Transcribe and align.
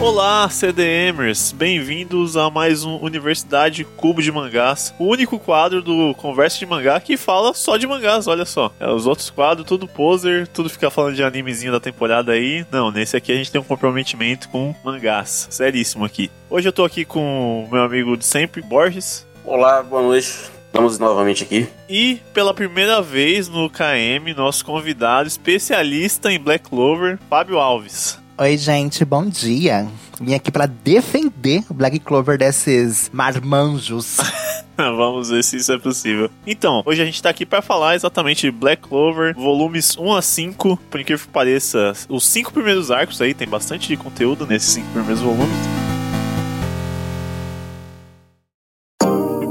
Olá, 0.00 0.48
CDMers! 0.48 1.52
Bem-vindos 1.52 2.34
a 2.34 2.48
mais 2.48 2.84
um 2.84 2.96
Universidade 3.02 3.84
Cubo 3.84 4.22
de 4.22 4.32
Mangás, 4.32 4.94
o 4.98 5.04
único 5.04 5.38
quadro 5.38 5.82
do 5.82 6.14
Conversa 6.14 6.58
de 6.58 6.64
Mangá 6.64 6.98
que 6.98 7.18
fala 7.18 7.52
só 7.52 7.76
de 7.76 7.86
mangás, 7.86 8.26
olha 8.26 8.46
só. 8.46 8.72
É, 8.80 8.90
os 8.90 9.06
outros 9.06 9.28
quadros, 9.28 9.66
tudo 9.66 9.86
poser, 9.86 10.48
tudo 10.48 10.70
fica 10.70 10.90
falando 10.90 11.16
de 11.16 11.22
animezinho 11.22 11.70
da 11.70 11.78
temporada 11.78 12.32
aí. 12.32 12.64
Não, 12.72 12.90
nesse 12.90 13.14
aqui 13.14 13.30
a 13.30 13.34
gente 13.36 13.52
tem 13.52 13.60
um 13.60 13.64
comprometimento 13.64 14.48
com 14.48 14.74
mangás, 14.82 15.48
seríssimo 15.50 16.06
aqui. 16.06 16.30
Hoje 16.48 16.66
eu 16.66 16.72
tô 16.72 16.82
aqui 16.82 17.04
com 17.04 17.64
o 17.64 17.70
meu 17.70 17.82
amigo 17.82 18.16
de 18.16 18.24
sempre, 18.24 18.62
Borges. 18.62 19.26
Olá, 19.44 19.82
boa 19.82 20.00
noite. 20.00 20.50
Estamos 20.66 20.98
novamente 20.98 21.44
aqui. 21.44 21.68
E 21.86 22.20
pela 22.32 22.54
primeira 22.54 23.02
vez 23.02 23.48
no 23.48 23.68
KM, 23.68 24.32
nosso 24.34 24.64
convidado 24.64 25.28
especialista 25.28 26.32
em 26.32 26.40
Black 26.40 26.70
Clover, 26.70 27.18
Fábio 27.28 27.58
Alves. 27.58 28.18
Oi, 28.40 28.56
gente, 28.56 29.04
bom 29.04 29.26
dia. 29.26 29.86
Vim 30.18 30.32
aqui 30.32 30.50
para 30.50 30.64
defender 30.64 31.62
o 31.68 31.74
Black 31.74 31.98
Clover 31.98 32.38
desses 32.38 33.10
marmanjos. 33.12 34.16
Vamos 34.78 35.28
ver 35.28 35.44
se 35.44 35.58
isso 35.58 35.70
é 35.70 35.78
possível. 35.78 36.30
Então, 36.46 36.82
hoje 36.86 37.02
a 37.02 37.04
gente 37.04 37.22
tá 37.22 37.28
aqui 37.28 37.44
para 37.44 37.60
falar 37.60 37.96
exatamente 37.96 38.46
de 38.46 38.50
Black 38.50 38.88
Clover, 38.88 39.34
volumes 39.34 39.94
1 39.94 40.14
a 40.14 40.22
5. 40.22 40.78
Por 40.90 41.00
incrível 41.00 41.26
que 41.26 41.30
pareça, 41.30 41.92
os 42.08 42.26
cinco 42.26 42.50
primeiros 42.50 42.90
arcos 42.90 43.20
aí, 43.20 43.34
tem 43.34 43.46
bastante 43.46 43.94
conteúdo 43.98 44.46
nesses 44.46 44.70
cinco 44.70 44.88
primeiros 44.88 45.20
volumes. 45.20 45.79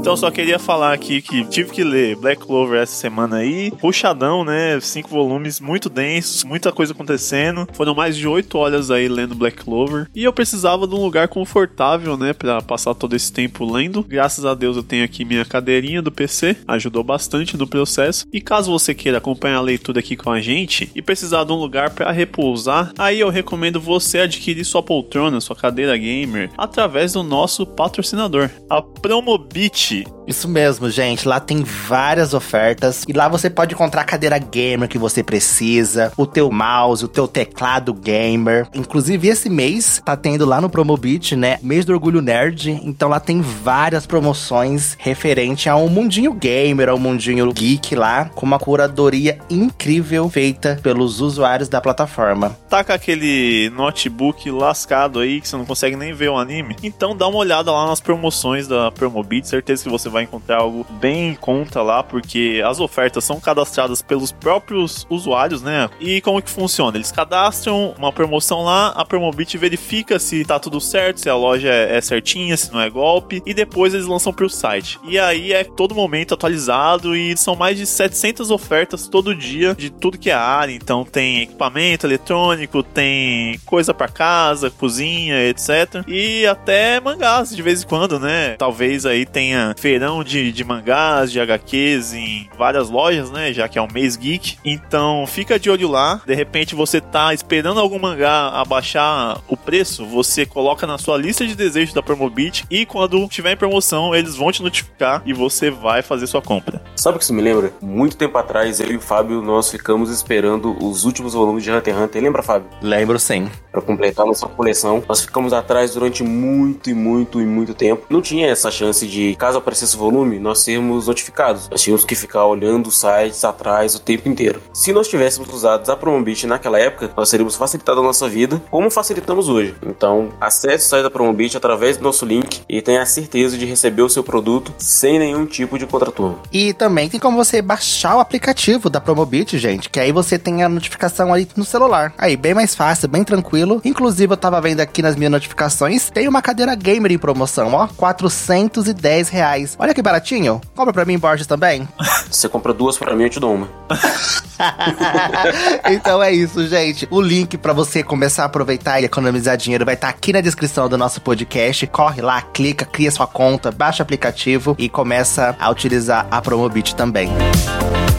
Então 0.00 0.16
só 0.16 0.30
queria 0.30 0.58
falar 0.58 0.94
aqui 0.94 1.20
que 1.20 1.44
tive 1.44 1.70
que 1.70 1.84
ler 1.84 2.16
Black 2.16 2.40
Clover 2.40 2.80
essa 2.80 2.94
semana 2.94 3.36
aí. 3.36 3.70
Puxadão, 3.70 4.42
né? 4.42 4.80
Cinco 4.80 5.10
volumes 5.10 5.60
muito 5.60 5.90
densos, 5.90 6.42
muita 6.42 6.72
coisa 6.72 6.94
acontecendo. 6.94 7.68
Foram 7.74 7.94
mais 7.94 8.16
de 8.16 8.26
oito 8.26 8.56
horas 8.56 8.90
aí 8.90 9.06
lendo 9.08 9.34
Black 9.34 9.62
Clover. 9.62 10.08
E 10.14 10.24
eu 10.24 10.32
precisava 10.32 10.88
de 10.88 10.94
um 10.94 11.02
lugar 11.02 11.28
confortável, 11.28 12.16
né? 12.16 12.32
Pra 12.32 12.62
passar 12.62 12.94
todo 12.94 13.14
esse 13.14 13.30
tempo 13.30 13.70
lendo. 13.70 14.02
Graças 14.02 14.46
a 14.46 14.54
Deus 14.54 14.74
eu 14.74 14.82
tenho 14.82 15.04
aqui 15.04 15.22
minha 15.22 15.44
cadeirinha 15.44 16.00
do 16.00 16.10
PC. 16.10 16.56
Ajudou 16.66 17.04
bastante 17.04 17.58
no 17.58 17.66
processo. 17.66 18.26
E 18.32 18.40
caso 18.40 18.72
você 18.72 18.94
queira 18.94 19.18
acompanhar 19.18 19.58
a 19.58 19.62
leitura 19.62 20.00
aqui 20.00 20.16
com 20.16 20.30
a 20.30 20.40
gente 20.40 20.90
e 20.94 21.02
precisar 21.02 21.44
de 21.44 21.52
um 21.52 21.56
lugar 21.56 21.90
para 21.90 22.10
repousar, 22.10 22.90
aí 22.96 23.20
eu 23.20 23.28
recomendo 23.28 23.78
você 23.78 24.20
adquirir 24.20 24.64
sua 24.64 24.82
poltrona, 24.82 25.42
sua 25.42 25.54
cadeira 25.54 25.96
gamer, 25.98 26.50
através 26.56 27.12
do 27.12 27.22
nosso 27.22 27.66
patrocinador, 27.66 28.48
a 28.68 28.80
Promobit. 28.80 29.89
Isso 30.26 30.48
mesmo, 30.48 30.88
gente. 30.88 31.26
Lá 31.26 31.40
tem 31.40 31.64
várias 31.64 32.34
ofertas 32.34 33.04
e 33.08 33.12
lá 33.12 33.28
você 33.28 33.50
pode 33.50 33.74
encontrar 33.74 34.02
a 34.02 34.04
cadeira 34.04 34.38
gamer 34.38 34.88
que 34.88 34.98
você 34.98 35.22
precisa, 35.22 36.12
o 36.16 36.24
teu 36.24 36.50
mouse, 36.50 37.04
o 37.04 37.08
teu 37.08 37.26
teclado 37.26 37.92
gamer. 37.92 38.68
Inclusive 38.74 39.28
esse 39.28 39.50
mês 39.50 40.00
tá 40.04 40.16
tendo 40.16 40.46
lá 40.46 40.60
no 40.60 40.70
Promobit, 40.70 41.34
né, 41.34 41.58
mês 41.62 41.84
do 41.84 41.92
orgulho 41.92 42.22
nerd. 42.22 42.80
Então 42.84 43.08
lá 43.08 43.18
tem 43.18 43.40
várias 43.40 44.06
promoções 44.06 44.96
referente 44.98 45.68
ao 45.68 45.88
mundinho 45.88 46.32
gamer, 46.32 46.88
ao 46.88 46.98
mundinho 46.98 47.52
geek 47.52 47.96
lá, 47.96 48.26
com 48.26 48.46
uma 48.46 48.58
curadoria 48.58 49.38
incrível 49.50 50.28
feita 50.28 50.78
pelos 50.82 51.20
usuários 51.20 51.68
da 51.68 51.80
plataforma. 51.80 52.56
Tá 52.68 52.84
com 52.84 52.92
aquele 52.92 53.70
notebook 53.70 54.48
lascado 54.50 55.18
aí 55.18 55.40
que 55.40 55.48
você 55.48 55.56
não 55.56 55.64
consegue 55.64 55.96
nem 55.96 56.12
ver 56.12 56.28
o 56.28 56.38
anime? 56.38 56.76
Então 56.82 57.16
dá 57.16 57.26
uma 57.26 57.38
olhada 57.38 57.72
lá 57.72 57.86
nas 57.86 58.00
promoções 58.00 58.68
da 58.68 58.92
Promobit, 58.92 59.48
certeza 59.48 59.79
que 59.82 59.88
você 59.88 60.08
vai 60.08 60.24
encontrar 60.24 60.58
algo 60.58 60.86
bem 60.90 61.30
em 61.30 61.34
conta 61.34 61.82
lá, 61.82 62.02
porque 62.02 62.62
as 62.64 62.80
ofertas 62.80 63.24
são 63.24 63.40
cadastradas 63.40 64.02
pelos 64.02 64.32
próprios 64.32 65.06
usuários, 65.08 65.62
né? 65.62 65.88
E 66.00 66.20
como 66.20 66.42
que 66.42 66.50
funciona? 66.50 66.96
Eles 66.96 67.12
cadastram 67.12 67.94
uma 67.98 68.12
promoção 68.12 68.62
lá, 68.62 68.88
a 68.88 69.04
Promobit 69.04 69.56
verifica 69.58 70.18
se 70.18 70.44
tá 70.44 70.58
tudo 70.58 70.80
certo, 70.80 71.20
se 71.20 71.28
a 71.28 71.36
loja 71.36 71.68
é 71.68 72.00
certinha, 72.00 72.56
se 72.56 72.72
não 72.72 72.80
é 72.80 72.90
golpe, 72.90 73.42
e 73.46 73.54
depois 73.54 73.94
eles 73.94 74.06
lançam 74.06 74.32
pro 74.32 74.48
site. 74.48 74.98
E 75.04 75.18
aí 75.18 75.52
é 75.52 75.64
todo 75.64 75.94
momento 75.94 76.34
atualizado 76.34 77.16
e 77.16 77.36
são 77.36 77.56
mais 77.56 77.76
de 77.76 77.86
700 77.86 78.50
ofertas 78.50 79.08
todo 79.08 79.34
dia 79.34 79.74
de 79.74 79.90
tudo 79.90 80.18
que 80.18 80.30
é 80.30 80.34
área. 80.34 80.72
Então 80.72 81.04
tem 81.04 81.42
equipamento 81.42 82.06
eletrônico, 82.06 82.82
tem 82.82 83.58
coisa 83.66 83.92
para 83.92 84.08
casa, 84.08 84.70
cozinha, 84.70 85.48
etc. 85.48 86.04
E 86.06 86.46
até 86.46 87.00
mangás 87.00 87.54
de 87.54 87.62
vez 87.62 87.82
em 87.82 87.86
quando, 87.86 88.18
né? 88.18 88.56
Talvez 88.58 89.06
aí 89.06 89.24
tenha 89.26 89.69
feirão 89.76 90.22
de, 90.24 90.52
de 90.52 90.64
mangás, 90.64 91.30
de 91.30 91.40
HQs 91.40 92.14
em 92.14 92.48
várias 92.56 92.90
lojas, 92.90 93.30
né? 93.30 93.52
Já 93.52 93.68
que 93.68 93.78
é 93.78 93.82
um 93.82 93.88
mês 93.92 94.16
geek. 94.16 94.58
Então 94.64 95.26
fica 95.26 95.58
de 95.58 95.70
olho 95.70 95.88
lá. 95.88 96.20
De 96.26 96.34
repente 96.34 96.74
você 96.74 97.00
tá 97.00 97.32
esperando 97.34 97.80
algum 97.80 97.98
mangá 97.98 98.48
abaixar 98.50 99.40
o 99.48 99.56
preço, 99.56 100.06
você 100.06 100.46
coloca 100.46 100.86
na 100.86 100.98
sua 100.98 101.16
lista 101.16 101.46
de 101.46 101.54
desejos 101.54 101.94
da 101.94 102.02
Promobit 102.02 102.64
e 102.70 102.86
quando 102.86 103.26
tiver 103.28 103.52
em 103.52 103.56
promoção, 103.56 104.14
eles 104.14 104.36
vão 104.36 104.50
te 104.52 104.62
notificar 104.62 105.22
e 105.24 105.32
você 105.32 105.70
vai 105.70 106.02
fazer 106.02 106.26
sua 106.26 106.42
compra. 106.42 106.82
Sabe 106.96 107.16
o 107.16 107.18
que 107.18 107.24
isso 107.24 107.34
me 107.34 107.42
lembra? 107.42 107.72
Muito 107.80 108.16
tempo 108.16 108.36
atrás, 108.38 108.80
eu 108.80 108.90
e 108.90 108.96
o 108.96 109.00
Fábio, 109.00 109.42
nós 109.42 109.70
ficamos 109.70 110.10
esperando 110.10 110.76
os 110.84 111.04
últimos 111.04 111.34
volumes 111.34 111.64
de 111.64 111.70
Hunter 111.70 111.94
x 111.94 112.02
Hunter. 112.02 112.22
Lembra, 112.22 112.42
Fábio? 112.42 112.68
Lembro 112.82 113.18
sim. 113.18 113.50
Para 113.70 113.80
completar 113.80 114.26
nossa 114.26 114.46
coleção. 114.46 115.02
Nós 115.08 115.20
ficamos 115.20 115.52
atrás 115.52 115.94
durante 115.94 116.22
muito 116.22 116.90
e 116.90 116.94
muito 116.94 117.40
e 117.40 117.44
muito 117.44 117.74
tempo. 117.74 118.06
Não 118.08 118.20
tinha 118.20 118.46
essa 118.48 118.70
chance 118.70 119.06
de, 119.06 119.34
caso 119.36 119.59
aparecesse 119.60 119.96
volume, 119.96 120.38
nós 120.38 120.60
sermos 120.60 121.06
notificados. 121.06 121.68
Nós 121.70 121.80
tínhamos 121.80 122.04
que 122.04 122.14
ficar 122.14 122.44
olhando 122.46 122.90
sites 122.90 123.44
atrás 123.44 123.94
o 123.94 124.00
tempo 124.00 124.28
inteiro. 124.28 124.60
Se 124.72 124.92
nós 124.92 125.08
tivéssemos 125.08 125.52
usado 125.52 125.90
a 125.90 125.96
Promobit 125.96 126.46
naquela 126.46 126.78
época, 126.78 127.10
nós 127.16 127.30
teríamos 127.30 127.56
facilitado 127.56 128.00
a 128.00 128.02
nossa 128.02 128.28
vida, 128.28 128.60
como 128.70 128.90
facilitamos 128.90 129.48
hoje. 129.48 129.74
Então, 129.86 130.30
acesse 130.40 130.86
o 130.86 130.88
site 130.88 131.02
da 131.02 131.10
Promobit 131.10 131.56
através 131.56 131.96
do 131.96 132.02
nosso 132.02 132.24
link 132.24 132.62
e 132.68 132.82
tenha 132.82 133.02
a 133.02 133.06
certeza 133.06 133.56
de 133.56 133.64
receber 133.64 134.02
o 134.02 134.08
seu 134.08 134.22
produto 134.22 134.72
sem 134.78 135.18
nenhum 135.18 135.46
tipo 135.46 135.78
de 135.78 135.86
contraturno. 135.86 136.38
E 136.52 136.72
também 136.72 137.08
tem 137.08 137.20
como 137.20 137.36
você 137.36 137.62
baixar 137.62 138.16
o 138.16 138.20
aplicativo 138.20 138.90
da 138.90 139.00
Promobit, 139.00 139.58
gente, 139.58 139.88
que 139.88 140.00
aí 140.00 140.12
você 140.12 140.38
tem 140.38 140.62
a 140.62 140.68
notificação 140.68 141.32
ali 141.32 141.48
no 141.56 141.64
celular. 141.64 142.12
Aí, 142.16 142.36
bem 142.36 142.54
mais 142.54 142.74
fácil, 142.74 143.08
bem 143.08 143.24
tranquilo. 143.24 143.80
Inclusive, 143.84 144.32
eu 144.32 144.36
tava 144.36 144.60
vendo 144.60 144.80
aqui 144.80 145.02
nas 145.02 145.16
minhas 145.16 145.32
notificações, 145.32 146.10
tem 146.10 146.28
uma 146.28 146.42
cadeira 146.42 146.74
gamer 146.74 147.12
em 147.12 147.18
promoção, 147.18 147.74
ó, 147.74 147.88
410 147.96 149.28
reais. 149.28 149.49
Olha 149.78 149.94
que 149.94 150.02
baratinho. 150.02 150.60
Compra 150.74 150.92
pra 150.92 151.04
mim, 151.04 151.18
Borges, 151.18 151.46
também. 151.46 151.88
Você 152.30 152.48
compra 152.48 152.72
duas 152.72 152.96
pra 152.96 153.14
mim, 153.14 153.24
eu 153.24 153.30
te 153.30 153.40
dou 153.40 153.54
uma. 153.54 153.68
então 155.90 156.22
é 156.22 156.32
isso, 156.32 156.66
gente. 156.66 157.08
O 157.10 157.20
link 157.20 157.58
para 157.58 157.72
você 157.72 158.02
começar 158.02 158.44
a 158.44 158.46
aproveitar 158.46 159.00
e 159.00 159.04
economizar 159.04 159.56
dinheiro 159.56 159.84
vai 159.84 159.94
estar 159.94 160.08
tá 160.08 160.14
aqui 160.14 160.32
na 160.32 160.40
descrição 160.40 160.88
do 160.88 160.96
nosso 160.96 161.20
podcast. 161.20 161.86
Corre 161.88 162.22
lá, 162.22 162.40
clica, 162.42 162.84
cria 162.84 163.10
sua 163.10 163.26
conta, 163.26 163.72
baixa 163.72 164.02
o 164.02 164.04
aplicativo 164.04 164.76
e 164.78 164.88
começa 164.88 165.56
a 165.58 165.70
utilizar 165.70 166.26
a 166.30 166.40
Promobit 166.40 166.94
também. 166.94 167.28
Música 167.28 168.09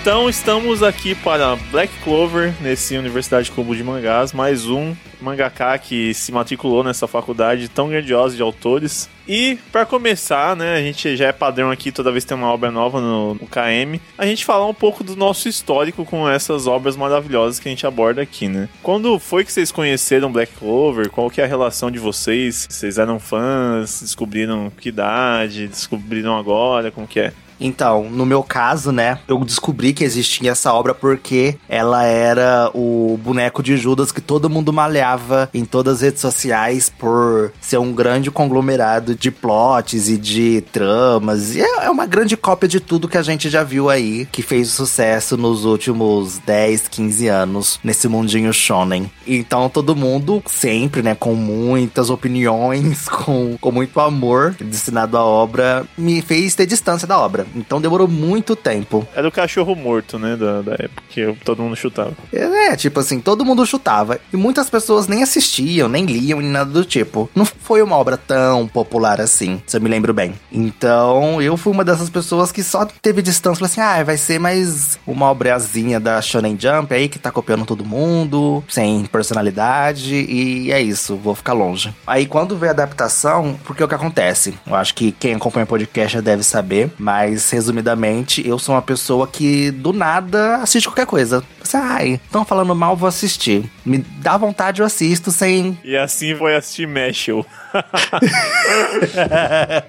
Então 0.00 0.30
estamos 0.30 0.82
aqui 0.82 1.14
para 1.14 1.56
Black 1.70 1.92
Clover, 2.02 2.54
nesse 2.62 2.96
Universidade 2.96 3.50
Cubo 3.50 3.76
de 3.76 3.84
Mangás, 3.84 4.32
mais 4.32 4.66
um 4.66 4.96
mangaka 5.20 5.76
que 5.76 6.14
se 6.14 6.32
matriculou 6.32 6.82
nessa 6.82 7.06
faculdade 7.06 7.68
tão 7.68 7.90
grandiosa 7.90 8.34
de 8.34 8.40
autores. 8.40 9.10
E 9.28 9.58
para 9.70 9.84
começar, 9.84 10.56
né, 10.56 10.76
a 10.76 10.80
gente 10.80 11.14
já 11.18 11.26
é 11.26 11.32
padrão 11.32 11.70
aqui 11.70 11.92
toda 11.92 12.10
vez 12.10 12.24
que 12.24 12.28
tem 12.28 12.36
uma 12.38 12.50
obra 12.50 12.70
nova 12.70 12.98
no, 12.98 13.34
no, 13.34 13.46
KM, 13.46 14.00
a 14.16 14.24
gente 14.24 14.42
falar 14.42 14.66
um 14.66 14.72
pouco 14.72 15.04
do 15.04 15.14
nosso 15.14 15.50
histórico 15.50 16.02
com 16.06 16.26
essas 16.26 16.66
obras 16.66 16.96
maravilhosas 16.96 17.60
que 17.60 17.68
a 17.68 17.70
gente 17.70 17.86
aborda 17.86 18.22
aqui, 18.22 18.48
né? 18.48 18.70
Quando 18.82 19.18
foi 19.18 19.44
que 19.44 19.52
vocês 19.52 19.70
conheceram 19.70 20.32
Black 20.32 20.54
Clover? 20.54 21.10
Qual 21.10 21.28
que 21.28 21.42
é 21.42 21.44
a 21.44 21.46
relação 21.46 21.90
de 21.90 21.98
vocês? 21.98 22.66
Vocês 22.70 22.96
eram 22.96 23.20
fãs? 23.20 24.00
Descobriram 24.00 24.72
que 24.80 24.88
idade? 24.88 25.68
Descobriram 25.68 26.38
agora? 26.38 26.90
Como 26.90 27.06
que 27.06 27.20
é? 27.20 27.34
Então, 27.60 28.08
no 28.10 28.24
meu 28.24 28.42
caso, 28.42 28.90
né, 28.90 29.18
eu 29.28 29.38
descobri 29.44 29.92
que 29.92 30.04
existia 30.04 30.52
essa 30.52 30.72
obra 30.72 30.94
porque 30.94 31.56
ela 31.68 32.04
era 32.04 32.70
o 32.74 33.18
boneco 33.22 33.62
de 33.62 33.76
Judas 33.76 34.10
que 34.10 34.20
todo 34.20 34.50
mundo 34.50 34.72
malhava 34.72 35.48
em 35.52 35.64
todas 35.64 35.96
as 35.96 36.00
redes 36.00 36.20
sociais 36.20 36.90
por 36.98 37.52
ser 37.60 37.78
um 37.78 37.92
grande 37.92 38.30
conglomerado 38.30 39.14
de 39.14 39.30
plots 39.30 40.08
e 40.08 40.16
de 40.16 40.62
tramas. 40.72 41.54
E 41.54 41.60
é 41.60 41.90
uma 41.90 42.06
grande 42.06 42.36
cópia 42.36 42.68
de 42.68 42.80
tudo 42.80 43.08
que 43.08 43.18
a 43.18 43.22
gente 43.22 43.50
já 43.50 43.62
viu 43.62 43.90
aí, 43.90 44.26
que 44.30 44.42
fez 44.42 44.70
sucesso 44.70 45.36
nos 45.36 45.64
últimos 45.64 46.38
10, 46.38 46.88
15 46.88 47.28
anos 47.28 47.80
nesse 47.84 48.08
mundinho 48.08 48.52
shonen. 48.52 49.10
Então, 49.26 49.68
todo 49.68 49.94
mundo 49.94 50.42
sempre, 50.46 51.02
né, 51.02 51.14
com 51.14 51.34
muitas 51.34 52.10
opiniões, 52.10 53.08
com, 53.10 53.56
com 53.60 53.70
muito 53.70 54.00
amor 54.00 54.54
destinado 54.60 55.16
à 55.16 55.24
obra, 55.24 55.86
me 55.96 56.22
fez 56.22 56.54
ter 56.54 56.66
distância 56.66 57.06
da 57.06 57.18
obra. 57.18 57.46
Então 57.54 57.80
demorou 57.80 58.08
muito 58.08 58.54
tempo. 58.56 59.06
Era 59.14 59.28
o 59.28 59.32
cachorro 59.32 59.74
morto, 59.74 60.18
né? 60.18 60.36
Da, 60.36 60.62
da 60.62 60.72
época 60.72 61.02
que 61.08 61.34
todo 61.44 61.62
mundo 61.62 61.76
chutava. 61.76 62.12
É, 62.32 62.76
tipo 62.76 63.00
assim, 63.00 63.20
todo 63.20 63.44
mundo 63.44 63.66
chutava. 63.66 64.20
E 64.32 64.36
muitas 64.36 64.70
pessoas 64.70 65.06
nem 65.06 65.22
assistiam, 65.22 65.88
nem 65.88 66.04
liam, 66.04 66.40
nem 66.40 66.50
nada 66.50 66.70
do 66.70 66.84
tipo. 66.84 67.28
Não 67.34 67.44
foi 67.44 67.82
uma 67.82 67.96
obra 67.96 68.16
tão 68.16 68.66
popular 68.66 69.20
assim, 69.20 69.60
se 69.66 69.76
eu 69.76 69.80
me 69.80 69.88
lembro 69.88 70.12
bem. 70.12 70.34
Então, 70.52 71.40
eu 71.40 71.56
fui 71.56 71.72
uma 71.72 71.84
dessas 71.84 72.10
pessoas 72.10 72.52
que 72.52 72.62
só 72.62 72.84
teve 72.84 73.22
distância. 73.22 73.66
Falei 73.66 73.70
assim, 73.70 74.00
ah, 74.00 74.04
vai 74.04 74.16
ser 74.16 74.38
mais 74.38 74.98
uma 75.06 75.30
obrazinha 75.30 75.98
da 75.98 76.20
Shonen 76.20 76.56
Jump 76.58 76.94
aí, 76.94 77.08
que 77.08 77.18
tá 77.18 77.30
copiando 77.30 77.64
todo 77.64 77.84
mundo, 77.84 78.62
sem 78.68 79.04
personalidade. 79.06 80.14
E 80.14 80.72
é 80.72 80.80
isso, 80.80 81.16
vou 81.16 81.34
ficar 81.34 81.52
longe. 81.52 81.94
Aí, 82.06 82.26
quando 82.26 82.56
veio 82.56 82.70
a 82.70 82.74
adaptação, 82.74 83.58
porque 83.64 83.82
o 83.82 83.88
que 83.88 83.94
acontece? 83.94 84.54
Eu 84.66 84.74
acho 84.74 84.94
que 84.94 85.12
quem 85.12 85.34
acompanha 85.34 85.64
o 85.64 85.68
podcast 85.68 86.14
já 86.14 86.20
deve 86.20 86.42
saber, 86.42 86.90
mas 86.98 87.39
resumidamente, 87.48 88.46
eu 88.46 88.58
sou 88.58 88.74
uma 88.74 88.82
pessoa 88.82 89.26
que 89.26 89.70
do 89.70 89.92
nada 89.92 90.56
assiste 90.56 90.86
qualquer 90.86 91.06
coisa. 91.06 91.42
Você, 91.62 91.76
ai, 91.76 92.20
estão 92.24 92.44
falando 92.44 92.74
mal, 92.74 92.96
vou 92.96 93.08
assistir. 93.08 93.70
Me 93.84 93.98
dá 93.98 94.36
vontade, 94.36 94.80
eu 94.80 94.86
assisto 94.86 95.30
sem. 95.30 95.78
E 95.84 95.96
assim 95.96 96.34
foi 96.34 96.56
assistir 96.56 96.86
Mashal. 96.86 97.46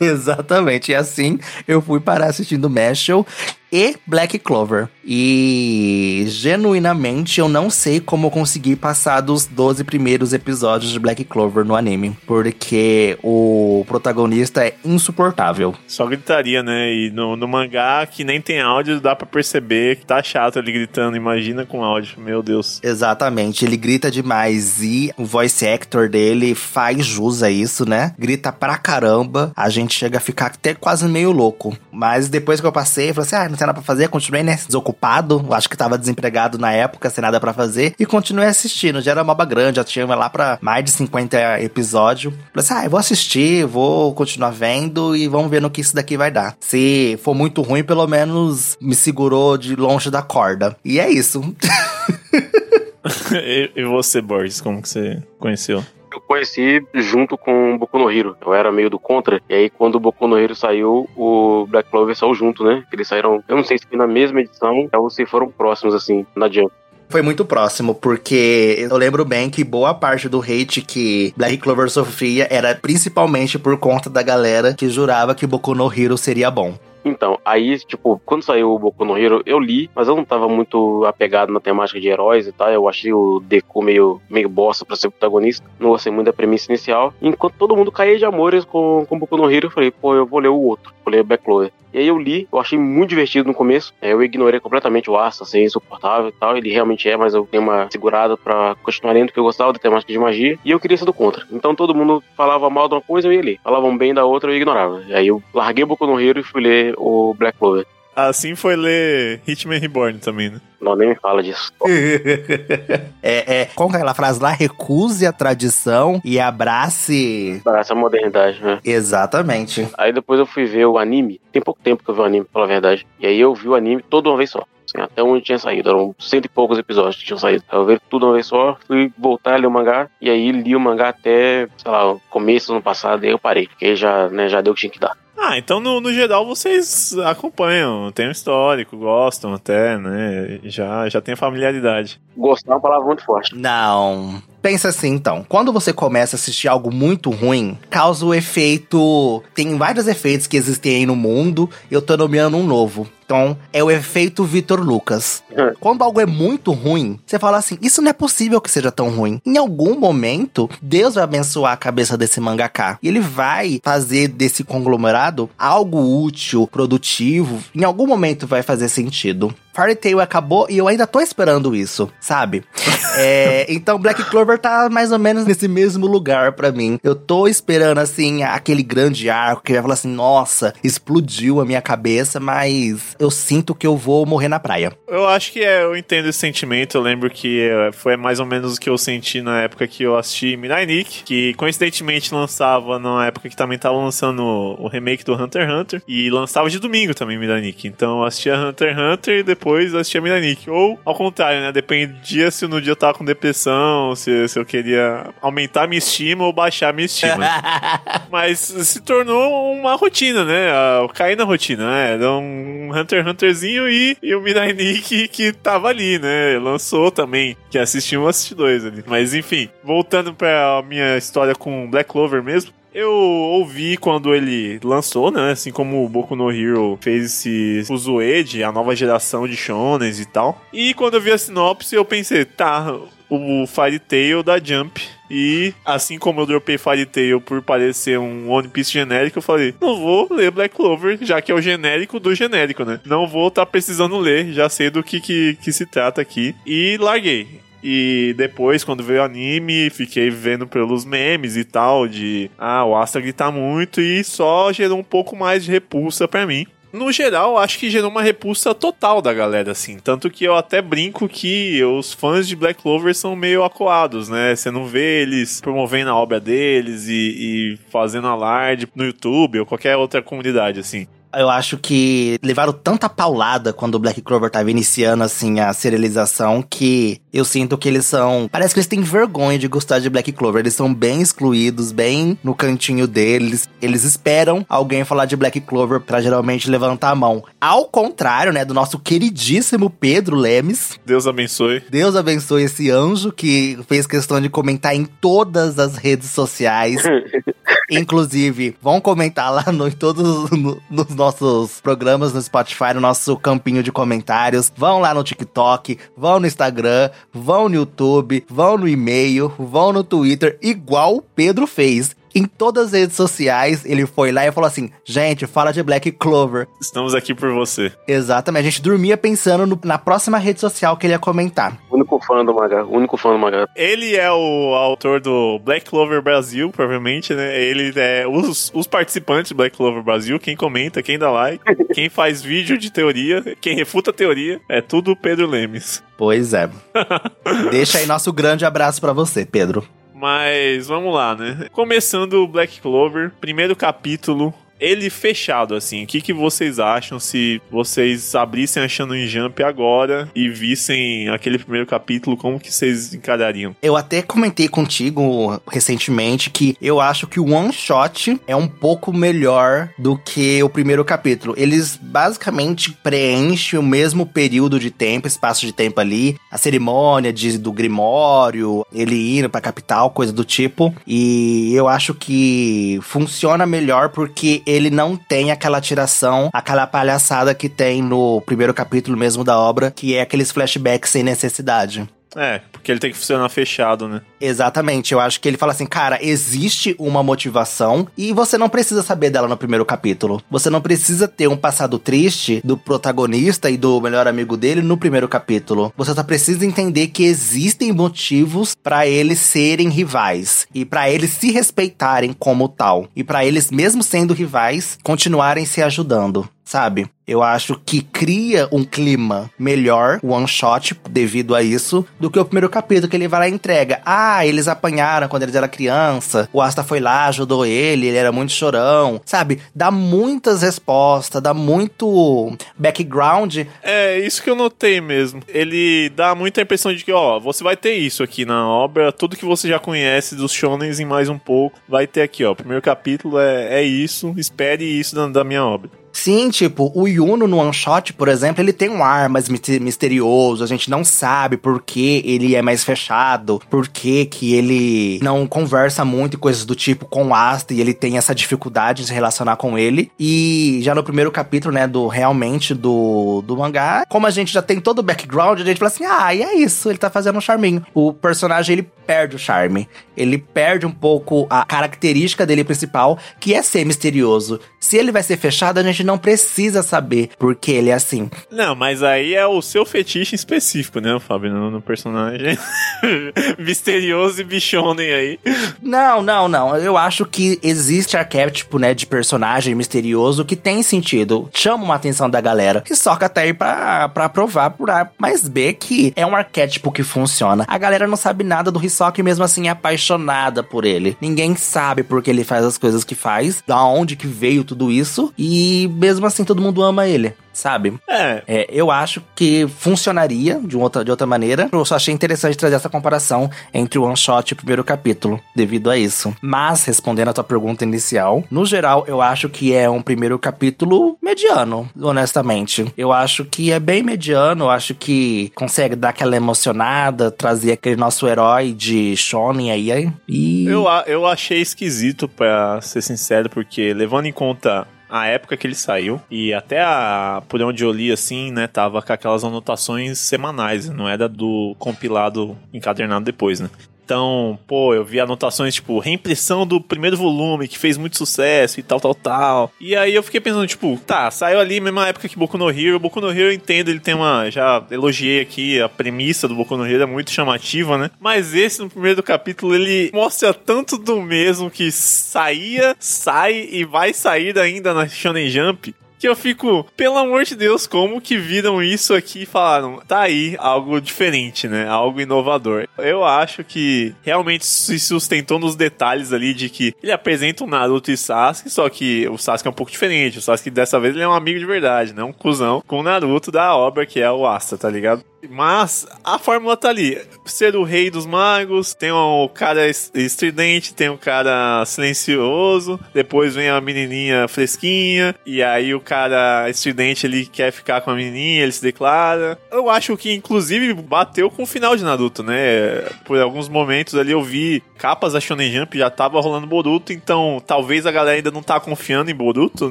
Exatamente. 0.00 0.90
E 0.90 0.94
assim 0.94 1.38
eu 1.66 1.80
fui 1.80 2.00
parar 2.00 2.26
assistindo 2.26 2.68
Mashal 2.68 3.26
e 3.72 3.96
Black 4.06 4.38
Clover. 4.38 4.88
E 5.04 6.24
genuinamente 6.28 7.40
eu 7.40 7.48
não 7.48 7.70
sei 7.70 7.98
como 7.98 8.26
eu 8.26 8.30
consegui 8.30 8.76
passar 8.76 9.20
dos 9.20 9.46
12 9.46 9.82
primeiros 9.82 10.32
episódios 10.32 10.92
de 10.92 10.98
Black 10.98 11.24
Clover 11.24 11.64
no 11.64 11.74
anime, 11.74 12.16
porque 12.26 13.18
o 13.22 13.84
protagonista 13.88 14.64
é 14.64 14.74
insuportável. 14.84 15.74
Só 15.88 16.06
gritaria, 16.06 16.62
né? 16.62 16.92
E 16.92 17.10
no, 17.10 17.34
no 17.34 17.48
mangá, 17.48 18.06
que 18.06 18.22
nem 18.22 18.40
tem 18.40 18.60
áudio, 18.60 19.00
dá 19.00 19.16
para 19.16 19.26
perceber 19.26 19.96
que 19.96 20.06
tá 20.06 20.22
chato 20.22 20.58
ele 20.58 20.70
gritando. 20.70 21.16
Imagina 21.16 21.64
com 21.64 21.82
áudio, 21.82 22.20
meu 22.20 22.42
Deus. 22.42 22.80
Exatamente, 22.82 23.64
ele 23.64 23.76
grita 23.76 24.10
demais 24.10 24.82
e 24.82 25.12
o 25.16 25.24
voice 25.24 25.66
actor 25.66 26.08
dele 26.08 26.54
faz 26.54 27.04
jus 27.06 27.42
a 27.42 27.50
isso, 27.50 27.88
né? 27.88 28.14
Grita 28.18 28.52
pra 28.52 28.76
caramba. 28.76 29.52
A 29.56 29.68
gente 29.68 29.94
chega 29.94 30.18
a 30.18 30.20
ficar 30.20 30.46
até 30.46 30.74
quase 30.74 31.08
meio 31.08 31.32
louco. 31.32 31.76
Mas 31.90 32.28
depois 32.28 32.60
que 32.60 32.66
eu 32.66 32.72
passei, 32.72 33.10
eu 33.10 33.14
falei 33.14 33.26
assim: 33.26 33.36
ah, 33.36 33.48
não 33.48 33.56
tem 33.62 33.66
nada 33.66 33.74
pra 33.74 33.82
fazer. 33.82 34.08
Continuei, 34.08 34.42
né? 34.42 34.58
Desocupado. 34.66 35.46
Acho 35.50 35.68
que 35.68 35.76
tava 35.76 35.96
desempregado 35.96 36.58
na 36.58 36.72
época, 36.72 37.08
sem 37.10 37.22
nada 37.22 37.40
para 37.40 37.52
fazer. 37.52 37.94
E 37.98 38.04
continuei 38.04 38.48
assistindo. 38.48 39.00
Já 39.00 39.12
era 39.12 39.20
uma 39.20 39.32
moba 39.32 39.44
grande, 39.44 39.76
já 39.76 39.84
tinha 39.84 40.06
lá 40.06 40.28
pra 40.28 40.58
mais 40.60 40.84
de 40.84 40.90
50 40.90 41.60
episódios. 41.62 42.34
Falei 42.34 42.46
assim: 42.56 42.74
ah, 42.74 42.84
eu 42.84 42.90
vou 42.90 43.00
assistir, 43.00 43.64
vou 43.64 44.14
continuar 44.14 44.50
vendo 44.50 45.16
e 45.16 45.28
vamos 45.28 45.50
ver 45.50 45.60
no 45.60 45.70
que 45.70 45.80
isso 45.80 45.94
daqui 45.94 46.16
vai 46.16 46.30
dar. 46.30 46.56
Se 46.60 47.18
for 47.22 47.34
muito 47.34 47.62
ruim, 47.62 47.84
pelo 47.84 48.06
menos 48.06 48.76
me 48.80 48.94
segurou 48.94 49.56
de 49.56 49.76
longe 49.76 50.10
da 50.10 50.22
corda. 50.22 50.76
E 50.84 50.98
é 50.98 51.10
isso. 51.10 51.42
e 53.74 53.84
você, 53.84 54.20
Borges, 54.20 54.60
como 54.60 54.80
que 54.80 54.88
você 54.88 55.22
conheceu? 55.38 55.84
Eu 56.12 56.20
conheci 56.20 56.84
junto 56.94 57.36
com 57.36 57.76
Boku 57.78 57.98
no 57.98 58.10
Hero. 58.10 58.36
Eu 58.44 58.54
era 58.54 58.70
meio 58.70 58.90
do 58.90 58.98
contra. 58.98 59.40
E 59.48 59.54
aí, 59.54 59.70
quando 59.70 59.96
o 59.96 60.00
Boku 60.00 60.26
no 60.26 60.38
Hero 60.38 60.54
saiu, 60.54 61.08
o 61.16 61.66
Black 61.68 61.90
Clover 61.90 62.16
saiu 62.16 62.34
junto, 62.34 62.64
né? 62.64 62.84
Eles 62.92 63.08
saíram, 63.08 63.42
eu 63.48 63.56
não 63.56 63.64
sei 63.64 63.78
se 63.78 63.86
foi 63.86 63.98
na 63.98 64.06
mesma 64.06 64.40
edição 64.40 64.88
ou 64.92 65.10
se 65.10 65.24
foram 65.26 65.50
próximos, 65.50 65.94
assim, 65.94 66.26
na 66.34 66.48
Jump 66.48 66.72
foi 67.12 67.20
muito 67.20 67.44
próximo, 67.44 67.94
porque 67.94 68.88
eu 68.90 68.96
lembro 68.96 69.22
bem 69.22 69.50
que 69.50 69.62
boa 69.62 69.92
parte 69.92 70.30
do 70.30 70.40
hate 70.40 70.80
que 70.80 71.34
Black 71.36 71.58
Clover 71.58 71.90
sofria 71.90 72.48
era 72.50 72.74
principalmente 72.74 73.58
por 73.58 73.76
conta 73.76 74.08
da 74.08 74.22
galera 74.22 74.72
que 74.72 74.88
jurava 74.88 75.34
que 75.34 75.46
Boku 75.46 75.74
no 75.74 75.92
Hero 75.92 76.16
seria 76.16 76.50
bom. 76.50 76.74
Então, 77.04 77.38
aí, 77.44 77.78
tipo, 77.78 78.20
quando 78.24 78.42
saiu 78.42 78.72
o 78.72 78.78
Boku 78.78 79.04
no 79.04 79.18
Hero, 79.18 79.42
eu 79.44 79.58
li, 79.58 79.90
mas 79.94 80.08
eu 80.08 80.16
não 80.16 80.24
tava 80.24 80.48
muito 80.48 81.04
apegado 81.04 81.52
na 81.52 81.60
temática 81.60 82.00
de 82.00 82.08
heróis 82.08 82.46
e 82.46 82.52
tal. 82.52 82.70
Eu 82.70 82.88
achei 82.88 83.12
o 83.12 83.40
Deku 83.40 83.82
meio, 83.82 84.20
meio 84.30 84.48
bosta 84.48 84.84
pra 84.84 84.96
ser 84.96 85.10
protagonista. 85.10 85.66
Não 85.78 85.90
gostei 85.90 86.12
muito 86.12 86.26
da 86.26 86.32
premissa 86.32 86.70
inicial. 86.70 87.12
Enquanto 87.20 87.54
todo 87.54 87.76
mundo 87.76 87.90
caía 87.90 88.18
de 88.18 88.24
amores 88.24 88.64
com, 88.64 89.04
com 89.08 89.18
Boku 89.18 89.36
no 89.36 89.50
Hero, 89.50 89.66
eu 89.66 89.70
falei, 89.70 89.90
pô, 89.90 90.14
eu 90.14 90.26
vou 90.26 90.40
ler 90.40 90.48
o 90.48 90.60
outro. 90.60 90.92
Vou 91.04 91.12
ler 91.12 91.20
o 91.20 91.24
Backloader. 91.24 91.72
E 91.92 91.98
aí 91.98 92.06
eu 92.06 92.18
li, 92.18 92.48
eu 92.52 92.58
achei 92.58 92.78
muito 92.78 93.10
divertido 93.10 93.48
no 93.48 93.54
começo. 93.54 93.92
É, 94.00 94.12
eu 94.12 94.22
ignorei 94.22 94.60
completamente 94.60 95.10
o 95.10 95.16
Asta, 95.16 95.44
assim, 95.44 95.62
insuportável 95.62 96.28
e 96.28 96.32
tal. 96.32 96.56
Ele 96.56 96.70
realmente 96.70 97.08
é, 97.08 97.16
mas 97.16 97.34
eu 97.34 97.46
tenho 97.50 97.62
uma 97.62 97.88
segurada 97.90 98.36
pra 98.36 98.74
continuar 98.82 99.12
lendo, 99.12 99.26
porque 99.26 99.40
eu 99.40 99.44
gostava 99.44 99.72
da 99.72 99.78
temática 99.78 100.12
de 100.12 100.18
magia. 100.18 100.58
E 100.64 100.70
eu 100.70 100.80
queria 100.80 100.96
ser 100.96 101.04
do 101.04 101.12
contra. 101.12 101.46
Então 101.50 101.74
todo 101.74 101.94
mundo 101.94 102.22
falava 102.36 102.68
mal 102.70 102.88
de 102.88 102.94
uma 102.94 103.00
coisa, 103.00 103.28
eu 103.28 103.32
ia 103.32 103.42
ler. 103.42 103.60
Falavam 103.62 103.96
bem 103.96 104.14
da 104.14 104.24
outra, 104.24 104.50
eu 104.50 104.56
ignorava. 104.56 105.02
E 105.06 105.14
aí 105.14 105.26
eu 105.26 105.42
larguei 105.52 105.84
o 105.84 105.86
Boku 105.86 106.06
no 106.06 106.20
Hero 106.20 106.40
e 106.40 106.44
fui 106.44 106.62
ler 106.62 106.94
o 106.96 107.34
Black 107.34 107.58
Clover. 107.58 107.86
Assim 108.14 108.54
foi 108.54 108.76
ler 108.76 109.40
Hitman 109.46 109.78
Reborn 109.78 110.18
também, 110.18 110.50
né? 110.50 110.60
Não, 110.80 110.96
nem 110.96 111.10
me 111.10 111.14
fala 111.14 111.42
disso. 111.42 111.72
é, 113.22 113.60
é, 113.60 113.64
como 113.74 113.94
é 113.94 113.96
aquela 113.96 114.14
frase 114.14 114.42
lá? 114.42 114.50
Recuse 114.50 115.24
a 115.24 115.32
tradição 115.32 116.20
e 116.24 116.40
abrace... 116.40 117.62
Abrace 117.64 117.92
a 117.92 117.94
modernidade, 117.94 118.60
né? 118.60 118.80
Exatamente. 118.84 119.88
Aí 119.96 120.12
depois 120.12 120.40
eu 120.40 120.46
fui 120.46 120.64
ver 120.64 120.86
o 120.86 120.98
anime. 120.98 121.40
Tem 121.52 121.62
pouco 121.62 121.80
tempo 121.80 122.02
que 122.02 122.10
eu 122.10 122.14
vi 122.14 122.20
o 122.20 122.24
anime, 122.24 122.44
pela 122.44 122.66
verdade. 122.66 123.06
E 123.20 123.26
aí 123.26 123.40
eu 123.40 123.54
vi 123.54 123.68
o 123.68 123.76
anime 123.76 124.02
toda 124.02 124.28
uma 124.28 124.36
vez 124.36 124.50
só. 124.50 124.66
Assim, 124.84 125.02
até 125.02 125.22
onde 125.22 125.44
tinha 125.44 125.58
saído. 125.58 125.88
Eram 125.88 126.14
cento 126.18 126.46
e 126.46 126.48
poucos 126.48 126.78
episódios 126.78 127.16
que 127.16 127.24
tinham 127.24 127.38
saído. 127.38 127.62
Eu 127.72 127.86
vi 127.86 128.00
tudo 128.10 128.26
uma 128.26 128.32
vez 128.34 128.46
só, 128.46 128.76
fui 128.86 129.12
voltar 129.16 129.54
a 129.54 129.56
ler 129.56 129.66
o 129.66 129.70
mangá. 129.70 130.08
E 130.20 130.28
aí 130.28 130.50
li 130.50 130.74
o 130.74 130.80
mangá 130.80 131.10
até, 131.10 131.68
sei 131.76 131.90
lá, 131.90 132.16
começo 132.28 132.68
do 132.68 132.72
ano 132.74 132.82
passado. 132.82 133.24
E 133.24 133.28
aí 133.28 133.32
eu 133.32 133.38
parei. 133.38 133.68
Porque 133.68 133.94
já, 133.94 134.28
né, 134.28 134.48
já 134.48 134.60
deu 134.60 134.72
o 134.72 134.74
que 134.74 134.80
tinha 134.80 134.90
que 134.90 134.98
dar. 134.98 135.16
Ah, 135.44 135.58
então 135.58 135.80
no, 135.80 136.00
no 136.00 136.12
geral 136.12 136.46
vocês 136.46 137.18
acompanham, 137.18 138.12
tem 138.12 138.28
um 138.28 138.30
histórico, 138.30 138.96
gostam 138.96 139.52
até, 139.52 139.98
né? 139.98 140.60
Já, 140.62 141.08
já 141.08 141.20
tem 141.20 141.34
familiaridade. 141.34 142.20
Gostar 142.36 142.70
é 142.70 142.74
uma 142.76 142.80
palavra 142.80 143.06
muito 143.06 143.24
forte. 143.24 143.52
Não. 143.52 144.40
Pensa 144.62 144.90
assim, 144.90 145.08
então. 145.08 145.44
Quando 145.48 145.72
você 145.72 145.92
começa 145.92 146.36
a 146.36 146.38
assistir 146.38 146.68
algo 146.68 146.92
muito 146.92 147.28
ruim, 147.28 147.76
causa 147.90 148.24
o 148.24 148.32
efeito. 148.32 149.42
Tem 149.52 149.76
vários 149.76 150.06
efeitos 150.06 150.46
que 150.46 150.56
existem 150.56 150.98
aí 150.98 151.06
no 151.06 151.16
mundo. 151.16 151.68
Eu 151.90 152.00
tô 152.00 152.16
nomeando 152.16 152.56
um 152.56 152.64
novo. 152.64 153.08
Então, 153.32 153.56
é 153.72 153.82
o 153.82 153.90
efeito 153.90 154.44
Vitor 154.44 154.78
Lucas. 154.78 155.42
É. 155.50 155.72
Quando 155.80 156.04
algo 156.04 156.20
é 156.20 156.26
muito 156.26 156.70
ruim, 156.70 157.18
você 157.24 157.38
fala 157.38 157.56
assim: 157.56 157.78
Isso 157.80 158.02
não 158.02 158.10
é 158.10 158.12
possível 158.12 158.60
que 158.60 158.70
seja 158.70 158.92
tão 158.92 159.08
ruim. 159.08 159.40
Em 159.46 159.56
algum 159.56 159.98
momento, 159.98 160.68
Deus 160.82 161.14
vai 161.14 161.24
abençoar 161.24 161.72
a 161.72 161.76
cabeça 161.78 162.14
desse 162.14 162.38
mangaká. 162.40 162.98
E 163.02 163.08
ele 163.08 163.20
vai 163.20 163.80
fazer 163.82 164.28
desse 164.28 164.62
conglomerado 164.62 165.48
algo 165.58 166.22
útil, 166.22 166.68
produtivo. 166.70 167.58
Em 167.74 167.84
algum 167.84 168.06
momento 168.06 168.46
vai 168.46 168.62
fazer 168.62 168.90
sentido. 168.90 169.54
Fairy 169.72 169.96
Tail 169.96 170.20
acabou 170.20 170.66
e 170.68 170.76
eu 170.76 170.86
ainda 170.86 171.06
tô 171.06 171.20
esperando 171.20 171.74
isso, 171.74 172.10
sabe? 172.20 172.62
é, 173.16 173.66
então 173.72 173.98
Black 173.98 174.22
Clover 174.24 174.58
tá 174.58 174.88
mais 174.90 175.10
ou 175.10 175.18
menos 175.18 175.46
nesse 175.46 175.66
mesmo 175.66 176.06
lugar 176.06 176.52
para 176.52 176.70
mim. 176.70 176.98
Eu 177.02 177.14
tô 177.14 177.48
esperando, 177.48 177.98
assim, 177.98 178.42
aquele 178.42 178.82
grande 178.82 179.30
arco 179.30 179.62
que 179.62 179.72
vai 179.72 179.82
falar 179.82 179.94
assim: 179.94 180.12
nossa, 180.12 180.74
explodiu 180.84 181.60
a 181.60 181.64
minha 181.64 181.80
cabeça, 181.80 182.38
mas 182.38 183.16
eu 183.22 183.30
sinto 183.30 183.74
que 183.74 183.86
eu 183.86 183.96
vou 183.96 184.26
morrer 184.26 184.48
na 184.48 184.58
praia. 184.58 184.92
Eu 185.06 185.28
acho 185.28 185.52
que 185.52 185.60
é, 185.60 185.84
eu 185.84 185.96
entendo 185.96 186.28
esse 186.28 186.38
sentimento. 186.38 186.96
Eu 186.96 187.02
lembro 187.02 187.30
que 187.30 187.60
é, 187.60 187.92
foi 187.92 188.16
mais 188.16 188.40
ou 188.40 188.46
menos 188.46 188.76
o 188.76 188.80
que 188.80 188.90
eu 188.90 188.98
senti 188.98 189.40
na 189.40 189.62
época 189.62 189.86
que 189.86 190.02
eu 190.02 190.16
assisti 190.16 190.56
Mirai 190.56 190.86
Nikki, 190.86 191.22
que 191.22 191.54
coincidentemente 191.54 192.34
lançava 192.34 192.98
na 192.98 193.26
época 193.26 193.48
que 193.48 193.56
também 193.56 193.78
tava 193.78 193.96
lançando 193.96 194.42
o 194.42 194.88
remake 194.88 195.24
do 195.24 195.34
Hunter 195.34 195.62
x 195.62 195.72
Hunter, 195.72 196.02
e 196.08 196.30
lançava 196.30 196.68
de 196.68 196.80
domingo 196.80 197.14
também 197.14 197.38
Mirai 197.38 197.60
Nikki. 197.60 197.86
Então 197.86 198.18
eu 198.18 198.24
assistia 198.24 198.56
Hunter 198.56 198.88
x 198.88 198.98
Hunter 198.98 199.38
e 199.38 199.42
depois 199.42 199.94
assistia 199.94 200.20
Mirai 200.20 200.58
Ou 200.66 200.98
ao 201.04 201.14
contrário, 201.14 201.60
né? 201.60 201.70
Dependia 201.70 202.50
se 202.50 202.66
no 202.66 202.80
dia 202.80 202.92
eu 202.92 202.96
tava 202.96 203.14
com 203.14 203.24
depressão, 203.24 204.16
se, 204.16 204.48
se 204.48 204.58
eu 204.58 204.64
queria 204.64 205.32
aumentar 205.40 205.86
minha 205.86 205.98
estima 205.98 206.44
ou 206.44 206.52
baixar 206.52 206.92
minha 206.92 207.06
estima. 207.06 207.44
Mas 208.30 208.58
se 208.58 209.00
tornou 209.00 209.72
uma 209.74 209.94
rotina, 209.94 210.44
né? 210.44 210.70
Eu 211.00 211.08
caí 211.08 211.36
na 211.36 211.44
rotina, 211.44 211.88
né? 211.88 212.14
Era 212.14 212.32
um 212.32 212.90
Hunter 212.92 213.11
x 213.16 213.26
Hunterzinho 213.26 213.88
e, 213.88 214.16
e 214.22 214.34
o 214.34 214.40
Mirai 214.40 214.72
Nikki 214.72 215.28
que 215.28 215.52
tava 215.52 215.88
ali, 215.88 216.18
né? 216.18 216.58
Lançou 216.58 217.10
também, 217.10 217.56
que 217.70 217.78
assisti 217.78 218.16
um, 218.16 218.26
assisti 218.26 218.54
dois 218.54 218.84
ali. 218.84 219.04
Mas 219.06 219.34
enfim, 219.34 219.68
voltando 219.82 220.34
pra 220.34 220.82
minha 220.86 221.16
história 221.16 221.54
com 221.54 221.90
Black 221.90 222.10
Clover 222.10 222.42
mesmo, 222.42 222.72
eu 222.94 223.10
ouvi 223.10 223.96
quando 223.96 224.34
ele 224.34 224.78
lançou, 224.84 225.30
né? 225.30 225.52
Assim 225.52 225.70
como 225.70 226.04
o 226.04 226.08
Boku 226.08 226.36
no 226.36 226.50
Hero 226.50 226.98
fez 227.00 227.46
esse 227.46 227.84
Uzuede, 227.90 228.62
a 228.62 228.70
nova 228.70 228.94
geração 228.94 229.48
de 229.48 229.56
shonens 229.56 230.20
e 230.20 230.26
tal. 230.26 230.62
E 230.72 230.92
quando 230.94 231.14
eu 231.14 231.20
vi 231.20 231.32
a 231.32 231.38
sinopse, 231.38 231.94
eu 231.94 232.04
pensei, 232.04 232.44
tá, 232.44 232.94
o 233.36 233.66
Fairy 233.66 233.98
Tail 233.98 234.42
da 234.42 234.58
Jump. 234.58 235.00
E 235.30 235.72
assim 235.84 236.18
como 236.18 236.40
eu 236.40 236.46
dropei 236.46 236.76
Fairy 236.76 237.06
Tail 237.06 237.40
por 237.40 237.62
parecer 237.62 238.18
um 238.18 238.50
One 238.50 238.68
Piece 238.68 238.92
genérico, 238.92 239.38
eu 239.38 239.42
falei, 239.42 239.74
não 239.80 239.98
vou 239.98 240.28
ler 240.30 240.50
Black 240.50 240.74
Clover, 240.74 241.18
já 241.22 241.40
que 241.40 241.50
é 241.50 241.54
o 241.54 241.60
genérico 241.60 242.20
do 242.20 242.34
genérico, 242.34 242.84
né? 242.84 243.00
Não 243.06 243.26
vou 243.26 243.48
estar 243.48 243.64
tá 243.64 243.70
precisando 243.70 244.18
ler, 244.18 244.52
já 244.52 244.68
sei 244.68 244.90
do 244.90 245.02
que, 245.02 245.20
que, 245.20 245.56
que 245.62 245.72
se 245.72 245.86
trata 245.86 246.20
aqui. 246.20 246.54
E 246.66 246.98
larguei. 246.98 247.62
E 247.82 248.32
depois, 248.36 248.84
quando 248.84 249.02
veio 249.02 249.20
o 249.20 249.24
anime, 249.24 249.90
fiquei 249.90 250.30
vendo 250.30 250.66
pelos 250.66 251.04
memes 251.04 251.56
e 251.56 251.64
tal, 251.64 252.06
de 252.06 252.48
ah, 252.56 252.84
o 252.84 252.94
Asta 252.94 253.20
grita 253.20 253.50
muito 253.50 254.00
e 254.00 254.22
só 254.22 254.72
gerou 254.72 254.98
um 254.98 255.02
pouco 255.02 255.34
mais 255.34 255.64
de 255.64 255.70
repulsa 255.70 256.28
para 256.28 256.46
mim. 256.46 256.66
No 256.92 257.10
geral, 257.10 257.58
acho 257.58 257.78
que 257.78 257.90
gerou 257.90 258.10
uma 258.10 258.22
repulsa 258.22 258.74
total 258.74 259.22
da 259.22 259.32
galera, 259.32 259.72
assim. 259.72 259.98
Tanto 259.98 260.30
que 260.30 260.44
eu 260.44 260.54
até 260.54 260.82
brinco 260.82 261.28
que 261.28 261.82
os 261.84 262.12
fãs 262.12 262.46
de 262.46 262.54
Black 262.54 262.82
Clover 262.82 263.14
são 263.14 263.34
meio 263.34 263.64
acuados, 263.64 264.28
né? 264.28 264.54
Você 264.54 264.70
não 264.70 264.86
vê 264.86 265.22
eles 265.22 265.60
promovendo 265.60 266.10
a 266.10 266.14
obra 266.14 266.38
deles 266.38 267.08
e, 267.08 267.12
e 267.12 267.78
fazendo 267.90 268.26
alarde 268.26 268.88
no 268.94 269.04
YouTube 269.04 269.60
ou 269.60 269.66
qualquer 269.66 269.96
outra 269.96 270.20
comunidade, 270.20 270.80
assim. 270.80 271.06
Eu 271.34 271.48
acho 271.48 271.78
que 271.78 272.38
levaram 272.42 272.72
tanta 272.72 273.08
paulada 273.08 273.72
quando 273.72 273.94
o 273.94 273.98
Black 273.98 274.20
Clover 274.20 274.50
tava 274.50 274.70
iniciando, 274.70 275.24
assim, 275.24 275.60
a 275.60 275.72
serialização, 275.72 276.62
que 276.62 277.20
eu 277.32 277.44
sinto 277.44 277.78
que 277.78 277.88
eles 277.88 278.04
são. 278.04 278.48
Parece 278.50 278.74
que 278.74 278.80
eles 278.80 278.86
têm 278.86 279.00
vergonha 279.00 279.58
de 279.58 279.66
gostar 279.66 279.98
de 279.98 280.10
Black 280.10 280.32
Clover. 280.32 280.60
Eles 280.60 280.74
são 280.74 280.92
bem 280.92 281.22
excluídos, 281.22 281.92
bem 281.92 282.38
no 282.42 282.54
cantinho 282.54 283.06
deles. 283.06 283.68
Eles 283.80 284.04
esperam 284.04 284.64
alguém 284.68 285.04
falar 285.04 285.24
de 285.24 285.36
Black 285.36 285.60
Clover 285.60 286.00
para 286.00 286.20
geralmente 286.20 286.70
levantar 286.70 287.10
a 287.10 287.14
mão. 287.14 287.42
Ao 287.60 287.86
contrário, 287.86 288.52
né, 288.52 288.64
do 288.64 288.74
nosso 288.74 288.98
queridíssimo 288.98 289.88
Pedro 289.88 290.36
Lemes. 290.36 290.98
Deus 291.06 291.26
abençoe. 291.26 291.82
Deus 291.90 292.14
abençoe 292.14 292.64
esse 292.64 292.90
anjo 292.90 293.32
que 293.32 293.78
fez 293.88 294.06
questão 294.06 294.40
de 294.40 294.48
comentar 294.48 294.94
em 294.94 295.04
todas 295.04 295.78
as 295.78 295.96
redes 295.96 296.30
sociais. 296.30 297.02
Inclusive, 297.90 298.76
vão 298.80 299.00
comentar 299.00 299.52
lá 299.52 299.70
no, 299.70 299.86
em 299.88 299.92
todos 299.92 300.50
no, 300.50 300.80
nos 300.90 301.14
nossos 301.22 301.80
programas 301.80 302.32
no 302.32 302.42
Spotify, 302.42 302.92
no 302.94 303.00
nosso 303.00 303.36
campinho 303.36 303.82
de 303.82 303.92
comentários. 303.92 304.72
Vão 304.76 304.98
lá 304.98 305.14
no 305.14 305.22
TikTok, 305.22 305.98
vão 306.16 306.40
no 306.40 306.46
Instagram, 306.46 307.10
vão 307.32 307.68
no 307.68 307.76
YouTube, 307.76 308.44
vão 308.50 308.76
no 308.76 308.88
e-mail, 308.88 309.52
vão 309.56 309.92
no 309.92 310.02
Twitter, 310.02 310.58
igual 310.60 311.16
o 311.16 311.22
Pedro 311.22 311.66
fez 311.66 312.16
em 312.34 312.44
todas 312.44 312.86
as 312.86 312.92
redes 312.92 313.16
sociais, 313.16 313.84
ele 313.84 314.06
foi 314.06 314.32
lá 314.32 314.46
e 314.46 314.52
falou 314.52 314.66
assim: 314.66 314.90
gente, 315.04 315.46
fala 315.46 315.72
de 315.72 315.82
Black 315.82 316.10
Clover. 316.12 316.66
Estamos 316.80 317.14
aqui 317.14 317.34
por 317.34 317.52
você. 317.52 317.92
Exatamente, 318.08 318.62
a 318.66 318.70
gente 318.70 318.82
dormia 318.82 319.16
pensando 319.16 319.66
no, 319.66 319.78
na 319.84 319.98
próxima 319.98 320.38
rede 320.38 320.60
social 320.60 320.96
que 320.96 321.06
ele 321.06 321.14
ia 321.14 321.18
comentar. 321.18 321.78
O 321.90 321.96
único 321.96 322.11
fã 322.22 322.44
do 322.44 322.54
Maga, 322.54 322.84
o 322.84 322.96
único 322.96 323.16
fã 323.16 323.32
do 323.32 323.38
Maga. 323.38 323.68
Ele 323.74 324.16
é 324.16 324.30
o 324.30 324.74
autor 324.74 325.20
do 325.20 325.58
Black 325.58 325.88
Clover 325.88 326.22
Brasil, 326.22 326.70
provavelmente, 326.70 327.34
né? 327.34 327.60
Ele 327.60 327.92
é 327.96 328.26
os, 328.26 328.70
os 328.74 328.86
participantes 328.86 329.52
do 329.52 329.56
Black 329.56 329.76
Clover 329.76 330.02
Brasil, 330.02 330.38
quem 330.38 330.56
comenta, 330.56 331.02
quem 331.02 331.18
dá 331.18 331.30
like, 331.30 331.62
quem 331.94 332.08
faz 332.08 332.42
vídeo 332.42 332.78
de 332.78 332.90
teoria, 332.90 333.56
quem 333.60 333.76
refuta 333.76 334.10
a 334.10 334.14
teoria, 334.14 334.60
é 334.68 334.80
tudo 334.80 335.16
Pedro 335.16 335.46
Lemes. 335.46 336.02
Pois 336.16 336.54
é. 336.54 336.68
Deixa 337.70 337.98
aí 337.98 338.06
nosso 338.06 338.32
grande 338.32 338.64
abraço 338.64 339.00
para 339.00 339.12
você, 339.12 339.44
Pedro. 339.44 339.84
Mas 340.14 340.86
vamos 340.86 341.12
lá, 341.12 341.34
né? 341.34 341.66
Começando 341.72 342.34
o 342.34 342.46
Black 342.46 342.80
Clover, 342.80 343.32
primeiro 343.40 343.74
capítulo, 343.74 344.54
ele 344.82 345.08
fechado, 345.08 345.76
assim, 345.76 346.02
o 346.02 346.06
que, 346.06 346.20
que 346.20 346.32
vocês 346.32 346.80
acham 346.80 347.20
se 347.20 347.62
vocês 347.70 348.34
abrissem 348.34 348.82
achando 348.82 349.14
em 349.14 349.28
Jump 349.28 349.62
agora 349.62 350.28
e 350.34 350.48
vissem 350.48 351.28
aquele 351.28 351.56
primeiro 351.56 351.86
capítulo, 351.86 352.36
como 352.36 352.58
que 352.58 352.72
vocês 352.72 353.14
encarariam? 353.14 353.76
Eu 353.80 353.96
até 353.96 354.20
comentei 354.20 354.68
contigo 354.68 355.60
recentemente 355.70 356.50
que 356.50 356.76
eu 356.82 357.00
acho 357.00 357.28
que 357.28 357.38
o 357.38 357.52
One 357.52 357.72
Shot 357.72 358.40
é 358.46 358.56
um 358.56 358.66
pouco 358.66 359.12
melhor 359.12 359.88
do 359.96 360.18
que 360.18 360.60
o 360.62 360.68
primeiro 360.68 361.04
capítulo. 361.04 361.54
Eles 361.56 361.96
basicamente 361.96 362.90
preenchem 362.90 363.78
o 363.78 363.82
mesmo 363.82 364.26
período 364.26 364.80
de 364.80 364.90
tempo, 364.90 365.28
espaço 365.28 365.64
de 365.64 365.72
tempo 365.72 366.00
ali, 366.00 366.36
a 366.50 366.58
cerimônia 366.58 367.32
de, 367.32 367.56
do 367.56 367.70
Grimório, 367.70 368.84
ele 368.92 369.38
indo 369.38 369.48
pra 369.48 369.60
capital, 369.60 370.10
coisa 370.10 370.32
do 370.32 370.44
tipo. 370.44 370.92
E 371.06 371.72
eu 371.74 371.86
acho 371.86 372.14
que 372.14 372.98
funciona 373.02 373.64
melhor 373.64 374.08
porque 374.08 374.62
ele 374.72 374.90
não 374.90 375.16
tem 375.16 375.50
aquela 375.50 375.80
tiração, 375.80 376.50
aquela 376.52 376.86
palhaçada 376.86 377.54
que 377.54 377.68
tem 377.68 378.02
no 378.02 378.40
primeiro 378.42 378.72
capítulo 378.72 379.16
mesmo 379.16 379.44
da 379.44 379.58
obra, 379.58 379.90
que 379.90 380.14
é 380.14 380.22
aqueles 380.22 380.50
flashbacks 380.50 381.10
sem 381.10 381.22
necessidade. 381.22 382.08
É, 382.34 382.60
porque 382.82 382.90
ele 382.90 382.98
tem 382.98 383.12
que 383.12 383.16
funcionar 383.16 383.48
fechado, 383.48 384.08
né? 384.08 384.20
Exatamente. 384.40 385.14
Eu 385.14 385.20
acho 385.20 385.40
que 385.40 385.48
ele 385.48 385.56
fala 385.56 385.70
assim, 385.70 385.86
cara, 385.86 386.18
existe 386.20 386.96
uma 386.98 387.22
motivação 387.22 388.08
e 388.18 388.32
você 388.32 388.58
não 388.58 388.68
precisa 388.68 389.04
saber 389.04 389.30
dela 389.30 389.46
no 389.46 389.56
primeiro 389.56 389.84
capítulo. 389.84 390.42
Você 390.50 390.68
não 390.68 390.80
precisa 390.80 391.28
ter 391.28 391.46
um 391.46 391.56
passado 391.56 391.96
triste 391.96 392.60
do 392.64 392.76
protagonista 392.76 393.70
e 393.70 393.76
do 393.76 394.00
melhor 394.00 394.26
amigo 394.26 394.56
dele 394.56 394.82
no 394.82 394.96
primeiro 394.96 395.28
capítulo. 395.28 395.92
Você 395.96 396.12
só 396.12 396.24
precisa 396.24 396.66
entender 396.66 397.08
que 397.08 397.22
existem 397.22 397.92
motivos 397.92 398.74
para 398.74 399.06
eles 399.06 399.38
serem 399.38 399.88
rivais 399.88 400.66
e 400.74 400.84
para 400.84 401.08
eles 401.08 401.30
se 401.30 401.52
respeitarem 401.52 402.32
como 402.32 402.68
tal 402.68 403.06
e 403.14 403.22
para 403.22 403.44
eles 403.44 403.70
mesmo 403.70 404.02
sendo 404.02 404.34
rivais 404.34 404.98
continuarem 405.04 405.64
se 405.64 405.80
ajudando 405.80 406.48
sabe? 406.64 407.08
Eu 407.26 407.42
acho 407.42 407.80
que 407.86 408.02
cria 408.02 408.68
um 408.72 408.84
clima 408.84 409.48
melhor, 409.58 410.18
one 410.22 410.46
shot, 410.48 410.94
devido 411.08 411.54
a 411.54 411.62
isso, 411.62 412.04
do 412.18 412.30
que 412.30 412.38
o 412.38 412.44
primeiro 412.44 412.68
capítulo, 412.68 413.08
que 413.08 413.16
ele 413.16 413.28
vai 413.28 413.40
lá 413.40 413.48
e 413.48 413.52
entrega. 413.52 414.00
Ah, 414.04 414.44
eles 414.44 414.66
apanharam 414.66 415.28
quando 415.28 415.44
eles 415.44 415.54
eram 415.54 415.68
criança, 415.68 416.48
o 416.52 416.60
Asta 416.60 416.82
foi 416.82 416.98
lá, 416.98 417.26
ajudou 417.26 417.64
ele, 417.64 418.08
ele 418.08 418.16
era 418.16 418.32
muito 418.32 418.52
chorão, 418.52 419.20
sabe? 419.24 419.60
Dá 419.74 419.90
muitas 419.90 420.62
respostas, 420.62 421.40
dá 421.40 421.54
muito 421.54 422.56
background. 422.76 423.58
É, 423.82 424.18
isso 424.18 424.42
que 424.42 424.50
eu 424.50 424.56
notei 424.56 425.00
mesmo. 425.00 425.42
Ele 425.48 426.10
dá 426.16 426.34
muita 426.34 426.60
impressão 426.60 426.92
de 426.92 427.04
que, 427.04 427.12
ó, 427.12 427.38
você 427.38 427.62
vai 427.62 427.76
ter 427.76 427.94
isso 427.94 428.22
aqui 428.22 428.44
na 428.44 428.68
obra, 428.68 429.12
tudo 429.12 429.36
que 429.36 429.44
você 429.44 429.68
já 429.68 429.78
conhece 429.78 430.34
dos 430.34 430.52
shonens 430.52 430.98
em 430.98 431.04
mais 431.04 431.28
um 431.28 431.38
pouco, 431.38 431.78
vai 431.88 432.06
ter 432.06 432.22
aqui, 432.22 432.44
ó. 432.44 432.54
Primeiro 432.54 432.82
capítulo 432.82 433.38
é, 433.38 433.80
é 433.80 433.82
isso, 433.82 434.34
espere 434.36 434.84
isso 434.84 435.14
da, 435.14 435.28
da 435.28 435.44
minha 435.44 435.64
obra. 435.64 436.01
Sim, 436.12 436.50
tipo, 436.50 436.92
o 436.94 437.08
Yuno 437.08 437.46
no 437.46 437.58
One 437.58 437.72
Shot, 437.72 438.12
por 438.12 438.28
exemplo, 438.28 438.62
ele 438.62 438.72
tem 438.72 438.88
um 438.88 439.02
ar 439.02 439.28
mais 439.28 439.48
misterioso, 439.48 440.62
a 440.62 440.66
gente 440.66 440.90
não 440.90 441.04
sabe 441.04 441.56
por 441.56 441.82
que 441.82 442.22
ele 442.24 442.54
é 442.54 442.62
mais 442.62 442.84
fechado, 442.84 443.60
por 443.70 443.88
que 443.88 444.26
que 444.26 444.54
ele 444.54 445.18
não 445.22 445.46
conversa 445.46 446.04
muito 446.04 446.34
e 446.34 446.38
coisas 446.38 446.64
do 446.64 446.74
tipo 446.74 447.06
com 447.06 447.28
o 447.28 447.34
Asta 447.34 447.72
e 447.72 447.80
ele 447.80 447.94
tem 447.94 448.18
essa 448.18 448.34
dificuldade 448.34 449.02
de 449.02 449.08
se 449.08 449.14
relacionar 449.14 449.56
com 449.56 449.78
ele. 449.78 450.10
E 450.18 450.80
já 450.82 450.94
no 450.94 451.02
primeiro 451.02 451.30
capítulo, 451.30 451.74
né, 451.74 451.86
do 451.86 452.06
realmente 452.06 452.74
do, 452.74 453.42
do 453.46 453.56
mangá, 453.56 454.04
como 454.08 454.26
a 454.26 454.30
gente 454.30 454.52
já 454.52 454.62
tem 454.62 454.80
todo 454.80 454.98
o 454.98 455.02
background, 455.02 455.60
a 455.60 455.64
gente 455.64 455.78
fala 455.78 455.90
assim, 455.90 456.04
ah, 456.04 456.34
e 456.34 456.42
é 456.42 456.54
isso, 456.56 456.90
ele 456.90 456.98
tá 456.98 457.10
fazendo 457.10 457.38
um 457.38 457.40
charminho. 457.40 457.84
O 457.94 458.12
personagem, 458.12 458.74
ele 458.74 458.88
perde 459.06 459.36
o 459.36 459.38
charme. 459.38 459.88
Ele 460.16 460.38
perde 460.38 460.86
um 460.86 460.90
pouco 460.90 461.46
a 461.50 461.64
característica 461.64 462.46
dele 462.46 462.64
principal, 462.64 463.18
que 463.40 463.54
é 463.54 463.62
ser 463.62 463.84
misterioso. 463.84 464.60
Se 464.80 464.96
ele 464.96 465.12
vai 465.12 465.22
ser 465.22 465.36
fechado, 465.36 465.78
a 465.78 465.82
gente 465.82 466.01
não 466.04 466.18
precisa 466.18 466.82
saber 466.82 467.30
por 467.38 467.54
que 467.54 467.72
ele 467.72 467.90
é 467.90 467.94
assim. 467.94 468.30
Não, 468.50 468.74
mas 468.74 469.02
aí 469.02 469.34
é 469.34 469.46
o 469.46 469.62
seu 469.62 469.84
fetiche 469.84 470.34
específico, 470.34 471.00
né, 471.00 471.18
Fábio? 471.18 471.52
No, 471.52 471.70
no 471.70 471.80
personagem 471.80 472.58
misterioso 473.58 474.40
e 474.40 474.44
bichonem 474.44 475.12
aí. 475.12 475.38
Não, 475.82 476.22
não, 476.22 476.48
não. 476.48 476.76
Eu 476.76 476.96
acho 476.96 477.24
que 477.24 477.58
existe 477.62 478.16
arquétipo, 478.16 478.78
né, 478.78 478.94
de 478.94 479.06
personagem 479.06 479.74
misterioso 479.74 480.44
que 480.44 480.56
tem 480.56 480.82
sentido. 480.82 481.48
Chama 481.54 481.84
uma 481.84 481.94
atenção 481.94 482.28
da 482.28 482.40
galera. 482.40 482.82
E 482.86 483.18
que 483.18 483.24
até 483.24 483.42
aí 483.42 483.54
pra, 483.54 484.08
pra 484.08 484.28
provar 484.28 484.70
por 484.70 484.90
A 484.90 485.10
mais 485.18 485.48
B 485.48 485.72
que 485.72 486.12
é 486.16 486.26
um 486.26 486.34
arquétipo 486.34 486.92
que 486.92 487.02
funciona. 487.02 487.64
A 487.66 487.78
galera 487.78 488.06
não 488.06 488.16
sabe 488.16 488.44
nada 488.44 488.70
do 488.70 488.84
Hisoka 488.84 489.22
mesmo 489.22 489.44
assim 489.44 489.66
é 489.66 489.70
apaixonada 489.70 490.62
por 490.62 490.84
ele. 490.84 491.16
Ninguém 491.20 491.54
sabe 491.56 492.02
por 492.02 492.22
que 492.22 492.30
ele 492.30 492.44
faz 492.44 492.64
as 492.64 492.78
coisas 492.78 493.04
que 493.04 493.14
faz, 493.14 493.62
da 493.66 493.82
onde 493.84 494.16
que 494.16 494.26
veio 494.26 494.64
tudo 494.64 494.90
isso. 494.90 495.32
E 495.36 495.90
mesmo 495.92 496.26
assim 496.26 496.44
todo 496.44 496.62
mundo 496.62 496.82
ama 496.82 497.06
ele 497.06 497.34
sabe? 497.52 497.94
É. 498.08 498.42
é. 498.46 498.66
Eu 498.70 498.90
acho 498.90 499.22
que 499.34 499.66
funcionaria 499.68 500.60
de 500.62 500.76
outra, 500.76 501.04
de 501.04 501.10
outra 501.10 501.26
maneira. 501.26 501.68
Eu 501.70 501.84
só 501.84 501.96
achei 501.96 502.12
interessante 502.12 502.56
trazer 502.56 502.76
essa 502.76 502.88
comparação 502.88 503.50
entre 503.72 503.98
o 503.98 504.04
one 504.04 504.16
shot 504.16 504.50
e 504.50 504.54
o 504.54 504.56
primeiro 504.56 504.82
capítulo, 504.82 505.40
devido 505.54 505.90
a 505.90 505.98
isso. 505.98 506.34
Mas, 506.40 506.84
respondendo 506.84 507.28
a 507.28 507.32
tua 507.32 507.44
pergunta 507.44 507.84
inicial, 507.84 508.44
no 508.50 508.64
geral, 508.64 509.04
eu 509.06 509.20
acho 509.20 509.48
que 509.48 509.74
é 509.74 509.88
um 509.88 510.02
primeiro 510.02 510.38
capítulo 510.38 511.16
mediano, 511.22 511.88
honestamente. 512.00 512.92
Eu 512.96 513.12
acho 513.12 513.44
que 513.44 513.70
é 513.70 513.78
bem 513.78 514.02
mediano, 514.02 514.64
eu 514.64 514.70
acho 514.70 514.94
que 514.94 515.52
consegue 515.54 515.96
dar 515.96 516.10
aquela 516.10 516.36
emocionada, 516.36 517.30
trazer 517.30 517.72
aquele 517.72 517.96
nosso 517.96 518.26
herói 518.26 518.72
de 518.72 519.16
Shonen 519.16 519.70
aí. 519.70 520.10
E... 520.28 520.66
Eu, 520.66 520.86
eu 521.06 521.26
achei 521.26 521.60
esquisito, 521.60 522.28
pra 522.28 522.80
ser 522.80 523.02
sincero, 523.02 523.50
porque 523.50 523.92
levando 523.92 524.26
em 524.26 524.32
conta 524.32 524.86
a 525.12 525.26
época 525.26 525.58
que 525.58 525.66
ele 525.66 525.74
saiu. 525.74 526.18
E 526.30 526.54
até 526.54 526.80
a, 526.80 527.42
por 527.46 527.60
onde 527.60 527.84
eu 527.84 527.92
li, 527.92 528.10
assim, 528.10 528.50
né, 528.50 528.66
tava 528.66 529.02
com 529.02 529.12
aquelas 529.12 529.44
anotações 529.44 530.18
semanais, 530.18 530.88
não 530.88 531.06
era 531.06 531.28
do 531.28 531.76
compilado 531.78 532.56
encadernado 532.72 533.26
depois, 533.26 533.60
né? 533.60 533.68
Então, 534.04 534.58
pô, 534.66 534.94
eu 534.94 535.04
vi 535.04 535.20
anotações 535.20 535.74
tipo 535.74 535.98
reimpressão 535.98 536.66
do 536.66 536.80
primeiro 536.80 537.16
volume 537.16 537.68
que 537.68 537.78
fez 537.78 537.96
muito 537.96 538.16
sucesso 538.16 538.80
e 538.80 538.82
tal, 538.82 539.00
tal, 539.00 539.14
tal. 539.14 539.72
E 539.80 539.94
aí 539.96 540.14
eu 540.14 540.22
fiquei 540.22 540.40
pensando, 540.40 540.66
tipo, 540.66 541.00
tá, 541.06 541.30
saiu 541.30 541.60
ali 541.60 541.80
mesma 541.80 542.08
época 542.08 542.28
que 542.28 542.36
Boku 542.36 542.58
no 542.58 542.70
Hero. 542.70 542.98
Boku 542.98 543.20
no 543.20 543.30
Hero 543.30 543.48
eu 543.48 543.52
entendo, 543.52 543.88
ele 543.88 544.00
tem 544.00 544.14
uma. 544.14 544.50
Já 544.50 544.84
elogiei 544.90 545.40
aqui 545.40 545.80
a 545.80 545.88
premissa 545.88 546.48
do 546.48 546.54
Boku 546.54 546.76
no 546.76 546.86
Hero, 546.86 547.04
é 547.04 547.06
muito 547.06 547.30
chamativa, 547.30 547.96
né? 547.96 548.10
Mas 548.20 548.54
esse 548.54 548.80
no 548.80 548.90
primeiro 548.90 549.22
capítulo 549.22 549.74
ele 549.74 550.10
mostra 550.12 550.52
tanto 550.52 550.98
do 550.98 551.20
mesmo 551.20 551.70
que 551.70 551.90
saía, 551.90 552.96
sai 552.98 553.68
e 553.70 553.84
vai 553.84 554.12
sair 554.12 554.58
ainda 554.58 554.92
na 554.92 555.08
Shonen 555.08 555.48
Jump 555.48 555.94
que 556.22 556.28
eu 556.28 556.36
fico, 556.36 556.86
pelo 556.96 557.18
amor 557.18 557.42
de 557.42 557.56
Deus, 557.56 557.84
como 557.84 558.20
que 558.20 558.38
viram 558.38 558.80
isso 558.80 559.12
aqui 559.12 559.42
e 559.42 559.46
falaram, 559.46 560.00
tá 560.06 560.20
aí, 560.20 560.54
algo 560.56 561.00
diferente, 561.00 561.66
né? 561.66 561.84
Algo 561.88 562.20
inovador. 562.20 562.86
Eu 562.96 563.24
acho 563.24 563.64
que 563.64 564.14
realmente 564.22 564.64
se 564.64 565.00
sustentou 565.00 565.58
nos 565.58 565.74
detalhes 565.74 566.32
ali 566.32 566.54
de 566.54 566.68
que 566.68 566.94
ele 567.02 567.10
apresenta 567.10 567.64
o 567.64 567.66
Naruto 567.66 568.12
e 568.12 568.16
Sasuke, 568.16 568.70
só 568.70 568.88
que 568.88 569.28
o 569.28 569.36
Sasuke 569.36 569.66
é 569.66 569.70
um 569.72 569.74
pouco 569.74 569.90
diferente. 569.90 570.38
O 570.38 570.42
Sasuke 570.42 570.70
dessa 570.70 571.00
vez 571.00 571.12
ele 571.12 571.24
é 571.24 571.28
um 571.28 571.32
amigo 571.32 571.58
de 571.58 571.66
verdade, 571.66 572.12
não 572.12 572.28
um 572.28 572.32
cuzão 572.32 572.84
com 572.86 573.00
o 573.00 573.02
Naruto 573.02 573.50
da 573.50 573.74
obra 573.74 574.06
que 574.06 574.20
é 574.20 574.30
o 574.30 574.46
Asta, 574.46 574.78
tá 574.78 574.88
ligado? 574.88 575.24
Mas 575.48 576.06
a 576.24 576.38
fórmula 576.38 576.76
tá 576.76 576.88
ali. 576.88 577.20
Ser 577.44 577.76
o 577.76 577.82
rei 577.82 578.10
dos 578.10 578.26
magos, 578.26 578.94
tem 578.94 579.10
o 579.10 579.48
cara 579.48 579.88
estridente, 579.88 580.94
tem 580.94 581.08
o 581.08 581.18
cara 581.18 581.84
silencioso, 581.84 582.98
depois 583.12 583.54
vem 583.54 583.68
a 583.68 583.80
menininha 583.80 584.46
fresquinha, 584.48 585.34
e 585.44 585.62
aí 585.62 585.94
o 585.94 586.00
cara 586.00 586.68
estridente 586.70 587.26
ele 587.26 587.46
quer 587.46 587.72
ficar 587.72 588.00
com 588.00 588.10
a 588.10 588.14
menininha, 588.14 588.62
ele 588.62 588.72
se 588.72 588.82
declara. 588.82 589.58
Eu 589.70 589.90
acho 589.90 590.16
que 590.16 590.32
inclusive 590.32 590.94
bateu 590.94 591.50
com 591.50 591.64
o 591.64 591.66
final 591.66 591.96
de 591.96 592.04
Naruto, 592.04 592.42
né? 592.42 593.02
Por 593.24 593.38
alguns 593.40 593.68
momentos 593.68 594.14
ali 594.14 594.32
eu 594.32 594.42
vi 594.42 594.82
capas 594.96 595.32
da 595.32 595.40
Shonen 595.40 595.72
Jump 595.72 595.98
já 595.98 596.08
tava 596.08 596.40
rolando 596.40 596.66
Boruto, 596.66 597.12
então 597.12 597.60
talvez 597.66 598.06
a 598.06 598.12
galera 598.12 598.36
ainda 598.36 598.52
não 598.52 598.62
tá 598.62 598.78
confiando 598.78 599.30
em 599.30 599.34
Boruto, 599.34 599.90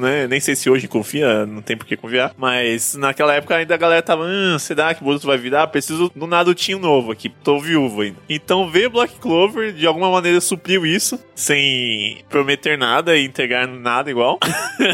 né? 0.00 0.26
Nem 0.26 0.40
sei 0.40 0.56
se 0.56 0.70
hoje 0.70 0.88
confia, 0.88 1.44
não 1.44 1.60
tem 1.60 1.76
por 1.76 1.86
que 1.86 1.96
confiar, 1.96 2.32
mas 2.36 2.94
naquela 2.94 3.34
época 3.34 3.56
ainda 3.56 3.74
a 3.74 3.78
galera 3.78 4.02
tava, 4.02 4.24
hum, 4.24 4.58
será 4.58 4.94
que 4.94 5.04
Boruto 5.04 5.26
vai 5.26 5.36
virar? 5.42 5.66
Preciso 5.66 6.10
do 6.14 6.26
Narutinho 6.26 6.78
novo 6.78 7.12
aqui, 7.12 7.28
tô 7.28 7.58
viúvo 7.58 8.02
ainda. 8.02 8.18
Então 8.28 8.70
ver 8.70 8.88
Black 8.88 9.16
Clover 9.20 9.72
de 9.72 9.86
alguma 9.86 10.10
maneira 10.10 10.40
supriu 10.40 10.86
isso, 10.86 11.18
sem 11.34 12.24
prometer 12.28 12.78
nada 12.78 13.16
e 13.16 13.24
entregar 13.24 13.66
nada 13.66 14.10
igual. 14.10 14.38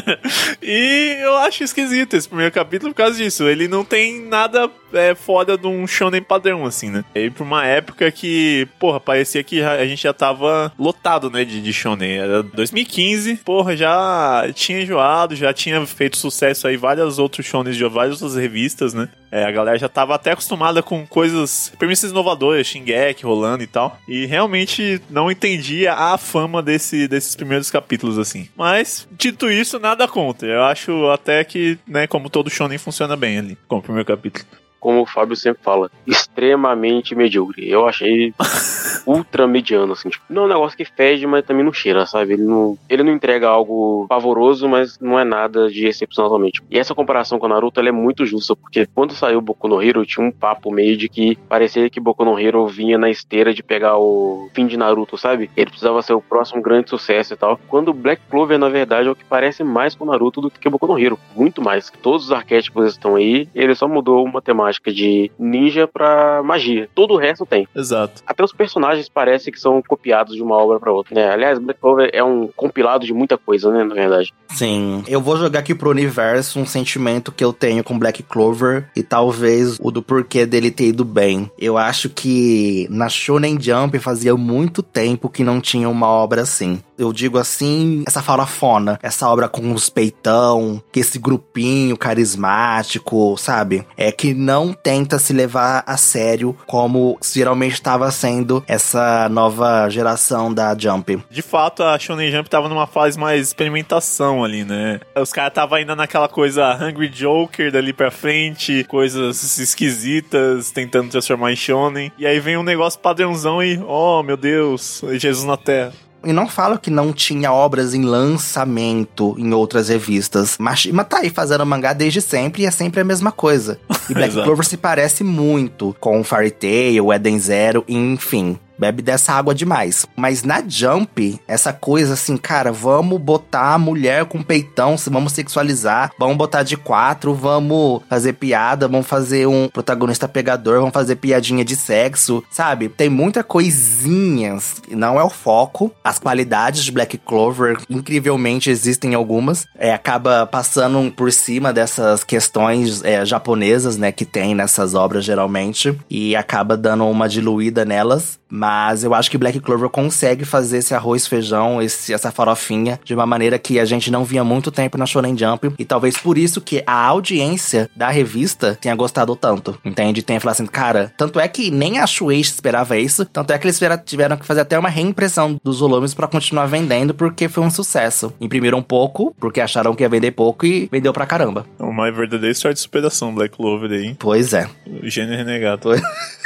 e 0.63 1.19
eu 1.21 1.37
acho 1.37 1.63
esquisito 1.63 2.15
esse 2.15 2.29
primeiro 2.29 2.53
capítulo 2.53 2.93
por 2.93 2.99
causa 2.99 3.17
disso. 3.17 3.45
Ele 3.45 3.69
não 3.69 3.85
tem 3.85 4.23
nada 4.23 4.71
é, 4.93 5.15
fora 5.15 5.57
de 5.57 5.67
um 5.67 5.87
shonen 5.87 6.23
padrão, 6.23 6.65
assim, 6.65 6.91
né? 6.91 7.05
E 7.15 7.31
pra 7.31 7.45
uma 7.45 7.65
época 7.65 8.11
que, 8.11 8.67
porra, 8.79 9.01
parecia 9.01 9.43
que 9.43 9.63
a 9.63 9.87
gente 9.87 10.03
já 10.03 10.13
tava 10.13 10.73
lotado, 10.79 11.31
né, 11.31 11.45
de, 11.45 11.61
de 11.61 11.73
shonen. 11.73 12.19
Era 12.19 12.43
2015, 12.43 13.37
porra, 13.37 13.77
já 13.77 14.49
tinha 14.55 14.83
enjoado, 14.83 15.37
já 15.37 15.53
tinha 15.53 15.85
feito 15.87 16.17
sucesso 16.17 16.67
aí 16.67 16.77
várias 16.77 17.19
outros 17.19 17.47
shonens 17.47 17.77
de 17.77 17.85
várias 17.85 18.23
outras 18.23 18.41
revistas, 18.41 18.95
né? 18.95 19.09
É, 19.31 19.45
a 19.45 19.51
galera 19.51 19.79
já 19.79 19.89
tava 19.89 20.15
até 20.15 20.33
acostumada 20.33 20.83
com 20.83 21.07
coisas, 21.07 21.73
premissas 21.79 22.11
inovadoras, 22.11 22.67
Shingeki 22.67 23.25
rolando 23.25 23.63
e 23.63 23.67
tal. 23.67 23.99
E 24.09 24.27
realmente 24.27 25.01
não 25.11 25.31
entendia 25.31 25.93
a 25.93 26.17
fama 26.17 26.63
desse, 26.63 27.07
desses 27.07 27.37
primeiros 27.37 27.71
capítulos, 27.71 28.19
assim. 28.19 28.49
Mas, 28.57 29.07
dito 29.13 29.51
isso, 29.51 29.79
nada 29.79 30.09
contra. 30.09 30.49
Eu 30.49 30.63
acho 30.65 31.11
até 31.11 31.45
que, 31.45 31.79
né, 31.87 32.07
como 32.07 32.31
todo 32.31 32.51
shonen 32.51 32.79
funciona 32.79 33.17
bem 33.17 33.39
ali, 33.39 33.59
como 33.67 33.81
o 33.81 33.85
primeiro 33.85 34.07
capítulo 34.07 34.47
como 34.81 35.03
o 35.03 35.07
Fábio 35.07 35.37
sempre 35.37 35.63
fala, 35.63 35.91
extremamente 36.07 37.15
medíocre. 37.15 37.69
Eu 37.69 37.87
achei 37.89 38.33
ultra 39.07 39.47
mediano, 39.47 39.93
assim. 39.93 40.09
Tipo, 40.09 40.25
não 40.29 40.43
é 40.43 40.45
um 40.47 40.49
negócio 40.49 40.77
que 40.77 40.85
fede, 40.85 41.27
mas 41.27 41.45
também 41.45 41.65
não 41.65 41.73
cheira, 41.73 42.07
sabe? 42.07 42.35
Ele 42.35 42.43
não, 42.43 42.79
ele 42.89 43.03
não 43.03 43.13
entrega 43.13 43.49
algo 43.49 44.07
pavoroso, 44.09 44.69
mas 44.69 44.99
não 44.99 45.19
é 45.19 45.25
nada 45.25 45.69
de 45.69 45.87
excepcionalmente. 45.87 46.63
E 46.71 46.79
essa 46.79 46.95
comparação 46.95 47.39
com 47.39 47.47
o 47.47 47.49
Naruto, 47.49 47.81
ela 47.81 47.89
é 47.89 47.93
muito 47.93 48.27
justa, 48.27 48.55
porque 48.55 48.87
quando 48.95 49.15
saiu 49.15 49.41
Boku 49.41 49.69
no 49.69 49.83
Hero, 49.83 50.05
tinha 50.07 50.27
um 50.27 50.31
papo 50.31 50.71
meio 50.71 50.97
de 50.97 51.09
que 51.09 51.37
parecia 51.49 51.89
que 51.91 52.01
Boku 52.01 52.25
no 52.25 52.39
Hero 52.39 52.67
vinha 52.67 52.99
na 52.99 53.11
esteira 53.11 53.53
de 53.53 53.63
pegar 53.63 53.99
o 53.99 54.49
fim 54.53 54.67
de 54.67 54.77
Naruto, 54.77 55.17
sabe? 55.17 55.51
Ele 55.57 55.71
precisava 55.71 56.03
ser 56.03 56.13
o 56.13 56.21
próximo 56.21 56.63
grande 56.63 56.91
sucesso 56.91 57.35
e 57.35 57.37
tal. 57.37 57.59
Quando 57.69 57.93
Black 57.93 58.23
Clover, 58.31 58.59
na 58.59 58.69
verdade, 58.69 59.09
é 59.09 59.11
o 59.11 59.17
que 59.17 59.25
parece 59.25 59.65
mais 59.65 59.95
com 59.95 60.05
Naruto 60.05 60.41
do 60.41 60.51
que 60.51 60.69
Boku 60.69 60.87
no 60.87 60.99
Hero. 60.99 61.19
Muito 61.35 61.63
mais. 61.63 61.91
Todos 62.03 62.27
os 62.27 62.33
arquétipos 62.33 62.93
estão 62.93 63.17
aí, 63.17 63.49
ele 63.55 63.75
só 63.75 63.89
mudou 63.89 64.25
uma 64.25 64.43
temática 64.43 64.68
de 64.93 65.31
ninja 65.39 65.87
pra 65.87 66.43
magia. 66.43 66.89
Todo 66.95 67.15
o 67.15 67.17
resto 67.17 67.45
tem. 67.45 67.67
Exato. 67.75 68.23
Até 68.27 68.43
os 68.43 68.53
personagens 68.53 68.79
personagens 68.79 69.09
parece 69.09 69.51
que 69.51 69.61
são 69.61 69.83
copiados 69.83 70.35
de 70.35 70.43
uma 70.43 70.57
obra 70.57 70.79
para 70.79 70.93
outra. 70.93 71.15
Né? 71.15 71.31
Aliás, 71.31 71.59
Black 71.59 71.81
Clover 71.81 72.11
é 72.13 72.23
um 72.23 72.49
compilado 72.49 73.05
de 73.05 73.13
muita 73.13 73.37
coisa, 73.37 73.71
né, 73.71 73.85
na 73.85 73.95
verdade. 73.95 74.33
Sim. 74.51 75.03
Eu 75.07 75.21
vou 75.21 75.37
jogar 75.37 75.61
aqui 75.61 75.75
pro 75.75 75.91
universo 75.91 76.59
um 76.59 76.67
sentimento 76.67 77.33
que 77.33 77.45
eu 77.45 77.53
tenho 77.53 77.85
com 77.85 77.99
Black 77.99 78.23
Clover 78.23 78.89
e 78.97 79.03
talvez 79.03 79.79
o 79.81 79.91
do 79.91 80.03
porquê 80.03 80.47
dele 80.47 80.71
ter 80.71 80.87
ido 80.89 81.05
bem. 81.05 81.51
Eu 81.59 81.77
acho 81.77 82.09
que 82.09 82.87
na 82.91 83.09
Shonen 83.09 83.59
Jump 83.61 83.99
fazia 83.99 84.37
muito 84.37 84.83
tempo 84.83 85.29
que 85.29 85.45
não 85.45 85.61
tinha 85.61 85.89
uma 85.89 86.09
obra 86.09 86.43
assim. 86.43 86.81
Eu 86.97 87.13
digo 87.13 87.39
assim, 87.39 88.03
essa 88.07 88.21
farofona, 88.21 88.99
essa 89.03 89.29
obra 89.29 89.49
com 89.49 89.73
os 89.73 89.89
peitão, 89.89 90.83
que 90.91 90.99
esse 90.99 91.17
grupinho 91.19 91.97
carismático, 91.97 93.37
sabe? 93.39 93.87
É 93.97 94.11
que 94.11 94.35
não 94.35 94.58
tenta 94.73 95.19
se 95.19 95.33
levar 95.33 95.85
a 95.87 95.97
sério 95.97 96.57
como 96.67 97.19
geralmente 97.23 97.75
estava 97.75 98.11
sendo 98.11 98.65
essa 98.67 99.29
nova 99.29 99.89
geração 99.89 100.53
da 100.53 100.77
Jump. 100.77 101.23
De 101.31 101.43
fato, 101.43 101.83
a 101.83 101.99
Shonen 101.99 102.31
Jump 102.31 102.49
tava 102.49 102.69
numa 102.69 102.87
fase 102.87 103.19
mais 103.19 103.49
experimentação 103.49 104.45
ali, 104.45 104.65
né? 104.65 105.01
Os 105.17 105.33
caras 105.33 105.53
tava 105.53 105.77
ainda 105.77 105.95
naquela 105.95 106.29
coisa 106.29 106.75
Hungry 106.75 107.09
Joker 107.09 107.71
dali 107.71 107.93
pra 107.93 108.11
frente, 108.11 108.85
coisas 108.85 109.59
esquisitas, 109.59 110.71
tentando 110.71 111.11
transformar 111.11 111.53
em 111.53 111.57
Shonen. 111.57 112.13
E 112.19 112.27
aí 112.27 112.41
vem 112.41 112.57
um 112.57 112.63
negócio 112.63 112.99
padrãozão 113.01 113.63
e, 113.63 113.79
oh 113.87 114.23
meu 114.23 114.37
Deus, 114.37 115.03
Jesus 115.19 115.45
na 115.45 115.57
Terra. 115.57 115.93
E 116.25 116.33
não 116.33 116.49
falo 116.49 116.79
que 116.79 116.91
não 116.91 117.13
tinha 117.13 117.53
obras 117.53 117.95
em 117.95 118.03
lançamento 118.03 119.35
em 119.39 119.53
outras 119.53 119.89
revistas. 119.89 120.57
Mas, 120.59 120.87
mas 120.87 121.07
tá 121.07 121.19
aí 121.19 121.31
fazendo 121.31 121.65
mangá 121.65 121.93
desde 121.93 122.21
sempre 122.21 122.63
e 122.63 122.67
é 122.67 122.71
sempre 122.71 123.01
a 123.01 123.05
mesma 123.05 123.31
coisa. 123.31 123.79
E 124.11 124.15
Black 124.15 124.35
Clover 124.35 124.67
se 124.67 124.77
parece 124.77 125.23
muito 125.23 125.95
com 126.01 126.25
Fairy 126.25 126.51
Tail, 126.51 127.13
Eden 127.13 127.39
Zero, 127.39 127.85
enfim 127.89 128.59
bebe 128.79 129.03
dessa 129.03 129.33
água 129.33 129.55
demais. 129.55 130.07
Mas 130.17 130.43
na 130.43 130.63
Jump, 130.67 131.41
essa 131.47 131.73
coisa 131.73 132.15
assim, 132.15 132.37
cara, 132.37 132.73
vamos 132.73 133.21
botar 133.21 133.75
a 133.75 133.79
mulher 133.79 134.25
com 134.27 134.43
peitão, 134.43 134.97
vamos 135.11 135.33
sexualizar, 135.33 136.13
vamos 136.19 136.37
botar 136.37 136.63
de 136.63 136.77
quatro, 136.77 137.35
vamos 137.35 138.03
fazer 138.09 138.35
piada, 138.35 138.87
vamos 138.87 139.07
fazer 139.07 139.47
um 139.47 139.69
protagonista 139.69 140.29
pegador, 140.29 140.79
vamos 140.79 140.93
fazer 140.93 141.17
piadinha 141.17 141.65
de 141.65 141.75
sexo, 141.75 142.43
sabe? 142.51 142.89
Tem 142.89 143.09
muita 143.09 143.43
coisinhas, 143.43 144.77
não 144.91 145.19
é 145.19 145.25
o 145.25 145.31
foco. 145.31 145.93
As 146.05 146.19
qualidades 146.19 146.85
de 146.85 146.93
Black 146.93 147.19
Clover, 147.19 147.79
incrivelmente, 147.89 148.71
existem 148.71 149.15
algumas. 149.15 149.67
É, 149.77 149.93
acaba 149.93 150.47
passando 150.47 151.11
por 151.13 151.33
cima 151.33 151.73
dessas 151.73 152.23
questões 152.23 153.03
é, 153.05 153.25
japonesas, 153.25 153.97
né, 153.97 154.13
que 154.13 154.25
tem 154.25 154.55
nessas 154.55 154.95
obras 154.95 155.25
geralmente, 155.25 155.99
e 156.09 156.37
acaba 156.37 156.77
dando 156.77 157.07
uma 157.07 157.29
diluída 157.29 157.85
nelas. 157.85 158.39
Mas 158.51 158.68
eu 159.03 159.15
acho 159.15 159.31
que 159.31 159.39
Black 159.39 159.61
Clover 159.61 159.89
consegue 159.89 160.45
fazer 160.45 160.79
esse 160.79 160.95
arroz, 160.95 161.27
feijão, 161.27 161.81
esse, 161.81 162.13
essa 162.13 162.31
farofinha 162.31 162.99
de 163.05 163.15
uma 163.15 163.27
maneira 163.27 163.59
que 163.59 163.79
a 163.79 163.85
gente 163.85 164.11
não 164.11 164.25
via 164.25 164.45
muito 164.45 164.71
tempo 164.71 164.99
na 164.99 165.07
Shonen 165.07 165.37
Jump. 165.37 165.73
E 165.79 165.85
talvez 165.85 166.17
por 166.17 166.39
isso 166.39 166.61
que 166.61 166.83
a 166.87 167.07
audiência 167.07 167.91
da 167.95 168.09
revista 168.09 168.79
tenha 168.81 168.95
gostado 168.95 169.35
tanto. 169.37 169.79
Entende? 169.85 170.23
Tenha 170.23 170.41
falado 170.41 170.55
assim, 170.55 170.67
cara, 170.67 171.13
tanto 171.17 171.41
é 171.41 171.49
que 171.49 171.71
nem 171.71 171.99
a 171.99 172.07
Shueisha 172.07 172.53
esperava 172.53 172.97
isso. 172.97 173.25
Tanto 173.25 173.53
é 173.53 173.59
que 173.59 173.67
eles 173.67 173.81
tiveram 174.05 174.37
que 174.37 174.47
fazer 174.47 174.61
até 174.61 174.79
uma 174.79 174.89
reimpressão 174.89 175.59
dos 175.63 175.81
volumes 175.81 176.15
para 176.15 176.27
continuar 176.27 176.67
vendendo, 176.67 177.15
porque 177.15 177.49
foi 177.49 177.63
um 177.63 177.71
sucesso. 177.71 178.33
Imprimiram 178.41 178.83
pouco, 178.83 179.35
porque 179.39 179.61
acharam 179.61 179.95
que 179.95 180.03
ia 180.03 180.09
vender 180.09 180.33
pouco 180.33 180.67
e 180.67 180.89
vendeu 180.91 181.13
pra 181.13 181.27
caramba. 181.27 181.67
Uma 181.79 182.11
verdadeira 182.11 182.53
história 182.53 182.75
de 182.75 182.81
superação, 182.81 183.35
Black 183.35 183.57
Clover 183.57 183.91
aí. 183.91 184.15
Pois 184.19 184.53
é. 184.53 184.69
O 184.87 185.09
gênio 185.09 185.37
renegado. 185.37 185.81
Pois... 185.83 186.01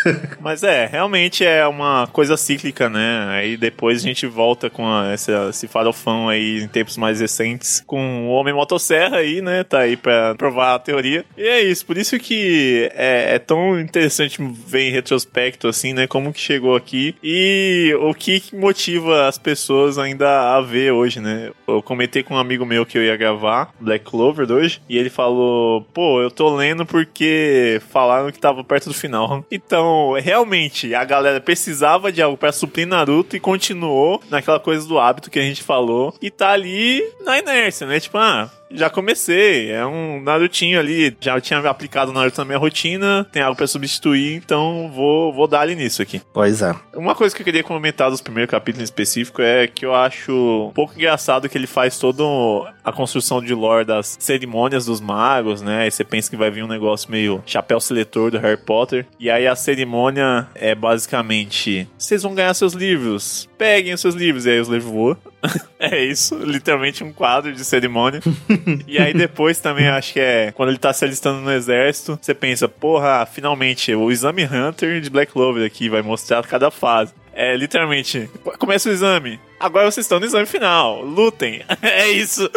Mas 0.40 0.62
é, 0.62 0.86
realmente 0.86 1.44
é 1.44 1.66
uma 1.66 2.06
coisa 2.12 2.36
cíclica, 2.36 2.88
né? 2.88 3.26
Aí 3.30 3.56
depois 3.56 4.02
a 4.02 4.06
gente 4.06 4.26
volta 4.26 4.68
com 4.70 4.86
a, 4.86 5.12
essa, 5.12 5.48
esse 5.50 5.68
farofão 5.68 6.28
aí 6.28 6.62
em 6.62 6.68
tempos 6.68 6.96
mais 6.96 7.20
recentes, 7.20 7.82
com 7.86 8.28
o 8.28 8.30
Homem 8.30 8.54
Motosserra 8.54 9.18
aí, 9.18 9.40
né? 9.40 9.64
Tá 9.64 9.80
aí 9.80 9.96
pra 9.96 10.34
provar 10.34 10.74
a 10.74 10.78
teoria. 10.78 11.24
E 11.36 11.42
é 11.42 11.62
isso, 11.62 11.86
por 11.86 11.96
isso 11.96 12.18
que 12.18 12.90
é, 12.94 13.34
é 13.34 13.38
tão 13.38 13.78
interessante 13.80 14.38
ver 14.66 14.88
em 14.88 14.92
retrospecto, 14.92 15.68
assim, 15.68 15.92
né? 15.92 16.06
Como 16.06 16.32
que 16.32 16.40
chegou 16.40 16.76
aqui 16.76 17.14
e 17.22 17.94
o 18.00 18.14
que 18.14 18.42
motiva 18.52 19.28
as 19.28 19.38
pessoas 19.38 19.98
ainda 19.98 20.56
a 20.56 20.60
ver 20.60 20.92
hoje, 20.92 21.20
né? 21.20 21.50
Eu 21.66 21.82
comentei 21.82 22.22
com 22.22 22.34
um 22.34 22.38
amigo 22.38 22.66
meu 22.66 22.84
que 22.84 22.98
eu 22.98 23.02
ia 23.02 23.16
gravar 23.16 23.72
Black 23.80 24.04
Clover 24.04 24.50
hoje, 24.50 24.80
e 24.88 24.98
ele 24.98 25.10
falou: 25.10 25.82
pô, 25.92 26.20
eu 26.20 26.30
tô 26.30 26.54
lendo 26.54 26.84
porque 26.84 27.80
falaram 27.90 28.30
que 28.30 28.38
tava 28.38 28.64
perto 28.64 28.88
do 28.88 28.94
final. 28.94 29.44
Então, 29.52 29.91
então, 29.92 30.12
realmente, 30.12 30.94
a 30.94 31.04
galera 31.04 31.40
precisava 31.40 32.10
de 32.10 32.22
algo 32.22 32.36
para 32.36 32.50
suprir 32.50 32.86
Naruto 32.86 33.36
e 33.36 33.40
continuou 33.40 34.22
naquela 34.30 34.58
coisa 34.58 34.88
do 34.88 34.98
hábito 34.98 35.30
que 35.30 35.38
a 35.38 35.42
gente 35.42 35.62
falou. 35.62 36.14
E 36.20 36.30
tá 36.30 36.50
ali 36.50 37.02
na 37.24 37.38
inércia, 37.38 37.86
né? 37.86 38.00
Tipo, 38.00 38.16
ah, 38.16 38.50
Já 38.74 38.90
comecei. 38.90 39.70
É 39.70 39.84
um 39.86 40.20
Narutinho 40.20 40.78
ali. 40.78 41.16
Já 41.20 41.40
tinha 41.40 41.58
aplicado 41.60 42.10
o 42.10 42.14
Naruto 42.14 42.38
na 42.38 42.44
minha 42.44 42.58
rotina. 42.58 43.26
Tem 43.32 43.42
algo 43.42 43.56
pra 43.56 43.66
substituir, 43.66 44.36
então 44.36 44.90
vou, 44.94 45.32
vou 45.32 45.46
dar 45.46 45.60
ali 45.60 45.74
nisso 45.74 46.02
aqui. 46.02 46.20
Pois 46.32 46.62
é. 46.62 46.74
Uma 46.94 47.14
coisa 47.14 47.34
que 47.34 47.42
eu 47.42 47.44
queria 47.44 47.62
comentar 47.62 48.10
dos 48.10 48.20
primeiros 48.20 48.50
capítulos 48.50 48.82
em 48.82 48.84
específico 48.84 49.42
é 49.42 49.66
que 49.66 49.84
eu 49.84 49.94
acho 49.94 50.68
um 50.68 50.72
pouco 50.72 50.94
engraçado 50.94 51.48
que 51.48 51.56
ele 51.56 51.66
faz 51.66 51.98
toda 51.98 52.22
a 52.84 52.92
construção 52.92 53.42
de 53.42 53.54
lore 53.54 53.84
das 53.84 54.16
cerimônias 54.18 54.86
dos 54.86 55.00
magos, 55.00 55.62
né? 55.62 55.82
Aí 55.82 55.90
você 55.90 56.04
pensa 56.04 56.30
que 56.30 56.36
vai 56.36 56.50
vir 56.50 56.64
um 56.64 56.68
negócio 56.68 57.10
meio 57.10 57.42
chapéu 57.46 57.80
seletor 57.80 58.30
do 58.30 58.38
Harry 58.38 58.56
Potter. 58.56 59.06
E 59.18 59.30
aí 59.30 59.46
a 59.46 59.56
cerimônia 59.56 60.48
é 60.54 60.74
basicamente: 60.74 61.88
vocês 61.98 62.22
vão 62.22 62.34
ganhar 62.34 62.54
seus 62.54 62.72
livros, 62.72 63.48
peguem 63.58 63.94
os 63.94 64.00
seus 64.00 64.14
livros. 64.14 64.46
E 64.46 64.50
aí 64.50 64.60
os 64.60 64.68
livros 64.68 64.90
voam. 64.90 65.16
é 65.78 66.04
isso, 66.04 66.36
literalmente 66.36 67.02
um 67.02 67.12
quadro 67.12 67.52
de 67.52 67.64
cerimônia. 67.64 68.20
e 68.86 68.98
aí 68.98 69.12
depois 69.12 69.58
também 69.58 69.88
acho 69.88 70.12
que 70.12 70.20
é 70.20 70.52
quando 70.52 70.68
ele 70.68 70.78
tá 70.78 70.92
se 70.92 71.04
alistando 71.04 71.40
no 71.40 71.52
exército, 71.52 72.18
você 72.20 72.34
pensa, 72.34 72.68
porra, 72.68 73.26
finalmente 73.26 73.94
o 73.94 74.10
exame 74.10 74.44
Hunter 74.44 75.00
de 75.00 75.10
Black 75.10 75.32
Clover 75.32 75.66
aqui 75.66 75.88
vai 75.88 76.02
mostrar 76.02 76.42
cada 76.44 76.70
fase. 76.70 77.12
É 77.32 77.56
literalmente, 77.56 78.28
começa 78.58 78.88
o 78.88 78.92
exame. 78.92 79.40
Agora 79.62 79.88
vocês 79.88 80.04
estão 80.04 80.18
no 80.18 80.26
exame 80.26 80.44
final. 80.44 81.02
Lutem. 81.02 81.62
é 81.80 82.10
isso. 82.10 82.50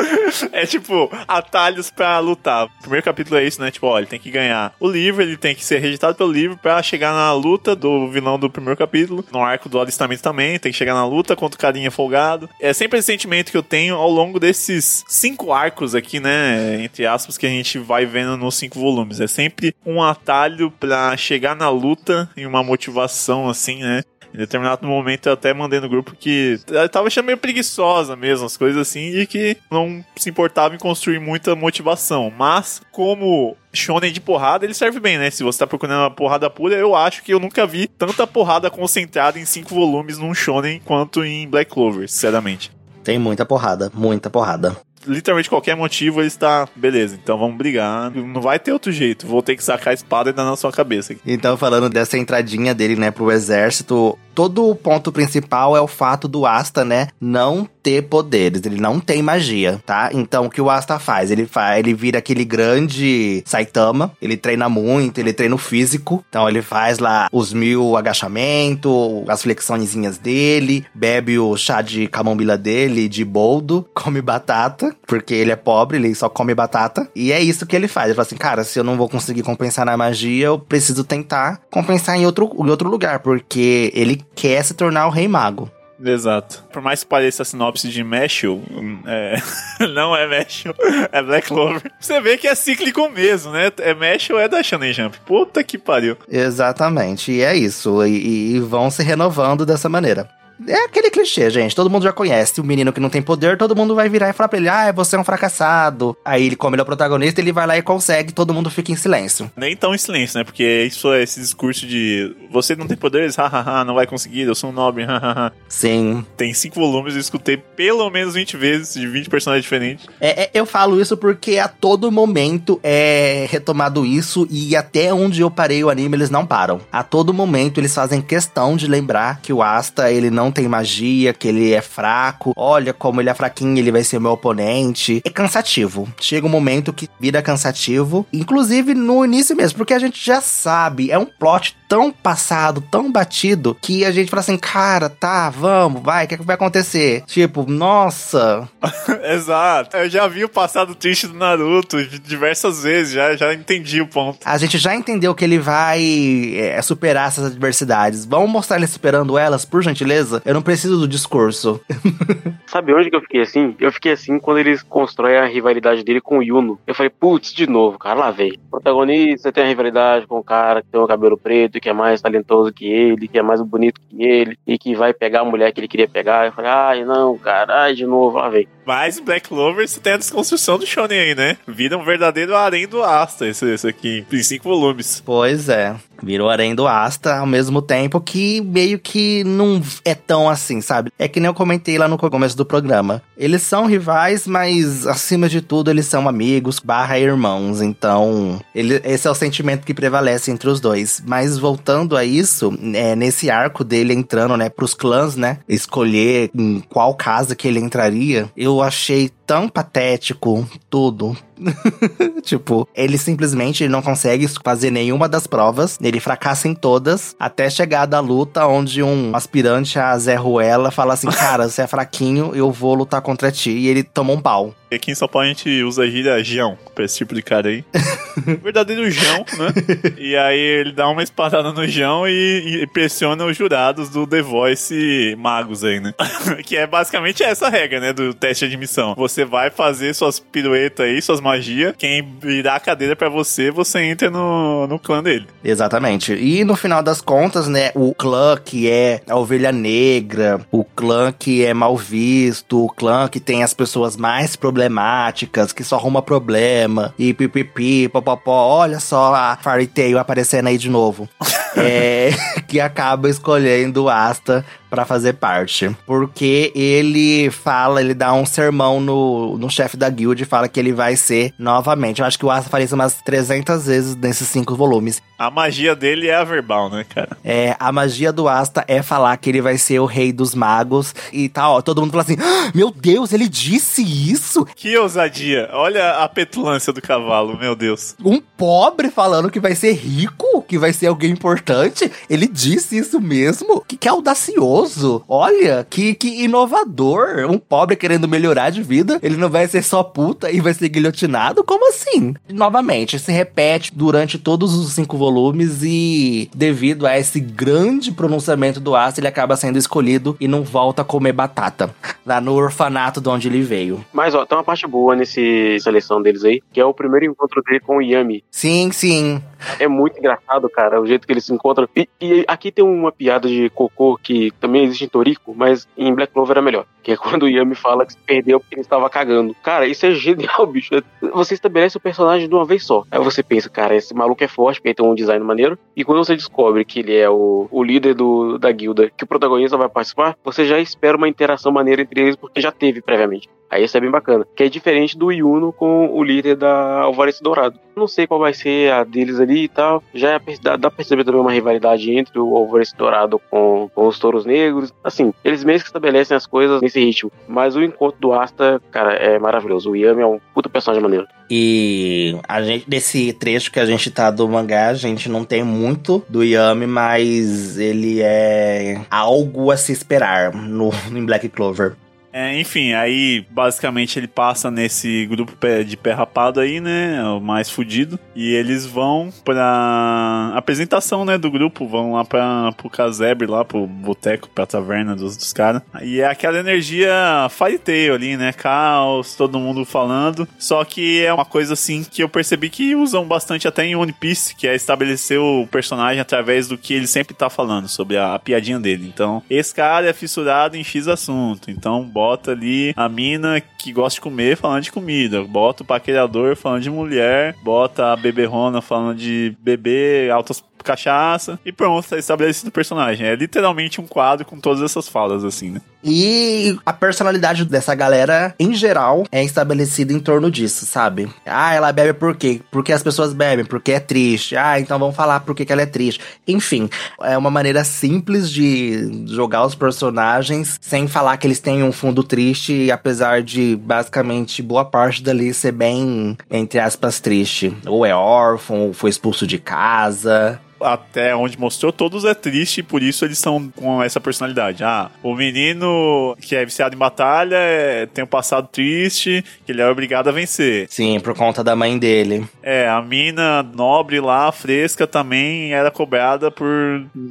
É 0.51 0.65
tipo, 0.65 1.07
atalhos 1.27 1.91
pra 1.91 2.17
lutar. 2.17 2.65
O 2.65 2.81
primeiro 2.81 3.05
capítulo 3.05 3.37
é 3.37 3.45
isso, 3.45 3.61
né? 3.61 3.69
Tipo, 3.69 3.85
ó, 3.85 3.99
ele 3.99 4.07
tem 4.07 4.19
que 4.19 4.31
ganhar 4.31 4.73
o 4.79 4.89
livro, 4.89 5.21
ele 5.21 5.37
tem 5.37 5.53
que 5.53 5.63
ser 5.63 5.77
rejeitado 5.77 6.15
pelo 6.15 6.31
livro 6.31 6.57
pra 6.57 6.81
chegar 6.81 7.13
na 7.13 7.31
luta 7.31 7.75
do 7.75 8.09
vilão 8.09 8.39
do 8.39 8.49
primeiro 8.49 8.75
capítulo. 8.75 9.23
No 9.31 9.43
arco 9.43 9.69
do 9.69 9.79
alistamento 9.79 10.23
também, 10.23 10.57
tem 10.57 10.71
que 10.71 10.77
chegar 10.77 10.95
na 10.95 11.05
luta 11.05 11.35
contra 11.35 11.55
o 11.55 11.61
carinha 11.61 11.91
folgado. 11.91 12.49
É 12.59 12.73
sempre 12.73 12.97
esse 12.97 13.05
sentimento 13.05 13.51
que 13.51 13.57
eu 13.57 13.63
tenho 13.63 13.95
ao 13.95 14.09
longo 14.09 14.39
desses 14.39 15.03
cinco 15.07 15.53
arcos 15.53 15.93
aqui, 15.93 16.19
né? 16.19 16.83
Entre 16.83 17.05
aspas, 17.05 17.37
que 17.37 17.45
a 17.45 17.49
gente 17.49 17.77
vai 17.77 18.07
vendo 18.07 18.35
nos 18.35 18.55
cinco 18.55 18.79
volumes. 18.79 19.21
É 19.21 19.27
sempre 19.27 19.75
um 19.85 20.01
atalho 20.01 20.71
pra 20.71 21.15
chegar 21.15 21.55
na 21.55 21.69
luta 21.69 22.27
e 22.35 22.47
uma 22.47 22.63
motivação, 22.63 23.47
assim, 23.47 23.83
né? 23.83 24.01
Em 24.35 24.37
determinado 24.37 24.85
momento 24.85 25.27
eu 25.27 25.33
até 25.33 25.53
mandei 25.53 25.79
no 25.79 25.87
grupo 25.87 26.13
que 26.13 26.59
eu 26.67 26.89
tava 26.89 27.07
achando 27.07 27.27
meio 27.27 27.37
preguiçosa 27.37 28.17
mesmo, 28.17 28.45
as 28.45 28.57
coisas 28.57 28.81
assim, 28.81 29.17
e 29.17 29.25
que 29.25 29.55
não 29.71 30.03
se 30.17 30.29
importava 30.29 30.75
em 30.75 30.77
construir 30.77 31.19
muita 31.19 31.55
motivação. 31.55 32.29
Mas, 32.37 32.81
como 32.91 33.55
shonen 33.71 34.11
de 34.11 34.19
porrada, 34.19 34.65
ele 34.65 34.73
serve 34.73 34.99
bem, 34.99 35.17
né? 35.17 35.31
Se 35.31 35.41
você 35.41 35.59
tá 35.59 35.65
procurando 35.65 36.01
uma 36.01 36.11
porrada 36.11 36.49
pura, 36.49 36.75
eu 36.75 36.93
acho 36.93 37.23
que 37.23 37.33
eu 37.33 37.39
nunca 37.39 37.65
vi 37.65 37.87
tanta 37.87 38.27
porrada 38.27 38.69
concentrada 38.69 39.39
em 39.39 39.45
cinco 39.45 39.73
volumes 39.73 40.17
num 40.17 40.33
shonen 40.33 40.81
quanto 40.83 41.23
em 41.23 41.47
Black 41.47 41.71
Clover, 41.71 42.09
sinceramente. 42.09 42.69
Tem 43.05 43.17
muita 43.17 43.45
porrada, 43.45 43.89
muita 43.95 44.29
porrada 44.29 44.75
literalmente 45.07 45.49
qualquer 45.49 45.75
motivo 45.75 46.19
ele 46.19 46.27
está, 46.27 46.67
beleza, 46.75 47.17
então 47.21 47.37
vamos 47.37 47.57
brigar. 47.57 48.11
Não 48.11 48.41
vai 48.41 48.59
ter 48.59 48.71
outro 48.71 48.91
jeito. 48.91 49.27
Vou 49.27 49.41
ter 49.41 49.55
que 49.55 49.63
sacar 49.63 49.91
a 49.91 49.93
espada 49.93 50.29
e 50.29 50.33
dar 50.33 50.45
na 50.45 50.55
sua 50.55 50.71
cabeça. 50.71 51.15
Então, 51.25 51.57
falando 51.57 51.89
dessa 51.89 52.17
entradinha 52.17 52.73
dele, 52.73 52.95
né, 52.95 53.11
pro 53.11 53.31
exército, 53.31 54.17
todo 54.35 54.69
o 54.69 54.75
ponto 54.75 55.11
principal 55.11 55.75
é 55.75 55.81
o 55.81 55.87
fato 55.87 56.27
do 56.27 56.45
Asta, 56.45 56.83
né, 56.83 57.07
não 57.19 57.67
ter 57.81 58.01
poderes, 58.01 58.65
ele 58.65 58.81
não 58.81 58.99
tem 58.99 59.21
magia, 59.21 59.79
tá? 59.85 60.09
Então 60.11 60.47
o 60.47 60.49
que 60.49 60.59
o 60.59 60.71
Asta 60.71 60.97
faz? 60.97 61.29
Ele 61.29 61.45
faz, 61.45 61.79
ele 61.79 61.93
vira 61.93 62.17
aquele 62.17 62.43
grande 62.43 63.43
Saitama, 63.45 64.11
ele 64.19 64.35
treina 64.35 64.67
muito, 64.67 65.19
ele 65.19 65.31
treina 65.31 65.53
o 65.53 65.59
físico, 65.59 66.25
então 66.27 66.49
ele 66.49 66.63
faz 66.63 66.97
lá 66.97 67.29
os 67.31 67.53
mil 67.53 67.95
agachamentos, 67.95 68.91
as 69.27 69.43
flexõezinhas 69.43 70.17
dele, 70.17 70.83
bebe 70.95 71.37
o 71.37 71.55
chá 71.55 71.81
de 71.81 72.07
camomila 72.07 72.57
dele, 72.57 73.07
de 73.07 73.23
boldo, 73.23 73.87
come 73.93 74.19
batata, 74.19 74.95
porque 75.05 75.35
ele 75.35 75.51
é 75.51 75.55
pobre, 75.55 75.97
ele 75.97 76.15
só 76.15 76.27
come 76.27 76.55
batata, 76.55 77.07
e 77.15 77.31
é 77.31 77.39
isso 77.39 77.67
que 77.67 77.75
ele 77.75 77.87
faz. 77.87 78.07
Ele 78.07 78.15
fala 78.15 78.25
assim, 78.25 78.35
cara, 78.35 78.63
se 78.63 78.79
eu 78.79 78.83
não 78.83 78.97
vou 78.97 79.07
conseguir 79.07 79.43
compensar 79.43 79.85
na 79.85 79.95
magia, 79.95 80.47
eu 80.47 80.57
preciso 80.57 81.03
tentar 81.03 81.61
compensar 81.69 82.17
em 82.17 82.25
outro, 82.25 82.51
em 82.59 82.69
outro 82.69 82.89
lugar, 82.89 83.19
porque 83.19 83.91
ele 83.93 84.24
quer 84.33 84.63
se 84.63 84.73
tornar 84.73 85.07
o 85.07 85.11
rei 85.11 85.27
mago. 85.27 85.69
Exato. 86.03 86.63
Por 86.71 86.81
mais 86.81 87.03
que 87.03 87.09
pareça 87.09 87.43
a 87.43 87.45
sinopse 87.45 87.87
de 87.87 88.03
Meshul, 88.03 88.61
é... 89.05 89.37
não 89.87 90.15
é 90.15 90.27
Meshul, 90.27 90.73
é 91.11 91.21
Black 91.23 91.47
Clover. 91.47 91.81
Você 91.99 92.19
vê 92.19 92.37
que 92.37 92.47
é 92.47 92.55
cíclico 92.55 93.09
mesmo, 93.09 93.51
né? 93.51 93.71
É 93.79 93.93
Meshul 93.93 94.39
é 94.39 94.47
da 94.47 94.61
Shonen 94.61 94.91
Jump. 94.91 95.17
Puta 95.25 95.63
que 95.63 95.77
pariu. 95.77 96.17
Exatamente, 96.29 97.31
e 97.31 97.41
é 97.41 97.55
isso. 97.55 98.05
E, 98.05 98.55
e 98.55 98.59
vão 98.59 98.89
se 98.91 99.03
renovando 99.03 99.65
dessa 99.65 99.87
maneira. 99.87 100.27
É 100.67 100.85
aquele 100.85 101.09
clichê, 101.09 101.49
gente. 101.49 101.75
Todo 101.75 101.89
mundo 101.89 102.03
já 102.03 102.13
conhece. 102.13 102.61
O 102.61 102.63
menino 102.63 102.93
que 102.93 102.99
não 102.99 103.09
tem 103.09 103.21
poder, 103.21 103.57
todo 103.57 103.75
mundo 103.75 103.95
vai 103.95 104.07
virar 104.09 104.29
e 104.29 104.33
falar 104.33 104.47
pra 104.47 104.57
ele: 104.57 104.69
ah, 104.69 104.91
você 104.91 105.15
é 105.15 105.19
um 105.19 105.23
fracassado. 105.23 106.15
Aí 106.23 106.45
ele, 106.45 106.55
como 106.55 106.75
ele 106.75 106.81
é 106.81 106.83
o 106.83 106.85
protagonista, 106.85 107.41
ele 107.41 107.51
vai 107.51 107.67
lá 107.67 107.77
e 107.77 107.81
consegue, 107.81 108.33
todo 108.33 108.53
mundo 108.53 108.69
fica 108.69 108.91
em 108.91 108.95
silêncio. 108.95 109.51
Nem 109.55 109.75
tão 109.75 109.93
em 109.93 109.97
silêncio, 109.97 110.37
né? 110.37 110.43
Porque 110.43 110.83
isso 110.83 111.11
é 111.13 111.23
esse 111.23 111.39
discurso 111.39 111.85
de 111.85 112.35
você 112.51 112.75
não 112.75 112.87
tem 112.87 112.97
poderes, 112.97 113.35
hahaha, 113.35 113.83
não 113.83 113.95
vai 113.95 114.07
conseguir, 114.07 114.41
eu 114.41 114.55
sou 114.55 114.69
um 114.69 114.73
nobre, 114.73 115.03
hahaha. 115.05 115.51
Sim. 115.67 116.25
Tem 116.37 116.53
cinco 116.53 116.75
volumes, 116.75 117.15
eu 117.15 117.19
escutei 117.19 117.57
pelo 117.57 118.09
menos 118.09 118.33
20 118.33 118.57
vezes, 118.57 118.93
de 118.93 119.07
20 119.07 119.29
personagens 119.29 119.63
diferentes. 119.63 120.05
É, 120.19 120.43
é, 120.43 120.49
eu 120.53 120.65
falo 120.65 121.01
isso 121.01 121.17
porque 121.17 121.57
a 121.57 121.67
todo 121.67 122.11
momento 122.11 122.79
é 122.83 123.47
retomado 123.49 124.05
isso 124.05 124.47
e 124.49 124.75
até 124.75 125.13
onde 125.13 125.41
eu 125.41 125.51
parei 125.51 125.83
o 125.83 125.89
anime, 125.89 126.15
eles 126.15 126.29
não 126.29 126.45
param. 126.45 126.79
A 126.91 127.03
todo 127.03 127.33
momento 127.33 127.79
eles 127.79 127.93
fazem 127.93 128.21
questão 128.21 128.75
de 128.75 128.87
lembrar 128.87 129.41
que 129.41 129.51
o 129.51 129.61
Asta, 129.61 130.11
ele 130.11 130.29
não 130.29 130.44
não 130.45 130.51
tem 130.51 130.67
magia, 130.67 131.33
que 131.33 131.47
ele 131.47 131.73
é 131.73 131.81
fraco. 131.81 132.53
Olha 132.55 132.93
como 132.93 133.19
ele 133.19 133.29
é 133.29 133.33
fraquinho, 133.33 133.77
ele 133.77 133.91
vai 133.91 134.03
ser 134.03 134.19
meu 134.19 134.31
oponente. 134.31 135.21
É 135.25 135.29
cansativo. 135.29 136.07
Chega 136.21 136.45
um 136.45 136.49
momento 136.49 136.93
que 136.93 137.09
vira 137.19 137.41
cansativo, 137.41 138.25
inclusive 138.31 138.93
no 138.93 139.25
início 139.25 139.55
mesmo, 139.55 139.77
porque 139.77 139.93
a 139.93 139.99
gente 139.99 140.23
já 140.23 140.39
sabe, 140.41 141.11
é 141.11 141.17
um 141.17 141.25
plot 141.25 141.75
tão 141.87 142.11
passado, 142.11 142.81
tão 142.81 143.11
batido, 143.11 143.75
que 143.79 144.05
a 144.05 144.11
gente 144.11 144.29
fala 144.29 144.41
assim, 144.41 144.57
cara, 144.57 145.09
tá, 145.09 145.49
vamos, 145.49 146.01
vai, 146.01 146.25
o 146.25 146.27
que, 146.27 146.35
é 146.35 146.37
que 146.37 146.43
vai 146.43 146.55
acontecer? 146.55 147.23
Tipo, 147.25 147.65
nossa. 147.69 148.67
Exato. 149.23 149.97
Eu 149.97 150.09
já 150.09 150.27
vi 150.27 150.43
o 150.43 150.49
passado 150.49 150.95
triste 150.95 151.27
do 151.27 151.33
Naruto 151.35 152.03
diversas 152.19 152.83
vezes, 152.83 153.13
já, 153.13 153.35
já 153.35 153.53
entendi 153.53 154.01
o 154.01 154.07
ponto. 154.07 154.39
A 154.45 154.57
gente 154.57 154.77
já 154.77 154.95
entendeu 154.95 155.33
que 155.33 155.43
ele 155.43 155.57
vai 155.59 156.53
é, 156.55 156.81
superar 156.81 157.27
essas 157.27 157.45
adversidades. 157.45 158.25
Vamos 158.25 158.49
mostrar 158.49 158.77
ele 158.77 158.87
superando 158.87 159.37
elas, 159.37 159.65
por 159.65 159.81
gentileza? 159.83 160.34
Eu 160.43 160.53
não 160.53 160.61
preciso 160.61 160.97
do 160.97 161.07
discurso. 161.07 161.79
Sabe 162.65 162.93
onde 162.93 163.09
que 163.09 163.15
eu 163.15 163.21
fiquei 163.21 163.41
assim? 163.41 163.75
Eu 163.79 163.91
fiquei 163.91 164.11
assim 164.11 164.39
quando 164.39 164.57
eles 164.57 164.81
constroem 164.81 165.37
a 165.37 165.45
rivalidade 165.45 166.03
dele 166.03 166.19
com 166.19 166.39
o 166.39 166.43
Yuno. 166.43 166.79
Eu 166.85 166.95
falei, 166.95 167.09
putz, 167.09 167.53
de 167.53 167.67
novo, 167.67 167.97
cara, 167.97 168.19
lá 168.19 168.31
vem. 168.31 168.53
O 168.67 168.71
protagonista 168.71 169.51
tem 169.51 169.63
a 169.63 169.67
rivalidade 169.67 170.27
com 170.27 170.39
o 170.39 170.43
cara 170.43 170.81
que 170.81 170.89
tem 170.89 170.99
o 170.99 171.07
cabelo 171.07 171.37
preto, 171.37 171.79
que 171.79 171.89
é 171.89 171.93
mais 171.93 172.21
talentoso 172.21 172.73
que 172.73 172.85
ele, 172.85 173.27
que 173.27 173.37
é 173.37 173.41
mais 173.41 173.61
bonito 173.61 174.01
que 174.09 174.23
ele, 174.23 174.57
e 174.65 174.77
que 174.77 174.95
vai 174.95 175.13
pegar 175.13 175.41
a 175.41 175.45
mulher 175.45 175.71
que 175.71 175.79
ele 175.79 175.87
queria 175.87 176.07
pegar. 176.07 176.45
Eu 176.45 176.51
falei, 176.51 176.71
ai, 176.71 177.05
não, 177.05 177.37
cara, 177.37 177.83
ai, 177.83 177.93
de 177.93 178.05
novo, 178.05 178.37
lá 178.37 178.49
vem. 178.49 178.67
Mas 178.85 179.19
Black 179.19 179.49
Clover 179.49 179.87
você 179.87 179.99
tem 179.99 180.13
a 180.13 180.17
desconstrução 180.17 180.77
do 180.77 180.85
Shonen 180.85 181.19
aí, 181.19 181.35
né? 181.35 181.57
Vira 181.67 181.97
um 181.97 182.03
verdadeiro 182.03 182.55
harém 182.55 182.87
do 182.87 183.01
Asta, 183.03 183.47
esse, 183.47 183.65
esse 183.73 183.87
aqui, 183.87 184.25
em 184.31 184.43
cinco 184.43 184.69
volumes. 184.69 185.21
Pois 185.25 185.69
é. 185.69 185.95
Virou 186.21 186.49
harém 186.49 186.75
do 186.75 186.87
Asta 186.87 187.37
ao 187.37 187.45
mesmo 187.45 187.81
tempo 187.81 188.19
que 188.19 188.61
meio 188.61 188.99
que 188.99 189.43
não 189.43 189.81
é 190.03 190.15
tão 190.15 190.49
assim, 190.49 190.81
sabe? 190.81 191.11
É 191.17 191.27
que 191.27 191.39
nem 191.39 191.47
eu 191.47 191.53
comentei 191.53 191.97
lá 191.97 192.07
no 192.07 192.17
começo 192.17 192.57
do 192.57 192.65
programa. 192.65 193.21
Eles 193.37 193.61
são 193.61 193.85
rivais, 193.85 194.47
mas 194.47 195.05
acima 195.05 195.47
de 195.47 195.61
tudo 195.61 195.91
eles 195.91 196.05
são 196.05 196.27
amigos 196.27 196.79
barra 196.79 197.19
irmãos. 197.19 197.81
Então, 197.81 198.59
ele, 198.73 199.01
esse 199.03 199.27
é 199.27 199.31
o 199.31 199.35
sentimento 199.35 199.85
que 199.85 199.93
prevalece 199.93 200.51
entre 200.51 200.69
os 200.69 200.79
dois. 200.79 201.21
Mas 201.25 201.57
voltando 201.57 202.15
a 202.17 202.23
isso, 202.23 202.77
é, 202.93 203.15
nesse 203.15 203.49
arco 203.49 203.83
dele 203.83 204.13
entrando, 204.13 204.57
né, 204.57 204.69
pros 204.69 204.93
clãs, 204.93 205.35
né? 205.35 205.59
Escolher 205.67 206.49
em 206.55 206.81
qual 206.81 207.13
casa 207.15 207.55
que 207.55 207.67
ele 207.67 207.79
entraria, 207.79 208.49
eu 208.55 208.81
achei 208.81 209.29
tão 209.45 209.69
patético 209.69 210.67
tudo. 210.89 211.37
tipo, 212.43 212.87
ele 212.95 213.17
simplesmente 213.17 213.87
não 213.87 214.01
consegue 214.01 214.47
fazer 214.63 214.91
nenhuma 214.91 215.27
das 215.27 215.47
provas, 215.47 215.97
ele 216.01 216.19
fracassa 216.19 216.67
em 216.67 216.73
todas, 216.73 217.35
até 217.39 217.69
chegar 217.69 218.05
da 218.05 218.19
luta 218.19 218.65
onde 218.67 219.01
um 219.01 219.35
aspirante 219.35 219.99
a 219.99 220.17
Zé 220.17 220.35
Ruela 220.35 220.91
fala 220.91 221.13
assim: 221.13 221.29
Cara, 221.29 221.69
você 221.69 221.81
é 221.83 221.87
fraquinho, 221.87 222.51
eu 222.53 222.71
vou 222.71 222.95
lutar 222.95 223.21
contra 223.21 223.51
ti. 223.51 223.71
E 223.71 223.87
ele 223.87 224.03
toma 224.03 224.33
um 224.33 224.41
pau. 224.41 224.73
Aqui 224.95 225.11
em 225.11 225.15
São 225.15 225.27
Paulo 225.27 225.45
a 225.45 225.49
gente 225.49 225.83
usa 225.83 226.03
a 226.03 226.07
gíria 226.07 226.43
Jão 226.43 226.77
pra 226.93 227.05
esse 227.05 227.17
tipo 227.17 227.35
de 227.35 227.41
cara 227.41 227.69
aí. 227.69 227.83
Verdadeiro 228.63 229.09
Jão, 229.09 229.45
né? 229.57 230.13
E 230.17 230.35
aí 230.35 230.59
ele 230.59 230.91
dá 230.91 231.07
uma 231.09 231.23
espadada 231.23 231.71
no 231.71 231.87
Jão 231.87 232.27
e, 232.27 232.81
e, 232.81 232.87
pressiona 232.87 233.45
os 233.45 233.55
jurados 233.55 234.09
do 234.09 234.25
The 234.25 234.41
Voice 234.41 235.35
magos 235.37 235.83
aí, 235.83 235.99
né? 235.99 236.13
que 236.65 236.77
é 236.77 236.87
basicamente 236.87 237.43
essa 237.43 237.69
regra, 237.69 237.99
né? 237.99 238.13
Do 238.13 238.33
teste 238.33 238.67
de 238.67 238.73
admissão. 238.73 239.13
Você 239.17 239.45
vai 239.45 239.69
fazer 239.69 240.13
suas 240.13 240.39
piruetas 240.39 241.05
aí, 241.05 241.21
suas 241.21 241.41
magias. 241.41 241.93
Quem 241.97 242.37
virar 242.41 242.75
a 242.75 242.79
cadeira 242.79 243.15
para 243.15 243.29
você, 243.29 243.71
você 243.71 244.01
entra 244.01 244.29
no, 244.29 244.87
no 244.87 244.99
clã 244.99 245.21
dele. 245.21 245.47
Exatamente. 245.63 246.33
E 246.33 246.63
no 246.63 246.75
final 246.75 247.03
das 247.03 247.21
contas, 247.21 247.67
né? 247.67 247.91
O 247.93 248.13
clã 248.13 248.57
que 248.57 248.89
é 248.89 249.21
a 249.29 249.35
ovelha 249.35 249.71
negra, 249.71 250.61
o 250.71 250.83
clã 250.83 251.33
que 251.37 251.65
é 251.65 251.73
mal 251.73 251.97
visto, 251.97 252.85
o 252.85 252.89
clã 252.89 253.27
que 253.27 253.39
tem 253.39 253.63
as 253.63 253.73
pessoas 253.73 254.15
mais 254.15 254.55
problemáticas 254.55 254.84
problemáticas, 254.85 255.73
que 255.73 255.83
só 255.83 255.95
arruma 255.95 256.21
problema, 256.21 257.13
e 257.17 257.33
pipipi, 257.33 258.07
popopó, 258.07 258.51
olha 258.51 258.99
só 258.99 259.33
a 259.33 259.57
Fairy 259.57 259.87
Tail 259.87 260.17
aparecendo 260.17 260.67
aí 260.67 260.77
de 260.77 260.89
novo. 260.89 261.27
é, 261.77 262.31
que 262.67 262.79
acaba 262.79 263.29
escolhendo 263.29 264.09
Asta 264.09 264.65
para 264.95 265.03
fazer 265.03 265.33
parte. 265.33 265.93
Porque 266.05 266.71
ele 266.73 267.51
fala, 267.51 267.99
ele 267.99 268.13
dá 268.13 268.33
um 268.33 268.45
sermão 268.45 269.01
no, 269.01 269.57
no 269.57 269.69
chefe 269.69 269.97
da 269.97 270.09
guild 270.09 270.41
e 270.41 270.45
fala 270.45 270.69
que 270.69 270.79
ele 270.79 270.93
vai 270.93 271.17
ser 271.17 271.53
novamente. 271.59 272.21
Eu 272.21 272.25
acho 272.25 272.39
que 272.39 272.45
o 272.45 272.49
Asta 272.49 272.69
fala 272.69 272.83
isso 272.83 272.95
umas 272.95 273.15
300 273.25 273.85
vezes 273.85 274.15
nesses 274.15 274.47
cinco 274.47 274.73
volumes. 274.73 275.21
A 275.37 275.51
magia 275.51 275.93
dele 275.93 276.29
é 276.29 276.35
a 276.35 276.45
verbal, 276.45 276.89
né, 276.89 277.05
cara? 277.13 277.35
É, 277.43 277.75
a 277.77 277.91
magia 277.91 278.31
do 278.31 278.47
Asta 278.47 278.85
é 278.87 279.01
falar 279.01 279.35
que 279.35 279.49
ele 279.49 279.61
vai 279.61 279.77
ser 279.77 279.99
o 279.99 280.05
rei 280.05 280.31
dos 280.31 280.55
magos 280.55 281.13
e 281.33 281.49
tal. 281.49 281.73
Ó, 281.75 281.81
todo 281.81 281.99
mundo 281.99 282.11
fala 282.11 282.23
assim: 282.23 282.37
ah, 282.39 282.71
Meu 282.73 282.89
Deus, 282.89 283.33
ele 283.33 283.49
disse 283.49 284.01
isso? 284.01 284.65
Que 284.77 284.97
ousadia! 284.97 285.69
Olha 285.73 286.23
a 286.23 286.29
petulância 286.29 286.93
do 286.93 287.01
cavalo, 287.01 287.57
meu 287.57 287.75
Deus. 287.75 288.15
Um 288.23 288.39
pobre 288.39 289.09
falando 289.09 289.51
que 289.51 289.59
vai 289.59 289.75
ser 289.75 289.91
rico, 289.91 290.61
que 290.61 290.77
vai 290.77 290.93
ser 290.93 291.07
alguém 291.07 291.31
importante. 291.31 292.09
Ele 292.29 292.47
disse 292.47 292.97
isso 292.97 293.19
mesmo? 293.19 293.83
Que, 293.85 293.97
que 293.97 294.07
audacioso 294.07 294.84
Olha, 295.27 295.85
que, 295.89 296.13
que 296.13 296.43
inovador. 296.43 297.49
Um 297.49 297.57
pobre 297.57 297.95
querendo 297.95 298.27
melhorar 298.27 298.69
de 298.69 298.81
vida, 298.81 299.19
ele 299.21 299.37
não 299.37 299.49
vai 299.49 299.67
ser 299.67 299.83
só 299.83 300.03
puta 300.03 300.51
e 300.51 300.61
vai 300.61 300.73
ser 300.73 300.89
guilhotinado? 300.89 301.63
Como 301.63 301.89
assim? 301.89 302.33
Novamente, 302.49 303.19
se 303.19 303.31
repete 303.31 303.91
durante 303.95 304.37
todos 304.37 304.73
os 304.73 304.93
cinco 304.93 305.17
volumes 305.17 305.81
e 305.83 306.49
devido 306.55 307.05
a 307.05 307.17
esse 307.17 307.39
grande 307.39 308.11
pronunciamento 308.11 308.79
do 308.79 308.95
Asta, 308.95 309.19
ele 309.19 309.27
acaba 309.27 309.55
sendo 309.55 309.77
escolhido 309.77 310.35
e 310.39 310.47
não 310.47 310.63
volta 310.63 311.01
a 311.01 311.05
comer 311.05 311.33
batata. 311.33 311.93
Lá 312.25 312.41
no 312.41 312.53
orfanato 312.53 313.21
de 313.21 313.29
onde 313.29 313.47
ele 313.47 313.61
veio. 313.61 314.03
Mas, 314.11 314.33
ó, 314.33 314.45
tem 314.45 314.57
uma 314.57 314.63
parte 314.63 314.87
boa 314.87 315.15
nesse 315.15 315.77
seleção 315.79 316.21
deles 316.21 316.43
aí, 316.43 316.61
que 316.73 316.79
é 316.79 316.85
o 316.85 316.93
primeiro 316.93 317.25
encontro 317.25 317.61
dele 317.63 317.79
com 317.79 317.97
o 317.97 318.01
Yami. 318.01 318.43
Sim, 318.49 318.91
sim. 318.91 319.41
É 319.79 319.87
muito 319.87 320.17
engraçado, 320.17 320.69
cara, 320.69 321.01
o 321.01 321.05
jeito 321.05 321.25
que 321.25 321.33
eles 321.33 321.45
se 321.45 321.53
encontram. 321.53 321.87
E, 321.95 322.07
e 322.21 322.45
aqui 322.47 322.71
tem 322.71 322.83
uma 322.83 323.11
piada 323.11 323.47
de 323.47 323.69
cocô 323.69 324.17
que 324.21 324.51
também 324.59 324.83
existe 324.83 325.05
em 325.05 325.09
Toriko, 325.09 325.53
mas 325.55 325.87
em 325.97 326.13
Black 326.13 326.33
Clover 326.33 326.57
é 326.57 326.61
melhor. 326.61 326.85
Que 327.03 327.11
é 327.11 327.17
quando 327.17 327.43
o 327.43 327.49
Yami 327.49 327.75
fala 327.75 328.05
que 328.05 328.13
se 328.13 328.19
perdeu 328.19 328.59
porque 328.59 328.75
ele 328.75 328.81
estava 328.81 329.09
cagando. 329.09 329.55
Cara, 329.63 329.85
isso 329.87 330.05
é 330.05 330.11
genial, 330.11 330.65
bicho. 330.67 330.91
Você 331.33 331.53
estabelece 331.53 331.97
o 331.97 332.01
personagem 332.01 332.47
de 332.47 332.55
uma 332.55 332.65
vez 332.65 332.83
só. 332.83 333.03
Aí 333.11 333.19
você 333.19 333.43
pensa, 333.43 333.69
cara, 333.69 333.95
esse 333.95 334.13
maluco 334.13 334.43
é 334.43 334.47
forte 334.47 334.77
porque 334.77 334.89
ele 334.89 334.95
tem 334.95 335.05
um 335.05 335.15
design 335.15 335.43
maneiro. 335.43 335.77
E 335.95 336.03
quando 336.03 336.23
você 336.23 336.35
descobre 336.35 336.83
que 336.85 336.99
ele 336.99 337.15
é 337.15 337.29
o, 337.29 337.67
o 337.69 337.83
líder 337.83 338.13
do, 338.13 338.57
da 338.57 338.71
guilda, 338.71 339.11
que 339.15 339.23
o 339.23 339.27
protagonista 339.27 339.77
vai 339.77 339.89
participar, 339.89 340.35
você 340.43 340.65
já 340.65 340.79
espera 340.79 341.17
uma 341.17 341.29
interação 341.29 341.71
maneira 341.71 342.01
entre 342.01 342.21
eles 342.21 342.35
porque 342.35 342.61
já 342.61 342.71
teve 342.71 343.01
previamente. 343.01 343.49
Aí 343.69 343.83
isso 343.83 343.97
é 343.97 343.99
bem 344.01 344.11
bacana. 344.11 344.45
Que 344.55 344.63
é 344.63 344.69
diferente 344.69 345.17
do 345.17 345.31
Yuno 345.31 345.73
com 345.73 346.07
o 346.07 346.23
líder 346.23 346.55
da 346.55 347.01
Alvarez 347.01 347.39
Dourado. 347.39 347.79
Não 347.95 348.07
sei 348.07 348.27
qual 348.27 348.39
vai 348.39 348.53
ser 348.53 348.91
a 348.91 349.03
deles 349.03 349.39
ali 349.39 349.63
e 349.63 349.67
tal. 349.67 350.03
Já 350.13 350.31
é, 350.31 350.39
dá, 350.61 350.77
pra 350.77 350.91
perceber 350.91 351.23
também 351.23 351.41
uma 351.41 351.51
rivalidade 351.51 352.11
entre 352.11 352.39
o 352.39 352.55
Alvarez 352.55 352.93
Dourado 352.93 353.39
com, 353.49 353.89
com 353.93 354.07
os 354.07 354.19
Touros 354.19 354.45
Negros. 354.45 354.93
Assim, 355.03 355.33
eles 355.43 355.63
mesmos 355.63 355.83
que 355.83 355.89
estabelecem 355.89 356.35
as 356.35 356.45
coisas 356.45 356.81
nesse 356.81 356.99
ritmo. 356.99 357.31
Mas 357.47 357.75
o 357.75 357.83
encontro 357.83 358.19
do 358.19 358.33
Asta, 358.33 358.81
cara, 358.91 359.13
é 359.13 359.39
maravilhoso. 359.39 359.91
O 359.91 359.95
Yami 359.95 360.21
é 360.21 360.27
um 360.27 360.39
puta 360.53 360.69
personagem 360.69 361.01
maneiro. 361.01 361.27
E 361.49 362.37
a 362.47 362.61
gente, 362.61 362.89
nesse 362.89 363.31
trecho 363.33 363.71
que 363.71 363.79
a 363.79 363.85
gente 363.85 364.09
tá 364.09 364.31
do 364.31 364.47
mangá, 364.47 364.89
a 364.89 364.93
gente 364.93 365.29
não 365.29 365.43
tem 365.43 365.63
muito 365.63 366.23
do 366.27 366.43
Yami, 366.43 366.87
mas 366.87 367.77
ele 367.77 368.21
é 368.21 369.01
algo 369.09 369.71
a 369.71 369.77
se 369.77 369.91
esperar 369.91 370.53
no, 370.53 370.91
em 371.13 371.25
Black 371.25 371.47
Clover. 371.49 371.95
É, 372.37 372.59
enfim, 372.59 372.91
aí 372.91 373.45
basicamente 373.49 374.19
ele 374.19 374.27
passa 374.27 374.69
nesse 374.69 375.25
grupo 375.25 375.55
de 375.85 375.95
pé 375.95 376.11
rapado 376.11 376.59
aí, 376.59 376.81
né? 376.81 377.23
O 377.23 377.39
mais 377.39 377.69
fudido. 377.69 378.19
E 378.35 378.53
eles 378.53 378.85
vão 378.85 379.31
pra 379.45 380.51
apresentação, 380.53 381.23
né? 381.23 381.37
Do 381.37 381.49
grupo, 381.49 381.87
vão 381.87 382.11
lá 382.11 382.25
pra, 382.25 382.73
pro 382.73 382.89
casebre, 382.89 383.47
lá 383.47 383.63
pro 383.63 383.87
boteco, 383.87 384.49
pra 384.49 384.65
taverna 384.65 385.15
dos, 385.15 385.37
dos 385.37 385.53
caras. 385.53 385.81
E 386.01 386.19
é 386.19 386.27
aquela 386.27 386.59
energia 386.59 387.09
Fairy 387.51 387.77
Tail 387.77 388.13
ali, 388.13 388.35
né? 388.35 388.51
Caos, 388.51 389.35
todo 389.35 389.57
mundo 389.57 389.85
falando. 389.85 390.45
Só 390.59 390.83
que 390.83 391.23
é 391.23 391.33
uma 391.33 391.45
coisa 391.45 391.71
assim 391.71 392.03
que 392.03 392.21
eu 392.21 392.27
percebi 392.27 392.69
que 392.69 392.95
usam 392.95 393.23
bastante 393.23 393.65
até 393.65 393.85
em 393.85 393.95
One 393.95 394.11
Piece, 394.11 394.53
que 394.55 394.67
é 394.67 394.75
estabelecer 394.75 395.39
o 395.39 395.65
personagem 395.71 396.19
através 396.19 396.67
do 396.67 396.77
que 396.77 396.93
ele 396.93 397.07
sempre 397.07 397.33
tá 397.33 397.49
falando, 397.49 397.87
sobre 397.87 398.17
a, 398.17 398.35
a 398.35 398.39
piadinha 398.39 398.77
dele. 398.77 399.07
Então, 399.07 399.41
esse 399.49 399.73
cara 399.73 400.09
é 400.09 400.11
fissurado 400.11 400.75
em 400.75 400.83
X 400.83 401.07
assunto. 401.07 401.71
Então, 401.71 402.03
bora 402.03 402.24
bota 402.25 402.53
ali 402.53 402.91
a 402.97 403.07
mina 403.07 403.61
que 403.61 403.93
gosta 403.93 404.15
de 404.15 404.21
comer 404.21 404.57
falando 404.57 404.81
de 404.81 404.91
comida, 404.91 405.43
bota 405.43 405.83
o 405.83 405.85
paquerador 405.85 406.55
falando 406.55 406.81
de 406.81 406.89
mulher, 406.89 407.55
bota 407.63 408.13
a 408.13 408.15
beberrona 408.15 408.81
falando 408.81 409.15
de 409.19 409.55
beber 409.59 410.31
altas 410.31 410.63
cachaça 410.83 411.59
e 411.65 411.71
pronto, 411.71 412.07
tá 412.07 412.17
estabelecido 412.17 412.69
o 412.69 412.71
personagem. 412.71 413.25
É 413.25 413.35
literalmente 413.35 413.99
um 413.99 414.07
quadro 414.07 414.45
com 414.45 414.59
todas 414.59 414.81
essas 414.81 415.09
falas, 415.09 415.43
assim, 415.43 415.71
né? 415.71 415.81
E 416.05 416.77
a 416.85 416.93
personalidade 416.93 417.65
dessa 417.65 417.95
galera, 417.95 418.53
em 418.59 418.75
geral, 418.75 419.23
é 419.31 419.43
estabelecida 419.43 420.13
em 420.13 420.19
torno 420.19 420.51
disso, 420.51 420.85
sabe? 420.85 421.27
Ah, 421.43 421.73
ela 421.73 421.91
bebe 421.91 422.13
por 422.13 422.35
quê? 422.35 422.61
Porque 422.69 422.93
as 422.93 423.01
pessoas 423.01 423.33
bebem, 423.33 423.65
porque 423.65 423.91
é 423.91 423.99
triste. 423.99 424.55
Ah, 424.55 424.79
então 424.79 424.99
vamos 424.99 425.15
falar 425.15 425.39
por 425.39 425.55
que 425.55 425.65
ela 425.71 425.81
é 425.81 425.87
triste. 425.87 426.21
Enfim, 426.47 426.87
é 427.21 427.35
uma 427.35 427.49
maneira 427.49 427.83
simples 427.83 428.51
de 428.51 429.25
jogar 429.25 429.65
os 429.65 429.73
personagens 429.73 430.77
sem 430.79 431.07
falar 431.07 431.37
que 431.37 431.47
eles 431.47 431.59
têm 431.59 431.81
um 431.81 431.91
fundo 431.91 432.23
triste, 432.23 432.91
apesar 432.91 433.41
de 433.41 433.75
basicamente 433.75 434.61
boa 434.61 434.85
parte 434.85 435.23
dali 435.23 435.51
ser 435.55 435.71
bem, 435.71 436.37
entre 436.51 436.79
aspas, 436.79 437.19
triste. 437.19 437.75
Ou 437.87 438.05
é 438.05 438.13
órfão, 438.13 438.87
ou 438.87 438.93
foi 438.93 439.09
expulso 439.09 439.47
de 439.47 439.57
casa 439.57 440.61
até 440.79 441.35
onde 441.35 441.59
mostrou, 441.59 441.91
todos 441.91 442.25
é 442.25 442.33
triste 442.33 442.79
e 442.79 442.83
por 442.83 443.01
isso 443.01 443.25
eles 443.25 443.39
são 443.39 443.71
com 443.75 444.01
essa 444.01 444.19
personalidade. 444.19 444.83
Ah, 444.83 445.09
o 445.23 445.35
menino 445.35 445.94
que 446.41 446.55
é 446.55 446.65
viciado 446.65 446.95
em 446.95 446.97
batalha 446.97 447.55
é, 447.55 448.05
tem 448.05 448.23
um 448.23 448.27
passado 448.27 448.67
triste, 448.67 449.43
que 449.65 449.71
ele 449.71 449.81
é 449.81 449.89
obrigado 449.89 450.27
a 450.27 450.31
vencer. 450.31 450.87
Sim, 450.89 451.19
por 451.19 451.35
conta 451.35 451.63
da 451.63 451.75
mãe 451.75 451.97
dele. 451.97 452.45
É, 452.61 452.87
a 452.87 453.01
mina 453.01 453.63
nobre 453.63 454.19
lá, 454.19 454.51
fresca, 454.51 455.07
também 455.07 455.73
era 455.73 455.91
cobrada 455.91 456.49
por 456.51 456.67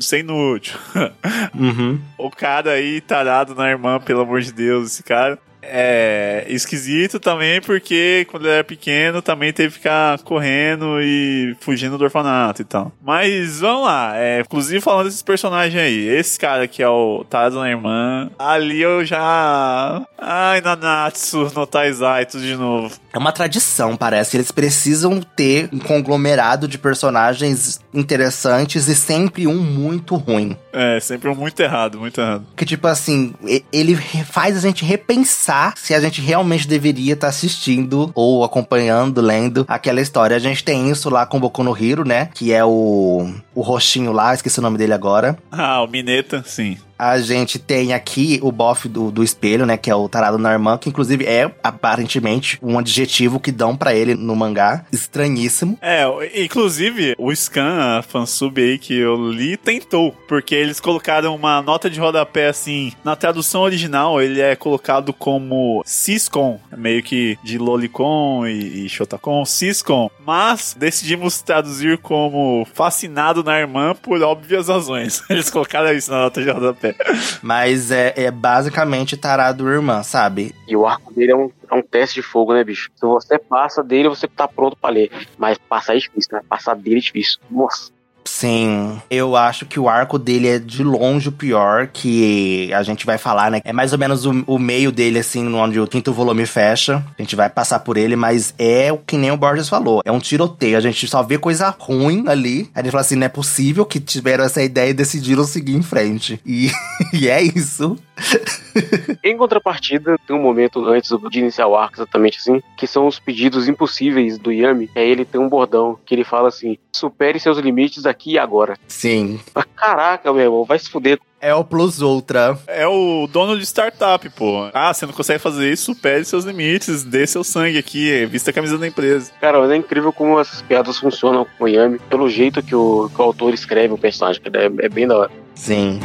ser 0.00 0.20
inútil. 0.20 0.78
Uhum. 1.54 2.00
o 2.18 2.30
cara 2.30 2.72
aí, 2.72 3.00
tarado 3.00 3.54
na 3.54 3.70
irmã, 3.70 4.00
pelo 4.00 4.22
amor 4.22 4.40
de 4.40 4.52
Deus, 4.52 4.92
esse 4.92 5.02
cara 5.02 5.38
é 5.68 6.44
esquisito 6.48 7.18
também 7.18 7.60
porque 7.60 8.26
quando 8.30 8.44
ele 8.44 8.54
era 8.54 8.64
pequeno 8.64 9.22
também 9.22 9.52
teve 9.52 9.70
que 9.70 9.78
ficar 9.78 10.18
correndo 10.20 11.00
e 11.00 11.56
fugindo 11.60 11.98
do 11.98 12.04
orfanato 12.04 12.62
e 12.62 12.64
tal. 12.64 12.92
Mas 13.02 13.60
vamos 13.60 13.86
lá, 13.86 14.12
é, 14.16 14.40
inclusive 14.40 14.80
falando 14.80 15.06
desses 15.06 15.22
personagens 15.22 15.80
aí, 15.80 16.08
esse 16.08 16.38
cara 16.38 16.66
que 16.68 16.82
é 16.82 16.88
o 16.88 17.24
Tado 17.28 17.58
na 17.58 17.68
irmã, 17.68 18.30
ali 18.38 18.80
eu 18.80 19.04
já. 19.04 20.02
Ai, 20.18 20.60
Nanatsu 20.60 21.50
no 21.54 21.66
Taizai, 21.66 22.26
tudo 22.26 22.44
de 22.44 22.56
novo. 22.56 22.94
É 23.12 23.18
uma 23.18 23.32
tradição, 23.32 23.96
parece. 23.96 24.36
Eles 24.36 24.50
precisam 24.50 25.20
ter 25.20 25.68
um 25.72 25.78
conglomerado 25.78 26.66
de 26.66 26.78
personagens 26.78 27.80
interessantes 27.92 28.88
e 28.88 28.94
sempre 28.94 29.46
um 29.46 29.56
muito 29.56 30.16
ruim. 30.16 30.56
É, 30.74 30.98
sempre 30.98 31.32
muito 31.34 31.60
errado, 31.60 31.98
muito 31.98 32.20
errado. 32.20 32.44
Que 32.56 32.64
tipo 32.64 32.86
assim, 32.86 33.32
ele 33.72 33.94
faz 33.96 34.56
a 34.56 34.60
gente 34.60 34.84
repensar 34.84 35.74
se 35.76 35.94
a 35.94 36.00
gente 36.00 36.20
realmente 36.20 36.66
deveria 36.66 37.14
estar 37.14 37.28
tá 37.28 37.30
assistindo 37.30 38.10
ou 38.14 38.44
acompanhando, 38.44 39.20
lendo 39.20 39.64
aquela 39.68 40.00
história. 40.00 40.36
A 40.36 40.40
gente 40.40 40.64
tem 40.64 40.90
isso 40.90 41.08
lá 41.08 41.24
com 41.24 41.38
Boku 41.38 41.62
no 41.62 41.76
Hiro, 41.76 42.04
né? 42.04 42.28
Que 42.34 42.52
é 42.52 42.64
o, 42.64 43.30
o 43.54 43.60
roxinho 43.60 44.12
lá, 44.12 44.34
esqueci 44.34 44.58
o 44.58 44.62
nome 44.62 44.76
dele 44.76 44.92
agora. 44.92 45.38
Ah, 45.52 45.80
o 45.82 45.86
Mineta, 45.86 46.42
sim. 46.44 46.76
A 47.04 47.20
gente 47.20 47.58
tem 47.58 47.92
aqui 47.92 48.38
o 48.42 48.50
bofe 48.50 48.88
do, 48.88 49.10
do 49.10 49.22
espelho, 49.22 49.66
né? 49.66 49.76
Que 49.76 49.90
é 49.90 49.94
o 49.94 50.08
tarado 50.08 50.38
Narman, 50.38 50.78
que 50.78 50.88
inclusive 50.88 51.26
é 51.26 51.50
aparentemente 51.62 52.58
um 52.62 52.78
adjetivo 52.78 53.38
que 53.38 53.52
dão 53.52 53.76
para 53.76 53.94
ele 53.94 54.14
no 54.14 54.34
mangá. 54.34 54.86
Estranhíssimo. 54.90 55.78
É, 55.82 56.06
inclusive 56.42 57.14
o 57.18 57.34
Scan, 57.34 57.98
a 57.98 58.02
fansub 58.02 58.58
aí 58.58 58.78
que 58.78 58.96
eu 58.96 59.30
li, 59.30 59.58
tentou. 59.58 60.12
Porque 60.26 60.54
eles 60.54 60.80
colocaram 60.80 61.34
uma 61.34 61.60
nota 61.60 61.90
de 61.90 62.00
rodapé 62.00 62.48
assim. 62.48 62.90
Na 63.04 63.14
tradução 63.14 63.60
original, 63.60 64.22
ele 64.22 64.40
é 64.40 64.56
colocado 64.56 65.12
como 65.12 65.82
Ciscon, 65.84 66.58
meio 66.74 67.02
que 67.02 67.36
de 67.44 67.58
Lolicon 67.58 68.46
e, 68.46 68.86
e 68.86 68.88
Shotacon, 68.88 69.44
Ciscon. 69.44 70.10
Mas 70.24 70.74
decidimos 70.78 71.42
traduzir 71.42 71.98
como 71.98 72.66
fascinado 72.72 73.44
na 73.44 73.60
irmã 73.60 73.94
por 73.94 74.22
óbvias 74.22 74.68
razões. 74.68 75.22
Eles 75.28 75.50
colocaram 75.50 75.92
isso 75.92 76.10
na 76.10 76.22
nota 76.22 76.42
de 76.42 76.50
rodapé. 76.50 76.93
Mas 77.42 77.90
é, 77.90 78.12
é 78.16 78.30
basicamente 78.30 79.16
tarado 79.16 79.68
irmã, 79.68 80.02
sabe? 80.02 80.54
E 80.66 80.76
o 80.76 80.86
arco 80.86 81.12
dele 81.12 81.32
é 81.32 81.36
um, 81.36 81.50
é 81.70 81.74
um 81.74 81.82
teste 81.82 82.16
de 82.16 82.22
fogo, 82.22 82.52
né, 82.54 82.64
bicho? 82.64 82.90
Se 82.94 83.06
você 83.06 83.38
passa 83.38 83.82
dele, 83.82 84.08
você 84.08 84.26
tá 84.26 84.48
pronto 84.48 84.76
pra 84.76 84.90
ler. 84.90 85.10
Mas 85.38 85.58
passar 85.58 85.94
é 85.94 85.98
difícil, 85.98 86.30
né? 86.32 86.40
Passar 86.48 86.74
dele 86.74 86.96
é 86.96 87.00
difícil. 87.00 87.38
Nossa. 87.50 87.93
Sim, 88.24 89.00
eu 89.10 89.36
acho 89.36 89.66
que 89.66 89.78
o 89.78 89.88
arco 89.88 90.18
dele 90.18 90.48
é 90.48 90.58
de 90.58 90.82
longe 90.82 91.28
o 91.28 91.32
pior, 91.32 91.88
que 91.88 92.72
a 92.72 92.82
gente 92.82 93.04
vai 93.04 93.18
falar, 93.18 93.50
né? 93.50 93.60
É 93.64 93.72
mais 93.72 93.92
ou 93.92 93.98
menos 93.98 94.24
o, 94.24 94.44
o 94.46 94.58
meio 94.58 94.90
dele, 94.90 95.18
assim, 95.18 95.46
onde 95.54 95.78
o 95.78 95.86
quinto 95.86 96.12
volume 96.12 96.46
fecha. 96.46 97.04
A 97.18 97.22
gente 97.22 97.36
vai 97.36 97.50
passar 97.50 97.80
por 97.80 97.96
ele, 97.96 98.16
mas 98.16 98.54
é 98.58 98.90
o 98.90 98.98
que 98.98 99.18
nem 99.18 99.30
o 99.30 99.36
Borges 99.36 99.68
falou. 99.68 100.00
É 100.04 100.10
um 100.10 100.18
tiroteio. 100.18 100.76
A 100.76 100.80
gente 100.80 101.06
só 101.06 101.22
vê 101.22 101.38
coisa 101.38 101.74
ruim 101.78 102.24
ali. 102.26 102.70
Aí 102.74 102.82
gente 102.82 102.92
fala 102.92 103.02
assim: 103.02 103.16
não 103.16 103.26
é 103.26 103.28
possível 103.28 103.84
que 103.84 104.00
tiveram 104.00 104.44
essa 104.44 104.62
ideia 104.62 104.90
e 104.90 104.94
decidiram 104.94 105.44
seguir 105.44 105.74
em 105.74 105.82
frente. 105.82 106.40
E, 106.46 106.70
e 107.12 107.28
é 107.28 107.42
isso. 107.42 107.96
em 109.22 109.36
contrapartida, 109.36 110.18
tem 110.26 110.36
um 110.36 110.42
momento 110.42 110.84
antes 110.86 111.10
de 111.30 111.38
iniciar 111.38 111.66
o 111.66 111.76
arco, 111.76 111.96
exatamente 111.96 112.38
assim, 112.38 112.62
que 112.76 112.86
são 112.86 113.06
os 113.06 113.18
pedidos 113.18 113.68
impossíveis 113.68 114.38
do 114.38 114.52
Yami. 114.52 114.90
Aí 114.94 115.08
ele 115.08 115.24
tem 115.24 115.40
um 115.40 115.48
bordão 115.48 115.98
que 116.04 116.14
ele 116.14 116.24
fala 116.24 116.48
assim: 116.48 116.78
supere 116.92 117.38
seus 117.40 117.58
limites 117.58 118.06
aqui 118.06 118.32
e 118.32 118.38
agora. 118.38 118.76
Sim. 118.88 119.40
Caraca, 119.76 120.32
meu 120.32 120.42
irmão, 120.42 120.64
vai 120.64 120.78
se 120.78 120.88
fuder. 120.88 121.18
É 121.40 121.54
o 121.54 121.62
Plus 121.62 122.00
Ultra. 122.00 122.58
É 122.66 122.86
o 122.86 123.28
dono 123.30 123.58
de 123.58 123.66
startup, 123.66 124.26
pô. 124.30 124.70
Ah, 124.72 124.94
você 124.94 125.04
não 125.04 125.12
consegue 125.12 125.38
fazer 125.38 125.70
isso? 125.70 125.94
Pede 125.94 126.26
seus 126.26 126.44
limites, 126.44 127.04
dê 127.04 127.26
seu 127.26 127.44
sangue 127.44 127.76
aqui, 127.76 128.24
vista 128.24 128.50
a 128.50 128.54
camisa 128.54 128.78
da 128.78 128.86
empresa. 128.86 129.30
Cara, 129.42 129.60
mas 129.60 129.70
é 129.70 129.76
incrível 129.76 130.10
como 130.10 130.40
essas 130.40 130.62
piadas 130.62 130.98
funcionam 130.98 131.46
com 131.58 131.64
o 131.64 131.68
Yami, 131.68 131.98
pelo 132.08 132.30
jeito 132.30 132.62
que 132.62 132.74
o, 132.74 133.10
que 133.14 133.20
o 133.20 133.24
autor 133.24 133.52
escreve 133.52 133.92
o 133.92 133.98
personagem, 133.98 134.40
é, 134.54 134.86
é 134.86 134.88
bem 134.88 135.06
da 135.06 135.18
hora. 135.18 135.30
Sim. 135.54 136.00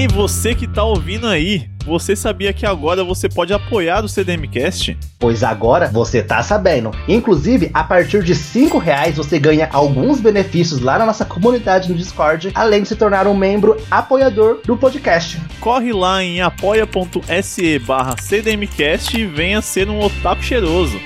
E 0.00 0.08
você 0.08 0.54
que 0.54 0.66
tá 0.66 0.82
ouvindo 0.82 1.26
aí, 1.26 1.68
você 1.84 2.16
sabia 2.16 2.54
que 2.54 2.64
agora 2.64 3.04
você 3.04 3.28
pode 3.28 3.52
apoiar 3.52 4.02
o 4.02 4.08
CDMcast? 4.08 4.96
Pois 5.18 5.44
agora 5.44 5.88
você 5.88 6.22
tá 6.22 6.42
sabendo. 6.42 6.90
Inclusive, 7.06 7.70
a 7.74 7.84
partir 7.84 8.24
de 8.24 8.34
5 8.34 8.78
reais 8.78 9.18
você 9.18 9.38
ganha 9.38 9.68
alguns 9.70 10.18
benefícios 10.18 10.80
lá 10.80 10.98
na 10.98 11.04
nossa 11.04 11.26
comunidade 11.26 11.90
no 11.90 11.94
Discord, 11.94 12.50
além 12.54 12.80
de 12.80 12.88
se 12.88 12.96
tornar 12.96 13.26
um 13.26 13.36
membro 13.36 13.76
apoiador 13.90 14.62
do 14.64 14.74
podcast. 14.74 15.38
Corre 15.60 15.92
lá 15.92 16.24
em 16.24 16.40
apoia.se 16.40 17.78
barra 17.80 18.16
CDMcast 18.18 19.20
e 19.20 19.26
venha 19.26 19.60
ser 19.60 19.90
um 19.90 20.00
otaku 20.00 20.42
cheiroso. 20.42 20.98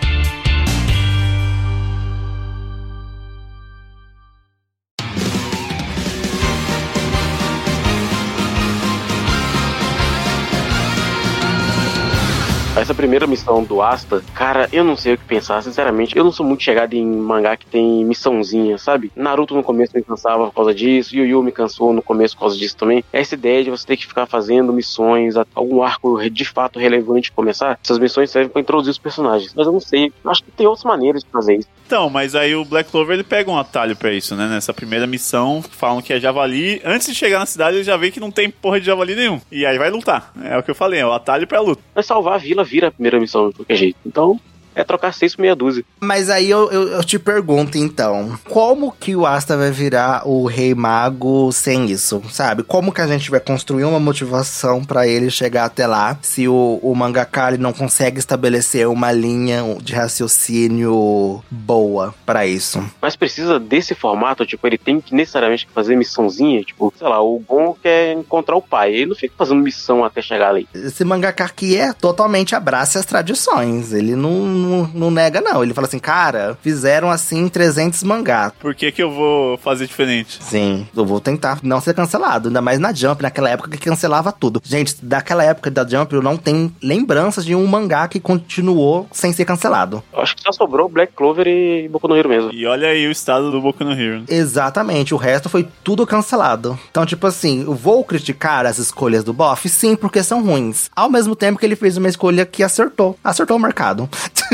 Essa 12.84 12.94
primeira 12.94 13.26
missão 13.26 13.64
do 13.64 13.80
Asta, 13.80 14.22
cara, 14.34 14.68
eu 14.70 14.84
não 14.84 14.94
sei 14.94 15.14
o 15.14 15.18
que 15.18 15.24
pensar, 15.24 15.62
sinceramente. 15.62 16.14
Eu 16.14 16.22
não 16.22 16.30
sou 16.30 16.44
muito 16.44 16.62
chegado 16.62 16.92
em 16.92 17.06
mangá 17.06 17.56
que 17.56 17.64
tem 17.64 18.04
missãozinha, 18.04 18.76
sabe? 18.76 19.10
Naruto 19.16 19.54
no 19.54 19.62
começo 19.62 19.96
me 19.96 20.02
cansava 20.02 20.48
por 20.48 20.54
causa 20.54 20.74
disso, 20.74 21.16
Yu 21.16 21.24
Yu 21.24 21.42
me 21.42 21.50
cansou 21.50 21.94
no 21.94 22.02
começo 22.02 22.34
por 22.36 22.40
causa 22.40 22.58
disso 22.58 22.76
também. 22.76 23.02
Essa 23.10 23.36
ideia 23.36 23.64
de 23.64 23.70
você 23.70 23.86
ter 23.86 23.96
que 23.96 24.06
ficar 24.06 24.26
fazendo 24.26 24.70
missões, 24.70 25.34
algum 25.54 25.82
arco 25.82 26.28
de 26.28 26.44
fato 26.44 26.78
relevante 26.78 27.32
começar, 27.32 27.80
essas 27.82 27.98
missões 27.98 28.30
servem 28.30 28.50
para 28.50 28.60
introduzir 28.60 28.90
os 28.90 28.98
personagens. 28.98 29.54
Mas 29.56 29.66
eu 29.66 29.72
não 29.72 29.80
sei, 29.80 30.12
acho 30.26 30.44
que 30.44 30.50
tem 30.50 30.66
outras 30.66 30.84
maneiras 30.84 31.24
de 31.24 31.30
fazer 31.30 31.56
isso. 31.56 31.68
Então, 31.86 32.08
mas 32.08 32.34
aí 32.34 32.54
o 32.54 32.64
Black 32.64 32.90
Clover 32.90 33.14
ele 33.14 33.22
pega 33.22 33.50
um 33.50 33.58
atalho 33.58 33.94
para 33.94 34.12
isso, 34.12 34.34
né? 34.34 34.48
Nessa 34.48 34.72
primeira 34.72 35.06
missão, 35.06 35.62
falam 35.62 36.00
que 36.00 36.12
é 36.12 36.20
javali. 36.20 36.80
Antes 36.84 37.08
de 37.08 37.14
chegar 37.14 37.38
na 37.38 37.46
cidade, 37.46 37.76
ele 37.76 37.84
já 37.84 37.96
vê 37.96 38.10
que 38.10 38.18
não 38.18 38.30
tem 38.30 38.50
porra 38.50 38.80
de 38.80 38.86
javali 38.86 39.14
nenhum. 39.14 39.40
E 39.52 39.66
aí 39.66 39.78
vai 39.78 39.90
lutar. 39.90 40.32
É 40.42 40.56
o 40.56 40.62
que 40.62 40.70
eu 40.70 40.74
falei, 40.74 41.00
é 41.00 41.06
o 41.06 41.12
atalho 41.12 41.46
pra 41.46 41.60
luta. 41.60 41.82
Vai 41.94 42.02
salvar 42.02 42.34
a 42.34 42.38
vila, 42.38 42.64
vira 42.64 42.88
a 42.88 42.90
primeira 42.90 43.20
missão 43.20 43.50
de 43.50 43.56
qualquer 43.56 43.76
jeito. 43.76 43.98
Então, 44.06 44.40
é 44.74 44.84
trocar 44.84 45.12
seis 45.12 45.34
por 45.34 45.42
meia 45.42 45.54
dúzia. 45.54 45.84
Mas 46.00 46.28
aí 46.28 46.50
eu, 46.50 46.70
eu, 46.70 46.88
eu, 46.88 47.04
te 47.04 47.18
pergunto 47.18 47.78
então, 47.78 48.38
como 48.48 48.92
que 48.92 49.14
o 49.14 49.26
Asta 49.26 49.56
vai 49.56 49.70
virar 49.70 50.26
o 50.26 50.46
Rei 50.46 50.74
Mago 50.74 51.52
sem 51.52 51.86
isso, 51.86 52.22
sabe? 52.30 52.62
Como 52.62 52.92
que 52.92 53.00
a 53.00 53.06
gente 53.06 53.30
vai 53.30 53.40
construir 53.40 53.84
uma 53.84 54.00
motivação 54.00 54.84
para 54.84 55.06
ele 55.06 55.30
chegar 55.30 55.64
até 55.64 55.86
lá, 55.86 56.18
se 56.22 56.48
o, 56.48 56.78
o 56.82 56.94
mangaka 56.94 57.56
não 57.58 57.72
consegue 57.72 58.18
estabelecer 58.18 58.88
uma 58.88 59.12
linha 59.12 59.62
de 59.82 59.92
raciocínio 59.94 61.42
boa 61.50 62.14
para 62.24 62.46
isso? 62.46 62.82
Mas 63.00 63.16
precisa 63.16 63.60
desse 63.60 63.94
formato, 63.94 64.46
tipo, 64.46 64.66
ele 64.66 64.78
tem 64.78 65.00
que 65.00 65.14
necessariamente 65.14 65.68
fazer 65.74 65.96
missãozinha, 65.96 66.62
tipo, 66.62 66.92
sei 66.96 67.08
lá, 67.08 67.20
o 67.22 67.38
Gon 67.38 67.76
quer 67.80 68.12
encontrar 68.12 68.56
o 68.56 68.62
pai, 68.62 68.94
ele 68.94 69.06
não 69.06 69.16
fica 69.16 69.34
fazendo 69.36 69.62
missão 69.62 70.04
até 70.04 70.22
chegar 70.22 70.50
ali. 70.50 70.68
Esse 70.74 71.04
mangaka 71.04 71.44
aqui 71.44 71.76
é 71.76 71.92
totalmente 71.92 72.54
abraça 72.54 72.98
as 72.98 73.06
tradições, 73.06 73.92
ele 73.92 74.16
não 74.16 74.63
não, 74.64 74.90
não 74.94 75.10
nega, 75.10 75.40
não. 75.40 75.62
Ele 75.62 75.74
fala 75.74 75.86
assim, 75.86 75.98
cara, 75.98 76.56
fizeram 76.62 77.10
assim 77.10 77.48
300 77.48 78.02
mangá. 78.02 78.52
Por 78.58 78.74
que 78.74 78.90
que 78.90 79.02
eu 79.02 79.10
vou 79.10 79.56
fazer 79.58 79.86
diferente? 79.86 80.38
Sim, 80.42 80.86
eu 80.96 81.04
vou 81.04 81.20
tentar 81.20 81.58
não 81.62 81.80
ser 81.80 81.94
cancelado. 81.94 82.48
Ainda 82.48 82.60
mais 82.60 82.78
na 82.78 82.92
Jump, 82.92 83.22
naquela 83.22 83.50
época 83.50 83.70
que 83.70 83.78
cancelava 83.78 84.32
tudo. 84.32 84.60
Gente, 84.64 84.96
daquela 85.02 85.44
época 85.44 85.70
da 85.70 85.86
Jump, 85.86 86.14
eu 86.14 86.22
não 86.22 86.36
tenho 86.36 86.74
lembranças 86.82 87.44
de 87.44 87.54
um 87.54 87.66
mangá 87.66 88.08
que 88.08 88.20
continuou 88.20 89.08
sem 89.12 89.32
ser 89.32 89.44
cancelado. 89.44 90.02
Eu 90.12 90.20
acho 90.20 90.36
que 90.36 90.42
só 90.42 90.52
sobrou 90.52 90.88
Black 90.88 91.12
Clover 91.14 91.46
e 91.46 91.88
Boku 91.88 92.08
no 92.08 92.16
Hero 92.16 92.28
mesmo. 92.28 92.52
E 92.52 92.66
olha 92.66 92.88
aí 92.88 93.06
o 93.06 93.10
estado 93.10 93.50
do 93.50 93.60
Boku 93.60 93.84
no 93.84 93.92
Hero. 93.92 94.24
Exatamente, 94.28 95.14
o 95.14 95.18
resto 95.18 95.48
foi 95.48 95.68
tudo 95.82 96.06
cancelado. 96.06 96.78
Então, 96.90 97.04
tipo 97.04 97.26
assim, 97.26 97.62
eu 97.62 97.74
vou 97.74 98.04
criticar 98.04 98.66
as 98.66 98.78
escolhas 98.78 99.24
do 99.24 99.32
Boff? 99.32 99.68
Sim, 99.68 99.96
porque 99.96 100.22
são 100.22 100.42
ruins. 100.44 100.90
Ao 100.94 101.10
mesmo 101.10 101.34
tempo 101.36 101.58
que 101.58 101.66
ele 101.66 101.76
fez 101.76 101.96
uma 101.96 102.08
escolha 102.08 102.46
que 102.46 102.62
acertou. 102.62 103.18
Acertou 103.22 103.56
o 103.56 103.60
mercado. 103.60 104.08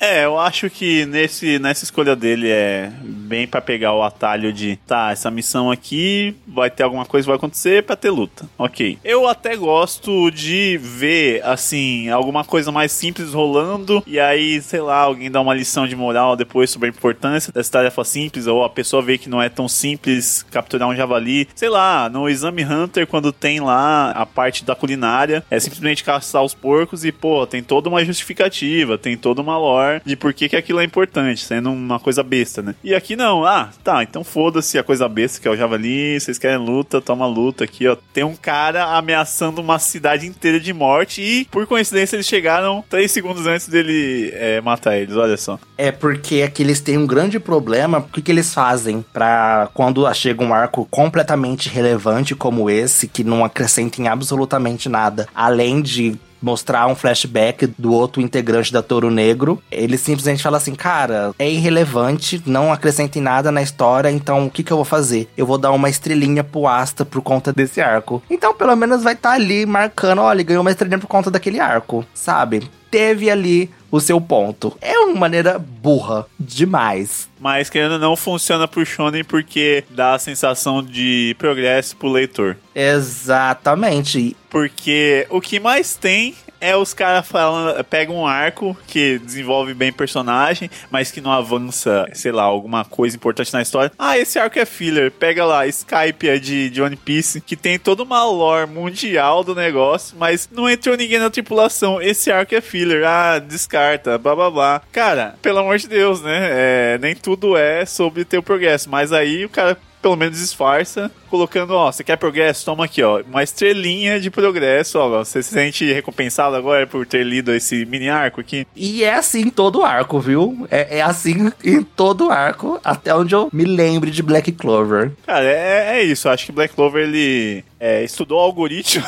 É, 0.00 0.24
eu 0.24 0.40
acho 0.40 0.70
que 0.70 1.04
nesse, 1.04 1.58
nessa 1.58 1.84
escolha 1.84 2.16
dele 2.16 2.48
é 2.48 2.90
bem 3.02 3.46
para 3.46 3.60
pegar 3.60 3.92
o 3.92 4.02
atalho 4.02 4.50
de 4.50 4.76
tá, 4.86 5.10
essa 5.12 5.30
missão 5.30 5.70
aqui 5.70 6.34
vai 6.48 6.70
ter 6.70 6.84
alguma 6.84 7.04
coisa 7.04 7.26
vai 7.26 7.36
acontecer 7.36 7.82
para 7.82 7.96
ter 7.96 8.08
luta. 8.08 8.48
Ok. 8.56 8.98
Eu 9.04 9.28
até 9.28 9.54
gosto 9.54 10.30
de 10.30 10.80
ver, 10.82 11.44
assim, 11.44 12.08
alguma 12.08 12.42
coisa 12.44 12.72
mais 12.72 12.92
simples 12.92 13.34
rolando 13.34 14.02
e 14.06 14.18
aí, 14.18 14.62
sei 14.62 14.80
lá, 14.80 15.00
alguém 15.00 15.30
dá 15.30 15.38
uma 15.38 15.52
lição 15.52 15.86
de 15.86 15.94
moral 15.94 16.34
depois 16.34 16.70
sobre 16.70 16.88
a 16.88 16.90
importância 16.90 17.52
dessa 17.52 17.70
tarefa 17.70 18.02
simples 18.02 18.46
ou 18.46 18.64
a 18.64 18.70
pessoa 18.70 19.02
vê 19.02 19.18
que 19.18 19.28
não 19.28 19.42
é 19.42 19.50
tão 19.50 19.68
simples 19.68 20.42
capturar 20.50 20.88
um 20.88 20.96
javali. 20.96 21.46
Sei 21.54 21.68
lá, 21.68 22.08
no 22.08 22.26
Exame 22.26 22.64
Hunter, 22.64 23.06
quando 23.06 23.32
tem 23.32 23.60
lá 23.60 24.12
a 24.12 24.24
parte 24.24 24.64
da 24.64 24.74
culinária, 24.74 25.44
é 25.50 25.60
simplesmente 25.60 26.02
caçar 26.02 26.42
os 26.42 26.54
porcos 26.54 27.04
e, 27.04 27.12
pô, 27.12 27.46
tem 27.46 27.62
toda 27.62 27.90
uma 27.90 28.02
justificativa, 28.02 28.96
tem 28.96 29.14
toda 29.14 29.42
uma 29.42 29.58
lore 29.58 29.89
de 30.04 30.16
por 30.16 30.32
que, 30.32 30.48
que 30.48 30.56
aquilo 30.56 30.80
é 30.80 30.84
importante, 30.84 31.44
sendo 31.44 31.70
uma 31.70 31.98
coisa 31.98 32.22
besta, 32.22 32.62
né? 32.62 32.74
E 32.82 32.94
aqui 32.94 33.16
não, 33.16 33.44
ah, 33.44 33.70
tá, 33.82 34.02
então 34.02 34.22
foda-se 34.22 34.78
a 34.78 34.82
coisa 34.82 35.08
besta 35.08 35.40
que 35.40 35.48
é 35.48 35.50
o 35.50 35.56
javali, 35.56 36.18
vocês 36.20 36.38
querem 36.38 36.58
luta, 36.58 37.00
toma 37.00 37.26
luta 37.26 37.64
aqui, 37.64 37.86
ó. 37.86 37.96
Tem 38.12 38.24
um 38.24 38.36
cara 38.36 38.84
ameaçando 38.96 39.60
uma 39.60 39.78
cidade 39.78 40.26
inteira 40.26 40.60
de 40.60 40.72
morte 40.72 41.22
e, 41.22 41.44
por 41.46 41.66
coincidência, 41.66 42.16
eles 42.16 42.26
chegaram 42.26 42.84
três 42.88 43.10
segundos 43.10 43.46
antes 43.46 43.68
dele 43.68 44.30
é, 44.34 44.60
matar 44.60 44.96
eles, 44.96 45.16
olha 45.16 45.36
só. 45.36 45.58
É 45.76 45.90
porque 45.90 46.42
aqui 46.42 46.62
eles 46.62 46.80
têm 46.80 46.98
um 46.98 47.06
grande 47.06 47.40
problema, 47.40 47.98
o 47.98 48.02
que, 48.02 48.22
que 48.22 48.30
eles 48.30 48.52
fazem 48.52 49.04
para 49.12 49.68
quando 49.72 50.10
chega 50.14 50.44
um 50.44 50.52
arco 50.52 50.86
completamente 50.90 51.68
relevante 51.68 52.34
como 52.34 52.68
esse, 52.68 53.08
que 53.08 53.24
não 53.24 53.44
acrescenta 53.44 54.00
em 54.00 54.08
absolutamente 54.08 54.88
nada, 54.88 55.26
além 55.34 55.80
de 55.80 56.18
mostrar 56.40 56.86
um 56.86 56.94
flashback 56.94 57.66
do 57.78 57.92
outro 57.92 58.20
integrante 58.20 58.72
da 58.72 58.82
Touro 58.82 59.10
Negro. 59.10 59.62
Ele 59.70 59.96
simplesmente 59.96 60.42
fala 60.42 60.56
assim: 60.56 60.74
cara, 60.74 61.32
é 61.38 61.50
irrelevante, 61.50 62.42
não 62.46 62.72
acrescenta 62.72 63.18
em 63.18 63.22
nada 63.22 63.50
na 63.50 63.62
história, 63.62 64.10
então 64.10 64.46
o 64.46 64.50
que, 64.50 64.62
que 64.62 64.72
eu 64.72 64.76
vou 64.76 64.84
fazer? 64.84 65.28
Eu 65.36 65.46
vou 65.46 65.58
dar 65.58 65.72
uma 65.72 65.88
estrelinha 65.88 66.42
pro 66.44 66.66
Asta 66.66 67.04
por 67.04 67.20
conta 67.22 67.52
desse 67.52 67.80
arco. 67.80 68.22
Então, 68.30 68.54
pelo 68.54 68.76
menos 68.76 69.02
vai 69.02 69.14
estar 69.14 69.30
tá 69.30 69.34
ali 69.34 69.66
marcando: 69.66 70.20
olha, 70.22 70.42
ganhou 70.42 70.62
uma 70.62 70.70
estrelinha 70.70 70.98
por 70.98 71.06
conta 71.06 71.30
daquele 71.30 71.60
arco, 71.60 72.04
sabe? 72.14 72.68
Teve 72.90 73.30
ali 73.30 73.70
o 73.90 74.00
seu 74.00 74.20
ponto. 74.20 74.76
É 74.80 74.98
uma 74.98 75.14
maneira 75.14 75.58
burra 75.58 76.26
demais. 76.38 77.28
Mas 77.38 77.68
querendo 77.68 77.98
não 77.98 78.16
funciona 78.16 78.68
pro 78.68 78.84
Shonen 78.84 79.24
porque 79.24 79.84
dá 79.90 80.14
a 80.14 80.18
sensação 80.18 80.82
de 80.82 81.34
progresso 81.38 81.96
pro 81.96 82.08
leitor. 82.08 82.56
Exatamente. 82.74 84.36
Porque 84.48 85.26
o 85.30 85.40
que 85.40 85.58
mais 85.58 85.94
tem 85.96 86.34
é 86.60 86.76
os 86.76 86.92
caras 86.92 87.26
falando, 87.26 87.82
pegam 87.84 88.16
um 88.16 88.26
arco 88.26 88.76
que 88.86 89.18
desenvolve 89.18 89.74
bem 89.74 89.92
personagem, 89.92 90.70
mas 90.90 91.10
que 91.10 91.20
não 91.20 91.32
avança, 91.32 92.06
sei 92.12 92.32
lá, 92.32 92.42
alguma 92.42 92.84
coisa 92.84 93.16
importante 93.16 93.52
na 93.52 93.62
história. 93.62 93.92
Ah, 93.98 94.18
esse 94.18 94.38
arco 94.38 94.58
é 94.58 94.66
filler. 94.66 95.10
Pega 95.10 95.44
lá, 95.44 95.66
Skype 95.66 96.28
é 96.28 96.38
de, 96.38 96.70
de 96.70 96.82
One 96.82 96.96
Piece, 96.96 97.40
que 97.40 97.56
tem 97.56 97.78
toda 97.78 98.02
uma 98.02 98.24
lore 98.24 98.70
mundial 98.70 99.42
do 99.42 99.54
negócio, 99.54 100.16
mas 100.18 100.48
não 100.52 100.68
entrou 100.68 100.96
ninguém 100.96 101.18
na 101.18 101.30
tripulação. 101.30 102.00
Esse 102.00 102.30
arco 102.30 102.54
é 102.54 102.60
filler. 102.60 103.04
Ah, 103.06 103.38
descarta, 103.38 104.18
blá 104.18 104.34
blá 104.34 104.50
blá. 104.50 104.82
Cara, 104.92 105.36
pelo 105.40 105.58
amor 105.58 105.78
de 105.78 105.88
Deus, 105.88 106.20
né? 106.20 106.48
É, 106.50 106.98
nem 107.00 107.14
tudo 107.14 107.56
é 107.56 107.86
sobre 107.86 108.24
ter 108.24 108.38
o 108.38 108.42
progresso, 108.42 108.90
mas 108.90 109.12
aí 109.12 109.44
o 109.44 109.48
cara 109.48 109.76
pelo 110.00 110.16
menos 110.16 110.38
disfarça, 110.38 111.10
colocando, 111.30 111.70
ó, 111.70 111.90
você 111.90 112.04
quer 112.04 112.16
progresso? 112.16 112.64
Toma 112.64 112.84
aqui, 112.84 113.02
ó, 113.02 113.22
uma 113.22 113.42
estrelinha 113.42 114.20
de 114.20 114.30
progresso, 114.30 114.98
ó, 114.98 115.08
você 115.24 115.42
se 115.42 115.50
sente 115.50 115.90
recompensado 115.92 116.56
agora 116.56 116.86
por 116.86 117.06
ter 117.06 117.24
lido 117.24 117.54
esse 117.54 117.86
mini 117.86 118.08
arco 118.08 118.40
aqui? 118.40 118.66
E 118.74 119.04
é 119.04 119.14
assim 119.14 119.42
em 119.42 119.50
todo 119.50 119.82
arco, 119.82 120.20
viu? 120.20 120.66
É, 120.70 120.98
é 120.98 121.02
assim 121.02 121.52
em 121.64 121.82
todo 121.82 122.30
arco, 122.30 122.80
até 122.84 123.14
onde 123.14 123.34
eu 123.34 123.48
me 123.52 123.64
lembre 123.64 124.10
de 124.10 124.22
Black 124.22 124.52
Clover. 124.52 125.12
Cara, 125.26 125.44
é, 125.44 126.00
é 126.00 126.02
isso, 126.02 126.28
acho 126.28 126.46
que 126.46 126.52
Black 126.52 126.74
Clover, 126.74 127.04
ele 127.04 127.64
é, 127.80 128.04
estudou 128.04 128.38
algoritmo 128.38 129.02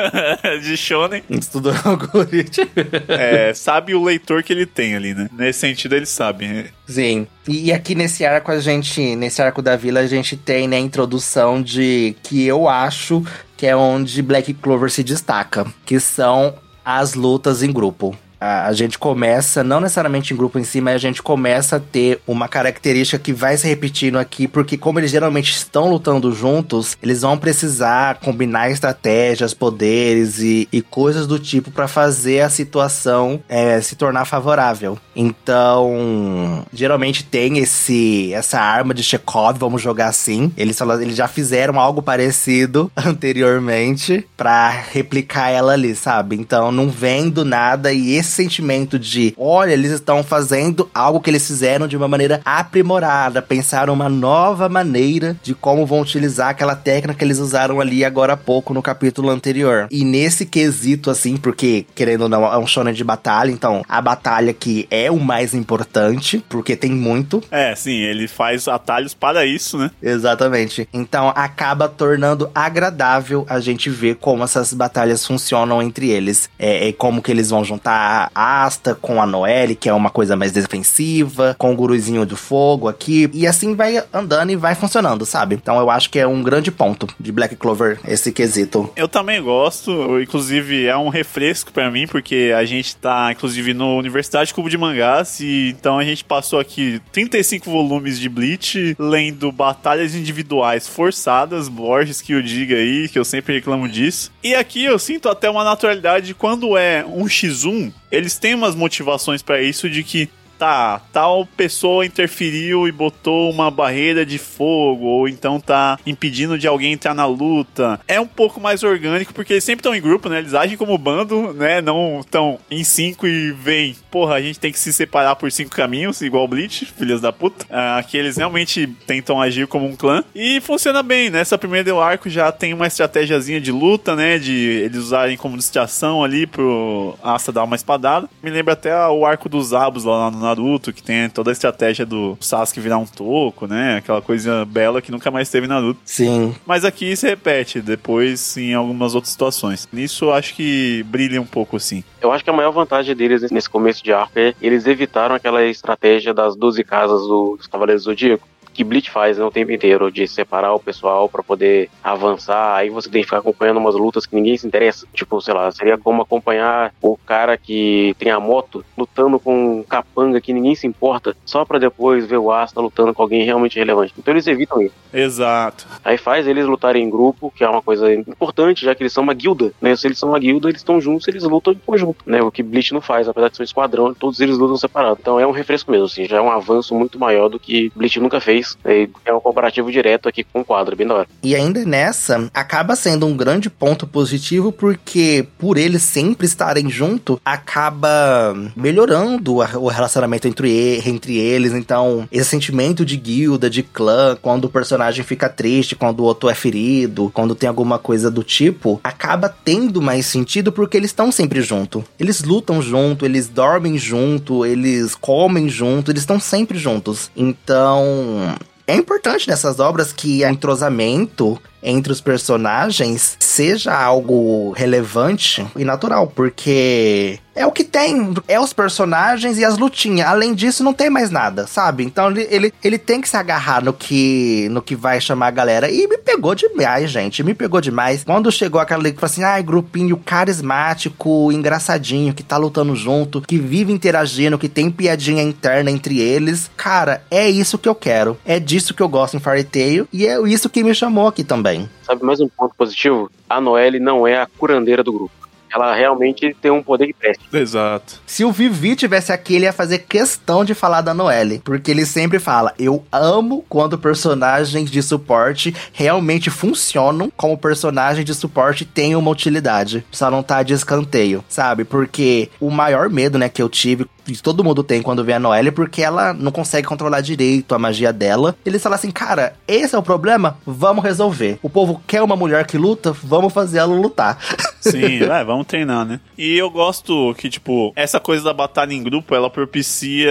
de 0.62 0.76
Shonen. 0.76 1.22
Estudou 1.30 1.72
algoritmo. 1.82 2.68
é, 3.08 3.54
sabe 3.54 3.94
o 3.94 4.04
leitor 4.04 4.42
que 4.42 4.52
ele 4.52 4.66
tem 4.66 4.94
ali, 4.94 5.14
né? 5.14 5.30
Nesse 5.32 5.60
sentido, 5.60 5.96
ele 5.96 6.04
sabe. 6.04 6.66
Sim. 6.86 7.26
E, 7.46 7.66
e, 7.66 7.72
aqui 7.72 7.94
nesse 7.94 8.26
arco, 8.26 8.52
a 8.52 8.60
gente, 8.60 9.16
nesse 9.16 9.40
arco 9.40 9.62
da 9.62 9.76
vila, 9.76 10.00
a 10.00 10.06
gente 10.06 10.36
tem 10.36 10.68
né, 10.68 10.76
a 10.76 10.80
introdução 10.80 11.62
de 11.68 12.16
que 12.22 12.46
eu 12.46 12.66
acho 12.66 13.22
que 13.56 13.66
é 13.66 13.76
onde 13.76 14.22
Black 14.22 14.54
Clover 14.54 14.90
se 14.90 15.04
destaca, 15.04 15.66
que 15.84 16.00
são 16.00 16.54
as 16.82 17.12
lutas 17.12 17.62
em 17.62 17.70
grupo 17.70 18.16
a, 18.40 18.72
gente 18.72 18.98
começa, 18.98 19.64
não 19.64 19.80
necessariamente 19.80 20.32
em 20.32 20.36
grupo 20.36 20.58
em 20.58 20.64
si, 20.64 20.80
mas 20.80 20.94
a 20.94 20.98
gente 20.98 21.22
começa 21.22 21.76
a 21.76 21.80
ter 21.80 22.20
uma 22.26 22.48
característica 22.48 23.18
que 23.18 23.32
vai 23.32 23.56
se 23.56 23.66
repetindo 23.66 24.18
aqui, 24.18 24.46
porque 24.46 24.76
como 24.76 25.00
eles 25.00 25.10
geralmente 25.10 25.52
estão 25.52 25.90
lutando 25.90 26.32
juntos, 26.32 26.96
eles 27.02 27.22
vão 27.22 27.36
precisar 27.36 28.20
combinar 28.20 28.70
estratégias, 28.70 29.54
poderes 29.54 30.38
e, 30.38 30.68
e 30.72 30.80
coisas 30.80 31.26
do 31.26 31.38
tipo 31.38 31.70
para 31.70 31.88
fazer 31.88 32.40
a 32.40 32.50
situação 32.50 33.40
é, 33.48 33.80
se 33.80 33.96
tornar 33.96 34.24
favorável. 34.24 34.98
Então, 35.16 36.64
geralmente 36.72 37.24
tem 37.24 37.58
esse 37.58 38.32
essa 38.32 38.60
arma 38.60 38.94
de 38.94 39.02
Chekhov, 39.02 39.58
vamos 39.58 39.82
jogar 39.82 40.08
assim. 40.08 40.52
Eles, 40.56 40.80
eles 41.00 41.16
já 41.16 41.26
fizeram 41.26 41.80
algo 41.80 42.02
parecido 42.02 42.90
anteriormente 42.96 44.26
para 44.36 44.68
replicar 44.68 45.50
ela 45.50 45.72
ali, 45.72 45.94
sabe? 45.94 46.36
Então, 46.36 46.70
não 46.70 46.88
vem 46.88 47.28
do 47.28 47.44
nada 47.44 47.92
e 47.92 48.14
esse 48.14 48.27
esse 48.28 48.34
sentimento 48.34 48.98
de, 48.98 49.34
olha, 49.36 49.72
eles 49.72 49.90
estão 49.90 50.22
fazendo 50.22 50.88
algo 50.94 51.20
que 51.20 51.30
eles 51.30 51.46
fizeram 51.46 51.88
de 51.88 51.96
uma 51.96 52.06
maneira 52.06 52.40
aprimorada, 52.44 53.40
pensaram 53.40 53.94
uma 53.94 54.08
nova 54.08 54.68
maneira 54.68 55.36
de 55.42 55.54
como 55.54 55.86
vão 55.86 56.00
utilizar 56.00 56.50
aquela 56.50 56.76
técnica 56.76 57.18
que 57.18 57.24
eles 57.24 57.38
usaram 57.38 57.80
ali 57.80 58.04
agora 58.04 58.34
há 58.34 58.36
pouco 58.36 58.74
no 58.74 58.82
capítulo 58.82 59.30
anterior. 59.30 59.88
E 59.90 60.04
nesse 60.04 60.44
quesito, 60.44 61.10
assim, 61.10 61.36
porque, 61.36 61.86
querendo 61.94 62.22
ou 62.22 62.28
não, 62.28 62.44
é 62.44 62.58
um 62.58 62.66
shonen 62.66 62.92
de 62.92 63.02
batalha, 63.02 63.50
então 63.50 63.82
a 63.88 64.00
batalha 64.00 64.52
que 64.52 64.86
é 64.90 65.10
o 65.10 65.18
mais 65.18 65.54
importante, 65.54 66.44
porque 66.48 66.76
tem 66.76 66.92
muito. 66.92 67.42
É, 67.50 67.74
sim, 67.74 67.96
ele 67.96 68.28
faz 68.28 68.68
atalhos 68.68 69.14
para 69.14 69.46
isso, 69.46 69.78
né? 69.78 69.90
Exatamente. 70.02 70.86
Então 70.92 71.32
acaba 71.34 71.88
tornando 71.88 72.50
agradável 72.54 73.46
a 73.48 73.58
gente 73.58 73.88
ver 73.88 74.16
como 74.16 74.44
essas 74.44 74.74
batalhas 74.74 75.26
funcionam 75.26 75.80
entre 75.80 76.10
eles. 76.10 76.50
É, 76.58 76.88
é 76.88 76.92
como 76.92 77.22
que 77.22 77.30
eles 77.30 77.48
vão 77.48 77.64
juntar 77.64 78.17
Asta 78.34 78.94
com 78.94 79.22
a 79.22 79.26
Noelle, 79.26 79.74
que 79.74 79.88
é 79.88 79.94
uma 79.94 80.10
coisa 80.10 80.36
mais 80.36 80.52
defensiva, 80.52 81.54
com 81.58 81.72
o 81.72 81.76
guruzinho 81.76 82.26
do 82.26 82.36
fogo 82.36 82.88
aqui, 82.88 83.30
e 83.32 83.46
assim 83.46 83.74
vai 83.74 84.02
andando 84.12 84.50
e 84.50 84.56
vai 84.56 84.74
funcionando, 84.74 85.24
sabe? 85.24 85.54
Então 85.54 85.78
eu 85.78 85.90
acho 85.90 86.10
que 86.10 86.18
é 86.18 86.26
um 86.26 86.42
grande 86.42 86.70
ponto 86.70 87.06
de 87.18 87.30
Black 87.30 87.56
Clover 87.56 88.00
esse 88.06 88.32
quesito. 88.32 88.90
Eu 88.96 89.08
também 89.08 89.42
gosto, 89.42 90.20
inclusive 90.20 90.86
é 90.86 90.96
um 90.96 91.08
refresco 91.08 91.72
para 91.72 91.90
mim, 91.90 92.06
porque 92.06 92.52
a 92.56 92.64
gente 92.64 92.96
tá, 92.96 93.30
inclusive, 93.32 93.74
no 93.74 93.96
Universidade 93.96 94.52
Cubo 94.52 94.70
de 94.70 94.78
Mangás, 94.78 95.40
e 95.40 95.74
então 95.78 95.98
a 95.98 96.04
gente 96.04 96.24
passou 96.24 96.58
aqui 96.58 97.00
35 97.12 97.70
volumes 97.70 98.18
de 98.18 98.28
Bleach, 98.28 98.96
lendo 98.98 99.52
batalhas 99.52 100.14
individuais 100.14 100.86
forçadas, 100.88 101.68
Borges 101.68 102.20
que 102.20 102.32
eu 102.32 102.42
diga 102.42 102.76
aí, 102.76 103.08
que 103.08 103.18
eu 103.18 103.24
sempre 103.24 103.54
reclamo 103.54 103.88
disso. 103.88 104.32
E 104.42 104.54
aqui 104.54 104.84
eu 104.84 104.98
sinto 104.98 105.28
até 105.28 105.48
uma 105.48 105.64
naturalidade 105.64 106.34
quando 106.34 106.76
é 106.76 107.04
um 107.06 107.24
X1, 107.24 107.92
eles 108.10 108.38
têm 108.38 108.54
umas 108.54 108.74
motivações 108.74 109.42
para 109.42 109.62
isso 109.62 109.88
de 109.88 110.02
que 110.02 110.28
tá, 110.58 111.00
tal 111.12 111.46
pessoa 111.46 112.04
interferiu 112.04 112.88
e 112.88 112.92
botou 112.92 113.50
uma 113.50 113.70
barreira 113.70 114.26
de 114.26 114.38
fogo, 114.38 115.06
ou 115.06 115.28
então 115.28 115.60
tá 115.60 115.98
impedindo 116.04 116.58
de 116.58 116.66
alguém 116.66 116.92
entrar 116.92 117.14
na 117.14 117.26
luta. 117.26 118.00
É 118.08 118.20
um 118.20 118.26
pouco 118.26 118.60
mais 118.60 118.82
orgânico, 118.82 119.32
porque 119.32 119.52
eles 119.52 119.64
sempre 119.64 119.80
estão 119.80 119.94
em 119.94 120.00
grupo, 120.00 120.28
né? 120.28 120.38
Eles 120.38 120.54
agem 120.54 120.76
como 120.76 120.96
bando, 120.98 121.52
né? 121.52 121.80
Não 121.80 122.20
estão 122.20 122.58
em 122.70 122.82
cinco 122.82 123.26
e 123.26 123.52
vem, 123.52 123.96
porra, 124.10 124.34
a 124.34 124.40
gente 124.40 124.58
tem 124.58 124.72
que 124.72 124.78
se 124.78 124.92
separar 124.92 125.36
por 125.36 125.50
cinco 125.52 125.70
caminhos, 125.70 126.20
igual 126.20 126.44
o 126.44 126.48
Bleach, 126.48 126.86
filhas 126.86 127.20
da 127.20 127.32
puta. 127.32 127.66
Ah, 127.70 127.98
aqui 127.98 128.16
eles 128.16 128.36
realmente 128.36 128.86
tentam 129.06 129.40
agir 129.40 129.66
como 129.66 129.86
um 129.86 129.94
clã. 129.94 130.24
E 130.34 130.60
funciona 130.60 131.02
bem, 131.02 131.30
né? 131.30 131.44
primeira 131.58 131.90
do 131.90 132.00
arco 132.00 132.30
já 132.30 132.50
tem 132.50 132.72
uma 132.72 132.86
estratégiazinha 132.86 133.60
de 133.60 133.72
luta, 133.72 134.14
né? 134.14 134.38
De 134.38 134.52
eles 134.52 134.98
usarem 134.98 135.36
como 135.36 135.56
distração 135.56 136.24
ali 136.24 136.46
pro 136.46 137.16
Asta 137.22 137.52
dar 137.52 137.64
uma 137.64 137.76
espadada. 137.76 138.28
Me 138.42 138.50
lembra 138.50 138.72
até 138.74 138.96
o 139.08 139.26
arco 139.26 139.48
dos 139.48 139.74
Abos 139.74 140.04
lá 140.04 140.30
no 140.30 140.38
Naruto, 140.48 140.92
que 140.92 141.02
tem 141.02 141.28
toda 141.28 141.50
a 141.50 141.52
estratégia 141.52 142.06
do 142.06 142.36
Sasuke 142.40 142.80
virar 142.80 142.98
um 142.98 143.06
toco, 143.06 143.66
né? 143.66 143.96
Aquela 143.98 144.22
coisa 144.22 144.64
bela 144.64 145.02
que 145.02 145.12
nunca 145.12 145.30
mais 145.30 145.50
teve 145.50 145.66
Naruto. 145.66 146.00
Sim. 146.04 146.54
Mas 146.66 146.84
aqui 146.84 147.14
se 147.16 147.28
repete, 147.28 147.80
depois 147.80 148.56
em 148.56 148.74
algumas 148.74 149.14
outras 149.14 149.32
situações. 149.32 149.88
Nisso 149.92 150.26
eu 150.26 150.32
acho 150.32 150.54
que 150.54 151.02
brilha 151.04 151.40
um 151.40 151.46
pouco, 151.46 151.76
assim. 151.76 152.02
Eu 152.20 152.32
acho 152.32 152.42
que 152.42 152.50
a 152.50 152.52
maior 152.52 152.72
vantagem 152.72 153.14
deles 153.14 153.50
nesse 153.50 153.68
começo 153.68 154.02
de 154.02 154.12
arco 154.12 154.38
é 154.38 154.54
eles 154.60 154.86
evitaram 154.86 155.34
aquela 155.34 155.64
estratégia 155.64 156.32
das 156.32 156.56
12 156.56 156.82
casas 156.84 157.20
dos 157.20 157.66
Cavaleiros 157.66 158.02
do 158.02 158.10
Zodíaco 158.10 158.46
que 158.78 158.84
Bleach 158.84 159.10
faz 159.10 159.36
né, 159.36 159.44
o 159.44 159.50
tempo 159.50 159.72
inteiro, 159.72 160.08
de 160.08 160.28
separar 160.28 160.72
o 160.72 160.78
pessoal 160.78 161.28
para 161.28 161.42
poder 161.42 161.90
avançar, 162.00 162.76
aí 162.76 162.88
você 162.88 163.10
tem 163.10 163.22
que 163.22 163.26
ficar 163.26 163.38
acompanhando 163.38 163.78
umas 163.78 163.96
lutas 163.96 164.24
que 164.24 164.36
ninguém 164.36 164.56
se 164.56 164.68
interessa. 164.68 165.04
Tipo, 165.12 165.40
sei 165.40 165.52
lá, 165.52 165.68
seria 165.72 165.98
como 165.98 166.22
acompanhar 166.22 166.94
o 167.02 167.16
cara 167.16 167.56
que 167.56 168.14
tem 168.20 168.30
a 168.30 168.38
moto 168.38 168.84
lutando 168.96 169.40
com 169.40 169.80
um 169.80 169.82
capanga 169.82 170.40
que 170.40 170.52
ninguém 170.52 170.76
se 170.76 170.86
importa, 170.86 171.36
só 171.44 171.64
para 171.64 171.80
depois 171.80 172.24
ver 172.24 172.36
o 172.36 172.52
Asta 172.52 172.80
lutando 172.80 173.12
com 173.12 173.20
alguém 173.20 173.42
realmente 173.42 173.76
relevante. 173.80 174.14
Então 174.16 174.32
eles 174.32 174.46
evitam 174.46 174.80
isso. 174.80 174.94
Exato. 175.12 175.84
Aí 176.04 176.16
faz 176.16 176.46
eles 176.46 176.64
lutarem 176.64 177.02
em 177.02 177.10
grupo, 177.10 177.52
que 177.56 177.64
é 177.64 177.68
uma 177.68 177.82
coisa 177.82 178.14
importante, 178.14 178.84
já 178.84 178.94
que 178.94 179.02
eles 179.02 179.12
são 179.12 179.24
uma 179.24 179.34
guilda, 179.34 179.72
né? 179.80 179.96
Se 179.96 180.06
eles 180.06 180.20
são 180.20 180.28
uma 180.28 180.38
guilda, 180.38 180.68
eles 180.68 180.80
estão 180.80 181.00
juntos, 181.00 181.26
eles 181.26 181.42
lutam 181.42 181.72
em 181.72 181.80
conjunto, 181.84 182.22
né? 182.24 182.40
O 182.42 182.52
que 182.52 182.62
Bleach 182.62 182.94
não 182.94 183.00
faz, 183.00 183.28
apesar 183.28 183.48
de 183.48 183.56
ser 183.56 183.62
um 183.62 183.64
esquadrão, 183.64 184.14
todos 184.14 184.38
eles 184.38 184.56
lutam 184.56 184.76
separados. 184.76 185.18
Então 185.20 185.40
é 185.40 185.46
um 185.46 185.50
refresco 185.50 185.90
mesmo, 185.90 186.06
assim, 186.06 186.26
já 186.26 186.36
é 186.36 186.40
um 186.40 186.52
avanço 186.52 186.94
muito 186.94 187.18
maior 187.18 187.48
do 187.48 187.58
que 187.58 187.90
Bleach 187.96 188.20
nunca 188.20 188.40
fez 188.40 188.67
é 188.84 189.32
um 189.32 189.40
comparativo 189.40 189.90
direto 189.90 190.28
aqui 190.28 190.44
com 190.44 190.60
o 190.60 190.64
quadro, 190.64 190.96
bem 190.96 191.06
da 191.06 191.14
hora. 191.14 191.28
E 191.42 191.54
ainda 191.54 191.84
nessa, 191.84 192.50
acaba 192.52 192.96
sendo 192.96 193.26
um 193.26 193.36
grande 193.36 193.70
ponto 193.70 194.06
positivo, 194.06 194.72
porque 194.72 195.46
por 195.58 195.76
eles 195.76 196.02
sempre 196.02 196.46
estarem 196.46 196.90
junto, 196.90 197.40
acaba 197.44 198.54
melhorando 198.76 199.56
o 199.56 199.88
relacionamento 199.88 200.48
entre, 200.48 201.02
entre 201.06 201.36
eles. 201.36 201.72
Então, 201.72 202.28
esse 202.30 202.50
sentimento 202.50 203.04
de 203.04 203.16
guilda, 203.16 203.70
de 203.70 203.82
clã, 203.82 204.36
quando 204.40 204.64
o 204.64 204.70
personagem 204.70 205.24
fica 205.24 205.48
triste, 205.48 205.96
quando 205.96 206.20
o 206.20 206.24
outro 206.24 206.48
é 206.48 206.54
ferido, 206.54 207.30
quando 207.32 207.54
tem 207.54 207.68
alguma 207.68 207.98
coisa 207.98 208.30
do 208.30 208.42
tipo, 208.42 209.00
acaba 209.02 209.48
tendo 209.48 210.00
mais 210.02 210.26
sentido 210.26 210.72
porque 210.72 210.96
eles 210.96 211.10
estão 211.10 211.30
sempre 211.30 211.60
junto. 211.60 212.04
Eles 212.18 212.42
lutam 212.42 212.80
junto, 212.82 213.24
eles 213.24 213.48
dormem 213.48 213.98
junto, 213.98 214.64
eles 214.64 215.14
comem 215.14 215.68
junto, 215.68 216.10
eles 216.10 216.22
estão 216.22 216.40
sempre 216.40 216.78
juntos. 216.78 217.30
Então, 217.36 218.54
é 218.88 218.96
importante 218.96 219.46
nessas 219.46 219.78
obras 219.78 220.12
que 220.12 220.42
o 220.42 220.48
entrosamento 220.48 221.60
entre 221.82 222.12
os 222.12 222.20
personagens 222.20 223.36
seja 223.38 223.94
algo 223.94 224.72
relevante 224.72 225.66
e 225.76 225.84
natural, 225.84 226.26
porque 226.28 227.40
é 227.58 227.66
o 227.66 227.72
que 227.72 227.82
tem, 227.82 228.34
é 228.46 228.60
os 228.60 228.72
personagens 228.72 229.58
e 229.58 229.64
as 229.64 229.76
lutinhas. 229.76 230.28
Além 230.28 230.54
disso, 230.54 230.84
não 230.84 230.92
tem 230.92 231.10
mais 231.10 231.28
nada, 231.28 231.66
sabe? 231.66 232.04
Então 232.04 232.30
ele, 232.30 232.46
ele, 232.50 232.74
ele 232.84 232.98
tem 232.98 233.20
que 233.20 233.28
se 233.28 233.36
agarrar 233.36 233.82
no 233.82 233.92
que 233.92 234.68
no 234.70 234.80
que 234.80 234.94
vai 234.94 235.20
chamar 235.20 235.48
a 235.48 235.50
galera. 235.50 235.90
E 235.90 236.06
me 236.06 236.18
pegou 236.18 236.54
demais, 236.54 237.10
gente. 237.10 237.42
Me 237.42 237.54
pegou 237.54 237.80
demais. 237.80 238.22
Quando 238.22 238.52
chegou 238.52 238.80
aquela 238.80 239.02
que 239.02 239.18
falou 239.18 239.32
assim: 239.32 239.42
ai, 239.42 239.58
ah, 239.58 239.62
grupinho 239.62 240.16
carismático, 240.16 241.50
engraçadinho, 241.50 242.32
que 242.32 242.44
tá 242.44 242.56
lutando 242.56 242.94
junto, 242.94 243.40
que 243.40 243.58
vive 243.58 243.92
interagindo, 243.92 244.56
que 244.56 244.68
tem 244.68 244.88
piadinha 244.88 245.42
interna 245.42 245.90
entre 245.90 246.20
eles. 246.20 246.70
Cara, 246.76 247.24
é 247.28 247.50
isso 247.50 247.76
que 247.76 247.88
eu 247.88 247.94
quero. 247.94 248.38
É 248.44 248.60
disso 248.60 248.94
que 248.94 249.02
eu 249.02 249.08
gosto 249.08 249.36
em 249.36 249.40
Fairy 249.40 249.64
Tail. 249.64 250.06
E 250.12 250.28
é 250.28 250.40
isso 250.48 250.70
que 250.70 250.84
me 250.84 250.94
chamou 250.94 251.26
aqui 251.26 251.42
também. 251.42 251.67
Sabe 252.02 252.24
mais 252.24 252.40
um 252.40 252.48
ponto 252.48 252.74
positivo? 252.76 253.30
A 253.48 253.60
Noelle 253.60 253.98
não 253.98 254.26
é 254.26 254.40
a 254.40 254.46
curandeira 254.46 255.02
do 255.02 255.12
grupo 255.12 255.38
ela 255.72 255.94
realmente 255.94 256.56
tem 256.60 256.70
um 256.70 256.82
poder 256.82 257.06
de 257.06 257.12
preste. 257.12 257.44
Exato. 257.52 258.20
Se 258.26 258.44
o 258.44 258.52
Vivi 258.52 258.96
tivesse 258.96 259.32
aqui, 259.32 259.54
ele 259.54 259.64
ia 259.64 259.72
fazer 259.72 259.98
questão 259.98 260.64
de 260.64 260.74
falar 260.74 261.02
da 261.02 261.14
Noelle. 261.14 261.60
Porque 261.64 261.90
ele 261.90 262.06
sempre 262.06 262.38
fala: 262.38 262.72
Eu 262.78 263.04
amo 263.12 263.64
quando 263.68 263.98
personagens 263.98 264.90
de 264.90 265.02
suporte 265.02 265.74
realmente 265.92 266.50
funcionam 266.50 267.30
como 267.36 267.58
personagem 267.58 268.24
de 268.24 268.34
suporte 268.34 268.84
tem 268.84 269.14
uma 269.14 269.30
utilidade. 269.30 270.04
Só 270.10 270.30
não 270.30 270.42
tá 270.42 270.62
de 270.62 270.72
escanteio, 270.72 271.44
sabe? 271.48 271.84
Porque 271.84 272.50
o 272.60 272.70
maior 272.70 273.08
medo, 273.08 273.38
né, 273.38 273.48
que 273.48 273.62
eu 273.62 273.68
tive 273.68 274.06
que 274.36 274.42
todo 274.42 274.64
mundo 274.64 274.82
tem 274.82 275.02
quando 275.02 275.24
vê 275.24 275.34
a 275.34 275.40
Noelle, 275.40 275.70
porque 275.70 276.02
ela 276.02 276.32
não 276.32 276.52
consegue 276.52 276.86
controlar 276.86 277.20
direito 277.20 277.74
a 277.74 277.78
magia 277.78 278.12
dela. 278.12 278.56
Eles 278.64 278.82
falam 278.82 278.96
assim, 278.96 279.10
cara, 279.10 279.54
esse 279.66 279.94
é 279.94 279.98
o 279.98 280.02
problema? 280.02 280.58
Vamos 280.66 281.04
resolver. 281.04 281.58
O 281.62 281.70
povo 281.70 282.02
quer 282.06 282.22
uma 282.22 282.36
mulher 282.36 282.66
que 282.66 282.78
luta? 282.78 283.12
Vamos 283.12 283.52
fazer 283.52 283.78
ela 283.78 283.94
lutar. 283.94 284.38
Sim, 284.80 285.22
é, 285.24 285.44
vamos 285.44 285.66
treinar, 285.66 286.04
né? 286.04 286.20
E 286.36 286.56
eu 286.56 286.70
gosto 286.70 287.34
que, 287.36 287.48
tipo, 287.48 287.92
essa 287.96 288.20
coisa 288.20 288.44
da 288.44 288.52
batalha 288.52 288.92
em 288.92 289.02
grupo, 289.02 289.34
ela 289.34 289.50
propicia 289.50 290.30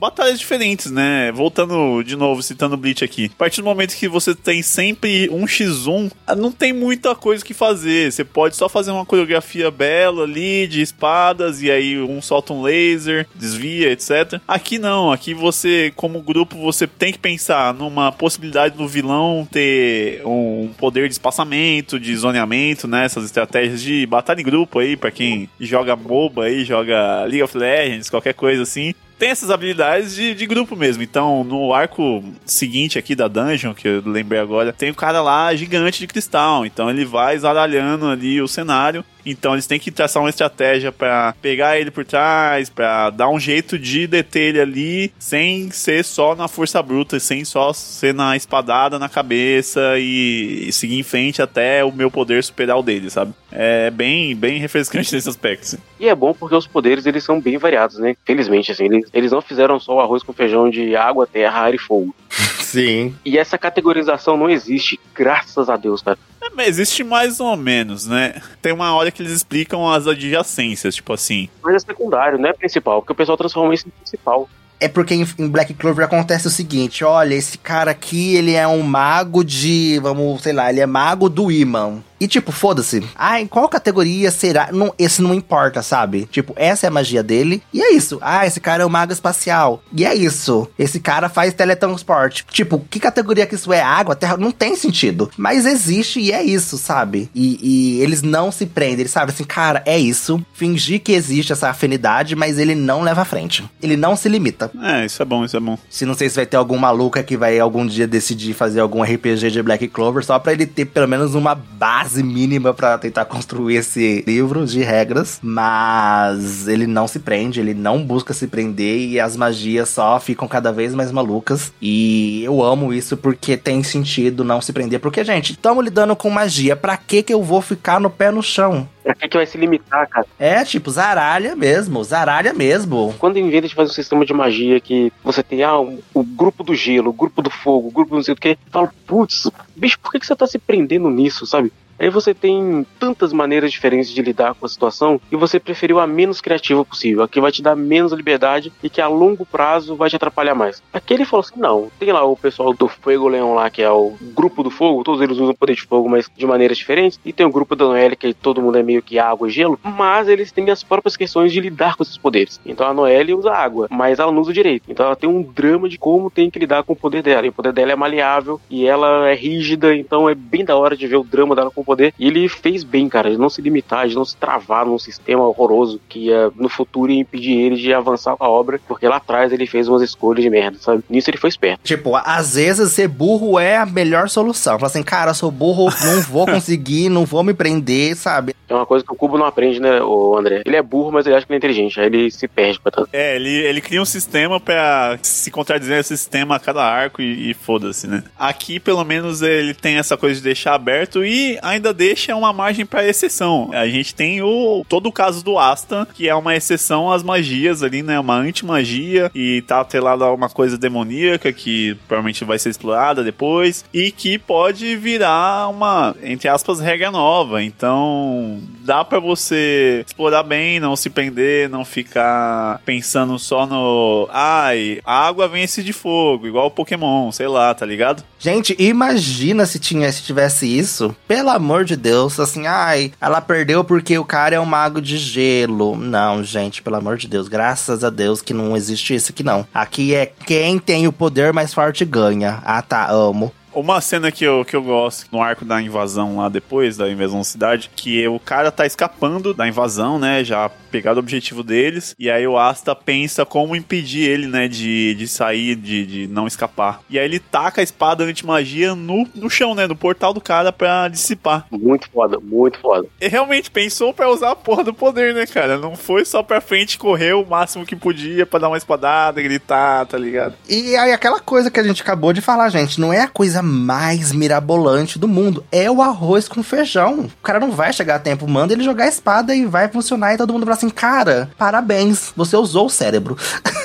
batalhas 0.00 0.38
diferentes, 0.38 0.90
né? 0.90 1.32
Voltando 1.32 2.02
de 2.02 2.16
novo, 2.16 2.42
citando 2.42 2.76
Bleach 2.76 3.04
aqui. 3.04 3.30
A 3.34 3.38
partir 3.38 3.60
do 3.60 3.64
momento 3.64 3.96
que 3.96 4.08
você 4.08 4.34
tem 4.34 4.62
sempre 4.62 5.28
um 5.30 5.44
x1, 5.44 6.10
não 6.36 6.52
tem 6.52 6.72
muita 6.72 7.14
coisa 7.14 7.44
que 7.44 7.54
fazer. 7.54 8.12
Você 8.12 8.24
pode 8.24 8.56
só 8.56 8.68
fazer 8.68 8.90
uma 8.90 9.06
coreografia 9.06 9.70
bela 9.70 10.24
ali 10.24 10.66
de 10.66 10.80
espadas 10.82 11.62
e 11.62 11.70
aí 11.70 12.00
um 12.00 12.20
solta 12.20 12.52
um 12.52 12.62
laser, 12.62 13.11
desvia, 13.34 13.90
etc. 13.90 14.40
Aqui 14.46 14.78
não, 14.78 15.12
aqui 15.12 15.34
você, 15.34 15.92
como 15.96 16.22
grupo, 16.22 16.56
você 16.56 16.86
tem 16.86 17.12
que 17.12 17.18
pensar 17.18 17.74
numa 17.74 18.12
possibilidade 18.12 18.76
do 18.76 18.88
vilão 18.88 19.46
ter 19.50 20.22
um 20.24 20.70
poder 20.78 21.08
de 21.08 21.14
espaçamento, 21.14 21.98
de 21.98 22.14
zoneamento, 22.16 22.86
né? 22.86 23.04
Essas 23.04 23.24
estratégias 23.24 23.82
de 23.82 24.06
batalha 24.06 24.40
em 24.40 24.44
grupo 24.44 24.78
aí, 24.78 24.96
para 24.96 25.10
quem 25.10 25.48
joga 25.60 25.96
MOBA 25.96 26.44
aí, 26.44 26.64
joga 26.64 27.24
League 27.24 27.42
of 27.42 27.56
Legends, 27.56 28.10
qualquer 28.10 28.34
coisa 28.34 28.62
assim 28.62 28.94
tem 29.22 29.30
essas 29.30 29.52
habilidades 29.52 30.16
de, 30.16 30.34
de 30.34 30.46
grupo 30.46 30.74
mesmo. 30.74 31.00
Então, 31.00 31.44
no 31.44 31.72
arco 31.72 32.24
seguinte 32.44 32.98
aqui 32.98 33.14
da 33.14 33.28
dungeon, 33.28 33.72
que 33.72 33.86
eu 33.86 34.02
lembrei 34.04 34.40
agora, 34.40 34.72
tem 34.72 34.90
um 34.90 34.94
cara 34.94 35.22
lá 35.22 35.54
gigante 35.54 36.00
de 36.00 36.08
cristal. 36.08 36.66
Então 36.66 36.90
ele 36.90 37.04
vai 37.04 37.38
zaralhando 37.38 38.08
ali 38.08 38.42
o 38.42 38.48
cenário 38.48 39.04
então 39.24 39.54
eles 39.54 39.66
têm 39.66 39.78
que 39.78 39.90
traçar 39.90 40.22
uma 40.22 40.30
estratégia 40.30 40.92
para 40.92 41.34
pegar 41.40 41.78
ele 41.78 41.90
por 41.90 42.04
trás, 42.04 42.68
para 42.68 43.10
dar 43.10 43.28
um 43.28 43.38
jeito 43.38 43.78
de 43.78 44.06
deter 44.06 44.54
ele 44.54 44.60
ali, 44.60 45.12
sem 45.18 45.70
ser 45.70 46.04
só 46.04 46.34
na 46.34 46.48
força 46.48 46.82
bruta, 46.82 47.18
sem 47.20 47.44
só 47.44 47.72
ser 47.72 48.12
na 48.12 48.36
espadada 48.36 48.98
na 48.98 49.08
cabeça 49.08 49.98
e, 49.98 50.68
e 50.68 50.72
seguir 50.72 50.98
em 50.98 51.02
frente 51.02 51.40
até 51.40 51.84
o 51.84 51.92
meu 51.92 52.10
poder 52.10 52.42
superar 52.42 52.78
o 52.78 52.82
dele, 52.82 53.10
sabe? 53.10 53.32
É 53.50 53.90
bem, 53.90 54.34
bem 54.34 54.58
refrescante 54.58 55.12
nesse 55.14 55.28
aspecto. 55.28 55.62
Assim. 55.62 55.78
E 56.00 56.08
é 56.08 56.14
bom 56.14 56.34
porque 56.34 56.54
os 56.54 56.66
poderes 56.66 57.06
eles 57.06 57.24
são 57.24 57.40
bem 57.40 57.58
variados, 57.58 57.98
né? 57.98 58.16
Felizmente, 58.24 58.72
assim, 58.72 58.84
eles, 58.84 59.08
eles 59.12 59.32
não 59.32 59.40
fizeram 59.40 59.78
só 59.78 59.96
o 59.96 60.00
arroz 60.00 60.22
com 60.22 60.32
feijão 60.32 60.68
de 60.68 60.96
água, 60.96 61.26
terra, 61.26 61.60
ar 61.60 61.74
e 61.74 61.78
fogo. 61.78 62.14
Sim. 62.72 63.14
E 63.22 63.36
essa 63.36 63.58
categorização 63.58 64.34
não 64.34 64.48
existe, 64.48 64.98
graças 65.14 65.68
a 65.68 65.76
Deus, 65.76 66.00
cara. 66.00 66.18
É, 66.40 66.48
mas 66.56 66.68
existe 66.68 67.04
mais 67.04 67.38
ou 67.38 67.54
menos, 67.54 68.06
né? 68.06 68.40
Tem 68.62 68.72
uma 68.72 68.94
hora 68.94 69.10
que 69.10 69.20
eles 69.20 69.32
explicam 69.32 69.86
as 69.90 70.06
adjacências, 70.06 70.94
tipo 70.94 71.12
assim. 71.12 71.50
Mas 71.62 71.74
é 71.74 71.78
secundário, 71.80 72.38
não 72.38 72.48
é 72.48 72.52
principal, 72.54 73.02
porque 73.02 73.12
o 73.12 73.16
pessoal 73.16 73.36
transforma 73.36 73.74
isso 73.74 73.86
em 73.86 73.90
principal. 73.90 74.48
É 74.80 74.88
porque 74.88 75.14
em 75.14 75.48
Black 75.48 75.74
Clover 75.74 76.06
acontece 76.06 76.46
o 76.46 76.50
seguinte: 76.50 77.04
olha, 77.04 77.34
esse 77.34 77.58
cara 77.58 77.90
aqui, 77.90 78.34
ele 78.34 78.54
é 78.54 78.66
um 78.66 78.82
mago 78.82 79.44
de. 79.44 80.00
Vamos, 80.02 80.42
sei 80.42 80.54
lá, 80.54 80.70
ele 80.70 80.80
é 80.80 80.86
mago 80.86 81.28
do 81.28 81.52
imã. 81.52 82.02
E 82.22 82.28
tipo, 82.28 82.52
foda-se. 82.52 83.02
Ah, 83.16 83.40
em 83.40 83.48
qual 83.48 83.68
categoria 83.68 84.30
será? 84.30 84.68
Não, 84.70 84.94
esse 84.96 85.20
não 85.20 85.34
importa, 85.34 85.82
sabe? 85.82 86.28
Tipo, 86.30 86.52
essa 86.54 86.86
é 86.86 86.88
a 86.88 86.90
magia 86.92 87.20
dele. 87.20 87.60
E 87.74 87.82
é 87.82 87.92
isso. 87.94 88.16
Ah, 88.20 88.46
esse 88.46 88.60
cara 88.60 88.84
é 88.84 88.86
um 88.86 88.88
mago 88.88 89.12
espacial. 89.12 89.82
E 89.92 90.06
é 90.06 90.14
isso. 90.14 90.68
Esse 90.78 91.00
cara 91.00 91.28
faz 91.28 91.52
teletransporte. 91.52 92.46
Tipo, 92.48 92.78
que 92.88 93.00
categoria 93.00 93.44
que 93.44 93.56
isso 93.56 93.72
é? 93.72 93.82
Água, 93.82 94.14
terra? 94.14 94.36
Não 94.36 94.52
tem 94.52 94.76
sentido. 94.76 95.32
Mas 95.36 95.66
existe 95.66 96.20
e 96.20 96.30
é 96.30 96.44
isso, 96.44 96.78
sabe? 96.78 97.28
E, 97.34 97.58
e 97.60 98.00
eles 98.02 98.22
não 98.22 98.52
se 98.52 98.66
prendem. 98.66 99.00
Eles 99.00 99.10
sabem 99.10 99.34
assim, 99.34 99.42
cara, 99.42 99.82
é 99.84 99.98
isso. 99.98 100.40
Fingir 100.54 101.00
que 101.00 101.10
existe 101.10 101.52
essa 101.52 101.70
afinidade, 101.70 102.36
mas 102.36 102.56
ele 102.56 102.76
não 102.76 103.02
leva 103.02 103.22
à 103.22 103.24
frente. 103.24 103.68
Ele 103.82 103.96
não 103.96 104.14
se 104.14 104.28
limita. 104.28 104.70
É, 104.80 105.04
isso 105.04 105.20
é 105.20 105.24
bom, 105.24 105.44
isso 105.44 105.56
é 105.56 105.60
bom. 105.60 105.76
Se 105.90 106.06
não 106.06 106.14
sei 106.14 106.28
se 106.28 106.36
vai 106.36 106.46
ter 106.46 106.56
algum 106.56 106.78
maluca 106.78 107.20
que 107.24 107.36
vai 107.36 107.58
algum 107.58 107.84
dia 107.84 108.06
decidir 108.06 108.54
fazer 108.54 108.78
algum 108.78 109.02
RPG 109.02 109.50
de 109.50 109.60
Black 109.60 109.88
Clover 109.88 110.24
só 110.24 110.38
pra 110.38 110.52
ele 110.52 110.66
ter 110.66 110.84
pelo 110.84 111.08
menos 111.08 111.34
uma 111.34 111.56
base 111.56 112.11
base 112.12 112.22
mínima 112.22 112.74
para 112.74 112.98
tentar 112.98 113.24
construir 113.24 113.76
esse 113.76 114.22
livro 114.26 114.66
de 114.66 114.82
regras, 114.82 115.40
mas 115.42 116.68
ele 116.68 116.86
não 116.86 117.08
se 117.08 117.18
prende, 117.18 117.60
ele 117.60 117.72
não 117.72 118.04
busca 118.04 118.34
se 118.34 118.46
prender 118.46 118.98
e 118.98 119.18
as 119.18 119.36
magias 119.36 119.88
só 119.88 120.20
ficam 120.20 120.46
cada 120.46 120.70
vez 120.70 120.94
mais 120.94 121.10
malucas. 121.10 121.72
E 121.80 122.44
eu 122.44 122.62
amo 122.62 122.92
isso 122.92 123.16
porque 123.16 123.56
tem 123.56 123.82
sentido 123.82 124.44
não 124.44 124.60
se 124.60 124.72
prender, 124.72 125.00
porque 125.00 125.24
gente, 125.24 125.52
estamos 125.52 125.84
lidando 125.84 126.14
com 126.14 126.28
magia, 126.28 126.76
para 126.76 126.96
que 126.96 127.22
que 127.22 127.32
eu 127.32 127.42
vou 127.42 127.62
ficar 127.62 127.98
no 127.98 128.10
pé 128.10 128.30
no 128.30 128.42
chão? 128.42 128.88
Pra 129.02 129.14
que, 129.14 129.28
que 129.28 129.36
vai 129.36 129.46
se 129.46 129.58
limitar, 129.58 130.08
cara? 130.08 130.26
É, 130.38 130.64
tipo, 130.64 130.90
zaralha 130.90 131.56
mesmo, 131.56 132.04
zaralha 132.04 132.52
mesmo. 132.52 133.12
Quando 133.18 133.38
inventa 133.38 133.66
de 133.66 133.74
fazer 133.74 133.90
um 133.90 133.94
sistema 133.94 134.24
de 134.24 134.32
magia 134.32 134.78
que 134.80 135.12
você 135.24 135.42
tem, 135.42 135.62
ah, 135.64 135.80
o, 135.80 135.98
o 136.14 136.22
grupo 136.22 136.62
do 136.62 136.74
gelo, 136.74 137.10
o 137.10 137.12
grupo 137.12 137.42
do 137.42 137.50
fogo, 137.50 137.88
o 137.88 137.90
grupo 137.90 138.10
do 138.10 138.16
não 138.16 138.22
sei 138.22 138.34
o 138.34 138.36
que, 138.36 138.56
fala, 138.70 138.92
putz, 139.06 139.50
bicho, 139.74 139.98
por 139.98 140.12
que, 140.12 140.20
que 140.20 140.26
você 140.26 140.36
tá 140.36 140.46
se 140.46 140.58
prendendo 140.58 141.10
nisso, 141.10 141.44
sabe? 141.46 141.72
Aí 142.02 142.10
você 142.10 142.34
tem 142.34 142.84
tantas 142.98 143.32
maneiras 143.32 143.70
diferentes 143.70 144.10
de 144.10 144.20
lidar 144.20 144.54
com 144.54 144.66
a 144.66 144.68
situação 144.68 145.20
e 145.30 145.36
você 145.36 145.60
preferiu 145.60 146.00
a 146.00 146.06
menos 146.06 146.40
criativa 146.40 146.84
possível, 146.84 147.22
a 147.22 147.28
que 147.28 147.40
vai 147.40 147.52
te 147.52 147.62
dar 147.62 147.76
menos 147.76 148.10
liberdade 148.12 148.72
e 148.82 148.90
que 148.90 149.00
a 149.00 149.06
longo 149.06 149.46
prazo 149.46 149.94
vai 149.94 150.10
te 150.10 150.16
atrapalhar 150.16 150.56
mais. 150.56 150.82
Aqui 150.92 151.14
ele 151.14 151.24
falou 151.24 151.46
assim: 151.46 151.60
não, 151.60 151.92
tem 152.00 152.10
lá 152.10 152.24
o 152.24 152.36
pessoal 152.36 152.74
do 152.74 152.88
Fuego 152.88 153.28
Leão 153.28 153.54
lá, 153.54 153.70
que 153.70 153.80
é 153.80 153.88
o 153.88 154.14
grupo 154.34 154.64
do 154.64 154.70
fogo, 154.70 155.04
todos 155.04 155.20
eles 155.20 155.38
usam 155.38 155.54
poder 155.54 155.76
de 155.76 155.82
fogo, 155.82 156.08
mas 156.08 156.28
de 156.36 156.44
maneiras 156.44 156.76
diferentes, 156.76 157.20
e 157.24 157.32
tem 157.32 157.46
o 157.46 157.52
grupo 157.52 157.76
da 157.76 157.84
Noelle, 157.84 158.16
que 158.16 158.34
todo 158.34 158.60
mundo 158.60 158.78
é 158.78 158.82
meio 158.82 159.00
que 159.00 159.20
água 159.20 159.46
e 159.46 159.52
gelo, 159.52 159.78
mas 159.84 160.26
eles 160.26 160.50
têm 160.50 160.68
as 160.70 160.82
próprias 160.82 161.16
questões 161.16 161.52
de 161.52 161.60
lidar 161.60 161.94
com 161.94 162.02
esses 162.02 162.18
poderes. 162.18 162.60
Então 162.66 162.84
a 162.84 162.92
Noelle 162.92 163.32
usa 163.32 163.52
água, 163.52 163.86
mas 163.88 164.18
ela 164.18 164.32
não 164.32 164.40
usa 164.42 164.52
direito. 164.52 164.90
Então 164.90 165.06
ela 165.06 165.14
tem 165.14 165.30
um 165.30 165.40
drama 165.40 165.88
de 165.88 165.98
como 165.98 166.32
tem 166.32 166.50
que 166.50 166.58
lidar 166.58 166.82
com 166.82 166.94
o 166.94 166.96
poder 166.96 167.22
dela. 167.22 167.46
E 167.46 167.50
o 167.50 167.52
poder 167.52 167.72
dela 167.72 167.92
é 167.92 167.96
maleável 167.96 168.60
e 168.68 168.88
ela 168.88 169.28
é 169.28 169.34
rígida, 169.34 169.94
então 169.94 170.28
é 170.28 170.34
bem 170.34 170.64
da 170.64 170.76
hora 170.76 170.96
de 170.96 171.06
ver 171.06 171.18
o 171.18 171.22
drama 171.22 171.54
dela 171.54 171.70
com 171.70 171.80
o 171.80 171.84
poder. 171.84 171.91
E 172.00 172.26
ele 172.26 172.48
fez 172.48 172.84
bem, 172.84 173.08
cara, 173.08 173.30
de 173.30 173.36
não 173.36 173.50
se 173.50 173.60
limitar, 173.60 174.08
de 174.08 174.14
não 174.14 174.24
se 174.24 174.36
travar 174.36 174.86
num 174.86 174.98
sistema 174.98 175.46
horroroso 175.46 176.00
que 176.08 176.26
ia, 176.26 176.50
no 176.56 176.68
futuro 176.68 177.10
ia 177.10 177.20
impedir 177.20 177.58
ele 177.58 177.76
de 177.76 177.92
avançar 177.92 178.36
com 178.36 178.44
a 178.44 178.48
obra, 178.48 178.80
porque 178.86 179.06
lá 179.06 179.16
atrás 179.16 179.52
ele 179.52 179.66
fez 179.66 179.88
umas 179.88 180.02
escolhas 180.02 180.42
de 180.42 180.50
merda, 180.50 180.78
sabe? 180.80 181.02
Nisso 181.08 181.30
ele 181.30 181.38
foi 181.38 181.48
esperto. 181.48 181.80
Tipo, 181.84 182.16
às 182.16 182.54
vezes 182.54 182.92
ser 182.92 183.08
burro 183.08 183.58
é 183.58 183.76
a 183.76 183.86
melhor 183.86 184.28
solução. 184.28 184.78
Fala 184.78 184.86
assim, 184.86 185.02
cara, 185.02 185.30
eu 185.30 185.34
sou 185.34 185.50
burro, 185.50 185.88
não 186.04 186.20
vou 186.22 186.46
conseguir, 186.46 187.08
não 187.08 187.24
vou 187.24 187.42
me 187.42 187.54
prender, 187.54 188.16
sabe? 188.16 188.54
É 188.68 188.74
uma 188.74 188.86
coisa 188.86 189.04
que 189.04 189.12
o 189.12 189.16
Cubo 189.16 189.36
não 189.36 189.44
aprende, 189.44 189.80
né, 189.80 190.00
o 190.00 190.36
André? 190.36 190.62
Ele 190.64 190.76
é 190.76 190.82
burro, 190.82 191.12
mas 191.12 191.26
ele 191.26 191.34
acha 191.34 191.44
que 191.46 191.52
ele 191.52 191.56
é 191.56 191.58
inteligente, 191.58 192.00
aí 192.00 192.06
ele 192.06 192.30
se 192.30 192.48
perde, 192.48 192.80
portanto. 192.80 193.08
É, 193.12 193.36
ele, 193.36 193.50
ele 193.50 193.80
cria 193.80 194.00
um 194.00 194.06
sistema 194.06 194.58
pra 194.58 195.18
se 195.20 195.50
contradizer 195.50 195.98
esse 195.98 196.16
sistema 196.16 196.56
a 196.56 196.60
cada 196.60 196.82
arco 196.82 197.20
e, 197.20 197.50
e 197.50 197.54
foda-se, 197.54 198.06
né? 198.06 198.24
Aqui, 198.38 198.80
pelo 198.80 199.04
menos, 199.04 199.42
ele 199.42 199.74
tem 199.74 199.98
essa 199.98 200.16
coisa 200.16 200.36
de 200.36 200.42
deixar 200.42 200.74
aberto 200.74 201.24
e 201.24 201.58
ainda 201.62 201.81
deixa 201.90 202.22
deixa 202.22 202.36
uma 202.36 202.52
margem 202.52 202.84
para 202.84 203.08
exceção. 203.08 203.70
A 203.72 203.88
gente 203.88 204.14
tem 204.14 204.42
o 204.42 204.84
todo 204.88 205.08
o 205.08 205.12
caso 205.12 205.42
do 205.42 205.58
Asta, 205.58 206.06
que 206.14 206.28
é 206.28 206.34
uma 206.34 206.54
exceção 206.54 207.10
às 207.10 207.22
magias 207.22 207.82
ali, 207.82 208.02
né? 208.02 208.20
Uma 208.20 208.36
anti-magia 208.36 209.30
e 209.34 209.62
tá 209.62 209.80
atrelada 209.80 210.24
a 210.24 210.32
uma 210.32 210.48
coisa 210.48 210.76
demoníaca 210.76 211.52
que 211.52 211.96
provavelmente 212.06 212.44
vai 212.44 212.58
ser 212.58 212.70
explorada 212.70 213.24
depois 213.24 213.84
e 213.92 214.10
que 214.10 214.38
pode 214.38 214.94
virar 214.96 215.68
uma, 215.68 216.14
entre 216.22 216.48
aspas, 216.48 216.80
regra 216.80 217.10
nova. 217.10 217.62
Então, 217.62 218.60
dá 218.84 219.04
para 219.04 219.20
você 219.20 220.04
explorar 220.06 220.42
bem, 220.42 220.80
não 220.80 220.96
se 220.96 221.08
prender, 221.10 221.68
não 221.68 221.84
ficar 221.84 222.80
pensando 222.84 223.38
só 223.38 223.66
no 223.66 224.28
ai, 224.30 225.00
a 225.04 225.26
água 225.26 225.48
vence 225.48 225.82
de 225.82 225.92
fogo, 225.92 226.46
igual 226.46 226.66
o 226.66 226.70
Pokémon, 226.70 227.30
sei 227.32 227.48
lá, 227.48 227.74
tá 227.74 227.86
ligado? 227.86 228.24
Gente, 228.38 228.74
imagina 228.78 229.66
se 229.66 229.78
tinha 229.78 230.10
se 230.10 230.22
tivesse 230.22 230.66
isso. 230.66 231.14
Pelo 231.28 231.50
amor 231.50 231.84
de 231.84 231.96
Deus 231.96 232.40
assim, 232.40 232.66
ai, 232.66 233.12
ela 233.20 233.40
perdeu 233.40 233.84
porque 233.84 234.18
o 234.18 234.24
cara 234.24 234.56
é 234.56 234.60
um 234.60 234.66
mago 234.66 235.00
de 235.00 235.16
gelo. 235.16 235.96
Não, 235.96 236.42
gente, 236.42 236.82
pelo 236.82 236.96
amor 236.96 237.16
de 237.16 237.28
Deus, 237.28 237.48
graças 237.48 238.02
a 238.02 238.10
Deus 238.10 238.42
que 238.42 238.54
não 238.54 238.76
existe 238.76 239.14
isso 239.14 239.32
aqui 239.32 239.42
não. 239.42 239.66
Aqui 239.72 240.14
é 240.14 240.26
quem 240.26 240.78
tem 240.78 241.06
o 241.06 241.12
poder 241.12 241.52
mais 241.52 241.72
forte 241.72 242.04
ganha. 242.04 242.60
Ah, 242.64 242.82
tá, 242.82 243.10
amo. 243.10 243.52
Uma 243.74 244.00
cena 244.00 244.30
que 244.30 244.44
eu, 244.44 244.64
que 244.64 244.76
eu 244.76 244.82
gosto 244.82 245.26
no 245.32 245.40
arco 245.40 245.64
da 245.64 245.80
invasão 245.80 246.36
lá 246.36 246.48
depois, 246.48 246.96
da 246.96 247.10
invasão 247.10 247.38
da 247.38 247.44
cidade, 247.44 247.90
que 247.94 248.26
o 248.28 248.38
cara 248.38 248.70
tá 248.70 248.84
escapando 248.84 249.54
da 249.54 249.66
invasão, 249.66 250.18
né? 250.18 250.44
Já 250.44 250.70
pegado 250.90 251.16
o 251.16 251.22
objetivo 251.22 251.62
deles. 251.62 252.14
E 252.18 252.30
aí 252.30 252.46
o 252.46 252.58
Asta 252.58 252.94
pensa 252.94 253.46
como 253.46 253.74
impedir 253.74 254.28
ele, 254.28 254.46
né? 254.46 254.68
De, 254.68 255.14
de 255.14 255.26
sair, 255.26 255.74
de, 255.74 256.06
de 256.06 256.26
não 256.28 256.46
escapar. 256.46 257.00
E 257.08 257.18
aí 257.18 257.24
ele 257.24 257.38
taca 257.38 257.80
a 257.80 257.84
espada 257.84 258.24
anti-magia 258.24 258.94
no, 258.94 259.26
no 259.34 259.48
chão, 259.48 259.74
né? 259.74 259.86
No 259.86 259.96
portal 259.96 260.34
do 260.34 260.40
cara 260.40 260.70
pra 260.70 261.08
dissipar. 261.08 261.66
Muito 261.70 262.10
foda, 262.10 262.38
muito 262.38 262.78
foda. 262.78 263.06
E 263.20 263.28
realmente 263.28 263.70
pensou 263.70 264.12
pra 264.12 264.28
usar 264.30 264.50
a 264.50 264.56
porra 264.56 264.84
do 264.84 264.92
poder, 264.92 265.34
né, 265.34 265.46
cara? 265.46 265.78
Não 265.78 265.96
foi 265.96 266.24
só 266.24 266.42
pra 266.42 266.60
frente 266.60 266.98
correr 266.98 267.32
o 267.32 267.46
máximo 267.46 267.86
que 267.86 267.96
podia 267.96 268.44
pra 268.44 268.60
dar 268.60 268.68
uma 268.68 268.76
espadada, 268.76 269.40
gritar, 269.40 270.04
tá 270.06 270.18
ligado? 270.18 270.54
E 270.68 270.94
aí 270.96 271.12
aquela 271.12 271.40
coisa 271.40 271.70
que 271.70 271.80
a 271.80 271.82
gente 271.82 272.02
acabou 272.02 272.32
de 272.32 272.40
falar, 272.40 272.68
gente, 272.68 273.00
não 273.00 273.12
é 273.12 273.22
a 273.22 273.28
coisa 273.28 273.61
coisa 273.62 273.64
mais 273.64 274.32
mirabolante 274.32 275.18
do 275.18 275.28
mundo. 275.28 275.64
É 275.70 275.90
o 275.90 276.02
arroz 276.02 276.48
com 276.48 276.62
feijão. 276.62 277.20
O 277.20 277.42
cara 277.42 277.60
não 277.60 277.70
vai 277.70 277.92
chegar 277.92 278.16
a 278.16 278.18
tempo, 278.18 278.48
manda 278.48 278.72
ele 278.72 278.82
jogar 278.82 279.04
a 279.04 279.08
espada 279.08 279.54
e 279.54 279.64
vai 279.64 279.88
funcionar 279.88 280.34
e 280.34 280.36
todo 280.36 280.52
mundo 280.52 280.66
vai 280.66 280.74
assim, 280.74 280.90
cara, 280.90 281.50
parabéns, 281.56 282.32
você 282.36 282.56
usou 282.56 282.86
o 282.86 282.90
cérebro. 282.90 283.36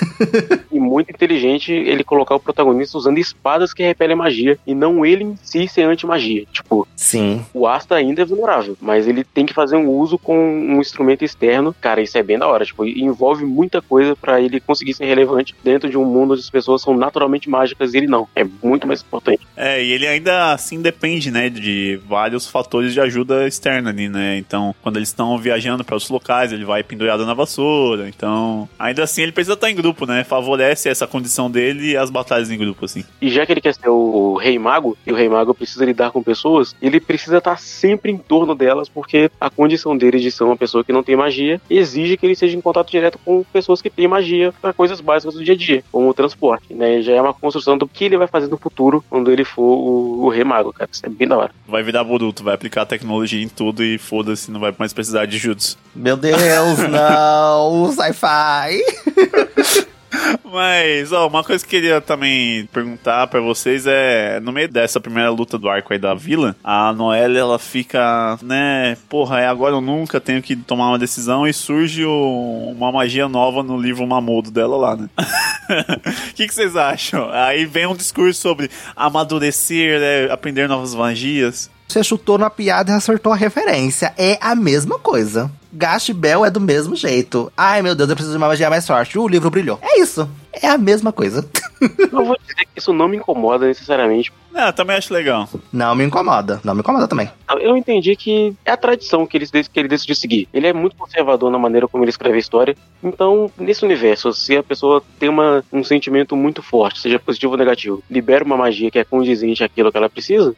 e 0.72 0.80
muito 0.80 1.12
inteligente 1.12 1.72
ele 1.72 2.04
colocar 2.04 2.36
o 2.36 2.40
protagonista 2.40 2.98
usando 2.98 3.20
espadas 3.20 3.74
que 3.74 3.84
repelem 3.84 4.16
magia 4.16 4.58
e 4.66 4.74
não 4.74 5.06
ele 5.06 5.24
em 5.24 5.36
si 5.42 5.68
ser 5.68 5.84
anti-magia. 5.84 6.46
Tipo, 6.52 6.88
sim. 6.96 7.46
O 7.54 7.68
Asta 7.68 7.96
ainda 7.96 8.22
é 8.22 8.26
vulnerável, 8.26 8.76
mas 8.82 9.08
ele 9.08 9.24
tem 9.24 9.46
que 9.46 9.54
fazer 9.54 9.76
um 9.76 9.90
uso 9.90 10.18
com 10.18 10.38
um 10.38 10.80
instrumento 10.80 11.24
externo. 11.24 11.76
Cara, 11.80 12.02
isso 12.02 12.18
é 12.18 12.24
bem 12.24 12.40
da 12.40 12.48
hora. 12.48 12.66
Tipo, 12.66 12.86
envolve 12.86 13.46
muita 13.46 13.82
coisa 13.82 14.16
para 14.16 14.42
ele 14.42 14.60
conseguir 14.60 14.94
ser 14.94 15.06
relevante 15.06 15.56
dentro 15.64 15.90
de 15.90 15.98
um 15.98 16.06
mundo 16.06 16.34
onde 16.34 16.42
as 16.42 16.50
pessoas 16.50 16.82
são 16.82 16.96
naturalmente 16.96 17.50
mágicas 17.50 17.94
e 17.94 17.98
ele 17.98 18.08
não. 18.08 18.28
É 18.36 18.46
muito 18.64 18.88
mais 18.88 19.02
importante. 19.02 19.42
É, 19.56 19.67
e 19.84 19.92
ele 19.92 20.08
ainda 20.08 20.54
assim 20.54 20.82
depende, 20.82 21.32
né, 21.32 21.50
de 21.50 22.00
vários 22.08 22.48
fatores 22.48 22.94
de 22.94 23.02
ajuda 23.02 23.48
externa 23.48 23.90
ali, 23.90 24.10
né? 24.10 24.38
Então, 24.38 24.76
quando 24.82 24.98
eles 24.98 25.10
estão 25.10 25.38
viajando 25.38 25.84
para 25.84 25.96
outros 25.96 26.10
locais, 26.10 26.52
ele 26.52 26.66
vai 26.66 26.84
pendurado 26.84 27.26
na 27.26 27.34
vassoura. 27.34 28.08
Então, 28.08 28.68
ainda 28.78 29.04
assim 29.04 29.24
ele 29.24 29.32
precisa 29.32 29.54
estar 29.54 29.70
em 29.70 29.76
grupo, 29.76 30.06
né? 30.06 30.24
Favorece 30.24 30.90
essa 30.90 31.08
condição 31.08 31.50
dele 31.50 31.92
e 31.92 31.98
as 31.98 32.10
batalhas 32.10 32.52
em 32.52 32.58
grupo, 32.58 32.86
assim. 32.86 33.04
E 33.22 33.30
já 33.30 33.46
que 33.46 33.52
ele 33.52 33.62
quer 33.62 33.74
ser 33.74 33.90
o 33.90 34.36
rei 34.36 34.58
mago, 34.60 34.98
e 35.06 35.12
o 35.12 35.16
rei 35.16 35.30
mago 35.30 35.54
precisa 35.54 35.86
lidar 35.86 36.12
com 36.12 36.22
pessoas, 36.24 36.76
ele 36.82 37.00
precisa 37.00 37.38
estar 37.38 37.60
sempre 37.60 38.12
em 38.12 38.18
torno 38.18 38.56
delas, 38.56 38.90
porque 38.90 39.30
a 39.40 39.50
condição 39.50 39.98
dele 39.98 40.20
de 40.20 40.32
ser 40.32 40.44
uma 40.44 40.58
pessoa 40.58 40.84
que 40.84 40.94
não 40.94 41.04
tem 41.04 41.16
magia 41.16 41.60
exige 41.70 42.18
que 42.18 42.26
ele 42.26 42.36
seja 42.36 42.58
em 42.58 42.62
contato 42.62 42.92
direto 42.92 43.20
com 43.24 43.44
pessoas 43.52 43.82
que 43.82 43.90
têm 43.90 44.08
magia 44.08 44.54
para 44.62 44.74
coisas 44.74 45.02
básicas 45.02 45.36
do 45.36 45.44
dia 45.44 45.54
a 45.54 45.58
dia, 45.58 45.84
como 45.92 46.10
o 46.10 46.14
transporte, 46.14 46.74
né? 46.74 47.02
Já 47.02 47.14
é 47.14 47.22
uma 47.22 47.34
construção 47.34 47.78
do 47.78 47.88
que 47.88 48.06
ele 48.06 48.18
vai 48.18 48.28
fazer 48.28 48.48
no 48.48 48.58
futuro 48.58 49.04
quando 49.10 49.32
ele 49.32 49.44
for 49.44 49.57
o, 49.58 50.26
o 50.26 50.30
rei 50.30 50.44
mago, 50.44 50.72
cara. 50.72 50.90
Isso 50.92 51.06
é 51.06 51.10
bem 51.10 51.28
da 51.28 51.38
hora. 51.38 51.52
Vai 51.68 51.84
virar 51.84 52.04
Boruto, 52.04 52.44
vai 52.44 52.54
aplicar 52.54 52.86
tecnologia 52.86 53.44
em 53.44 53.50
tudo 53.50 53.84
e 53.84 53.98
foda-se, 53.98 54.52
não 54.52 54.60
vai 54.60 54.74
mais 54.78 54.94
precisar 54.94 55.26
de 55.26 55.38
jutsu. 55.38 55.78
Meu 55.96 56.16
Deus, 56.16 56.80
não! 56.90 57.92
Sci-fi! 57.92 59.88
Mas, 60.44 61.12
ó, 61.12 61.28
uma 61.28 61.44
coisa 61.44 61.66
que 61.66 61.76
eu 61.76 61.82
queria 61.82 62.02
também 62.02 62.66
perguntar 62.68 63.28
para 63.28 63.40
vocês 63.40 63.86
é, 63.86 64.40
no 64.40 64.52
meio 64.52 64.68
dessa 64.70 65.00
primeira 65.00 65.30
luta 65.30 65.58
do 65.58 65.70
arco 65.70 65.94
aí 65.94 66.00
da 66.00 66.14
vila, 66.14 66.56
a 66.64 66.94
Noelle, 66.94 67.38
ela 67.38 67.60
fica, 67.60 68.38
né, 68.42 68.98
porra, 69.10 69.40
é 69.40 69.48
agora 69.48 69.76
ou 69.76 69.82
nunca, 69.82 70.20
tenho 70.20 70.42
que 70.42 70.56
tomar 70.56 70.90
uma 70.90 71.00
decisão 71.00 71.48
e 71.48 71.54
surge 71.54 72.06
o, 72.06 72.74
uma 72.76 72.92
magia 72.92 73.28
nova 73.28 73.62
no 73.62 73.80
livro 73.80 74.08
Mamodo 74.08 74.50
dela 74.52 74.78
lá, 74.78 74.96
né? 74.96 75.10
O 75.18 76.34
que, 76.34 76.48
que, 76.48 76.54
vocês 76.54 76.76
acham? 76.76 77.30
Aí 77.32 77.66
vem 77.66 77.86
um 77.86 77.96
discurso 77.96 78.40
sobre 78.40 78.70
amadurecer, 78.96 80.00
né, 80.00 80.32
aprender 80.32 80.68
novas 80.68 80.96
magias. 80.96 81.70
Você 81.88 82.04
chutou 82.04 82.38
na 82.38 82.50
piada 82.50 82.92
e 82.92 82.96
acertou 82.96 83.32
a 83.32 83.36
referência. 83.36 84.14
É 84.18 84.38
a 84.42 84.54
mesma 84.54 85.00
coisa. 85.00 85.50
Gaste 85.72 86.14
Bell 86.14 86.46
é 86.46 86.50
do 86.50 86.60
mesmo 86.60 86.96
jeito. 86.96 87.52
Ai 87.56 87.82
meu 87.82 87.96
Deus, 87.96 88.10
eu 88.10 88.16
preciso 88.16 88.34
de 88.34 88.38
uma 88.38 88.48
magia 88.48 88.70
mais 88.70 88.86
forte. 88.86 89.18
O 89.18 89.28
livro 89.28 89.50
brilhou. 89.50 89.80
É 89.82 90.00
isso. 90.00 90.30
É 90.52 90.68
a 90.68 90.78
mesma 90.78 91.12
coisa. 91.14 91.48
Eu 91.80 92.26
vou 92.26 92.36
dizer 92.40 92.66
que 92.66 92.80
isso 92.80 92.92
não 92.92 93.08
me 93.08 93.18
incomoda 93.18 93.68
necessariamente. 93.68 94.34
É, 94.56 94.72
também 94.72 94.96
acho 94.96 95.14
legal. 95.14 95.48
Não 95.72 95.94
me 95.94 96.04
incomoda. 96.04 96.60
Não 96.64 96.74
me 96.74 96.80
incomoda 96.80 97.08
também. 97.08 97.30
Eu 97.60 97.78
entendi 97.78 98.16
que 98.16 98.56
é 98.66 98.72
a 98.72 98.78
tradição 98.78 99.28
que 99.28 99.38
ele, 99.38 99.46
que 99.46 99.80
ele 99.80 99.88
decidiu 99.88 100.16
seguir. 100.16 100.50
Ele 100.52 100.66
é 100.66 100.74
muito 100.74 100.96
conservador 100.96 101.52
na 101.52 101.60
maneira 101.60 101.88
como 101.88 102.04
ele 102.04 102.10
escreve 102.10 102.38
a 102.38 102.40
história. 102.40 102.76
Então, 103.04 103.52
nesse 103.56 103.86
universo, 103.86 104.34
se 104.34 104.58
a 104.58 104.64
pessoa 104.64 105.04
tem 105.20 105.30
uma, 105.30 105.64
um 105.72 105.84
sentimento 105.84 106.36
muito 106.36 106.64
forte, 106.64 107.00
seja 107.00 107.20
positivo 107.20 107.52
ou 107.52 107.58
negativo, 107.60 108.04
libera 108.10 108.44
uma 108.44 108.58
magia 108.58 108.90
que 108.90 108.98
é 108.98 109.04
condizente 109.04 109.64
àquilo 109.64 109.92
que 109.92 109.98
ela 109.98 110.10
precisa, 110.10 110.56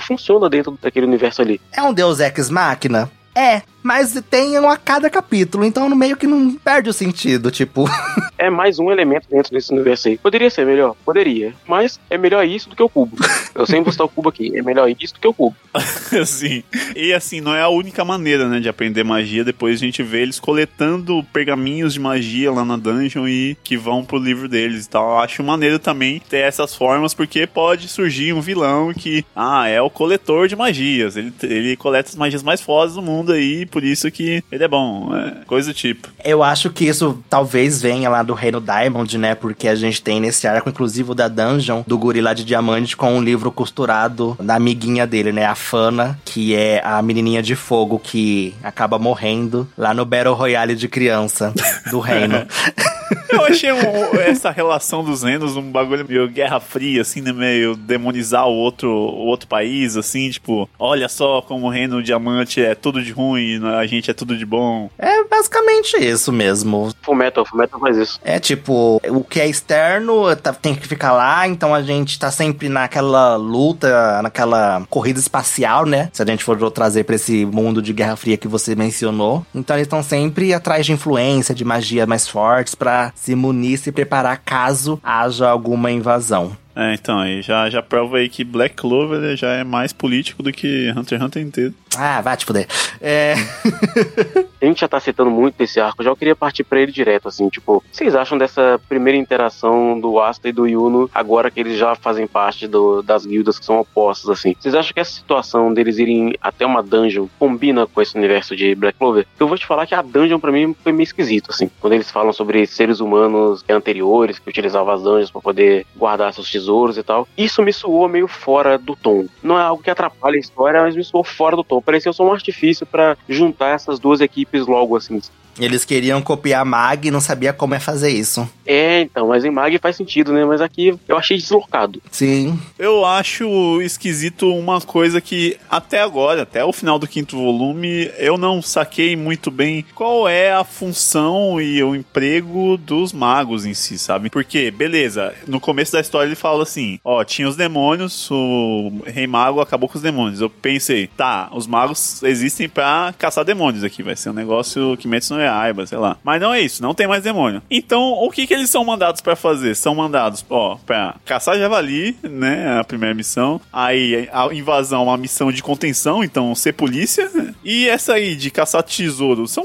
funciona 0.00 0.48
dentro 0.48 0.78
daquele 0.80 1.06
universo 1.06 1.42
ali. 1.42 1.60
É 1.72 1.82
um 1.82 1.92
Deus 1.92 2.20
Ex 2.20 2.50
Machina? 2.50 3.10
É, 3.34 3.62
mas 3.84 4.20
tem 4.30 4.58
um 4.58 4.68
a 4.68 4.76
cada 4.76 5.10
capítulo, 5.10 5.64
então 5.64 5.88
no 5.88 5.96
meio 5.96 6.16
que 6.16 6.26
não 6.26 6.54
perde 6.54 6.90
o 6.90 6.92
sentido, 6.92 7.50
tipo. 7.50 7.84
é 8.38 8.50
mais 8.50 8.78
um 8.78 8.90
elemento 8.90 9.26
dentro 9.30 9.52
desse 9.52 9.72
universo 9.72 10.08
aí. 10.08 10.18
Poderia 10.18 10.50
ser 10.50 10.66
melhor? 10.66 10.96
Poderia. 11.04 11.54
Mas 11.66 11.98
é 12.10 12.18
melhor 12.18 12.46
isso 12.46 12.68
do 12.68 12.76
que 12.76 12.82
o 12.82 12.88
cubo. 12.88 13.16
Eu 13.54 13.66
sempre 13.66 13.84
vou 13.84 13.92
citar 13.92 14.06
o 14.06 14.10
cubo 14.10 14.28
aqui. 14.28 14.56
É 14.56 14.62
melhor 14.62 14.88
isso 14.88 15.14
do 15.14 15.20
que 15.20 15.28
o 15.28 15.34
cubo. 15.34 15.56
Sim. 16.26 16.62
E 16.94 17.12
assim, 17.12 17.40
não 17.40 17.54
é 17.54 17.62
a 17.62 17.68
única 17.68 18.04
maneira, 18.04 18.48
né, 18.48 18.60
de 18.60 18.68
aprender 18.68 19.04
magia. 19.04 19.44
Depois 19.44 19.80
a 19.80 19.84
gente 19.84 20.02
vê 20.02 20.22
eles 20.22 20.38
coletando 20.38 21.24
pergaminhos 21.32 21.94
de 21.94 22.00
magia 22.00 22.52
lá 22.52 22.64
na 22.64 22.76
dungeon 22.76 23.26
e 23.26 23.56
que 23.62 23.76
vão 23.76 24.04
pro 24.04 24.18
livro 24.18 24.48
deles. 24.48 24.86
Então 24.86 25.02
eu 25.02 25.18
acho 25.18 25.42
maneiro 25.42 25.78
também 25.78 26.20
ter 26.28 26.38
essas 26.38 26.74
formas, 26.74 27.14
porque 27.14 27.46
pode 27.46 27.88
surgir 27.88 28.32
um 28.32 28.40
vilão 28.40 28.92
que, 28.92 29.24
ah, 29.34 29.68
é 29.68 29.80
o 29.80 29.90
coletor 29.90 30.48
de 30.48 30.56
magias. 30.56 31.16
Ele, 31.16 31.32
ele 31.42 31.76
coleta 31.76 32.08
as 32.08 32.16
magias 32.16 32.42
mais 32.42 32.60
fodas 32.60 32.94
do 32.94 33.02
mundo 33.02 33.14
mundo 33.14 33.32
aí, 33.32 33.64
por 33.74 33.82
isso 33.82 34.08
que 34.08 34.40
ele 34.52 34.62
é 34.62 34.68
bom, 34.68 35.12
é, 35.16 35.44
coisa 35.48 35.72
do 35.72 35.74
tipo. 35.74 36.08
Eu 36.24 36.44
acho 36.44 36.70
que 36.70 36.84
isso 36.84 37.20
talvez 37.28 37.82
venha 37.82 38.08
lá 38.08 38.22
do 38.22 38.32
Reino 38.32 38.60
Diamond, 38.60 39.18
né? 39.18 39.34
Porque 39.34 39.66
a 39.66 39.74
gente 39.74 40.00
tem 40.00 40.20
nesse 40.20 40.46
arco, 40.46 40.68
inclusive 40.68 41.10
o 41.10 41.14
da 41.14 41.26
Dungeon, 41.26 41.82
do 41.84 41.98
gorila 41.98 42.32
de 42.32 42.44
diamante, 42.44 42.96
com 42.96 43.16
um 43.16 43.20
livro 43.20 43.50
costurado 43.50 44.36
da 44.40 44.54
amiguinha 44.54 45.08
dele, 45.08 45.32
né? 45.32 45.44
A 45.44 45.56
Fana, 45.56 46.16
que 46.24 46.54
é 46.54 46.80
a 46.84 47.02
menininha 47.02 47.42
de 47.42 47.56
fogo 47.56 47.98
que 47.98 48.54
acaba 48.62 48.96
morrendo 48.96 49.68
lá 49.76 49.92
no 49.92 50.04
Battle 50.04 50.34
Royale 50.34 50.76
de 50.76 50.86
criança 50.86 51.52
do 51.90 51.98
reino. 51.98 52.46
Eu 53.28 53.44
achei 53.44 53.72
um, 53.72 54.20
essa 54.20 54.50
relação 54.50 55.02
dos 55.02 55.22
reinos 55.22 55.56
um 55.56 55.70
bagulho 55.70 56.06
meio 56.08 56.28
guerra 56.28 56.60
fria, 56.60 57.02
assim, 57.02 57.20
né? 57.20 57.32
Meio 57.32 57.74
demonizar 57.74 58.46
o 58.46 58.54
outro, 58.54 58.88
o 58.88 59.26
outro 59.26 59.48
país, 59.48 59.96
assim, 59.96 60.30
tipo, 60.30 60.68
olha 60.78 61.08
só 61.08 61.42
como 61.42 61.66
o 61.66 61.70
reino 61.70 62.02
diamante 62.02 62.60
é 62.60 62.74
tudo 62.74 63.02
de 63.02 63.12
ruim, 63.12 63.58
a 63.66 63.86
gente 63.86 64.10
é 64.10 64.14
tudo 64.14 64.36
de 64.36 64.44
bom. 64.44 64.90
É 64.98 65.24
basicamente 65.24 65.96
isso 65.96 66.32
mesmo. 66.32 66.92
Fullmetal, 67.02 67.44
Fullmetal 67.44 67.80
faz 67.80 67.96
isso. 67.96 68.20
É 68.24 68.38
tipo, 68.38 69.00
o 69.08 69.24
que 69.24 69.40
é 69.40 69.48
externo 69.48 70.34
tá, 70.36 70.52
tem 70.52 70.74
que 70.74 70.86
ficar 70.86 71.12
lá, 71.12 71.46
então 71.46 71.74
a 71.74 71.82
gente 71.82 72.18
tá 72.18 72.30
sempre 72.30 72.68
naquela 72.68 73.36
luta, 73.36 74.22
naquela 74.22 74.84
corrida 74.88 75.18
espacial, 75.18 75.86
né? 75.86 76.10
Se 76.12 76.22
a 76.22 76.26
gente 76.26 76.44
for 76.44 76.58
trazer 76.70 77.04
pra 77.04 77.16
esse 77.16 77.44
mundo 77.44 77.82
de 77.82 77.92
Guerra 77.92 78.16
Fria 78.16 78.36
que 78.36 78.48
você 78.48 78.74
mencionou. 78.74 79.44
Então 79.54 79.76
eles 79.76 79.86
estão 79.86 80.02
sempre 80.02 80.52
atrás 80.52 80.86
de 80.86 80.92
influência, 80.92 81.54
de 81.54 81.64
magia 81.64 82.06
mais 82.06 82.28
fortes 82.28 82.74
para 82.74 83.12
se 83.14 83.34
munir, 83.34 83.78
se 83.78 83.92
preparar 83.92 84.40
caso 84.44 85.00
haja 85.02 85.48
alguma 85.48 85.90
invasão. 85.90 86.56
É, 86.76 86.92
então, 86.92 87.20
aí 87.20 87.40
já, 87.40 87.70
já 87.70 87.80
prova 87.80 88.16
aí 88.16 88.28
que 88.28 88.42
Black 88.42 88.74
Clover 88.74 89.36
já 89.36 89.52
é 89.52 89.64
mais 89.64 89.92
político 89.92 90.42
do 90.42 90.52
que 90.52 90.92
Hunter 90.96 91.18
x 91.18 91.26
Hunter 91.26 91.42
inteiro. 91.42 91.74
Ah, 91.98 92.20
vai 92.20 92.36
te 92.36 92.44
fuder. 92.44 92.66
É... 93.00 93.34
a 94.64 94.66
gente 94.66 94.80
já 94.80 94.88
tá 94.88 94.98
citando 94.98 95.30
muito 95.30 95.56
desse 95.56 95.78
arco, 95.78 96.02
já 96.02 96.10
eu 96.10 96.16
queria 96.16 96.34
partir 96.34 96.64
pra 96.64 96.80
ele 96.80 96.90
direto, 96.90 97.28
assim, 97.28 97.48
tipo, 97.48 97.82
vocês 97.92 98.14
acham 98.14 98.38
dessa 98.38 98.80
primeira 98.88 99.18
interação 99.18 99.98
do 100.00 100.18
Asta 100.18 100.48
e 100.48 100.52
do 100.52 100.66
Yuno, 100.66 101.10
agora 101.14 101.50
que 101.50 101.60
eles 101.60 101.78
já 101.78 101.94
fazem 101.94 102.26
parte 102.26 102.66
do, 102.66 103.02
das 103.02 103.26
guildas 103.26 103.58
que 103.58 103.64
são 103.64 103.78
opostas, 103.78 104.30
assim? 104.30 104.56
Vocês 104.58 104.74
acham 104.74 104.92
que 104.92 105.00
essa 105.00 105.12
situação 105.12 105.72
deles 105.72 105.98
irem 105.98 106.34
até 106.40 106.64
uma 106.64 106.82
dungeon 106.82 107.26
combina 107.38 107.86
com 107.86 108.00
esse 108.00 108.16
universo 108.16 108.56
de 108.56 108.74
Black 108.74 108.98
Clover? 108.98 109.26
Eu 109.38 109.46
vou 109.46 109.58
te 109.58 109.66
falar 109.66 109.86
que 109.86 109.94
a 109.94 110.02
dungeon 110.02 110.38
pra 110.38 110.52
mim 110.52 110.74
foi 110.82 110.92
meio 110.92 111.04
esquisito, 111.04 111.50
assim, 111.50 111.70
quando 111.80 111.92
eles 111.92 112.10
falam 112.10 112.32
sobre 112.32 112.66
seres 112.66 113.00
humanos 113.00 113.64
anteriores 113.68 114.38
que 114.38 114.48
utilizavam 114.48 114.94
as 114.94 115.02
dungeons 115.02 115.30
para 115.30 115.40
poder 115.40 115.86
guardar 115.94 116.32
seus 116.32 116.50
tesouros 116.50 116.96
e 116.96 117.02
tal. 117.02 117.28
Isso 117.36 117.62
me 117.62 117.72
soou 117.72 118.08
meio 118.08 118.26
fora 118.26 118.78
do 118.78 118.96
tom. 118.96 119.26
Não 119.42 119.58
é 119.58 119.62
algo 119.62 119.82
que 119.82 119.90
atrapalha 119.90 120.36
a 120.36 120.40
história, 120.40 120.82
mas 120.82 120.96
me 120.96 121.04
soou 121.04 121.24
fora 121.24 121.56
do 121.56 121.64
tom 121.64 121.82
parecia 121.84 122.12
só 122.12 122.24
um 122.24 122.32
artifício 122.32 122.86
para 122.86 123.16
juntar 123.28 123.70
essas 123.70 123.98
duas 123.98 124.20
equipes 124.20 124.66
logo 124.66 124.96
assim. 124.96 125.20
Eles 125.58 125.84
queriam 125.84 126.20
copiar 126.20 126.64
Mag 126.64 127.06
e 127.06 127.10
não 127.10 127.20
sabia 127.20 127.52
como 127.52 127.74
é 127.74 127.80
fazer 127.80 128.10
isso. 128.10 128.48
É, 128.66 129.02
então, 129.02 129.28
mas 129.28 129.44
em 129.44 129.50
Mag 129.50 129.78
faz 129.78 129.96
sentido, 129.96 130.32
né? 130.32 130.44
Mas 130.44 130.60
aqui 130.60 130.98
eu 131.06 131.16
achei 131.16 131.36
deslocado. 131.36 132.02
Sim. 132.10 132.58
Eu 132.78 133.04
acho 133.04 133.80
esquisito 133.82 134.52
uma 134.52 134.80
coisa 134.80 135.20
que 135.20 135.56
até 135.70 136.00
agora, 136.00 136.42
até 136.42 136.64
o 136.64 136.72
final 136.72 136.98
do 136.98 137.06
quinto 137.06 137.36
volume, 137.36 138.10
eu 138.18 138.36
não 138.36 138.60
saquei 138.60 139.16
muito 139.16 139.50
bem 139.50 139.84
qual 139.94 140.28
é 140.28 140.52
a 140.52 140.64
função 140.64 141.60
e 141.60 141.82
o 141.82 141.94
emprego 141.94 142.76
dos 142.76 143.12
magos 143.12 143.64
em 143.64 143.74
si, 143.74 143.98
sabe? 143.98 144.30
Porque, 144.30 144.70
beleza, 144.70 145.34
no 145.46 145.60
começo 145.60 145.92
da 145.92 146.00
história 146.00 146.26
ele 146.26 146.34
fala 146.34 146.62
assim: 146.62 146.98
ó, 147.04 147.22
tinha 147.22 147.48
os 147.48 147.56
demônios, 147.56 148.28
o 148.30 149.02
rei 149.06 149.26
mago 149.26 149.60
acabou 149.60 149.88
com 149.88 149.96
os 149.96 150.02
demônios. 150.02 150.40
Eu 150.40 150.50
pensei, 150.50 151.06
tá, 151.06 151.48
os 151.52 151.66
magos 151.66 152.22
existem 152.22 152.68
para 152.68 153.14
caçar 153.18 153.44
demônios 153.44 153.84
aqui, 153.84 154.02
vai 154.02 154.16
ser 154.16 154.30
um 154.30 154.34
negócio 154.34 154.96
que 154.96 155.06
mete 155.06 155.30
no 155.30 155.43
é 155.43 155.43
Aiba, 155.48 155.86
sei 155.86 155.98
lá. 155.98 156.16
Mas 156.22 156.40
não 156.40 156.52
é 156.52 156.60
isso, 156.60 156.82
não 156.82 156.94
tem 156.94 157.06
mais 157.06 157.22
demônio. 157.22 157.62
Então, 157.70 158.12
o 158.12 158.30
que 158.30 158.46
que 158.46 158.54
eles 158.54 158.70
são 158.70 158.84
mandados 158.84 159.20
para 159.20 159.36
fazer? 159.36 159.74
São 159.74 159.94
mandados, 159.94 160.44
ó, 160.48 160.76
pra 160.86 161.16
caçar 161.24 161.58
javali, 161.58 162.16
né, 162.22 162.78
a 162.78 162.84
primeira 162.84 163.14
missão. 163.14 163.60
Aí, 163.72 164.28
a 164.32 164.46
invasão 164.52 165.02
é 165.02 165.04
uma 165.04 165.16
missão 165.16 165.50
de 165.52 165.62
contenção, 165.62 166.22
então 166.22 166.54
ser 166.54 166.72
polícia. 166.72 167.30
E 167.64 167.88
essa 167.88 168.14
aí 168.14 168.36
de 168.36 168.50
caçar 168.50 168.82
tesouro. 168.82 169.46
São 169.46 169.64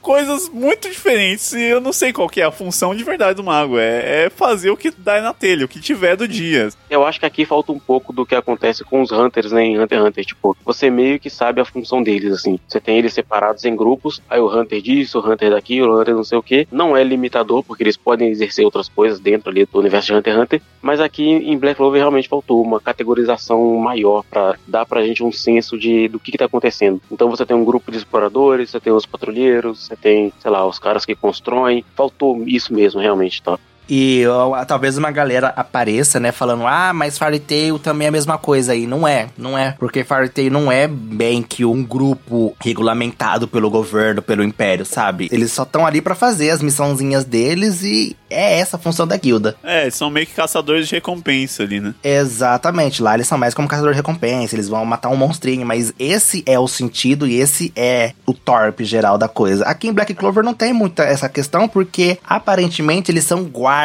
coisas 0.00 0.48
muito 0.48 0.88
diferentes 0.88 1.52
e 1.52 1.62
eu 1.62 1.80
não 1.80 1.92
sei 1.92 2.12
qual 2.12 2.28
que 2.28 2.40
é 2.40 2.44
a 2.44 2.50
função 2.50 2.94
de 2.94 3.04
verdade 3.04 3.36
do 3.36 3.44
mago. 3.44 3.78
É, 3.78 4.26
é 4.26 4.30
fazer 4.30 4.70
o 4.70 4.76
que 4.76 4.90
dá 4.90 5.20
na 5.20 5.34
telha, 5.34 5.64
o 5.64 5.68
que 5.68 5.80
tiver 5.80 6.16
do 6.16 6.28
dia. 6.28 6.68
Eu 6.88 7.04
acho 7.04 7.20
que 7.20 7.26
aqui 7.26 7.44
falta 7.44 7.72
um 7.72 7.78
pouco 7.78 8.12
do 8.12 8.26
que 8.26 8.34
acontece 8.34 8.84
com 8.84 9.02
os 9.02 9.10
Hunters, 9.10 9.52
né, 9.52 9.64
em 9.64 9.78
Hunter 9.78 9.98
x 9.98 10.06
Hunter. 10.06 10.24
Tipo, 10.24 10.56
você 10.64 10.90
meio 10.90 11.18
que 11.18 11.30
sabe 11.30 11.60
a 11.60 11.64
função 11.64 12.02
deles, 12.02 12.32
assim. 12.32 12.58
Você 12.66 12.80
tem 12.80 12.98
eles 12.98 13.12
separados 13.12 13.64
em 13.64 13.74
grupos, 13.74 14.22
aí 14.28 14.40
o 14.40 14.48
Hunter 14.48 14.80
disso, 14.80 15.19
Hunter 15.20 15.50
daquilo, 15.50 15.94
o 15.94 16.00
Hunter 16.00 16.14
não 16.14 16.24
sei 16.24 16.38
o 16.38 16.42
que. 16.42 16.66
Não 16.70 16.96
é 16.96 17.02
limitador, 17.02 17.62
porque 17.62 17.82
eles 17.82 17.96
podem 17.96 18.28
exercer 18.28 18.64
outras 18.64 18.88
coisas 18.88 19.20
dentro 19.20 19.50
ali 19.50 19.64
do 19.64 19.78
universo 19.78 20.08
de 20.08 20.14
Hunter 20.14 20.34
x 20.34 20.42
Hunter. 20.42 20.62
Mas 20.82 21.00
aqui 21.00 21.28
em 21.28 21.58
Black 21.58 21.76
Clover 21.76 22.00
realmente 22.00 22.28
faltou 22.28 22.62
uma 22.62 22.80
categorização 22.80 23.76
maior 23.76 24.24
para 24.28 24.56
dar 24.66 24.86
pra 24.86 25.04
gente 25.04 25.22
um 25.22 25.32
senso 25.32 25.78
de 25.78 26.08
do 26.08 26.18
que, 26.18 26.32
que 26.32 26.38
tá 26.38 26.46
acontecendo. 26.46 27.00
Então 27.10 27.30
você 27.30 27.44
tem 27.44 27.56
um 27.56 27.64
grupo 27.64 27.90
de 27.90 27.98
exploradores, 27.98 28.70
você 28.70 28.80
tem 28.80 28.92
os 28.92 29.06
patrulheiros, 29.06 29.86
você 29.86 29.96
tem, 29.96 30.32
sei 30.38 30.50
lá, 30.50 30.66
os 30.66 30.78
caras 30.78 31.04
que 31.04 31.14
constroem. 31.14 31.84
Faltou 31.94 32.42
isso 32.46 32.72
mesmo, 32.72 33.00
realmente, 33.00 33.42
tá? 33.42 33.58
E 33.90 34.24
ó, 34.28 34.64
talvez 34.64 34.96
uma 34.96 35.10
galera 35.10 35.48
apareça, 35.56 36.20
né, 36.20 36.30
falando: 36.30 36.66
ah, 36.66 36.92
mas 36.94 37.18
Fairy 37.18 37.40
Tail 37.40 37.78
também 37.78 38.06
é 38.06 38.08
a 38.08 38.12
mesma 38.12 38.38
coisa 38.38 38.72
aí. 38.72 38.86
Não 38.86 39.06
é, 39.06 39.26
não 39.36 39.58
é. 39.58 39.74
Porque 39.78 40.04
Fairy 40.04 40.28
Tail 40.28 40.50
não 40.50 40.70
é 40.70 40.86
bem 40.86 41.42
que 41.42 41.64
um 41.64 41.82
grupo 41.82 42.54
regulamentado 42.60 43.48
pelo 43.48 43.68
governo, 43.68 44.22
pelo 44.22 44.44
império, 44.44 44.86
sabe? 44.86 45.28
Eles 45.32 45.50
só 45.52 45.64
estão 45.64 45.84
ali 45.84 46.00
para 46.00 46.14
fazer 46.14 46.50
as 46.50 46.62
missãozinhas 46.62 47.24
deles 47.24 47.82
e 47.82 48.16
é 48.30 48.60
essa 48.60 48.76
a 48.76 48.78
função 48.78 49.06
da 49.06 49.16
guilda. 49.16 49.56
É, 49.62 49.90
são 49.90 50.08
meio 50.08 50.26
que 50.26 50.34
caçadores 50.34 50.86
de 50.88 50.94
recompensa 50.94 51.64
ali, 51.64 51.80
né? 51.80 51.94
Exatamente. 52.02 53.02
Lá 53.02 53.14
eles 53.14 53.26
são 53.26 53.36
mais 53.36 53.52
como 53.54 53.66
caçador 53.66 53.90
de 53.90 53.96
recompensa, 53.96 54.54
eles 54.54 54.68
vão 54.68 54.84
matar 54.84 55.08
um 55.08 55.16
monstrinho, 55.16 55.66
mas 55.66 55.92
esse 55.98 56.42
é 56.46 56.58
o 56.58 56.68
sentido 56.68 57.26
e 57.26 57.40
esse 57.40 57.72
é 57.74 58.12
o 58.24 58.32
torpe 58.32 58.84
geral 58.84 59.18
da 59.18 59.28
coisa. 59.28 59.64
Aqui 59.64 59.88
em 59.88 59.92
Black 59.92 60.14
Clover 60.14 60.44
não 60.44 60.54
tem 60.54 60.72
muita 60.72 61.02
essa 61.02 61.28
questão, 61.28 61.68
porque 61.68 62.18
aparentemente 62.24 63.10
eles 63.10 63.24
são 63.24 63.44
guardas, 63.44 63.79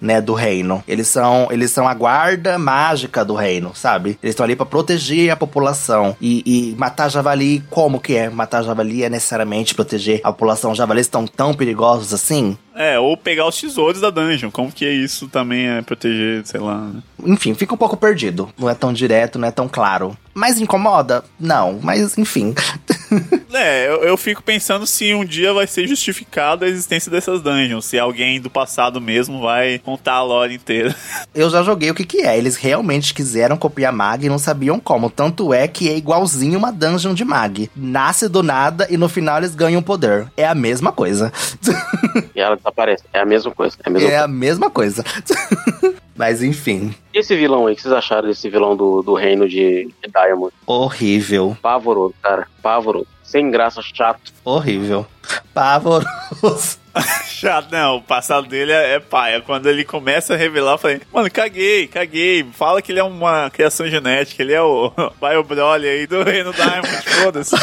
né, 0.00 0.20
do 0.20 0.34
reino. 0.34 0.82
Eles 0.86 1.08
são, 1.08 1.48
eles 1.50 1.70
são 1.70 1.86
a 1.88 1.94
guarda 1.94 2.58
mágica 2.58 3.24
do 3.24 3.34
reino, 3.34 3.72
sabe? 3.74 4.18
Eles 4.22 4.32
estão 4.32 4.44
ali 4.44 4.56
para 4.56 4.66
proteger 4.66 5.30
a 5.30 5.36
população. 5.36 6.16
E, 6.20 6.42
e, 6.44 6.76
matar 6.76 7.08
javali, 7.08 7.62
como 7.70 8.00
que 8.00 8.16
é? 8.16 8.28
Matar 8.28 8.62
javali 8.62 9.04
é 9.04 9.10
necessariamente 9.10 9.74
proteger 9.74 10.20
a 10.22 10.32
população. 10.32 10.74
Javalis 10.74 11.06
estão 11.06 11.26
tão 11.26 11.54
perigosos 11.54 12.12
assim? 12.12 12.56
É, 12.74 12.98
ou 12.98 13.16
pegar 13.16 13.46
os 13.46 13.60
tesouros 13.60 14.00
da 14.00 14.10
dungeon. 14.10 14.50
Como 14.50 14.72
que 14.72 14.84
é 14.84 14.92
isso 14.92 15.28
também 15.28 15.68
é 15.68 15.82
proteger, 15.82 16.46
sei 16.46 16.60
lá, 16.60 16.78
né? 16.78 17.02
Enfim, 17.24 17.54
fica 17.54 17.74
um 17.74 17.78
pouco 17.78 17.96
perdido. 17.96 18.48
Não 18.58 18.68
é 18.68 18.74
tão 18.74 18.92
direto, 18.92 19.38
não 19.38 19.48
é 19.48 19.50
tão 19.50 19.68
claro. 19.68 20.16
Mas 20.34 20.58
incomoda? 20.58 21.24
Não, 21.38 21.78
mas 21.82 22.16
enfim. 22.16 22.54
é, 23.52 23.86
eu, 23.86 24.02
eu, 24.02 24.16
fico 24.16 24.42
pensando 24.42 24.86
se 24.86 25.12
um 25.12 25.24
dia 25.24 25.52
vai 25.52 25.66
ser 25.66 25.86
justificada 25.86 26.64
a 26.64 26.68
existência 26.68 27.10
dessas 27.10 27.42
dungeons. 27.42 27.84
Se 27.84 27.98
alguém 27.98 28.40
do 28.40 28.48
passado 28.48 29.00
mesmo 29.00 29.42
vai 29.42 29.78
contar 29.78 30.14
a 30.14 30.22
lore 30.22 30.54
inteira. 30.54 30.94
Eu 31.34 31.50
já 31.50 31.62
joguei 31.62 31.90
o 31.90 31.94
que 31.94 32.04
que 32.04 32.22
é. 32.22 32.36
Eles 32.36 32.56
realmente 32.56 33.12
quiseram 33.12 33.56
copiar 33.56 33.92
Mag 33.92 34.24
e 34.24 34.28
não 34.28 34.38
sabiam 34.38 34.80
como. 34.80 35.10
Tanto 35.10 35.52
é 35.52 35.68
que 35.68 35.88
é 35.88 35.96
igualzinho 35.96 36.58
uma 36.58 36.72
dungeon 36.72 37.14
de 37.14 37.24
Mag. 37.24 37.70
Nasce 37.76 38.28
do 38.28 38.42
nada 38.42 38.86
e 38.90 38.96
no 38.96 39.08
final 39.08 39.38
eles 39.38 39.54
ganham 39.54 39.82
poder. 39.82 40.30
É 40.36 40.46
a 40.46 40.54
mesma 40.54 40.92
coisa. 40.92 41.32
e 42.34 42.40
ela 42.40 42.56
desaparece. 42.62 43.04
É 43.12 43.20
a 43.20 43.24
mesma 43.24 43.50
coisa. 43.50 43.76
É 43.84 43.88
a 43.88 43.92
mesma, 43.92 44.06
é 44.06 44.10
coisa. 44.10 44.24
A 44.24 44.28
mesma 44.28 44.70
coisa. 44.70 45.04
Mas 46.14 46.42
enfim. 46.42 46.94
E 47.12 47.18
esse 47.18 47.34
vilão 47.34 47.66
aí, 47.66 47.72
o 47.72 47.76
que 47.76 47.82
vocês 47.82 47.94
acharam 47.94 48.28
desse 48.28 48.48
vilão 48.48 48.76
do, 48.76 49.02
do 49.02 49.14
reino 49.14 49.48
de, 49.48 49.86
de 50.02 50.10
Diamond? 50.10 50.52
Horrível. 50.66 51.56
Pavoroso, 51.60 52.14
cara. 52.22 52.46
Pavoroso. 52.62 53.06
Sem 53.22 53.50
graça, 53.50 53.80
chato. 53.82 54.32
Horrível. 54.44 55.06
Pavoroso. 55.54 56.78
Chato, 57.26 57.72
não, 57.72 57.96
o 57.96 58.02
passado 58.02 58.46
dele 58.46 58.70
é, 58.70 58.94
é 58.94 59.00
paia. 59.00 59.40
Quando 59.40 59.66
ele 59.66 59.82
começa 59.82 60.34
a 60.34 60.36
revelar, 60.36 60.72
eu 60.72 60.78
falei, 60.78 61.00
mano, 61.12 61.30
caguei, 61.30 61.88
caguei. 61.88 62.46
Fala 62.52 62.82
que 62.82 62.92
ele 62.92 63.00
é 63.00 63.02
uma 63.02 63.50
criação 63.50 63.88
genética, 63.88 64.42
ele 64.42 64.52
é 64.52 64.60
o 64.60 64.92
Bio 65.18 65.42
Broly 65.42 65.88
aí 65.88 66.06
do 66.06 66.22
Reino 66.22 66.52
Diamond, 66.52 67.02
foda-se. 67.22 67.56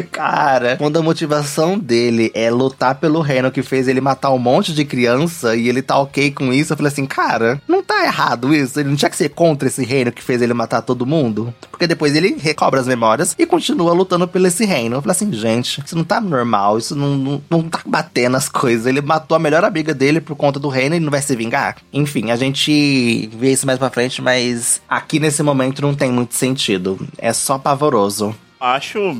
Cara, 0.10 0.76
quando 0.76 0.98
a 0.98 1.02
motivação 1.02 1.78
dele 1.78 2.30
é 2.34 2.50
lutar 2.50 2.96
pelo 2.96 3.20
reino 3.20 3.50
que 3.50 3.62
fez 3.62 3.88
ele 3.88 4.00
matar 4.00 4.30
um 4.30 4.38
monte 4.38 4.72
de 4.72 4.84
criança 4.84 5.56
e 5.56 5.68
ele 5.68 5.82
tá 5.82 5.98
ok 5.98 6.30
com 6.30 6.52
isso, 6.52 6.72
eu 6.72 6.76
falei 6.76 6.92
assim, 6.92 7.06
cara, 7.06 7.60
não 7.68 7.82
tá 7.82 8.04
errado 8.04 8.54
isso. 8.54 8.78
Ele 8.78 8.88
não 8.88 8.96
tinha 8.96 9.10
que 9.10 9.16
ser 9.16 9.30
contra 9.30 9.68
esse 9.68 9.84
reino 9.84 10.12
que 10.12 10.22
fez 10.22 10.42
ele 10.42 10.54
matar 10.54 10.82
todo 10.82 11.06
mundo. 11.06 11.52
Porque 11.70 11.86
depois 11.86 12.14
ele 12.14 12.36
recobra 12.38 12.80
as 12.80 12.86
memórias 12.86 13.34
e 13.38 13.46
continua 13.46 13.92
lutando 13.92 14.26
pelo 14.28 14.46
esse 14.46 14.64
reino. 14.64 14.96
Eu 14.96 15.02
falei 15.02 15.12
assim, 15.12 15.32
gente, 15.32 15.82
isso 15.84 15.96
não 15.96 16.04
tá 16.04 16.20
normal, 16.20 16.78
isso 16.78 16.94
não, 16.94 17.16
não, 17.16 17.42
não 17.50 17.62
tá 17.62 17.80
batendo 17.84 18.36
as 18.36 18.48
coisas. 18.48 18.86
Ele 18.86 19.00
matou 19.00 19.36
a 19.36 19.40
melhor 19.40 19.64
amiga 19.64 19.94
dele 19.94 20.20
por 20.20 20.36
conta 20.36 20.58
do 20.58 20.68
reino 20.68 20.94
e 20.94 21.00
não 21.00 21.10
vai 21.10 21.22
se 21.22 21.34
vingar. 21.34 21.76
Enfim, 21.92 22.30
a 22.30 22.36
gente 22.36 23.28
vê 23.36 23.52
isso 23.52 23.66
mais 23.66 23.78
pra 23.78 23.90
frente, 23.90 24.22
mas 24.22 24.80
aqui 24.88 25.18
nesse 25.18 25.42
momento 25.42 25.82
não 25.82 25.94
tem 25.94 26.10
muito 26.10 26.34
sentido. 26.34 26.98
É 27.18 27.32
só 27.32 27.58
pavoroso 27.58 28.34
acho 28.64 29.12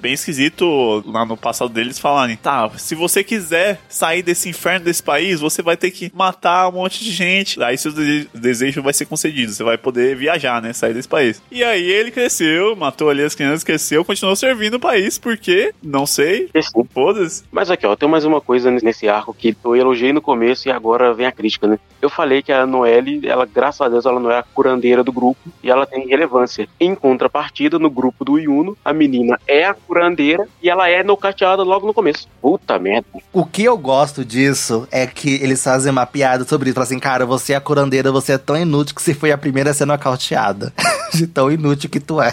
bem 0.00 0.14
esquisito 0.14 1.02
lá 1.06 1.24
no 1.26 1.36
passado 1.36 1.68
deles 1.68 1.98
falarem, 1.98 2.36
tá, 2.36 2.70
se 2.78 2.94
você 2.94 3.22
quiser 3.22 3.80
sair 3.88 4.22
desse 4.22 4.48
inferno 4.48 4.86
desse 4.86 5.02
país, 5.02 5.40
você 5.40 5.60
vai 5.60 5.76
ter 5.76 5.90
que 5.90 6.10
matar 6.14 6.68
um 6.68 6.72
monte 6.72 7.04
de 7.04 7.10
gente. 7.10 7.62
Aí 7.62 7.76
seu 7.76 7.92
desejo 8.32 8.82
vai 8.82 8.92
ser 8.92 9.04
concedido, 9.06 9.52
você 9.52 9.62
vai 9.62 9.76
poder 9.76 10.16
viajar, 10.16 10.62
né, 10.62 10.72
sair 10.72 10.94
desse 10.94 11.08
país. 11.08 11.42
E 11.50 11.62
aí 11.62 11.82
ele 11.82 12.10
cresceu, 12.10 12.74
matou 12.74 13.10
ali 13.10 13.22
as 13.22 13.34
crianças, 13.34 13.64
cresceu, 13.64 14.04
continuou 14.04 14.34
servindo 14.34 14.74
o 14.74 14.80
país, 14.80 15.18
porque, 15.18 15.74
não 15.82 16.06
sei, 16.06 16.48
foda-se. 16.92 17.44
Mas 17.52 17.70
aqui, 17.70 17.86
ó, 17.86 17.94
tem 17.94 18.08
mais 18.08 18.24
uma 18.24 18.40
coisa 18.40 18.70
nesse 18.70 19.08
arco 19.08 19.34
que 19.34 19.56
eu 19.64 19.76
elogiei 19.76 20.12
no 20.12 20.22
começo 20.22 20.68
e 20.68 20.70
agora 20.70 21.12
vem 21.12 21.26
a 21.26 21.32
crítica, 21.32 21.66
né? 21.66 21.78
Eu 22.00 22.08
falei 22.08 22.42
que 22.42 22.52
a 22.52 22.66
Noelle, 22.66 23.26
ela, 23.26 23.46
graças 23.46 23.80
a 23.80 23.88
Deus, 23.88 24.06
ela 24.06 24.20
não 24.20 24.30
é 24.30 24.38
a 24.38 24.42
curandeira 24.42 25.02
do 25.02 25.12
grupo 25.12 25.40
e 25.62 25.70
ela 25.70 25.86
tem 25.86 26.06
relevância. 26.06 26.68
Em 26.78 26.94
contrapartida, 26.94 27.78
no 27.78 27.90
grupo 27.90 28.24
do 28.24 28.38
Yuno, 28.38 28.76
a 28.86 28.92
menina 28.92 29.36
é 29.48 29.64
a 29.64 29.74
curandeira 29.74 30.46
e 30.62 30.70
ela 30.70 30.88
é 30.88 31.02
nocauteada 31.02 31.64
logo 31.64 31.88
no 31.88 31.92
começo. 31.92 32.28
Puta 32.40 32.78
merda. 32.78 33.08
O 33.32 33.44
que 33.44 33.64
eu 33.64 33.76
gosto 33.76 34.24
disso 34.24 34.86
é 34.92 35.08
que 35.08 35.42
eles 35.42 35.62
fazem 35.62 35.90
uma 35.90 36.06
piada 36.06 36.44
sobre 36.44 36.70
isso. 36.70 36.80
assim, 36.80 37.00
cara, 37.00 37.26
você 37.26 37.52
é 37.52 37.56
a 37.56 37.60
curandeira, 37.60 38.12
você 38.12 38.34
é 38.34 38.38
tão 38.38 38.56
inútil 38.56 38.94
que 38.94 39.02
você 39.02 39.12
foi 39.12 39.32
a 39.32 39.38
primeira 39.38 39.72
a 39.72 39.74
ser 39.74 39.86
nocauteada. 39.86 40.72
De 41.12 41.26
tão 41.26 41.50
inútil 41.50 41.90
que 41.90 41.98
tu 41.98 42.22
é. 42.22 42.32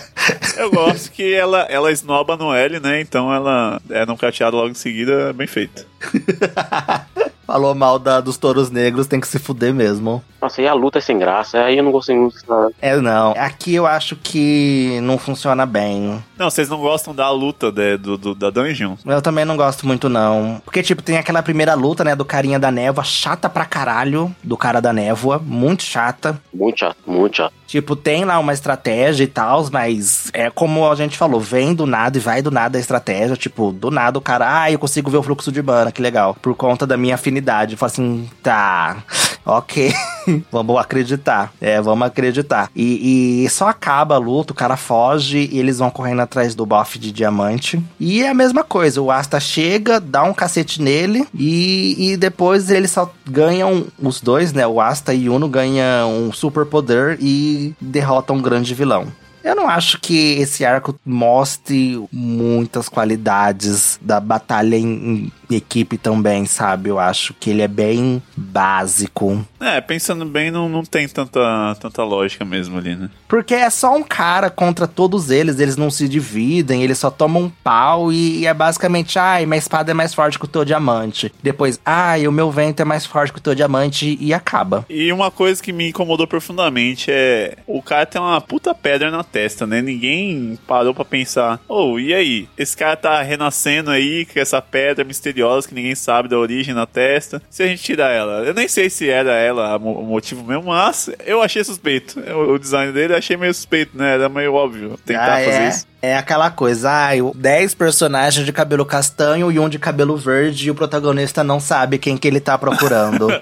Eu 0.58 0.70
gosto 0.70 1.12
que 1.12 1.34
ela, 1.34 1.62
ela 1.70 1.92
esnoba 1.92 2.38
no 2.38 2.54
L, 2.54 2.80
né? 2.80 3.02
Então 3.02 3.34
ela 3.34 3.82
é 3.90 4.06
nocauteada 4.06 4.56
logo 4.56 4.70
em 4.70 4.76
seguida, 4.76 5.34
bem 5.34 5.48
feito. 5.48 5.88
Falou 7.54 7.76
mal 7.76 8.00
da, 8.00 8.20
dos 8.20 8.36
touros 8.36 8.72
negros, 8.72 9.06
tem 9.06 9.20
que 9.20 9.28
se 9.28 9.38
fuder 9.38 9.72
mesmo. 9.72 10.24
Nossa, 10.42 10.60
e 10.60 10.68
a 10.68 10.74
luta 10.74 10.98
é 10.98 11.02
sem 11.02 11.20
graça, 11.20 11.60
aí 11.60 11.78
eu 11.78 11.84
não 11.84 11.92
gostei 11.92 12.18
muito. 12.18 12.36
É, 12.82 12.98
não. 12.98 13.36
Aqui 13.38 13.76
eu 13.76 13.86
acho 13.86 14.16
que 14.16 15.00
não 15.04 15.20
funciona 15.20 15.64
bem. 15.64 16.20
Não, 16.36 16.50
vocês 16.50 16.68
não 16.68 16.80
gostam 16.80 17.14
da 17.14 17.30
luta 17.30 17.72
de, 17.72 17.96
do, 17.98 18.18
do, 18.18 18.34
da 18.34 18.50
dungeon? 18.50 18.96
Eu 19.06 19.22
também 19.22 19.46
não 19.46 19.56
gosto 19.56 19.86
muito, 19.86 20.10
não. 20.10 20.64
Porque, 20.66 20.82
tipo, 20.82 21.04
tem 21.04 21.20
aquela 21.20 21.44
primeira 21.44 21.76
luta, 21.76 22.04
né, 22.04 22.16
do 22.16 22.26
carinha 22.26 22.58
da 22.60 22.72
névoa, 22.72 23.04
chata 23.04 23.48
pra 23.48 23.66
caralho, 23.66 24.36
do 24.44 24.58
cara 24.58 24.82
da 24.82 24.92
névoa, 24.92 25.38
muito 25.38 25.84
chata. 25.84 26.42
Muito 26.52 26.80
chato, 26.80 26.98
muito 27.06 27.38
chato. 27.38 27.54
Tipo, 27.74 27.96
tem 27.96 28.24
lá 28.24 28.38
uma 28.38 28.54
estratégia 28.54 29.24
e 29.24 29.28
tal, 29.28 29.68
mas 29.72 30.30
é 30.32 30.48
como 30.52 30.88
a 30.88 30.94
gente 30.94 31.18
falou, 31.18 31.42
vem 31.42 31.74
do 31.74 31.88
nada 31.88 32.16
e 32.16 32.22
vai 32.22 32.40
do 32.40 32.52
nada 32.52 32.78
a 32.78 32.80
estratégia. 32.80 33.36
Tipo, 33.36 33.72
do 33.72 33.90
nada 33.90 34.16
o 34.16 34.22
cara, 34.22 34.62
ah, 34.62 34.72
eu 34.72 34.78
consigo 34.78 35.10
ver 35.10 35.18
o 35.18 35.24
fluxo 35.24 35.52
de 35.52 35.60
mana, 35.64 35.92
que 35.92 36.00
legal. 36.00 36.38
Por 36.40 36.54
conta 36.54 36.86
da 36.86 36.96
minha 36.96 37.16
afinidade. 37.16 37.72
Eu 37.72 37.78
falo 37.80 37.92
assim, 37.92 38.30
tá, 38.44 38.98
ok. 39.46 39.94
vamos 40.52 40.78
acreditar. 40.78 41.54
É, 41.60 41.82
vamos 41.82 42.08
acreditar. 42.08 42.70
E, 42.76 43.44
e, 43.44 43.50
só 43.50 43.68
acaba 43.68 44.16
a 44.16 44.20
luta, 44.20 44.54
o 44.54 44.56
cara 44.56 44.78
foge 44.78 45.50
e 45.52 45.60
eles 45.60 45.80
vão 45.80 45.90
correndo 45.90 46.22
atrás 46.22 46.56
do 46.56 46.66
buff 46.66 46.98
de 46.98 47.12
diamante. 47.12 47.84
E 48.00 48.22
é 48.22 48.30
a 48.30 48.34
mesma 48.34 48.64
coisa, 48.64 49.02
o 49.02 49.12
Asta 49.12 49.40
chega, 49.40 50.00
dá 50.00 50.24
um 50.24 50.34
cacete 50.34 50.82
nele 50.82 51.28
e, 51.34 52.12
e 52.12 52.18
depois 52.18 52.70
eles 52.70 52.92
só 52.92 53.12
ganham, 53.26 53.86
os 54.02 54.22
dois, 54.22 54.54
né? 54.54 54.66
O 54.66 54.80
Asta 54.80 55.14
e 55.14 55.30
Uno 55.30 55.48
ganham 55.48 56.28
um 56.28 56.32
super 56.32 56.66
poder 56.66 57.18
e 57.22 57.76
derrotam 57.80 58.38
um 58.38 58.42
grande 58.42 58.74
vilão. 58.74 59.08
Eu 59.44 59.58
não 59.58 59.68
acho 59.68 60.00
que 60.00 60.36
esse 60.40 60.64
arco 60.64 60.98
mostre 61.06 62.02
muitas 62.10 62.88
qualidades 62.88 64.00
da 64.02 64.18
batalha 64.18 64.78
em, 64.78 65.30
equipe 65.56 65.98
também, 65.98 66.46
sabe? 66.46 66.90
Eu 66.90 67.00
acho 67.00 67.34
que 67.34 67.50
ele 67.50 67.62
é 67.62 67.68
bem 67.68 68.22
básico. 68.36 69.46
É, 69.60 69.80
pensando 69.80 70.26
bem, 70.26 70.52
não, 70.52 70.68
não 70.68 70.84
tem 70.84 71.08
tanta, 71.08 71.76
tanta 71.80 72.04
lógica 72.04 72.44
mesmo 72.44 72.78
ali, 72.78 72.96
né? 72.96 73.10
Porque 73.28 73.54
é 73.54 73.70
só 73.70 73.96
um 73.96 74.04
cara 74.04 74.50
contra 74.50 74.88
todos 74.88 75.30
eles, 75.30 75.60
eles 75.60 75.78
não 75.78 75.90
se 75.90 76.08
dividem, 76.08 76.84
eles 76.84 76.98
só 76.98 77.10
tomam 77.10 77.44
um 77.44 77.50
pau 77.50 78.12
e, 78.12 78.40
e 78.40 78.46
é 78.46 78.54
basicamente, 78.54 79.18
ai, 79.18 79.46
minha 79.46 79.58
espada 79.58 79.92
é 79.92 79.94
mais 79.94 80.14
forte 80.14 80.38
que 80.38 80.46
o 80.46 80.48
teu 80.48 80.66
diamante. 80.66 81.32
Depois, 81.42 81.80
ai, 81.86 82.28
o 82.28 82.32
meu 82.32 82.52
vento 82.52 82.82
é 82.82 82.86
mais 82.86 83.06
forte 83.06 83.32
que 83.32 83.40
o 83.40 83.42
teu 83.42 83.56
diamante 83.56 84.18
e 84.20 84.34
acaba. 84.34 84.86
E 84.90 85.12
uma 85.12 85.32
coisa 85.32 85.62
que 85.62 85.72
me 85.72 85.90
incomodou 85.90 86.28
profundamente 86.28 87.10
é 87.10 87.58
o 87.66 87.82
cara 87.82 88.06
tem 88.06 88.22
uma 88.22 88.42
puta 88.42 88.74
pedra 88.74 89.10
na 89.10 89.24
testa, 89.24 89.66
né? 89.66 89.82
Ninguém 89.82 90.58
parou 90.68 90.94
para 90.94 91.06
pensar, 91.06 91.60
oh, 91.68 91.98
e 92.00 92.14
aí? 92.14 92.48
Esse 92.58 92.76
cara 92.76 92.96
tá 92.96 93.22
renascendo 93.22 93.92
aí 93.92 94.26
com 94.26 94.40
essa 94.40 94.62
pedra 94.62 95.04
misteriosa 95.04 95.43
que 95.68 95.74
ninguém 95.76 95.96
sabe 95.96 96.28
da 96.30 96.38
origem 96.38 96.74
na 96.74 96.86
testa. 96.86 97.42
Se 97.50 97.64
a 97.64 97.68
gente 97.68 97.84
tirar 97.84 98.10
ela, 98.12 98.44
eu 98.44 98.54
nem 98.54 98.68
sei 98.68 98.90
se 98.90 99.10
era 99.10 99.34
ela 99.34 99.78
o 99.78 100.04
motivo 100.04 100.44
mesmo, 100.44 100.64
mas 100.66 101.10
eu 101.26 101.42
achei 101.42 101.64
suspeito. 101.64 102.20
O 102.20 102.58
design 102.60 102.92
dele 102.92 103.14
eu 103.14 103.18
achei 103.18 103.36
meio 103.38 103.54
suspeito, 103.54 103.98
né? 103.98 104.14
Era 104.16 104.30
meio 104.30 104.54
óbvio 104.54 104.98
tentar 105.06 105.26
Ah, 105.38 105.44
fazer 105.44 105.62
é? 105.64 105.70
isso. 105.70 105.88
É 106.02 106.18
aquela 106.18 106.52
coisa, 106.52 106.92
ai, 106.92 107.22
o 107.22 107.32
10 107.34 107.76
personagens 107.76 108.46
de 108.46 108.52
cabelo 108.52 108.86
castanho 108.86 109.50
e 109.50 109.58
um 109.58 109.70
de 109.70 109.80
cabelo 109.80 110.18
verde 110.18 110.68
e 110.68 110.72
o 110.72 110.76
protagonista 110.76 111.44
não 111.46 111.62
sabe 111.62 111.98
quem 111.98 112.18
que 112.18 112.28
ele 112.28 112.42
tá 112.42 112.58
procurando. 112.58 113.28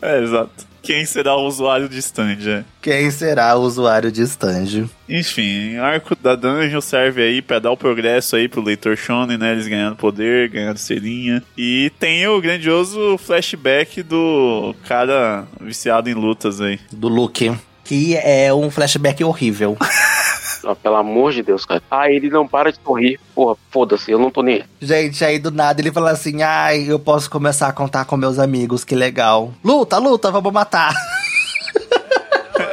É, 0.00 0.22
exato. 0.22 0.71
Quem 0.82 1.06
será 1.06 1.36
o 1.36 1.46
usuário 1.46 1.88
de 1.88 1.98
stand, 1.98 2.38
é. 2.46 2.64
quem 2.82 3.08
será 3.10 3.54
o 3.56 3.62
usuário 3.62 4.10
de 4.10 4.22
stand? 4.22 4.88
Enfim, 5.08 5.76
arco 5.76 6.16
da 6.16 6.34
dungeon 6.34 6.80
serve 6.80 7.22
aí 7.22 7.40
pra 7.40 7.60
dar 7.60 7.70
o 7.70 7.76
progresso 7.76 8.34
aí 8.34 8.48
pro 8.48 8.60
leitor 8.60 8.96
shonen, 8.96 9.38
né? 9.38 9.52
Eles 9.52 9.68
ganhando 9.68 9.94
poder, 9.94 10.48
ganhando 10.48 10.78
selinha. 10.78 11.42
E 11.56 11.92
tem 12.00 12.26
o 12.26 12.40
grandioso 12.40 13.16
flashback 13.18 14.02
do 14.02 14.74
cara 14.88 15.46
viciado 15.60 16.10
em 16.10 16.14
lutas 16.14 16.60
aí. 16.60 16.80
Do 16.90 17.08
Luke. 17.08 17.52
Que 17.84 18.16
é 18.16 18.52
um 18.52 18.70
flashback 18.70 19.22
horrível. 19.22 19.76
Ah, 20.64 20.74
pelo 20.74 20.96
amor 20.96 21.32
de 21.32 21.42
Deus, 21.42 21.64
cara. 21.64 21.82
Ah, 21.90 22.10
ele 22.10 22.30
não 22.30 22.46
para 22.46 22.72
de 22.72 22.78
sorrir. 22.82 23.18
Porra, 23.34 23.56
foda-se, 23.70 24.10
eu 24.10 24.18
não 24.18 24.30
tô 24.30 24.42
nem. 24.42 24.56
aí. 24.56 24.64
Gente, 24.80 25.24
aí 25.24 25.38
do 25.38 25.50
nada 25.50 25.80
ele 25.80 25.92
fala 25.92 26.10
assim: 26.10 26.42
ai, 26.42 26.84
eu 26.88 26.98
posso 26.98 27.30
começar 27.30 27.68
a 27.68 27.72
contar 27.72 28.04
com 28.04 28.16
meus 28.16 28.38
amigos, 28.38 28.84
que 28.84 28.94
legal. 28.94 29.52
Luta, 29.64 29.98
luta, 29.98 30.30
vamos 30.30 30.52
matar. 30.52 30.94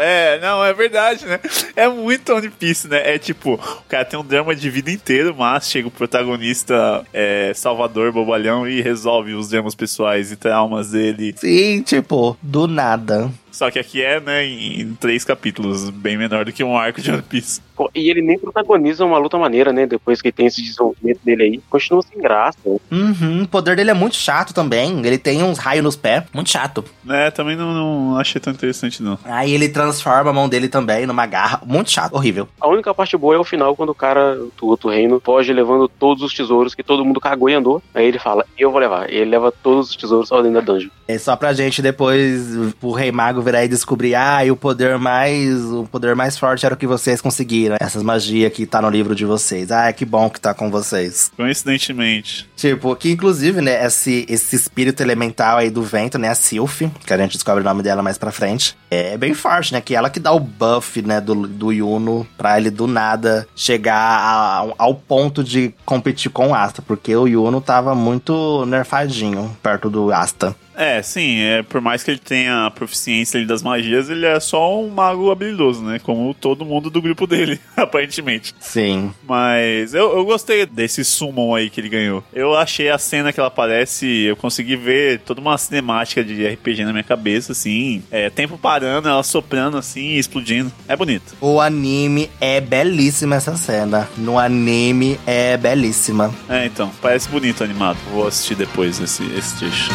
É, 0.01 0.39
não, 0.39 0.63
é 0.63 0.73
verdade, 0.73 1.25
né? 1.25 1.39
É 1.75 1.87
muito 1.87 2.33
One 2.33 2.49
Piece, 2.49 2.87
né? 2.87 3.15
É 3.15 3.17
tipo, 3.17 3.55
o 3.55 3.83
cara 3.89 4.05
tem 4.05 4.17
um 4.17 4.23
drama 4.23 4.55
de 4.55 4.69
vida 4.69 4.89
inteiro, 4.89 5.35
mas 5.37 5.69
chega 5.69 5.89
o 5.89 5.91
protagonista 5.91 7.05
é, 7.13 7.51
Salvador 7.53 8.11
Bobalhão 8.13 8.65
e 8.65 8.81
resolve 8.81 9.33
os 9.33 9.49
dramas 9.49 9.75
pessoais 9.75 10.31
e 10.31 10.37
traumas 10.37 10.91
dele. 10.91 11.35
Sim, 11.37 11.81
tipo, 11.81 12.37
do 12.41 12.65
nada. 12.65 13.29
Só 13.51 13.69
que 13.71 13.79
aqui 13.79 14.01
é, 14.01 14.19
né, 14.19 14.45
em, 14.45 14.81
em 14.81 14.93
três 14.93 15.23
capítulos, 15.23 15.89
bem 15.89 16.17
menor 16.17 16.45
do 16.45 16.51
que 16.51 16.63
um 16.63 16.77
arco 16.77 17.01
de 17.01 17.11
One 17.11 17.21
Piece. 17.21 17.61
Pô, 17.75 17.89
E 17.95 18.09
ele 18.09 18.21
nem 18.21 18.37
protagoniza 18.37 19.05
uma 19.05 19.17
luta 19.17 19.37
maneira, 19.37 19.71
né? 19.71 19.85
Depois 19.85 20.21
que 20.21 20.31
tem 20.31 20.47
esse 20.47 20.61
desenvolvimento 20.61 21.19
dele 21.23 21.43
aí. 21.43 21.61
Continua 21.69 22.01
sem 22.01 22.21
graça. 22.21 22.57
Uhum, 22.91 23.43
o 23.43 23.47
poder 23.47 23.75
dele 23.75 23.91
é 23.91 23.93
muito 23.93 24.15
chato 24.17 24.53
também. 24.53 24.99
Ele 25.05 25.17
tem 25.17 25.41
uns 25.43 25.57
raios 25.57 25.83
nos 25.83 25.95
pés, 25.95 26.23
muito 26.33 26.49
chato. 26.49 26.83
É, 27.09 27.31
também 27.31 27.55
não, 27.55 27.73
não 27.73 28.19
achei 28.19 28.39
tão 28.41 28.51
interessante, 28.51 29.01
não. 29.01 29.17
Aí 29.23 29.53
ele 29.53 29.69
transforma 29.69 30.29
a 30.29 30.33
mão 30.33 30.49
dele 30.49 30.67
também 30.67 31.05
numa 31.05 31.25
garra, 31.25 31.61
muito 31.65 31.89
chato, 31.89 32.13
horrível. 32.13 32.47
A 32.59 32.67
única 32.67 32.93
parte 32.93 33.15
boa 33.15 33.35
é 33.35 33.37
o 33.37 33.43
final, 33.43 33.75
quando 33.75 33.89
o 33.89 33.95
cara 33.95 34.35
do 34.35 34.67
outro 34.67 34.89
reino 34.89 35.21
foge 35.23 35.53
levando 35.53 35.87
todos 35.87 36.23
os 36.23 36.33
tesouros 36.33 36.75
que 36.75 36.83
todo 36.83 37.05
mundo 37.05 37.19
cagou 37.21 37.49
e 37.49 37.53
andou. 37.53 37.81
Aí 37.93 38.05
ele 38.05 38.19
fala, 38.19 38.45
eu 38.57 38.71
vou 38.71 38.79
levar. 38.79 39.09
E 39.09 39.15
ele 39.15 39.31
leva 39.31 39.51
todos 39.51 39.89
os 39.89 39.95
tesouros 39.95 40.29
pra 40.29 40.41
dentro 40.41 40.61
da 40.61 40.73
dungeon. 40.73 40.89
É 41.07 41.17
só 41.17 41.35
pra 41.35 41.53
gente 41.53 41.81
depois, 41.81 42.45
o 42.81 42.91
Rei 42.91 43.11
Mago 43.11 43.38
virar 43.41 43.63
e 43.63 43.67
descobrir, 43.67 44.15
ah, 44.15 44.43
e 44.45 44.51
o 44.51 44.55
poder 44.55 44.97
mais, 44.97 45.59
o 45.63 45.87
poder 45.91 46.15
mais 46.15 46.37
forte 46.37 46.65
era 46.65 46.75
o 46.75 46.77
que 46.77 46.87
vocês 46.87 47.21
conseguiram. 47.21 47.77
Essas 47.79 48.03
magias 48.03 48.51
que 48.53 48.65
tá 48.65 48.81
no 48.81 48.89
livro 48.89 49.15
de 49.15 49.25
vocês. 49.25 49.71
Ah, 49.71 49.91
que 49.93 50.05
bom 50.05 50.29
que 50.29 50.39
tá 50.39 50.53
com 50.53 50.69
vocês. 50.71 51.31
Coincidentemente. 51.35 52.49
Tipo, 52.55 52.95
que 52.95 53.11
inclusive, 53.11 53.61
né, 53.61 53.85
esse, 53.85 54.25
esse 54.29 54.55
espírito 54.55 55.01
elemental 55.01 55.57
aí 55.57 55.69
do 55.69 55.81
vento, 55.81 56.17
né, 56.17 56.29
a 56.29 56.35
Sylph, 56.35 56.81
que 57.05 57.13
a 57.13 57.17
gente 57.17 57.33
descobre 57.33 57.61
o 57.61 57.63
nome 57.63 57.81
dela 57.83 58.01
mais 58.03 58.17
pra 58.17 58.31
frente, 58.31 58.77
é 58.91 59.17
bem 59.17 59.33
forte, 59.33 59.71
né, 59.73 59.81
que 59.81 59.95
ela 59.95 60.09
que 60.09 60.19
dá 60.19 60.31
o 60.31 60.39
buff, 60.39 61.01
né, 61.01 61.21
do, 61.21 61.47
do 61.47 61.71
Yuno 61.71 62.27
pra 62.37 62.57
ele 62.57 62.69
do 62.69 62.87
nada 62.87 63.47
chegar 63.55 63.95
a- 63.95 64.65
ao 64.77 64.93
ponto 64.95 65.43
de 65.43 65.73
competir 65.85 66.31
com 66.31 66.49
o 66.49 66.53
Asta, 66.55 66.81
porque 66.81 67.15
o 67.15 67.27
Yuno 67.27 67.61
tava 67.61 67.93
muito 67.95 68.65
nerfadinho 68.65 69.55
perto 69.61 69.89
do 69.89 70.11
Asta. 70.11 70.55
É, 70.79 71.01
sim, 71.01 71.41
é, 71.41 71.61
por 71.61 71.81
mais 71.81 72.03
que 72.03 72.09
ele 72.09 72.19
tenha 72.19 72.65
a 72.65 72.71
proficiência 72.71 73.37
ali 73.37 73.45
das 73.45 73.61
magias, 73.61 74.09
ele 74.09 74.25
é 74.25 74.39
só 74.39 74.81
um 74.81 74.89
mago 74.89 75.29
habilidoso, 75.29 75.83
né? 75.83 75.99
Como 75.99 76.33
todo 76.33 76.63
mundo 76.63 76.89
do 76.89 77.01
grupo 77.01 77.27
dele, 77.27 77.59
aparentemente. 77.75 78.55
Sim. 78.61 79.11
Mas 79.27 79.93
eu, 79.93 80.17
eu 80.17 80.23
gostei 80.23 80.65
desse 80.65 81.03
summon 81.03 81.53
aí 81.53 81.69
que 81.69 81.81
ele 81.81 81.89
ganhou. 81.89 82.23
Eu 82.31 82.55
achei 82.55 82.89
a 82.89 82.97
cena 82.97 83.33
que 83.33 83.41
ela 83.41 83.49
aparece, 83.49 84.07
eu 84.07 84.37
consegui 84.37 84.77
ver 84.77 85.19
toda 85.19 85.41
uma 85.41 85.57
cinemática 85.57 86.23
de 86.23 86.47
RPG 86.47 86.85
na 86.85 86.93
minha 86.93 87.03
cabeça, 87.03 87.51
assim. 87.51 88.01
É, 88.09 88.29
tempo 88.29 88.57
parando, 88.57 89.09
ela 89.09 89.21
soprando 89.21 89.77
assim, 89.77 90.13
explodindo. 90.13 90.71
É 90.87 90.95
bonito. 90.95 91.35
O 91.41 91.59
anime 91.59 92.29
é 92.39 92.61
belíssima 92.61 93.35
essa 93.35 93.57
cena. 93.57 94.07
No 94.17 94.39
anime 94.39 95.19
é 95.27 95.57
belíssima. 95.57 96.33
É, 96.47 96.65
então, 96.65 96.89
parece 97.01 97.27
bonito 97.27 97.65
animado. 97.65 97.97
Vou 98.13 98.25
assistir 98.25 98.55
depois 98.55 98.97
esse, 99.01 99.25
esse 99.33 99.57
trecho. 99.57 99.89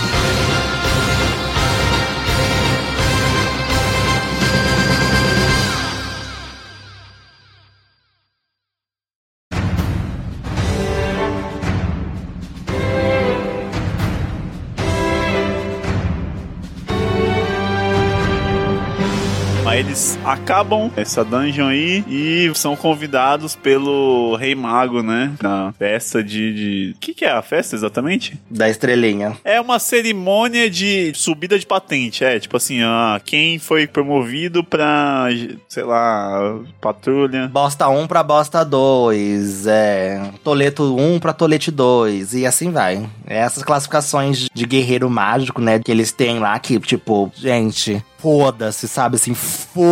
Acabam 20.44 20.90
essa 20.94 21.24
dungeon 21.24 21.68
aí 21.68 22.04
e 22.06 22.52
são 22.54 22.76
convidados 22.76 23.56
pelo 23.56 24.36
Rei 24.36 24.54
Mago, 24.54 25.02
né? 25.02 25.32
Na 25.42 25.72
festa 25.78 26.22
de. 26.22 26.54
de... 26.54 26.92
O 26.94 26.98
que, 27.00 27.14
que 27.14 27.24
é 27.24 27.30
a 27.30 27.40
festa 27.40 27.74
exatamente? 27.74 28.38
Da 28.50 28.68
estrelinha. 28.68 29.38
É 29.42 29.58
uma 29.58 29.78
cerimônia 29.78 30.68
de 30.68 31.12
subida 31.14 31.58
de 31.58 31.64
patente, 31.64 32.22
é 32.22 32.38
tipo 32.38 32.58
assim, 32.58 32.82
ah, 32.82 33.18
quem 33.24 33.58
foi 33.58 33.86
promovido 33.86 34.62
pra, 34.62 35.28
sei 35.66 35.82
lá, 35.82 36.60
patrulha. 36.78 37.48
Bosta 37.48 37.88
1 37.88 38.06
pra 38.06 38.22
bosta 38.22 38.62
2, 38.62 39.66
é. 39.66 40.30
Toleto 40.44 40.94
1 40.94 41.20
pra 41.20 41.32
tolete 41.32 41.70
2, 41.70 42.34
e 42.34 42.46
assim 42.46 42.70
vai. 42.70 43.08
É 43.26 43.38
Essas 43.38 43.62
classificações 43.62 44.46
de 44.52 44.66
guerreiro 44.66 45.08
mágico, 45.08 45.62
né, 45.62 45.78
que 45.78 45.90
eles 45.90 46.12
têm 46.12 46.38
lá, 46.38 46.58
que, 46.58 46.78
tipo, 46.80 47.32
gente, 47.34 48.04
foda-se, 48.24 48.88
sabe 48.88 49.16
assim, 49.16 49.34
foda-se. 49.34 49.84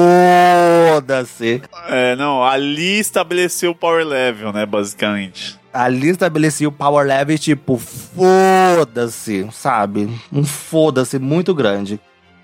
É, 1.87 2.17
não, 2.17 2.43
ali 2.43 2.99
estabeleceu 2.99 3.73
o 3.73 3.75
power 3.75 4.07
level, 4.07 4.55
né, 4.55 4.65
basicamente. 4.65 5.61
Ali 5.71 6.09
estabelecia 6.09 6.67
o 6.67 6.73
power 6.73 7.07
level, 7.07 7.37
tipo, 7.37 7.77
foda-se, 7.77 9.47
sabe? 9.53 10.09
Um 10.33 10.45
foda-se 10.45 11.19
muito 11.19 11.55
grande. 11.55 12.01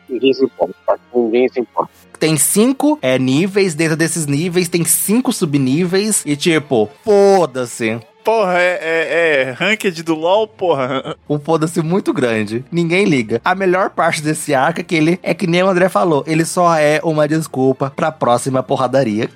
Ninguém 0.06 0.34
se 0.34 0.44
importa. 0.44 1.00
Ninguém 1.14 1.48
se 1.48 1.60
importa. 1.60 1.90
Tem 2.20 2.36
cinco 2.36 2.98
é, 3.00 3.18
níveis, 3.18 3.74
dentro 3.74 3.96
desses 3.96 4.26
níveis 4.26 4.68
tem 4.68 4.84
cinco 4.84 5.32
subníveis, 5.32 6.22
e 6.26 6.36
tipo, 6.36 6.90
foda-se. 7.02 7.98
Porra, 8.28 8.58
é, 8.58 8.78
é, 8.82 9.40
é 9.40 9.50
ranked 9.52 10.02
do 10.02 10.14
LoL, 10.14 10.46
porra. 10.46 11.16
Um 11.26 11.38
foda-se 11.38 11.80
muito 11.80 12.12
grande. 12.12 12.62
Ninguém 12.70 13.06
liga. 13.06 13.40
A 13.42 13.54
melhor 13.54 13.88
parte 13.88 14.20
desse 14.20 14.54
arco 14.54 14.82
é 14.82 14.84
que 14.84 14.94
ele 14.94 15.18
é 15.22 15.32
que 15.32 15.46
nem 15.46 15.62
o 15.62 15.66
André 15.66 15.88
falou. 15.88 16.22
Ele 16.26 16.44
só 16.44 16.76
é 16.76 17.00
uma 17.02 17.26
desculpa 17.26 17.88
pra 17.88 18.12
próxima 18.12 18.62
porradaria. 18.62 19.30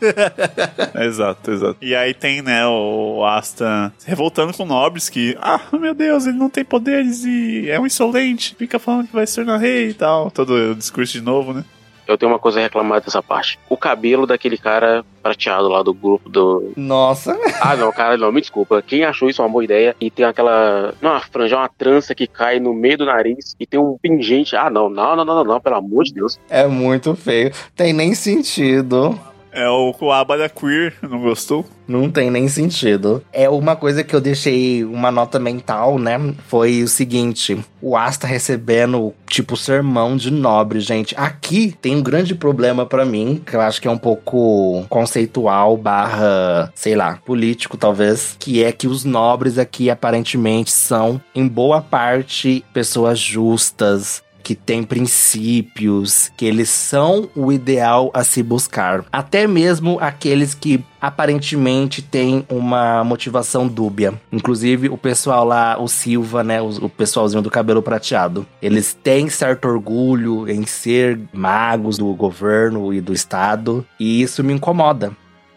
exato, 0.98 1.50
exato. 1.50 1.76
E 1.82 1.94
aí 1.94 2.14
tem, 2.14 2.40
né, 2.40 2.66
o 2.66 3.22
Asta 3.22 3.92
revoltando 4.06 4.54
com 4.54 4.64
Nobres 4.64 5.10
que, 5.10 5.36
ah, 5.38 5.60
meu 5.70 5.92
Deus, 5.92 6.24
ele 6.24 6.38
não 6.38 6.48
tem 6.48 6.64
poderes 6.64 7.26
e 7.26 7.68
é 7.68 7.78
um 7.78 7.84
insolente, 7.84 8.56
fica 8.58 8.78
falando 8.78 9.08
que 9.08 9.12
vai 9.12 9.26
se 9.26 9.34
tornar 9.34 9.58
rei 9.58 9.90
e 9.90 9.94
tal. 9.94 10.30
Todo 10.30 10.54
o 10.54 10.74
discurso 10.74 11.12
de 11.12 11.20
novo, 11.20 11.52
né? 11.52 11.66
Eu 12.06 12.18
tenho 12.18 12.32
uma 12.32 12.38
coisa 12.38 12.58
a 12.58 12.62
reclamar 12.62 13.00
dessa 13.00 13.22
parte. 13.22 13.58
O 13.68 13.76
cabelo 13.76 14.26
daquele 14.26 14.58
cara 14.58 15.04
prateado 15.22 15.68
lá 15.68 15.82
do 15.82 15.94
grupo 15.94 16.28
do. 16.28 16.72
Nossa. 16.76 17.38
Ah, 17.60 17.76
não, 17.76 17.92
cara, 17.92 18.16
não, 18.16 18.32
me 18.32 18.40
desculpa. 18.40 18.82
Quem 18.82 19.04
achou 19.04 19.28
isso 19.28 19.42
uma 19.42 19.48
boa 19.48 19.64
ideia 19.64 19.94
e 20.00 20.10
tem 20.10 20.24
aquela. 20.24 20.94
Não, 21.00 21.10
uma 21.10 21.20
franja, 21.20 21.56
uma 21.56 21.68
trança 21.68 22.14
que 22.14 22.26
cai 22.26 22.58
no 22.58 22.74
meio 22.74 22.98
do 22.98 23.06
nariz 23.06 23.54
e 23.58 23.66
tem 23.66 23.78
um 23.78 23.96
pingente. 24.00 24.56
Ah, 24.56 24.68
não, 24.68 24.88
não, 24.88 25.16
não, 25.16 25.24
não, 25.24 25.34
não, 25.36 25.44
não 25.44 25.60
pelo 25.60 25.76
amor 25.76 26.04
de 26.04 26.12
Deus. 26.12 26.38
É 26.50 26.66
muito 26.66 27.14
feio. 27.14 27.52
Tem 27.76 27.92
nem 27.92 28.14
sentido. 28.14 29.18
É 29.52 29.68
o 29.68 29.92
Coabra 29.92 30.48
Queer, 30.48 30.94
não 31.02 31.20
gostou? 31.20 31.66
Não 31.86 32.10
tem 32.10 32.30
nem 32.30 32.48
sentido. 32.48 33.22
É 33.30 33.50
uma 33.50 33.76
coisa 33.76 34.02
que 34.02 34.16
eu 34.16 34.20
deixei 34.20 34.82
uma 34.82 35.10
nota 35.10 35.38
mental, 35.38 35.98
né? 35.98 36.18
Foi 36.48 36.82
o 36.82 36.88
seguinte: 36.88 37.62
o 37.80 37.94
Asta 37.94 38.26
recebendo, 38.26 39.12
tipo, 39.26 39.54
sermão 39.54 40.16
de 40.16 40.30
nobre, 40.30 40.80
gente. 40.80 41.14
Aqui 41.18 41.76
tem 41.82 41.96
um 41.96 42.02
grande 42.02 42.34
problema 42.34 42.86
para 42.86 43.04
mim, 43.04 43.42
que 43.44 43.54
eu 43.54 43.60
acho 43.60 43.80
que 43.80 43.86
é 43.86 43.90
um 43.90 43.98
pouco 43.98 44.86
conceitual, 44.88 45.76
barra, 45.76 46.72
sei 46.74 46.94
lá, 46.94 47.18
político, 47.22 47.76
talvez. 47.76 48.36
Que 48.38 48.64
é 48.64 48.72
que 48.72 48.88
os 48.88 49.04
nobres 49.04 49.58
aqui 49.58 49.90
aparentemente 49.90 50.70
são, 50.70 51.20
em 51.34 51.46
boa 51.46 51.82
parte, 51.82 52.64
pessoas 52.72 53.18
justas, 53.18 54.22
que 54.42 54.54
têm 54.54 54.82
princípios, 54.82 56.30
que 56.36 56.44
eles 56.44 56.68
são 56.68 57.28
o 57.34 57.52
ideal 57.52 58.10
a 58.14 58.24
se 58.24 58.42
buscar. 58.42 59.04
Até 59.12 59.46
mesmo 59.46 59.98
aqueles 60.00 60.54
que 60.54 60.84
aparentemente 61.00 62.00
têm 62.00 62.46
uma 62.48 63.02
motivação 63.02 63.66
dúbia. 63.66 64.14
Inclusive 64.30 64.88
o 64.88 64.96
pessoal 64.96 65.44
lá, 65.44 65.76
o 65.80 65.88
Silva, 65.88 66.44
né, 66.44 66.62
o, 66.62 66.68
o 66.84 66.88
pessoalzinho 66.88 67.42
do 67.42 67.50
cabelo 67.50 67.82
prateado, 67.82 68.46
eles 68.60 68.96
têm 69.02 69.28
certo 69.28 69.66
orgulho 69.66 70.48
em 70.48 70.64
ser 70.64 71.18
magos 71.32 71.98
do 71.98 72.06
governo 72.14 72.94
e 72.94 73.00
do 73.00 73.12
estado, 73.12 73.84
e 73.98 74.22
isso 74.22 74.44
me 74.44 74.52
incomoda 74.52 75.12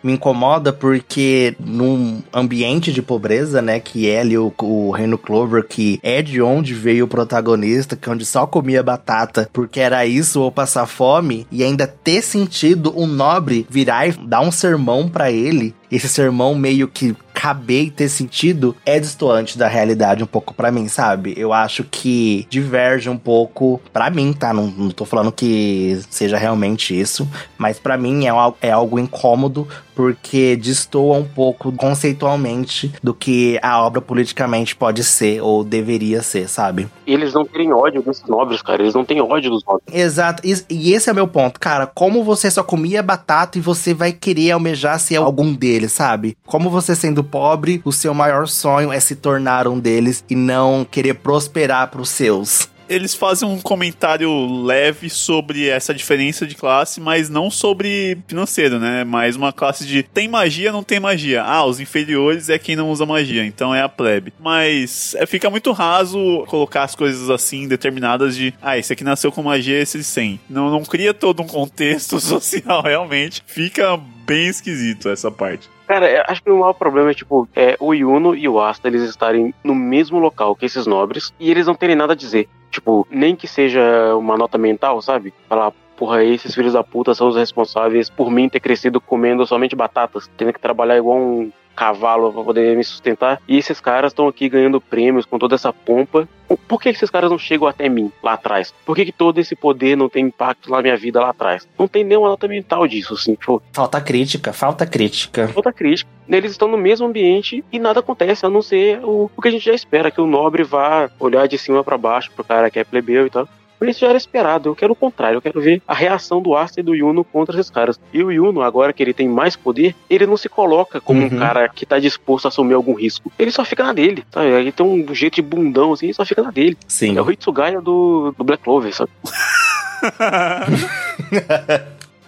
me 0.05 0.13
incomoda 0.13 0.71
porque 0.71 1.55
num 1.59 2.21
ambiente 2.31 2.93
de 2.93 3.01
pobreza, 3.01 3.59
né, 3.59 3.79
que 3.79 4.07
é 4.07 4.19
ali 4.19 4.37
o, 4.37 4.53
o 4.61 4.91
Reino 4.91 5.17
Clover, 5.17 5.67
que 5.67 5.99
é 6.03 6.21
de 6.21 6.41
onde 6.43 6.75
veio 6.75 7.05
o 7.05 7.07
protagonista, 7.07 7.95
que 7.95 8.07
é 8.07 8.11
onde 8.11 8.23
só 8.23 8.45
comia 8.45 8.83
batata 8.83 9.49
porque 9.51 9.79
era 9.79 10.05
isso 10.05 10.41
ou 10.41 10.51
passar 10.51 10.85
fome, 10.85 11.47
e 11.51 11.63
ainda 11.63 11.87
ter 11.87 12.21
sentido 12.21 12.93
um 12.95 13.07
nobre 13.07 13.65
virar 13.67 14.07
e 14.07 14.11
dar 14.11 14.41
um 14.41 14.51
sermão 14.51 15.09
para 15.09 15.31
ele, 15.31 15.73
esse 15.91 16.07
sermão 16.07 16.55
meio 16.55 16.87
que 16.87 17.15
caber 17.33 17.83
e 17.83 17.91
ter 17.91 18.07
sentido 18.07 18.75
é 18.85 18.99
distoante 18.99 19.57
da 19.57 19.67
realidade 19.67 20.23
um 20.23 20.27
pouco 20.27 20.53
para 20.53 20.71
mim, 20.71 20.87
sabe? 20.87 21.33
Eu 21.37 21.51
acho 21.51 21.83
que 21.83 22.47
diverge 22.49 23.09
um 23.09 23.17
pouco 23.17 23.79
para 23.91 24.09
mim, 24.09 24.31
tá? 24.31 24.53
Não, 24.53 24.67
não 24.67 24.89
tô 24.89 25.03
falando 25.03 25.31
que 25.31 25.99
seja 26.09 26.37
realmente 26.37 26.97
isso, 26.97 27.27
mas 27.57 27.77
para 27.77 27.97
mim 27.97 28.25
é, 28.25 28.31
é 28.61 28.71
algo 28.71 28.97
incômodo 28.97 29.67
porque 29.95 30.57
destoa 30.57 31.17
um 31.17 31.23
pouco 31.23 31.71
conceitualmente 31.71 32.91
do 33.01 33.13
que 33.13 33.57
a 33.61 33.81
obra 33.81 34.01
politicamente 34.01 34.75
pode 34.75 35.03
ser 35.03 35.41
ou 35.41 35.63
deveria 35.63 36.21
ser, 36.21 36.49
sabe? 36.49 36.87
Eles 37.07 37.33
não 37.33 37.45
têm 37.45 37.71
ódio 37.71 38.01
desses 38.01 38.25
nobres, 38.25 38.61
cara. 38.61 38.81
Eles 38.83 38.93
não 38.93 39.05
têm 39.05 39.21
ódio 39.21 39.49
dos 39.49 39.63
nobres. 39.63 39.85
Exato. 39.93 40.43
E 40.69 40.93
esse 40.93 41.09
é 41.09 41.13
meu 41.13 41.27
ponto, 41.27 41.59
cara. 41.59 41.87
Como 41.87 42.23
você 42.23 42.51
só 42.51 42.61
comia 42.61 43.01
batata 43.01 43.57
e 43.57 43.61
você 43.61 43.93
vai 43.93 44.11
querer 44.11 44.51
almejar 44.51 44.99
ser 44.99 45.15
algum 45.15 45.53
deles, 45.53 45.74
sabe? 45.89 46.37
Como 46.45 46.69
você 46.69 46.95
sendo 46.95 47.23
pobre, 47.23 47.81
o 47.83 47.91
seu 47.91 48.13
maior 48.13 48.47
sonho 48.47 48.91
é 48.91 48.99
se 48.99 49.15
tornar 49.15 49.67
um 49.67 49.79
deles 49.79 50.23
e 50.29 50.35
não 50.35 50.85
querer 50.89 51.15
prosperar 51.15 51.89
pros 51.89 52.09
seus 52.09 52.69
eles 52.89 53.13
fazem 53.13 53.47
um 53.47 53.59
comentário 53.59 54.63
leve 54.63 55.09
sobre 55.09 55.67
essa 55.67 55.93
diferença 55.93 56.45
de 56.45 56.55
classe, 56.55 56.99
mas 56.99 57.29
não 57.29 57.49
sobre 57.49 58.17
financeiro, 58.27 58.79
né? 58.79 59.03
Mais 59.03 59.35
uma 59.35 59.51
classe 59.51 59.85
de 59.85 60.03
tem 60.03 60.27
magia, 60.27 60.71
não 60.71 60.83
tem 60.83 60.99
magia. 60.99 61.43
Ah, 61.43 61.65
os 61.65 61.79
inferiores 61.79 62.49
é 62.49 62.57
quem 62.57 62.75
não 62.75 62.89
usa 62.89 63.05
magia, 63.05 63.45
então 63.45 63.73
é 63.73 63.81
a 63.81 63.89
plebe. 63.89 64.33
Mas 64.39 65.15
é, 65.15 65.25
fica 65.25 65.49
muito 65.49 65.71
raso 65.71 66.45
colocar 66.47 66.83
as 66.83 66.95
coisas 66.95 67.29
assim 67.29 67.67
determinadas 67.67 68.35
de 68.35 68.53
ah, 68.61 68.77
esse 68.77 68.93
aqui 68.93 69.03
nasceu 69.03 69.31
com 69.31 69.43
magia, 69.43 69.79
esse 69.79 70.03
sem. 70.03 70.39
Não, 70.49 70.69
não 70.69 70.83
cria 70.83 71.13
todo 71.13 71.41
um 71.41 71.47
contexto 71.47 72.19
social 72.21 72.81
realmente. 72.81 73.43
Fica 73.45 73.97
bem 74.25 74.47
esquisito 74.47 75.09
essa 75.09 75.31
parte. 75.31 75.74
Cara, 75.87 76.25
acho 76.27 76.41
que 76.41 76.49
o 76.49 76.59
maior 76.59 76.73
problema 76.73 77.11
é, 77.11 77.13
tipo, 77.13 77.47
é 77.55 77.77
o 77.79 77.93
Yuno 77.93 78.35
e 78.35 78.47
o 78.49 78.59
Asta 78.59 78.87
eles 78.87 79.03
estarem 79.03 79.53
no 79.63 79.75
mesmo 79.75 80.17
local 80.17 80.55
que 80.55 80.65
esses 80.65 80.87
nobres 80.87 81.33
e 81.39 81.51
eles 81.51 81.67
não 81.67 81.75
terem 81.75 81.95
nada 81.95 82.13
a 82.13 82.15
dizer. 82.15 82.49
Tipo, 82.71 83.07
nem 83.09 83.35
que 83.35 83.47
seja 83.47 84.15
uma 84.15 84.35
nota 84.35 84.57
mental, 84.57 85.01
sabe? 85.01 85.33
Falar, 85.47 85.71
porra, 85.95 86.23
esses 86.23 86.53
filhos 86.53 86.73
da 86.73 86.83
puta 86.83 87.13
são 87.13 87.27
os 87.27 87.35
responsáveis 87.35 88.09
por 88.09 88.31
mim 88.31 88.49
ter 88.49 88.59
crescido 88.59 88.99
comendo 88.99 89.45
somente 89.45 89.75
batatas, 89.75 90.29
tendo 90.35 90.53
que 90.53 90.59
trabalhar 90.59 90.97
igual 90.97 91.17
um 91.17 91.51
cavalo 91.75 92.31
para 92.31 92.43
poder 92.43 92.75
me 92.75 92.83
sustentar. 92.83 93.41
E 93.47 93.57
esses 93.57 93.79
caras 93.79 94.11
estão 94.11 94.27
aqui 94.27 94.47
ganhando 94.49 94.79
prêmios 94.79 95.25
com 95.25 95.37
toda 95.37 95.55
essa 95.55 95.73
pompa. 95.73 96.27
Por 96.67 96.79
que 96.79 96.89
esses 96.89 97.09
caras 97.09 97.29
não 97.29 97.39
chegam 97.39 97.67
até 97.67 97.89
mim 97.89 98.11
lá 98.21 98.33
atrás? 98.33 98.73
Por 98.85 98.95
que, 98.95 99.05
que 99.05 99.11
todo 99.11 99.39
esse 99.39 99.55
poder 99.55 99.97
não 99.97 100.07
tem 100.07 100.25
impacto 100.25 100.69
na 100.69 100.81
minha 100.81 100.95
vida 100.95 101.19
lá 101.19 101.29
atrás? 101.29 101.67
Não 101.77 101.87
tem 101.87 102.03
nenhuma 102.03 102.29
nota 102.29 102.47
mental 102.47 102.87
disso, 102.87 103.15
assim. 103.15 103.35
Tipo, 103.35 103.61
falta 103.73 103.99
crítica, 103.99 104.53
falta 104.53 104.85
crítica. 104.85 105.47
Falta 105.49 105.73
crítica. 105.73 106.09
Eles 106.29 106.51
estão 106.51 106.67
no 106.67 106.77
mesmo 106.77 107.07
ambiente 107.07 107.63
e 107.71 107.79
nada 107.79 107.99
acontece, 107.99 108.45
a 108.45 108.49
não 108.49 108.61
ser 108.61 109.03
o, 109.03 109.29
o 109.35 109.41
que 109.41 109.47
a 109.47 109.51
gente 109.51 109.65
já 109.65 109.73
espera, 109.73 110.11
que 110.11 110.21
o 110.21 110.27
nobre 110.27 110.63
vá 110.63 111.09
olhar 111.19 111.47
de 111.47 111.57
cima 111.57 111.83
para 111.83 111.97
baixo 111.97 112.31
pro 112.31 112.43
cara 112.43 112.69
que 112.69 112.79
é 112.79 112.83
plebeu 112.83 113.25
e 113.25 113.29
tal. 113.29 113.47
Por 113.77 113.89
isso 113.89 113.99
já 113.99 114.07
era 114.07 114.17
esperado. 114.17 114.69
Eu 114.69 114.75
quero 114.75 114.93
o 114.93 114.95
contrário. 114.95 115.37
Eu 115.37 115.41
quero 115.41 115.61
ver 115.61 115.81
a 115.87 115.93
reação 115.93 116.41
do 116.41 116.55
Asta 116.55 116.79
e 116.79 116.83
do 116.83 116.95
Yuno 116.95 117.23
contra 117.23 117.55
esses 117.55 117.69
caras. 117.69 117.99
E 118.13 118.23
o 118.23 118.31
Yuno, 118.31 118.61
agora 118.61 118.93
que 118.93 119.03
ele 119.03 119.13
tem 119.13 119.27
mais 119.27 119.55
poder, 119.55 119.95
ele 120.09 120.25
não 120.25 120.37
se 120.37 120.49
coloca 120.49 121.01
como 121.01 121.21
uhum. 121.21 121.27
um 121.27 121.37
cara 121.37 121.67
que 121.69 121.85
tá 121.85 121.99
disposto 121.99 122.45
a 122.45 122.49
assumir 122.49 122.73
algum 122.73 122.93
risco. 122.93 123.31
Ele 123.37 123.51
só 123.51 123.65
fica 123.65 123.83
na 123.83 123.93
dele, 123.93 124.23
sabe? 124.31 124.47
Ele 124.47 124.71
tem 124.71 124.85
um 124.85 125.13
jeito 125.13 125.35
de 125.35 125.41
bundão 125.41 125.93
assim, 125.93 126.07
ele 126.07 126.13
só 126.13 126.25
fica 126.25 126.41
na 126.41 126.51
dele. 126.51 126.77
Sim. 126.87 127.17
É 127.17 127.21
o 127.21 127.31
Hitsugaya 127.31 127.81
do, 127.81 128.33
do 128.37 128.43
Black 128.43 128.63
Clover, 128.63 128.93
sabe? 128.93 129.11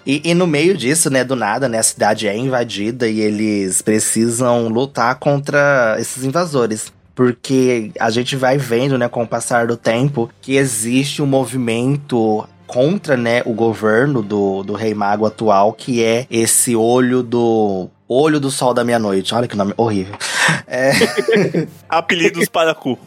E, 0.08 0.22
e, 0.24 0.34
no 0.34 0.48
meio 0.48 0.78
disso, 0.78 1.10
né, 1.10 1.22
do 1.22 1.36
nada, 1.36 1.68
né, 1.68 1.80
a 1.80 1.84
cidade 1.84 2.30
é 2.30 2.38
invadida 2.38 3.10
e 3.10 3.20
eles 3.20 3.82
precisam 3.82 4.70
lutar 4.70 5.16
contra 5.16 5.98
esses 6.00 6.24
invasores 6.24 6.94
porque 7.18 7.92
a 8.00 8.12
gente 8.12 8.36
vai 8.36 8.60
vendo, 8.60 8.96
né, 8.96 9.10
com 9.10 9.24
o 9.24 9.28
passar 9.28 9.66
do 9.66 9.76
tempo, 9.76 10.30
que 10.40 10.56
existe 10.56 11.20
um 11.20 11.26
movimento 11.26 12.48
contra, 12.68 13.18
né, 13.18 13.42
o 13.44 13.54
governo 13.54 14.22
do, 14.22 14.62
do 14.62 14.74
Rei 14.74 14.94
Mago 14.94 15.26
atual, 15.26 15.74
que 15.74 16.04
é 16.04 16.28
esse 16.30 16.76
olho 16.76 17.24
do 17.24 17.90
Olho 18.08 18.40
do 18.40 18.52
Sol 18.52 18.72
da 18.72 18.84
Meia-Noite. 18.84 19.34
Olha 19.34 19.48
que 19.48 19.58
nome 19.58 19.74
horrível. 19.76 20.16
É... 20.66 20.92
Apelidos 21.90 22.48
para 22.48 22.74
cu. 22.74 22.98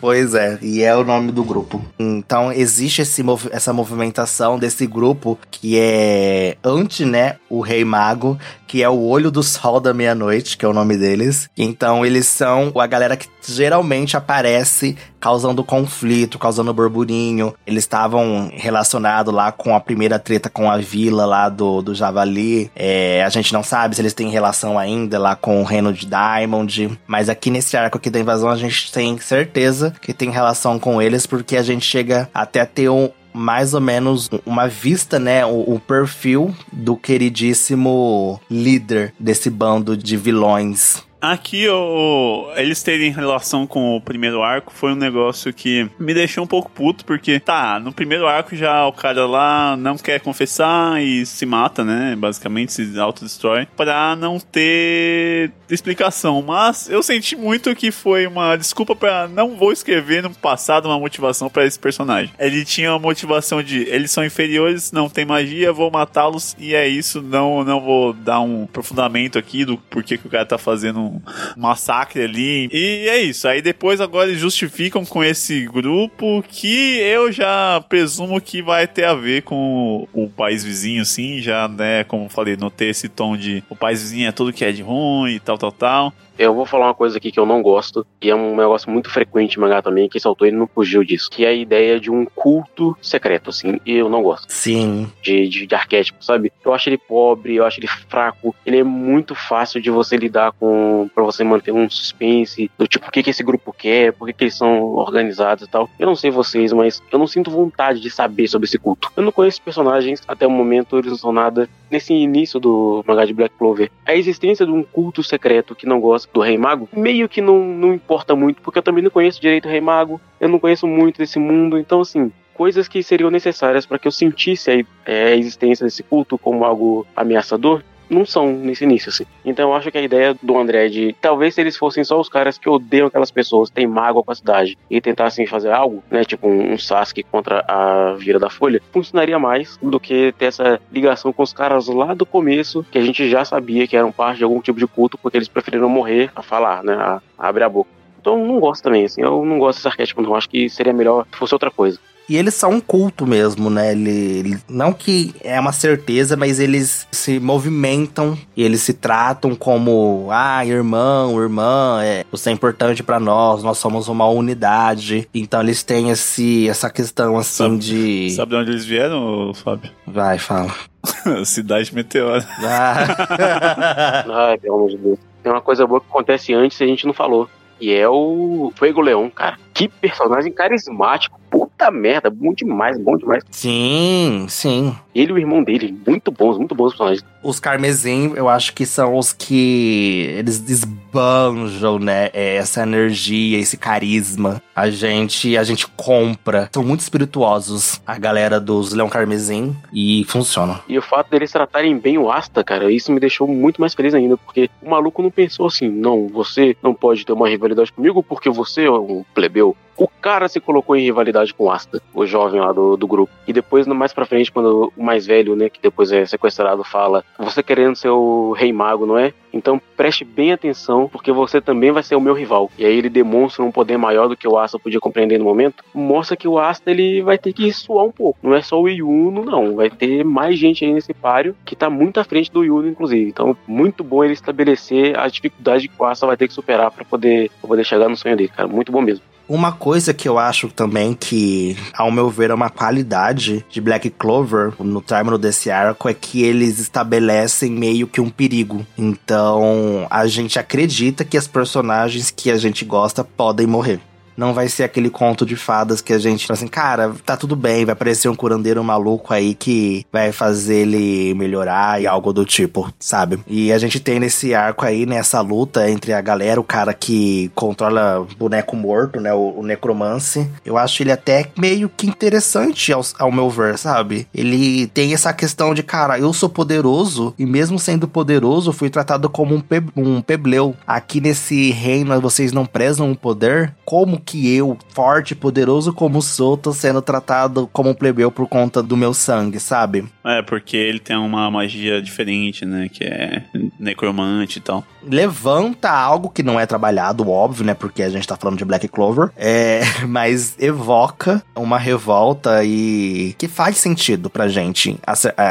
Pois 0.00 0.34
é, 0.34 0.58
e 0.62 0.82
é 0.82 0.94
o 0.94 1.04
nome 1.04 1.32
do 1.32 1.44
grupo. 1.44 1.84
Então 1.98 2.52
existe 2.52 3.02
esse, 3.02 3.22
essa 3.50 3.72
movimentação 3.72 4.58
desse 4.58 4.86
grupo 4.86 5.38
que 5.50 5.78
é 5.78 6.56
anti, 6.62 7.04
né, 7.04 7.36
o 7.48 7.60
Rei 7.60 7.84
Mago, 7.84 8.38
que 8.66 8.82
é 8.82 8.88
o 8.88 9.00
Olho 9.00 9.30
do 9.30 9.42
Sol 9.42 9.80
da 9.80 9.94
Meia-Noite, 9.94 10.56
que 10.56 10.64
é 10.64 10.68
o 10.68 10.72
nome 10.72 10.96
deles. 10.96 11.48
Então 11.56 12.04
eles 12.04 12.26
são 12.26 12.72
a 12.76 12.86
galera 12.86 13.16
que 13.16 13.28
geralmente 13.46 14.16
aparece 14.16 14.96
causando 15.20 15.64
conflito, 15.64 16.38
causando 16.38 16.72
burburinho. 16.72 17.54
Eles 17.66 17.84
estavam 17.84 18.50
relacionados 18.52 19.32
lá 19.32 19.52
com 19.52 19.74
a 19.74 19.80
primeira 19.80 20.18
treta 20.18 20.48
com 20.48 20.70
a 20.70 20.76
vila 20.76 21.24
lá 21.26 21.48
do, 21.48 21.82
do 21.82 21.94
Javali. 21.94 22.70
É, 22.74 23.22
a 23.24 23.28
gente 23.28 23.52
não 23.52 23.62
sabe 23.62 23.94
se 23.94 24.00
eles 24.00 24.14
têm 24.14 24.30
relação 24.30 24.78
ainda 24.78 25.18
lá 25.18 25.36
com 25.36 25.60
o 25.60 25.64
reino 25.64 25.92
de 25.92 26.06
Diamond. 26.06 26.98
Mas 27.06 27.28
aqui 27.28 27.50
nesse 27.50 27.76
arco 27.76 27.98
aqui 27.98 28.10
da 28.10 28.20
invasão 28.20 28.48
a 28.48 28.56
gente 28.56 28.92
tem 28.92 29.18
certeza 29.18 29.94
que 30.00 30.12
tem 30.12 30.30
relação 30.30 30.78
com 30.78 31.00
eles, 31.00 31.26
porque 31.26 31.56
a 31.56 31.62
gente 31.62 31.84
chega 31.84 32.28
até 32.32 32.60
a 32.60 32.66
ter 32.66 32.88
um, 32.88 33.10
mais 33.32 33.74
ou 33.74 33.80
menos 33.80 34.28
uma 34.44 34.66
vista, 34.66 35.18
né? 35.18 35.44
O, 35.44 35.74
o, 35.74 35.80
perfil 35.80 36.54
do 36.72 36.96
queridíssimo 36.96 38.40
líder 38.50 39.14
desse 39.18 39.48
bando 39.48 39.96
de 39.96 40.16
vilões 40.16 41.02
Aqui, 41.20 41.68
o, 41.68 42.48
eles 42.54 42.82
terem 42.82 43.10
relação 43.10 43.66
com 43.66 43.96
o 43.96 44.00
primeiro 44.00 44.40
arco 44.40 44.72
foi 44.72 44.92
um 44.92 44.96
negócio 44.96 45.52
que 45.52 45.90
me 45.98 46.14
deixou 46.14 46.44
um 46.44 46.46
pouco 46.46 46.70
puto, 46.70 47.04
porque, 47.04 47.40
tá, 47.40 47.80
no 47.80 47.92
primeiro 47.92 48.26
arco 48.26 48.54
já 48.54 48.86
o 48.86 48.92
cara 48.92 49.26
lá 49.26 49.76
não 49.76 49.96
quer 49.96 50.20
confessar 50.20 51.02
e 51.02 51.26
se 51.26 51.44
mata, 51.44 51.84
né? 51.84 52.14
Basicamente 52.16 52.72
se 52.72 52.98
autodestrói, 52.98 53.66
pra 53.76 54.14
não 54.14 54.38
ter 54.38 55.50
explicação. 55.68 56.40
Mas 56.40 56.88
eu 56.88 57.02
senti 57.02 57.34
muito 57.34 57.74
que 57.74 57.90
foi 57.90 58.26
uma 58.26 58.56
desculpa 58.56 58.94
para 58.94 59.26
não 59.26 59.56
vou 59.56 59.72
escrever 59.72 60.22
no 60.22 60.30
passado 60.30 60.86
uma 60.86 60.98
motivação 60.98 61.50
para 61.50 61.66
esse 61.66 61.78
personagem. 61.78 62.32
Ele 62.38 62.64
tinha 62.64 62.92
uma 62.92 62.98
motivação 62.98 63.60
de 63.60 63.82
eles 63.88 64.12
são 64.12 64.24
inferiores, 64.24 64.92
não 64.92 65.08
tem 65.08 65.24
magia, 65.24 65.72
vou 65.72 65.90
matá-los 65.90 66.54
e 66.58 66.74
é 66.74 66.86
isso. 66.86 67.20
Não, 67.20 67.64
não 67.64 67.80
vou 67.80 68.12
dar 68.12 68.40
um 68.40 68.64
aprofundamento 68.64 69.36
aqui 69.36 69.64
do 69.64 69.76
porquê 69.76 70.16
que 70.16 70.26
o 70.26 70.30
cara 70.30 70.46
tá 70.46 70.58
fazendo 70.58 71.07
massacre 71.56 72.22
ali. 72.22 72.68
E 72.72 73.08
é 73.08 73.18
isso. 73.18 73.46
Aí 73.48 73.60
depois 73.62 74.00
agora 74.00 74.28
eles 74.28 74.40
justificam 74.40 75.04
com 75.04 75.22
esse 75.22 75.66
grupo 75.66 76.44
que 76.48 76.98
eu 76.98 77.30
já 77.32 77.82
presumo 77.88 78.40
que 78.40 78.62
vai 78.62 78.86
ter 78.86 79.04
a 79.04 79.14
ver 79.14 79.42
com 79.42 80.08
o 80.12 80.28
país 80.28 80.64
vizinho, 80.64 81.04
sim, 81.04 81.40
já, 81.40 81.68
né, 81.68 82.04
como 82.04 82.28
falei, 82.28 82.56
não 82.56 82.70
ter 82.70 82.86
esse 82.86 83.08
tom 83.08 83.36
de 83.36 83.62
o 83.68 83.76
país 83.76 84.02
vizinho 84.02 84.28
é 84.28 84.32
tudo 84.32 84.52
que 84.52 84.64
é 84.64 84.72
de 84.72 84.82
ruim 84.82 85.34
e 85.34 85.40
tal, 85.40 85.58
tal, 85.58 85.72
tal. 85.72 86.12
Eu 86.38 86.54
vou 86.54 86.64
falar 86.64 86.86
uma 86.86 86.94
coisa 86.94 87.18
aqui 87.18 87.32
que 87.32 87.40
eu 87.40 87.44
não 87.44 87.60
gosto, 87.60 88.06
e 88.22 88.30
é 88.30 88.34
um 88.34 88.56
negócio 88.56 88.90
muito 88.90 89.10
frequente 89.10 89.56
em 89.56 89.60
mangá 89.60 89.82
também, 89.82 90.08
que 90.08 90.18
autor 90.24 90.46
ele 90.46 90.56
não 90.56 90.66
fugiu 90.66 91.02
disso, 91.02 91.28
que 91.30 91.44
é 91.44 91.48
a 91.48 91.52
ideia 91.52 91.98
de 91.98 92.10
um 92.10 92.24
culto 92.24 92.96
secreto, 93.00 93.50
assim, 93.50 93.80
e 93.84 93.94
eu 93.94 94.08
não 94.08 94.22
gosto. 94.22 94.46
Sim. 94.48 95.10
De, 95.22 95.48
de, 95.48 95.66
de 95.66 95.74
arquétipo, 95.74 96.24
sabe? 96.24 96.52
Eu 96.64 96.72
acho 96.72 96.88
ele 96.88 96.98
pobre, 96.98 97.56
eu 97.56 97.64
acho 97.64 97.80
ele 97.80 97.88
fraco, 97.88 98.54
ele 98.64 98.78
é 98.78 98.84
muito 98.84 99.34
fácil 99.34 99.80
de 99.80 99.90
você 99.90 100.16
lidar 100.16 100.52
com, 100.52 101.10
para 101.14 101.24
você 101.24 101.42
manter 101.42 101.72
um 101.72 101.88
suspense, 101.88 102.70
do 102.78 102.86
tipo, 102.86 103.08
o 103.08 103.10
que 103.10 103.22
que 103.22 103.30
esse 103.30 103.42
grupo 103.42 103.72
quer, 103.72 104.12
por 104.12 104.26
que 104.26 104.32
que 104.32 104.44
eles 104.44 104.56
são 104.56 104.94
organizados 104.94 105.64
e 105.66 105.70
tal. 105.70 105.88
Eu 105.98 106.06
não 106.06 106.14
sei 106.14 106.30
vocês, 106.30 106.72
mas 106.72 107.02
eu 107.10 107.18
não 107.18 107.26
sinto 107.26 107.50
vontade 107.50 108.00
de 108.00 108.10
saber 108.10 108.46
sobre 108.46 108.66
esse 108.66 108.78
culto. 108.78 109.10
Eu 109.16 109.22
não 109.22 109.32
conheço 109.32 109.62
personagens, 109.62 110.22
até 110.28 110.46
o 110.46 110.50
momento 110.50 110.98
eles 110.98 111.10
não 111.10 111.18
são 111.18 111.32
nada. 111.32 111.68
Nesse 111.90 112.12
início 112.12 112.60
do 112.60 113.02
mangá 113.06 113.24
de 113.24 113.32
Black 113.32 113.56
Clover, 113.56 113.90
a 114.04 114.14
existência 114.14 114.66
de 114.66 114.72
um 114.72 114.82
culto 114.82 115.22
secreto 115.22 115.74
que 115.74 115.86
não 115.86 115.98
gosta 115.98 116.27
do 116.32 116.40
Rei 116.40 116.58
Mago, 116.58 116.88
meio 116.92 117.28
que 117.28 117.40
não, 117.40 117.58
não 117.64 117.94
importa 117.94 118.36
muito, 118.36 118.60
porque 118.62 118.78
eu 118.78 118.82
também 118.82 119.02
não 119.02 119.10
conheço 119.10 119.40
direito 119.40 119.66
o 119.66 119.70
Rei 119.70 119.80
Mago, 119.80 120.20
eu 120.40 120.48
não 120.48 120.58
conheço 120.58 120.86
muito 120.86 121.18
desse 121.18 121.38
mundo, 121.38 121.78
então 121.78 122.00
assim, 122.00 122.30
coisas 122.54 122.88
que 122.88 123.02
seriam 123.02 123.30
necessárias 123.30 123.86
para 123.86 123.98
que 123.98 124.08
eu 124.08 124.12
sentisse 124.12 124.70
a, 124.70 125.10
é, 125.10 125.28
a 125.28 125.36
existência 125.36 125.84
desse 125.84 126.02
culto 126.02 126.36
como 126.36 126.64
algo 126.64 127.06
ameaçador, 127.16 127.82
não 128.08 128.24
são 128.24 128.52
nesse 128.52 128.84
início, 128.84 129.10
assim. 129.10 129.24
Então 129.44 129.70
eu 129.70 129.74
acho 129.74 129.90
que 129.90 129.98
a 129.98 130.02
ideia 130.02 130.36
do 130.42 130.58
André 130.58 130.88
de 130.88 131.14
talvez 131.20 131.54
se 131.54 131.60
eles 131.60 131.76
fossem 131.76 132.04
só 132.04 132.20
os 132.20 132.28
caras 132.28 132.58
que 132.58 132.68
odeiam 132.68 133.06
aquelas 133.06 133.30
pessoas, 133.30 133.70
têm 133.70 133.86
mágoa 133.86 134.22
com 134.22 134.32
a 134.32 134.34
cidade, 134.34 134.78
e 134.90 135.00
tentassem 135.00 135.46
fazer 135.46 135.70
algo, 135.70 136.02
né, 136.10 136.24
tipo 136.24 136.48
um, 136.48 136.72
um 136.72 136.78
Sasuke 136.78 137.22
contra 137.22 137.64
a 137.66 138.14
Vira 138.14 138.38
da 138.38 138.50
Folha, 138.50 138.80
funcionaria 138.92 139.38
mais 139.38 139.78
do 139.82 139.98
que 139.98 140.32
ter 140.38 140.46
essa 140.46 140.80
ligação 140.92 141.32
com 141.32 141.42
os 141.42 141.52
caras 141.52 141.88
lá 141.88 142.14
do 142.14 142.26
começo, 142.26 142.84
que 142.90 142.98
a 142.98 143.02
gente 143.02 143.28
já 143.28 143.44
sabia 143.44 143.86
que 143.86 143.96
eram 143.96 144.12
parte 144.12 144.38
de 144.38 144.44
algum 144.44 144.60
tipo 144.60 144.78
de 144.78 144.86
culto, 144.86 145.18
porque 145.18 145.36
eles 145.36 145.48
preferiram 145.48 145.88
morrer 145.88 146.30
a 146.34 146.42
falar, 146.42 146.82
né, 146.82 146.94
a, 146.94 147.20
a 147.38 147.48
abrir 147.48 147.64
a 147.64 147.68
boca. 147.68 147.90
Então 148.20 148.44
não 148.44 148.60
gosto 148.60 148.82
também, 148.82 149.04
assim, 149.04 149.22
eu 149.22 149.44
não 149.44 149.58
gosto 149.58 149.78
desse 149.78 149.88
arquétipo, 149.88 150.20
não. 150.20 150.34
Acho 150.34 150.48
que 150.48 150.68
seria 150.68 150.92
melhor 150.92 151.26
se 151.30 151.38
fosse 151.38 151.54
outra 151.54 151.70
coisa. 151.70 151.98
E 152.28 152.36
eles 152.36 152.54
são 152.54 152.72
um 152.72 152.80
culto 152.80 153.26
mesmo, 153.26 153.70
né? 153.70 153.92
Ele, 153.92 154.10
ele, 154.10 154.58
não 154.68 154.92
que 154.92 155.34
é 155.42 155.58
uma 155.58 155.72
certeza, 155.72 156.36
mas 156.36 156.60
eles 156.60 157.08
se 157.10 157.40
movimentam 157.40 158.36
e 158.54 158.62
eles 158.62 158.82
se 158.82 158.92
tratam 158.92 159.54
como, 159.54 160.28
ah, 160.30 160.64
irmão, 160.64 161.40
irmã, 161.40 162.00
é, 162.02 162.24
você 162.30 162.50
é 162.50 162.52
importante 162.52 163.02
para 163.02 163.18
nós, 163.18 163.62
nós 163.62 163.78
somos 163.78 164.08
uma 164.08 164.28
unidade. 164.28 165.26
Então 165.32 165.62
eles 165.62 165.82
têm 165.82 166.10
esse, 166.10 166.68
essa 166.68 166.90
questão 166.90 167.38
assim 167.38 167.64
sabe, 167.64 167.78
de. 167.78 168.30
Sabe 168.30 168.50
de 168.50 168.56
onde 168.56 168.70
eles 168.72 168.84
vieram, 168.84 169.54
Fábio? 169.54 169.90
Vai, 170.06 170.38
fala. 170.38 170.74
Cidade 171.46 171.94
Meteora. 171.94 172.46
Ah. 172.62 174.24
Ai, 174.50 174.58
pelo 174.58 174.74
amor 174.76 174.90
de 174.90 174.98
Deus. 174.98 175.18
Tem 175.42 175.50
uma 175.50 175.62
coisa 175.62 175.86
boa 175.86 176.00
que 176.00 176.06
acontece 176.08 176.52
antes 176.52 176.78
e 176.78 176.84
a 176.84 176.86
gente 176.86 177.06
não 177.06 177.14
falou. 177.14 177.48
E 177.80 177.92
é 177.92 178.08
o 178.08 178.72
Fuego 178.74 179.00
Leão, 179.00 179.30
cara. 179.30 179.56
Que 179.78 179.86
personagem 179.86 180.50
carismático. 180.50 181.38
Puta 181.48 181.90
merda, 181.90 182.28
bom 182.28 182.52
demais, 182.52 182.98
bom 182.98 183.16
demais. 183.16 183.44
sim, 183.50 184.44
sim. 184.48 184.94
Ele 185.14 185.30
e 185.30 185.34
o 185.34 185.38
irmão 185.38 185.62
dele, 185.62 185.96
muito 186.06 186.30
bons, 186.30 186.58
muito 186.58 186.74
bons 186.74 186.90
personagens. 186.90 187.24
Os 187.42 187.58
Carmesim, 187.58 188.32
eu 188.36 188.48
acho 188.48 188.74
que 188.74 188.84
são 188.84 189.16
os 189.16 189.32
que 189.32 190.34
eles 190.36 190.60
desbanjam, 190.60 191.98
né? 191.98 192.28
Essa 192.32 192.82
energia, 192.82 193.58
esse 193.58 193.76
carisma. 193.76 194.60
A 194.76 194.90
gente, 194.90 195.56
a 195.56 195.64
gente 195.64 195.86
compra. 195.88 196.68
São 196.72 196.84
muito 196.84 197.00
espirituosos 197.00 198.00
a 198.06 198.18
galera 198.18 198.60
dos 198.60 198.92
Leão 198.92 199.08
Carmesim 199.08 199.74
e 199.92 200.24
funcionam. 200.28 200.78
E 200.88 200.98
o 200.98 201.02
fato 201.02 201.30
deles 201.30 201.50
tratarem 201.50 201.96
bem 201.98 202.18
o 202.18 202.30
Asta, 202.30 202.62
cara, 202.62 202.92
isso 202.92 203.10
me 203.10 203.18
deixou 203.18 203.48
muito 203.48 203.80
mais 203.80 203.94
feliz 203.94 204.14
ainda, 204.14 204.36
porque 204.36 204.68
o 204.82 204.90
maluco 204.90 205.22
não 205.22 205.30
pensou 205.30 205.66
assim, 205.66 205.88
não, 205.88 206.28
você 206.28 206.76
não 206.82 206.92
pode 206.92 207.24
ter 207.24 207.32
uma 207.32 207.48
rivalidade 207.48 207.92
comigo 207.92 208.22
porque 208.22 208.50
você 208.50 208.84
é 208.84 208.90
um 208.90 209.24
plebeu. 209.34 209.67
O 209.98 210.06
cara 210.06 210.48
se 210.48 210.60
colocou 210.60 210.94
em 210.94 211.02
rivalidade 211.02 211.52
com 211.52 211.64
o 211.64 211.70
Asta, 211.70 212.00
o 212.14 212.24
jovem 212.24 212.60
lá 212.60 212.70
do, 212.72 212.96
do 212.96 213.06
grupo. 213.06 213.32
E 213.48 213.52
depois, 213.52 213.84
mais 213.88 214.12
pra 214.12 214.24
frente, 214.24 214.52
quando 214.52 214.92
o 214.96 215.02
mais 215.02 215.26
velho, 215.26 215.56
né, 215.56 215.68
que 215.68 215.82
depois 215.82 216.12
é 216.12 216.24
sequestrado, 216.24 216.84
fala: 216.84 217.24
Você 217.36 217.64
querendo 217.64 217.96
ser 217.96 218.10
o 218.10 218.52
rei 218.52 218.72
mago, 218.72 219.04
não 219.04 219.18
é? 219.18 219.32
Então 219.52 219.80
preste 219.96 220.24
bem 220.24 220.52
atenção, 220.52 221.08
porque 221.08 221.32
você 221.32 221.60
também 221.60 221.90
vai 221.90 222.04
ser 222.04 222.14
o 222.14 222.20
meu 222.20 222.32
rival. 222.32 222.70
E 222.78 222.84
aí 222.84 222.96
ele 222.96 223.08
demonstra 223.08 223.64
um 223.64 223.72
poder 223.72 223.96
maior 223.96 224.28
do 224.28 224.36
que 224.36 224.46
o 224.46 224.56
Asta 224.56 224.78
podia 224.78 225.00
compreender 225.00 225.38
no 225.38 225.44
momento. 225.44 225.82
Mostra 225.92 226.36
que 226.36 226.46
o 226.46 226.58
Asta 226.58 226.92
ele 226.92 227.20
vai 227.22 227.36
ter 227.36 227.52
que 227.52 227.72
suar 227.72 228.04
um 228.04 228.12
pouco. 228.12 228.38
Não 228.40 228.54
é 228.54 228.62
só 228.62 228.80
o 228.80 228.88
Yuno, 228.88 229.44
não. 229.44 229.74
Vai 229.74 229.90
ter 229.90 230.24
mais 230.24 230.56
gente 230.56 230.84
aí 230.84 230.92
nesse 230.92 231.12
páreo 231.12 231.56
que 231.64 231.74
tá 231.74 231.90
muito 231.90 232.20
à 232.20 232.24
frente 232.24 232.52
do 232.52 232.62
Yuno, 232.62 232.88
inclusive. 232.88 233.28
Então, 233.28 233.56
muito 233.66 234.04
bom 234.04 234.22
ele 234.22 234.34
estabelecer 234.34 235.18
a 235.18 235.26
dificuldade 235.26 235.88
que 235.88 235.94
o 236.00 236.04
Asta 236.04 236.26
vai 236.26 236.36
ter 236.36 236.46
que 236.46 236.54
superar 236.54 236.92
para 236.92 237.04
poder, 237.04 237.50
pra 237.60 237.68
poder 237.68 237.84
chegar 237.84 238.08
no 238.08 238.16
sonho 238.16 238.36
dele, 238.36 238.50
cara. 238.54 238.68
Muito 238.68 238.92
bom 238.92 239.00
mesmo. 239.00 239.24
Uma 239.48 239.72
coisa 239.72 240.12
que 240.12 240.28
eu 240.28 240.38
acho 240.38 240.68
também 240.68 241.14
que, 241.14 241.76
ao 241.94 242.12
meu 242.12 242.28
ver, 242.28 242.50
é 242.50 242.54
uma 242.54 242.68
qualidade 242.68 243.64
de 243.70 243.80
Black 243.80 244.10
Clover 244.10 244.74
no 244.78 245.00
término 245.00 245.38
desse 245.38 245.70
arco 245.70 246.08
é 246.08 246.12
que 246.12 246.42
eles 246.42 246.78
estabelecem 246.78 247.70
meio 247.70 248.06
que 248.06 248.20
um 248.20 248.28
perigo. 248.28 248.86
Então, 248.96 250.06
a 250.10 250.26
gente 250.26 250.58
acredita 250.58 251.24
que 251.24 251.36
as 251.36 251.46
personagens 251.46 252.30
que 252.30 252.50
a 252.50 252.58
gente 252.58 252.84
gosta 252.84 253.24
podem 253.24 253.66
morrer. 253.66 254.00
Não 254.38 254.54
vai 254.54 254.68
ser 254.68 254.84
aquele 254.84 255.10
conto 255.10 255.44
de 255.44 255.56
fadas 255.56 256.00
que 256.00 256.12
a 256.12 256.18
gente 256.18 256.46
fala 256.46 256.56
assim, 256.56 256.68
cara, 256.68 257.12
tá 257.26 257.36
tudo 257.36 257.56
bem, 257.56 257.84
vai 257.84 257.92
aparecer 257.92 258.28
um 258.28 258.36
curandeiro 258.36 258.84
maluco 258.84 259.34
aí 259.34 259.52
que 259.52 260.06
vai 260.12 260.30
fazer 260.30 260.82
ele 260.82 261.34
melhorar 261.34 262.00
e 262.00 262.06
algo 262.06 262.32
do 262.32 262.44
tipo, 262.44 262.88
sabe? 263.00 263.40
E 263.48 263.72
a 263.72 263.78
gente 263.78 263.98
tem 263.98 264.20
nesse 264.20 264.54
arco 264.54 264.86
aí, 264.86 265.04
nessa 265.04 265.40
luta 265.40 265.90
entre 265.90 266.12
a 266.12 266.20
galera, 266.20 266.60
o 266.60 266.64
cara 266.64 266.94
que 266.94 267.50
controla 267.52 268.24
boneco 268.38 268.76
morto, 268.76 269.20
né? 269.20 269.34
O, 269.34 269.58
o 269.58 269.62
necromance. 269.64 270.48
Eu 270.64 270.78
acho 270.78 271.02
ele 271.02 271.10
até 271.10 271.50
meio 271.58 271.88
que 271.88 272.06
interessante 272.06 272.92
ao, 272.92 273.02
ao 273.18 273.32
meu 273.32 273.50
ver, 273.50 273.76
sabe? 273.76 274.28
Ele 274.32 274.86
tem 274.86 275.14
essa 275.14 275.32
questão 275.32 275.74
de, 275.74 275.82
cara, 275.82 276.16
eu 276.16 276.32
sou 276.32 276.48
poderoso 276.48 277.34
e 277.36 277.44
mesmo 277.44 277.76
sendo 277.76 278.06
poderoso, 278.06 278.72
fui 278.72 278.88
tratado 278.88 279.28
como 279.28 279.56
um, 279.56 279.60
pe 279.60 279.82
um 279.96 280.22
pebleu. 280.22 280.76
Aqui 280.86 281.20
nesse 281.20 281.72
reino 281.72 282.20
vocês 282.20 282.52
não 282.52 282.64
prezam 282.64 283.10
o 283.10 283.16
poder? 283.16 283.74
Como 283.84 284.20
que 284.28 284.54
eu, 284.54 284.76
forte 284.90 285.30
e 285.30 285.34
poderoso 285.34 285.90
como 285.90 286.20
sou, 286.20 286.54
tô 286.54 286.70
sendo 286.74 287.00
tratado 287.00 287.66
como 287.72 287.88
um 287.88 287.94
plebeu 287.94 288.30
por 288.30 288.46
conta 288.46 288.82
do 288.82 288.94
meu 288.94 289.14
sangue, 289.14 289.58
sabe? 289.58 290.04
É, 290.22 290.42
porque 290.42 290.76
ele 290.76 290.98
tem 290.98 291.16
uma 291.16 291.50
magia 291.50 292.02
diferente, 292.02 292.66
né? 292.66 292.90
Que 292.92 293.04
é 293.04 293.44
necromante 293.80 294.58
e 294.58 294.60
tal. 294.60 294.84
Levanta 295.02 295.90
algo 295.90 296.28
que 296.28 296.42
não 296.42 296.60
é 296.60 296.66
trabalhado, 296.66 297.26
óbvio, 297.30 297.64
né? 297.64 297.72
Porque 297.72 298.02
a 298.02 298.10
gente 298.10 298.28
tá 298.28 298.36
falando 298.36 298.58
de 298.58 298.66
Black 298.66 298.86
Clover. 298.88 299.30
É, 299.34 299.80
mas 300.06 300.54
evoca 300.58 301.42
uma 301.56 301.78
revolta 301.78 302.62
e 302.62 303.34
que 303.38 303.48
faz 303.48 303.78
sentido 303.78 304.28
pra 304.28 304.46
gente 304.46 304.98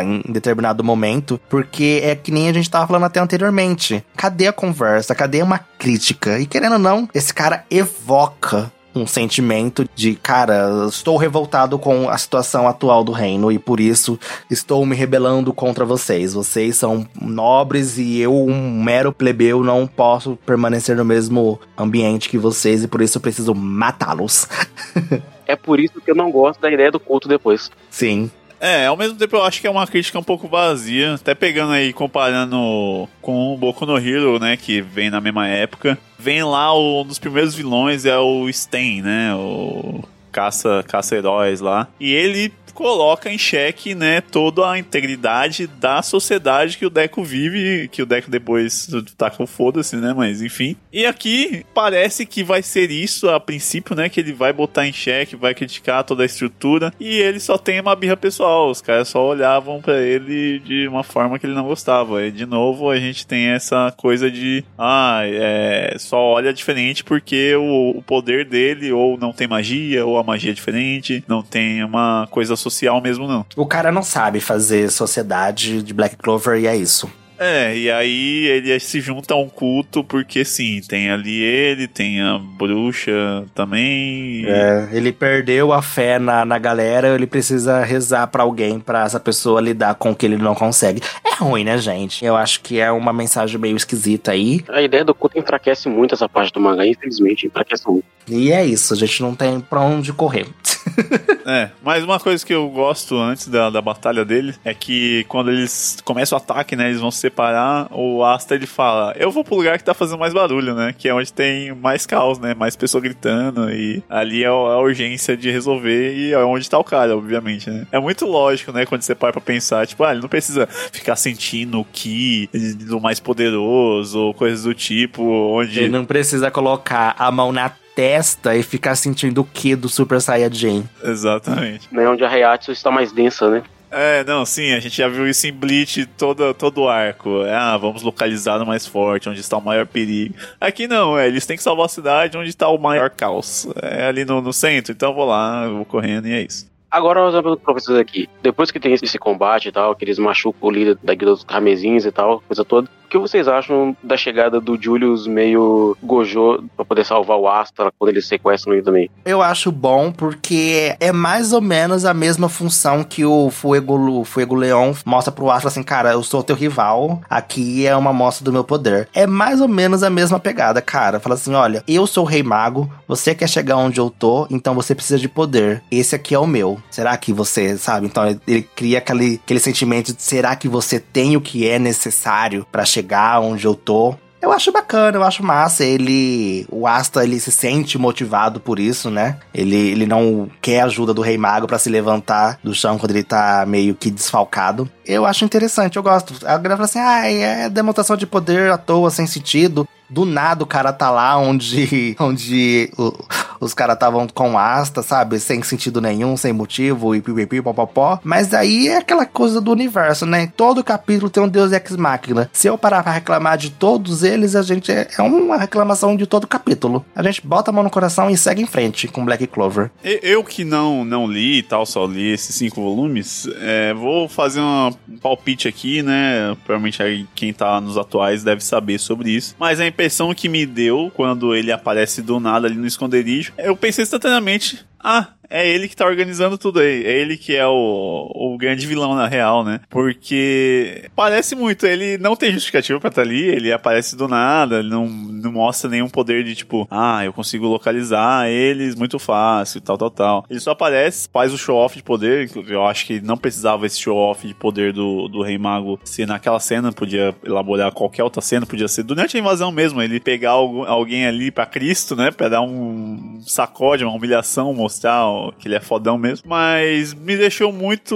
em 0.04 0.32
determinado 0.32 0.84
momento, 0.84 1.42
porque 1.50 2.02
é 2.04 2.16
que 2.16 2.32
nem 2.32 2.48
a 2.48 2.54
gente 2.54 2.70
tava 2.70 2.86
falando 2.86 3.06
até 3.06 3.20
anteriormente. 3.20 4.06
Cadê 4.16 4.46
a 4.46 4.54
conversa? 4.54 5.16
Cadê 5.16 5.42
uma 5.42 5.58
crítica? 5.58 6.38
E 6.40 6.46
querendo 6.46 6.74
ou 6.74 6.80
não, 6.80 7.10
esse 7.12 7.34
cara 7.34 7.66
evoca 7.72 8.67
um 8.98 9.08
sentimento 9.08 9.88
de, 9.96 10.16
cara, 10.16 10.88
estou 10.90 11.18
revoltado 11.18 11.78
com 11.78 12.10
a 12.10 12.18
situação 12.18 12.68
atual 12.68 13.04
do 13.04 13.12
reino 13.12 13.52
e 13.52 13.60
por 13.60 13.80
isso 13.80 14.20
estou 14.50 14.86
me 14.86 14.96
rebelando 14.96 15.54
contra 15.54 15.86
vocês. 15.86 16.34
Vocês 16.34 16.76
são 16.76 17.08
nobres 17.20 17.98
e 17.98 18.20
eu, 18.20 18.34
um 18.34 18.84
mero 18.84 19.12
plebeu, 19.12 19.64
não 19.64 19.88
posso 19.88 20.38
permanecer 20.46 20.96
no 20.96 21.06
mesmo 21.06 21.60
ambiente 21.78 22.30
que 22.30 22.38
vocês 22.38 22.84
e 22.84 22.88
por 22.88 23.02
isso 23.02 23.18
eu 23.18 23.22
preciso 23.22 23.54
matá-los. 23.54 24.48
é 25.46 25.56
por 25.56 25.80
isso 25.80 26.02
que 26.02 26.12
eu 26.12 26.16
não 26.16 26.32
gosto 26.32 26.60
da 26.60 26.72
ideia 26.72 26.92
do 26.92 27.00
culto 27.00 27.28
depois. 27.28 27.72
Sim. 27.90 28.30
É, 28.60 28.88
ao 28.88 28.98
mesmo 28.98 29.18
tempo 29.18 29.36
eu 29.36 29.44
acho 29.44 29.62
que 29.62 29.68
é 29.68 29.70
uma 29.70 29.86
crítica 29.86 30.18
um 30.18 30.24
pouco 30.24 30.48
vazia, 30.48 31.14
até 31.14 31.36
pegando 31.36 31.74
aí, 31.74 31.94
comparando 31.94 33.08
com 33.22 33.54
o 33.54 33.58
Boku 33.58 33.86
no 33.86 33.98
Hero, 33.98 34.40
né, 34.40 34.58
que 34.58 34.82
vem 34.82 35.10
na 35.10 35.22
mesma 35.22 35.48
época. 35.48 35.98
Vem 36.18 36.44
lá, 36.44 36.76
um 36.78 37.06
dos 37.06 37.20
primeiros 37.20 37.54
vilões 37.54 38.06
é 38.06 38.18
o 38.18 38.52
Sten, 38.52 39.02
né, 39.02 39.34
o 39.36 40.04
caça, 40.32 40.84
caça 40.88 41.16
heróis 41.16 41.62
lá. 41.62 41.88
E 42.00 42.14
ele 42.14 42.52
coloca 42.78 43.32
em 43.32 43.40
xeque, 43.40 43.96
né, 43.96 44.22
toda 44.22 44.70
a 44.70 44.78
integridade 44.78 45.66
da 45.66 46.04
sociedade 46.04 46.78
que 46.78 46.86
o 46.86 46.92
Deco 46.92 47.24
vive, 47.24 47.88
que 47.88 48.04
o 48.04 48.06
Deco 48.06 48.30
depois 48.30 48.88
tá 49.18 49.32
com 49.32 49.48
foda-se, 49.48 49.96
né, 49.96 50.14
mas 50.16 50.44
enfim. 50.44 50.76
E 50.94 51.04
aqui 51.04 51.66
parece 51.74 52.24
que 52.24 52.44
vai 52.44 52.62
ser 52.62 52.92
isso 52.92 53.30
a 53.30 53.40
princípio, 53.40 53.96
né, 53.96 54.10
que 54.10 54.20
ele 54.20 54.32
vai 54.32 54.54
botar 54.54 54.86
em 54.86 54.94
xeque, 54.94 55.36
vai 55.36 55.56
criticar 55.56 56.04
toda 56.04 56.22
a 56.22 56.26
estrutura 56.28 56.94
e 57.00 57.18
ele 57.18 57.40
só 57.40 57.58
tem 57.58 57.82
uma 57.82 57.96
birra 57.96 58.16
pessoal, 58.16 58.70
os 58.70 58.80
caras 58.80 59.08
só 59.08 59.26
olhavam 59.26 59.82
para 59.82 60.00
ele 60.00 60.60
de 60.60 60.88
uma 60.88 61.04
forma 61.04 61.40
que 61.40 61.48
ele 61.48 61.56
não 61.56 61.66
gostava. 61.66 62.28
E 62.28 62.32
de 62.32 62.46
novo 62.46 62.92
a 62.92 63.00
gente 63.00 63.26
tem 63.26 63.48
essa 63.48 63.92
coisa 63.98 64.30
de, 64.30 64.64
ah, 64.78 65.22
é, 65.24 65.96
só 65.98 66.20
olha 66.20 66.54
diferente 66.54 67.04
porque 67.04 67.56
o, 67.56 67.98
o 67.98 68.04
poder 68.04 68.46
dele 68.46 68.92
ou 68.92 69.18
não 69.18 69.34
tem 69.34 69.48
magia, 69.48 70.06
ou 70.06 70.20
a 70.20 70.24
magia 70.24 70.52
é 70.52 70.54
diferente, 70.54 71.24
não 71.28 71.42
tem 71.42 71.84
uma 71.84 72.28
coisa 72.30 72.56
social 72.56 72.67
mesmo, 73.02 73.28
não. 73.28 73.46
O 73.56 73.66
cara 73.66 73.92
não 73.92 74.04
sabe 74.04 74.40
fazer 74.40 74.92
sociedade 74.92 75.82
de 75.82 75.94
Black 75.94 76.16
Clover 76.18 76.60
e 76.60 76.68
é 76.68 76.76
isso. 76.76 77.10
É, 77.40 77.76
e 77.78 77.92
aí 77.92 78.46
ele 78.48 78.80
se 78.80 79.00
junta 79.00 79.34
a 79.34 79.38
um 79.38 79.50
culto, 79.50 80.04
porque 80.04 80.44
sim, 80.44 80.82
tem 80.82 81.10
ali 81.10 81.42
ele, 81.42 81.88
tem 81.88 82.22
a 82.22 82.38
bruxa 82.38 83.46
também. 83.54 84.46
É, 84.46 84.90
ele 84.92 85.12
perdeu 85.12 85.72
a 85.72 85.82
fé 85.82 86.20
na, 86.20 86.44
na 86.44 86.58
galera, 86.58 87.14
ele 87.16 87.28
precisa 87.28 87.84
rezar 87.84 88.28
para 88.28 88.44
alguém 88.44 88.80
para 88.80 89.06
essa 89.06 89.20
pessoa 89.20 89.62
lidar 89.62 89.96
com 89.96 90.12
o 90.12 90.16
que 90.16 90.26
ele 90.26 90.38
não 90.38 90.56
consegue. 90.56 91.02
É 91.24 91.36
ruim, 91.36 91.64
né, 91.64 91.78
gente? 91.78 92.26
Eu 92.26 92.36
acho 92.36 92.62
que 92.62 92.80
é 92.80 92.92
uma 92.92 93.14
mensagem 93.14 93.60
meio 93.60 93.76
esquisita 93.76 94.32
aí. 94.32 94.64
A 94.70 94.82
ideia 94.82 95.06
do 95.06 95.14
culto 95.14 95.38
enfraquece 95.38 95.88
muito 95.88 96.16
essa 96.16 96.28
parte 96.28 96.52
do 96.52 96.60
mangá, 96.60 96.86
infelizmente, 96.86 97.46
enfraquece 97.46 97.88
muito. 97.88 98.06
E 98.30 98.52
é 98.52 98.66
isso, 98.66 98.94
a 98.94 98.98
gente 98.98 99.22
não 99.22 99.34
tem 99.34 99.60
pra 99.60 99.80
onde 99.80 100.12
correr. 100.12 100.48
é, 101.46 101.70
mas 101.82 102.04
uma 102.04 102.20
coisa 102.20 102.46
que 102.46 102.54
eu 102.54 102.68
gosto 102.70 103.18
antes 103.18 103.48
da, 103.48 103.70
da 103.70 103.82
batalha 103.82 104.26
dele 104.26 104.54
é 104.66 104.74
que 104.74 105.26
quando 105.30 105.50
eles 105.50 105.98
começam 106.04 106.38
o 106.38 106.42
ataque, 106.42 106.76
né, 106.76 106.90
eles 106.90 107.00
vão 107.00 107.10
se 107.10 107.27
separar, 107.28 107.88
o 107.92 108.24
Asta 108.24 108.56
ele 108.56 108.66
fala: 108.66 109.14
Eu 109.18 109.32
vou 109.32 109.44
pro 109.44 109.56
lugar 109.56 109.78
que 109.78 109.84
tá 109.84 109.94
fazendo 109.94 110.20
mais 110.20 110.34
barulho, 110.34 110.74
né? 110.74 110.94
Que 110.98 111.10
é 111.10 111.14
onde 111.14 111.32
tem 111.32 111.74
mais 111.74 112.06
caos, 112.06 112.40
né? 112.40 112.54
Mais 112.54 112.76
pessoa 112.76 113.02
gritando. 113.02 113.70
E 113.70 114.04
ali 114.10 114.44
é 114.44 114.48
a 114.48 114.78
urgência 114.78 115.36
de 115.36 115.52
resolver 115.52 116.16
e 116.16 116.34
é 116.34 116.40
onde 116.40 116.70
tá 116.70 116.80
o 116.80 116.84
cara, 116.84 117.16
obviamente, 117.16 117.70
né? 117.70 117.86
É 117.92 118.00
muito 118.00 118.26
lógico, 118.26 118.72
né? 118.72 118.86
Quando 118.86 119.02
você 119.02 119.14
para 119.14 119.34
pra 119.34 119.42
pensar, 119.42 119.86
tipo, 119.86 120.04
ah, 120.04 120.12
ele 120.12 120.22
não 120.22 120.30
precisa 120.30 120.68
ficar 120.68 121.16
sentindo 121.16 121.80
o 121.80 121.86
ki 121.86 122.50
do 122.86 123.00
mais 123.00 123.20
poderoso 123.20 124.20
ou 124.20 124.34
coisas 124.34 124.64
do 124.64 124.74
tipo, 124.74 125.24
onde. 125.24 125.80
Ele 125.80 125.90
não 125.90 126.06
precisa 126.06 126.50
colocar 126.50 127.16
a 127.18 127.32
mão 127.32 127.52
na 127.52 127.70
testa 127.96 128.56
e 128.56 128.62
ficar 128.62 128.96
sentindo 128.96 129.42
o 129.42 129.44
que 129.44 129.76
do 129.76 129.90
Super 129.90 130.22
Saiyajin. 130.22 130.88
Exatamente. 131.04 131.90
É 131.92 132.08
onde 132.08 132.24
a 132.24 132.30
Reiatsu 132.30 132.72
está 132.72 132.92
mais 132.92 133.12
densa, 133.12 133.50
né? 133.50 133.64
É, 133.90 134.24
não, 134.24 134.46
sim, 134.46 134.74
a 134.74 134.80
gente 134.80 134.98
já 134.98 135.08
viu 135.08 135.28
isso 135.28 135.48
em 135.48 135.54
Bleach 135.54 136.06
todo, 136.18 136.54
todo 136.54 136.82
o 136.82 136.90
arco. 136.90 137.44
É, 137.44 137.54
ah, 137.54 137.78
vamos 137.78 138.04
localizar 138.04 138.60
no 138.60 138.66
mais 138.66 138.86
forte, 138.86 139.30
onde 139.30 139.40
está 139.40 139.58
o 139.58 139.62
maior 139.62 139.86
perigo. 139.86 140.36
Aqui 140.60 140.88
não, 140.88 141.18
é, 141.18 141.28
eles 141.28 141.46
têm 141.46 141.56
que 141.56 141.64
salvar 141.64 141.86
a 141.86 141.90
cidade 141.90 142.38
onde 142.38 142.50
está 142.50 142.68
o 142.68 142.78
maior 142.78 143.10
caos. 143.10 143.68
É 143.82 144.08
ali 144.08 144.26
no, 144.26 144.42
no 144.42 144.52
centro, 144.52 144.92
então 144.92 145.14
vou 145.14 145.26
lá, 145.26 145.68
vou 145.70 145.86
correndo 145.86 146.28
e 146.28 146.34
é 146.34 146.42
isso. 146.42 146.70
Agora, 146.90 147.20
nós 147.20 147.34
vamos 147.34 147.60
para 147.60 148.00
aqui. 148.00 148.30
Depois 148.42 148.72
que 148.72 148.80
tem 148.80 148.94
esse 148.94 149.20
combate 149.20 149.68
e 149.68 149.72
tal, 149.72 149.94
que 149.96 150.06
eles 150.06 150.18
machucam 150.18 150.70
o 150.70 150.72
líder 150.72 150.98
da 151.04 151.14
guilda 151.14 151.36
dos 151.36 151.46
Ramezins 151.48 152.06
e 152.06 152.12
tal, 152.12 152.42
coisa 152.48 152.64
toda, 152.64 152.90
o 153.08 153.10
que 153.10 153.18
vocês 153.18 153.48
acham 153.48 153.96
da 154.04 154.18
chegada 154.18 154.60
do 154.60 154.78
Julius 154.80 155.26
meio 155.28 155.98
Gojo 156.04 156.64
pra 156.76 156.84
poder 156.84 157.06
salvar 157.06 157.38
o 157.38 157.48
Astra 157.48 157.92
quando 157.98 158.10
eles 158.10 158.28
sequestram 158.28 158.74
ele 158.74 158.84
também? 158.84 159.10
Eu 159.24 159.42
acho 159.42 159.72
bom 159.72 160.12
porque 160.12 160.96
é 161.00 161.14
mais 161.14 161.54
ou 161.54 161.62
menos 161.62 162.04
a 162.04 162.14
mesma 162.14 162.50
função 162.50 163.06
que 163.06 163.24
o 163.24 163.50
Fuego, 163.50 164.26
Fuego 164.26 164.56
Leon 164.56 164.94
mostra 165.06 165.32
pro 165.32 165.50
Astra 165.50 165.70
assim, 165.70 165.84
cara, 165.84 166.12
eu 166.12 166.22
sou 166.22 166.44
teu 166.44 166.56
rival, 166.56 167.22
aqui 167.30 167.88
é 167.88 167.96
uma 167.96 168.12
mostra 168.12 168.44
do 168.44 168.52
meu 168.52 168.64
poder. 168.64 169.08
É 169.14 169.26
mais 169.26 169.62
ou 169.62 169.70
menos 169.70 170.04
a 170.04 170.10
mesma 170.10 170.38
pegada, 170.38 170.82
cara. 170.82 171.20
Fala 171.20 171.36
assim, 171.36 171.54
olha, 171.54 171.84
eu 171.88 172.06
sou 172.06 172.26
o 172.26 172.28
Rei 172.28 172.44
Mago, 172.44 172.92
você 173.08 173.34
quer 173.34 173.48
chegar 173.48 173.78
onde 173.78 174.02
eu 174.02 174.10
tô, 174.10 174.48
então 174.52 174.76
você 174.76 174.94
precisa 174.94 175.18
de 175.18 175.30
poder. 175.30 175.82
Esse 175.90 176.14
aqui 176.14 176.36
é 176.36 176.40
o 176.40 176.46
meu. 176.46 176.78
Será 176.92 177.16
que 177.16 177.32
você, 177.32 177.78
sabe? 177.78 178.06
Então 178.06 178.28
ele, 178.28 178.40
ele 178.46 178.62
cria 178.76 178.98
aquele, 178.98 179.40
aquele 179.42 179.62
sentimento 179.62 180.14
de 180.14 180.22
será 180.22 180.58
que 180.58 180.68
você 180.68 181.00
tem 181.00 181.38
o 181.38 181.42
que 181.42 181.68
é 181.70 181.80
necessário 181.80 182.68
para 182.70 182.84
chegar 182.84 182.97
chegar 182.98 183.40
onde 183.40 183.66
eu 183.66 183.76
tô. 183.76 184.16
Eu 184.40 184.52
acho 184.52 184.72
bacana, 184.72 185.18
eu 185.18 185.24
acho 185.24 185.44
massa. 185.44 185.84
Ele. 185.84 186.66
O 186.72 186.86
Asta, 186.86 187.24
ele 187.24 187.40
se 187.40 187.52
sente 187.52 187.98
motivado 187.98 188.60
por 188.60 188.80
isso, 188.80 189.10
né? 189.10 189.38
Ele, 189.54 189.76
ele 189.76 190.06
não 190.06 190.50
quer 190.62 190.82
ajuda 190.82 191.14
do 191.14 191.22
Rei 191.22 191.38
Mago 191.38 191.68
para 191.68 191.80
se 191.80 191.90
levantar 191.90 192.60
do 192.64 192.74
chão 192.74 192.98
quando 192.98 193.12
ele 193.12 193.24
tá 193.24 193.66
meio 193.68 193.96
que 193.96 194.12
desfalcado. 194.12 194.90
Eu 195.06 195.26
acho 195.26 195.44
interessante, 195.44 195.98
eu 195.98 196.04
gosto. 196.04 196.34
A 196.46 196.58
galera 196.58 196.78
fala 196.78 196.86
assim: 196.86 197.00
ah, 197.00 197.28
é 197.30 197.70
demonstração 197.70 198.16
de 198.16 198.28
poder 198.28 198.72
à 198.72 198.78
toa, 198.78 199.10
sem 199.10 199.26
sentido 199.26 199.88
do 200.10 200.26
nada 200.26 200.64
o 200.64 200.68
cara 200.68 200.94
tá 200.94 201.10
lá 201.10 201.38
onde, 201.38 202.16
onde 202.20 202.92
o, 202.98 203.14
os 203.60 203.74
caras 203.74 203.96
estavam 203.96 204.28
com 204.28 204.58
asta, 204.58 205.02
sabe? 205.02 205.40
Sem 205.40 205.62
sentido 205.64 206.02
nenhum, 206.02 206.38
sem 206.38 206.54
motivo, 206.54 207.16
e 207.16 207.22
pipipi, 207.22 207.62
popopó. 207.62 208.20
Mas 208.24 208.54
aí 208.54 208.88
é 208.88 208.98
aquela 208.98 209.26
coisa 209.26 209.60
do 209.60 209.72
universo, 209.72 210.26
né? 210.26 210.52
Todo 210.56 210.84
capítulo 210.84 211.30
tem 211.30 211.44
um 211.44 211.48
Deus 211.48 211.72
Ex-Máquina. 211.72 212.50
Se 212.54 212.68
eu 212.68 212.78
parar 212.78 213.04
pra 213.04 213.12
reclamar 213.12 213.58
de 213.58 213.70
todos 213.72 214.24
eles, 214.24 214.56
a 214.56 214.62
gente 214.62 214.92
é, 214.92 215.08
é 215.18 215.22
uma 215.22 215.58
reclamação 215.58 216.16
de 216.16 216.26
todo 216.26 216.48
capítulo. 216.48 217.06
A 217.16 217.24
gente 217.24 217.46
bota 217.46 217.72
a 217.72 217.74
mão 217.74 217.84
no 217.84 217.90
coração 217.90 218.30
e 218.30 218.38
segue 218.38 218.62
em 218.62 218.68
frente 218.68 219.08
com 219.08 219.26
Black 219.26 219.48
Clover. 219.48 219.92
Eu 220.04 220.44
que 220.44 220.64
não, 220.64 221.04
não 221.04 221.28
li 221.28 221.60
e 221.60 221.64
tal, 221.64 221.86
só 221.86 222.06
li 222.06 222.32
esses 222.32 222.56
cinco 222.56 222.82
volumes, 222.82 223.48
é, 223.60 223.94
vou 223.94 224.28
fazer 224.30 224.62
um 224.62 224.92
palpite 225.22 225.68
aqui, 225.68 226.02
né? 226.02 226.56
Provavelmente 226.66 227.02
aí 227.02 227.26
quem 227.36 227.54
tá 227.54 227.80
nos 227.82 227.98
atuais 227.98 228.44
deve 228.44 228.64
saber 228.64 229.00
sobre 229.00 229.32
isso. 229.32 229.56
Mas 229.60 229.80
é 229.80 229.88
impressão 229.98 230.32
que 230.36 230.48
me 230.48 230.64
deu 230.64 231.12
quando 231.16 231.56
ele 231.56 231.72
aparece 231.72 232.22
do 232.22 232.40
nada 232.40 232.68
ali 232.68 232.76
no 232.76 232.86
esconderijo, 232.86 233.52
eu 233.58 233.76
pensei 233.76 234.04
instantaneamente, 234.04 234.86
ah, 235.00 235.30
é 235.50 235.68
ele 235.68 235.88
que 235.88 235.96
tá 235.96 236.06
organizando 236.06 236.58
tudo 236.58 236.80
aí. 236.80 237.06
É 237.06 237.20
ele 237.20 237.38
que 237.38 237.56
é 237.56 237.66
o, 237.66 238.32
o 238.34 238.58
grande 238.58 238.86
vilão 238.86 239.16
na 239.16 239.28
real, 239.28 239.64
né? 239.64 239.80
Porque 239.90 241.10
parece 241.16 241.56
muito, 241.56 241.86
ele 241.86 242.18
não 242.18 242.36
tem 242.36 242.52
justificativa 242.52 243.00
pra 243.00 243.10
estar 243.10 243.22
tá 243.22 243.28
ali, 243.28 243.44
ele 243.44 243.72
aparece 243.72 244.16
do 244.16 244.28
nada, 244.28 244.80
ele 244.80 244.90
não, 244.90 245.08
não 245.08 245.52
mostra 245.52 245.90
nenhum 245.90 246.10
poder 246.10 246.44
de 246.44 246.56
tipo, 246.56 246.88
ah, 246.90 247.24
eu 247.24 247.34
consigo 247.34 247.68
localizar 247.68 248.50
eles 248.50 248.96
muito 248.96 249.20
fácil, 249.20 249.82
tal, 249.82 249.98
tal, 249.98 250.12
tal. 250.12 250.46
Ele 250.50 250.60
só 250.60 250.72
aparece, 250.72 251.30
faz 251.32 251.54
o 251.54 251.58
show-off 251.58 251.96
de 251.96 252.04
poder, 252.04 252.50
eu 252.68 252.86
acho 252.86 253.06
que 253.06 253.22
não 253.22 253.38
precisava 253.38 253.86
esse 253.86 254.00
show-off 254.00 254.48
de 254.48 254.54
poder 254.54 254.94
do, 254.94 255.28
do 255.28 255.42
Rei 255.42 255.58
Mago 255.58 256.00
ser 256.04 256.28
naquela 256.28 256.60
cena, 256.60 256.92
podia 256.92 257.36
elaborar 257.44 257.92
qualquer 257.92 258.24
outra 258.24 258.42
cena, 258.42 258.66
podia 258.66 258.88
ser 258.88 259.04
durante 259.04 259.38
a 259.38 259.40
invasão 259.40 259.72
mesmo, 259.72 260.02
ele 260.02 260.20
pegar 260.20 260.52
alguém 260.52 261.26
ali 261.26 261.52
pra 261.52 261.66
Cristo, 261.66 262.16
né, 262.16 262.32
pra 262.32 262.50
dar 262.50 262.62
um 262.62 263.40
sacode, 263.46 264.04
uma 264.04 264.14
humilhação, 264.14 264.74
mostrar 264.74 265.26
que 265.58 265.68
ele 265.68 265.76
é 265.76 265.80
fodão 265.80 266.18
mesmo. 266.18 266.48
Mas 266.48 267.14
me 267.14 267.38
deixou 267.38 267.72
muito, 267.72 268.16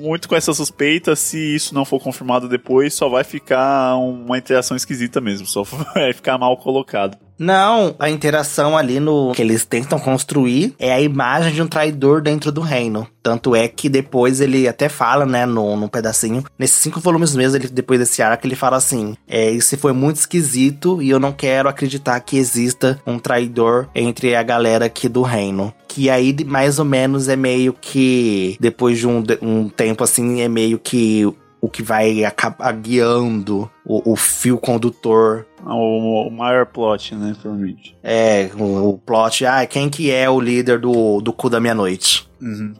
muito 0.00 0.28
com 0.28 0.36
essa 0.36 0.52
suspeita. 0.52 1.14
Se 1.16 1.38
isso 1.54 1.74
não 1.74 1.84
for 1.84 2.00
confirmado 2.00 2.48
depois, 2.48 2.94
só 2.94 3.08
vai 3.08 3.24
ficar 3.24 3.96
uma 3.96 4.38
interação 4.38 4.76
esquisita 4.76 5.20
mesmo. 5.20 5.46
Só 5.46 5.62
vai 5.94 6.12
ficar 6.12 6.38
mal 6.38 6.56
colocado. 6.56 7.18
Não, 7.38 7.94
a 8.00 8.10
interação 8.10 8.76
ali 8.76 8.98
no 8.98 9.32
que 9.32 9.40
eles 9.40 9.64
tentam 9.64 9.98
construir 9.98 10.74
é 10.78 10.92
a 10.92 11.00
imagem 11.00 11.54
de 11.54 11.62
um 11.62 11.68
traidor 11.68 12.20
dentro 12.20 12.50
do 12.50 12.60
reino. 12.60 13.06
Tanto 13.22 13.54
é 13.54 13.68
que 13.68 13.88
depois 13.88 14.40
ele 14.40 14.66
até 14.66 14.88
fala, 14.88 15.24
né, 15.24 15.46
no, 15.46 15.76
no 15.76 15.88
pedacinho, 15.88 16.42
nesses 16.58 16.78
cinco 16.78 16.98
volumes 16.98 17.36
mesmo, 17.36 17.56
ele, 17.56 17.68
depois 17.68 18.00
desse 18.00 18.22
arco, 18.22 18.44
ele 18.44 18.56
fala 18.56 18.76
assim: 18.76 19.16
é, 19.28 19.50
Isso 19.50 19.76
foi 19.78 19.92
muito 19.92 20.16
esquisito 20.16 21.00
e 21.00 21.10
eu 21.10 21.20
não 21.20 21.32
quero 21.32 21.68
acreditar 21.68 22.18
que 22.20 22.36
exista 22.36 23.00
um 23.06 23.18
traidor 23.18 23.88
entre 23.94 24.34
a 24.34 24.42
galera 24.42 24.86
aqui 24.86 25.08
do 25.08 25.22
reino. 25.22 25.72
Que 25.98 26.08
aí, 26.08 26.32
mais 26.46 26.78
ou 26.78 26.84
menos, 26.84 27.28
é 27.28 27.34
meio 27.34 27.72
que, 27.72 28.56
depois 28.60 29.00
de 29.00 29.08
um, 29.08 29.20
um 29.42 29.68
tempo 29.68 30.04
assim, 30.04 30.40
é 30.40 30.48
meio 30.48 30.78
que 30.78 31.26
o 31.60 31.68
que 31.68 31.82
vai 31.82 32.24
acabar 32.24 32.70
guiando 32.70 33.68
o, 33.84 34.12
o 34.12 34.14
fio 34.14 34.58
condutor. 34.58 35.44
O, 35.66 36.28
o, 36.28 36.30
maior 36.30 36.66
plot, 36.66 37.16
né, 37.16 37.34
provavelmente. 37.42 37.96
É, 38.00 38.48
o, 38.56 38.90
o, 38.90 38.98
plot, 38.98 39.44
ah, 39.44 39.66
quem 39.66 39.90
que 39.90 40.08
é 40.08 40.30
o 40.30 40.38
líder 40.38 40.78
do, 40.78 41.20
do 41.20 41.32
cu 41.32 41.50
da 41.50 41.58
meia-noite? 41.58 42.28
Uhum. 42.40 42.74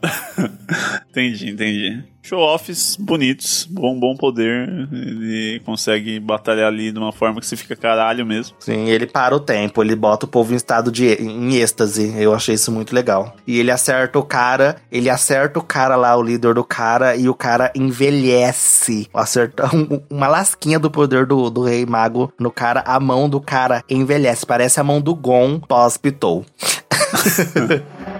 entendi, 1.10 1.50
entendi 1.50 2.04
show-offs 2.28 2.96
bonitos, 2.96 3.66
bom, 3.70 3.98
bom 3.98 4.14
poder. 4.14 4.68
Ele 4.92 5.60
consegue 5.64 6.20
batalhar 6.20 6.68
ali 6.68 6.92
de 6.92 6.98
uma 6.98 7.12
forma 7.12 7.40
que 7.40 7.46
você 7.46 7.56
fica 7.56 7.74
caralho 7.74 8.26
mesmo. 8.26 8.56
Sim, 8.58 8.88
ele 8.88 9.06
para 9.06 9.34
o 9.34 9.40
tempo, 9.40 9.82
ele 9.82 9.96
bota 9.96 10.26
o 10.26 10.28
povo 10.28 10.52
em 10.52 10.56
estado 10.56 10.92
de 10.92 11.06
em 11.14 11.56
êxtase. 11.56 12.14
Eu 12.18 12.34
achei 12.34 12.54
isso 12.54 12.70
muito 12.70 12.94
legal. 12.94 13.34
E 13.46 13.58
ele 13.58 13.70
acerta 13.70 14.18
o 14.18 14.22
cara, 14.22 14.76
ele 14.92 15.08
acerta 15.08 15.58
o 15.58 15.62
cara 15.62 15.96
lá, 15.96 16.14
o 16.16 16.22
líder 16.22 16.54
do 16.54 16.64
cara, 16.64 17.16
e 17.16 17.28
o 17.28 17.34
cara 17.34 17.72
envelhece. 17.74 19.08
Acerta 19.14 19.64
um, 19.74 20.00
uma 20.10 20.28
lasquinha 20.28 20.78
do 20.78 20.90
poder 20.90 21.24
do, 21.24 21.48
do 21.48 21.62
rei 21.62 21.86
mago 21.86 22.32
no 22.38 22.50
cara, 22.50 22.82
a 22.86 23.00
mão 23.00 23.28
do 23.28 23.40
cara 23.40 23.82
envelhece. 23.88 24.44
Parece 24.44 24.78
a 24.78 24.84
mão 24.84 25.00
do 25.00 25.14
Gon 25.14 25.58
pós-Pitou. 25.60 26.44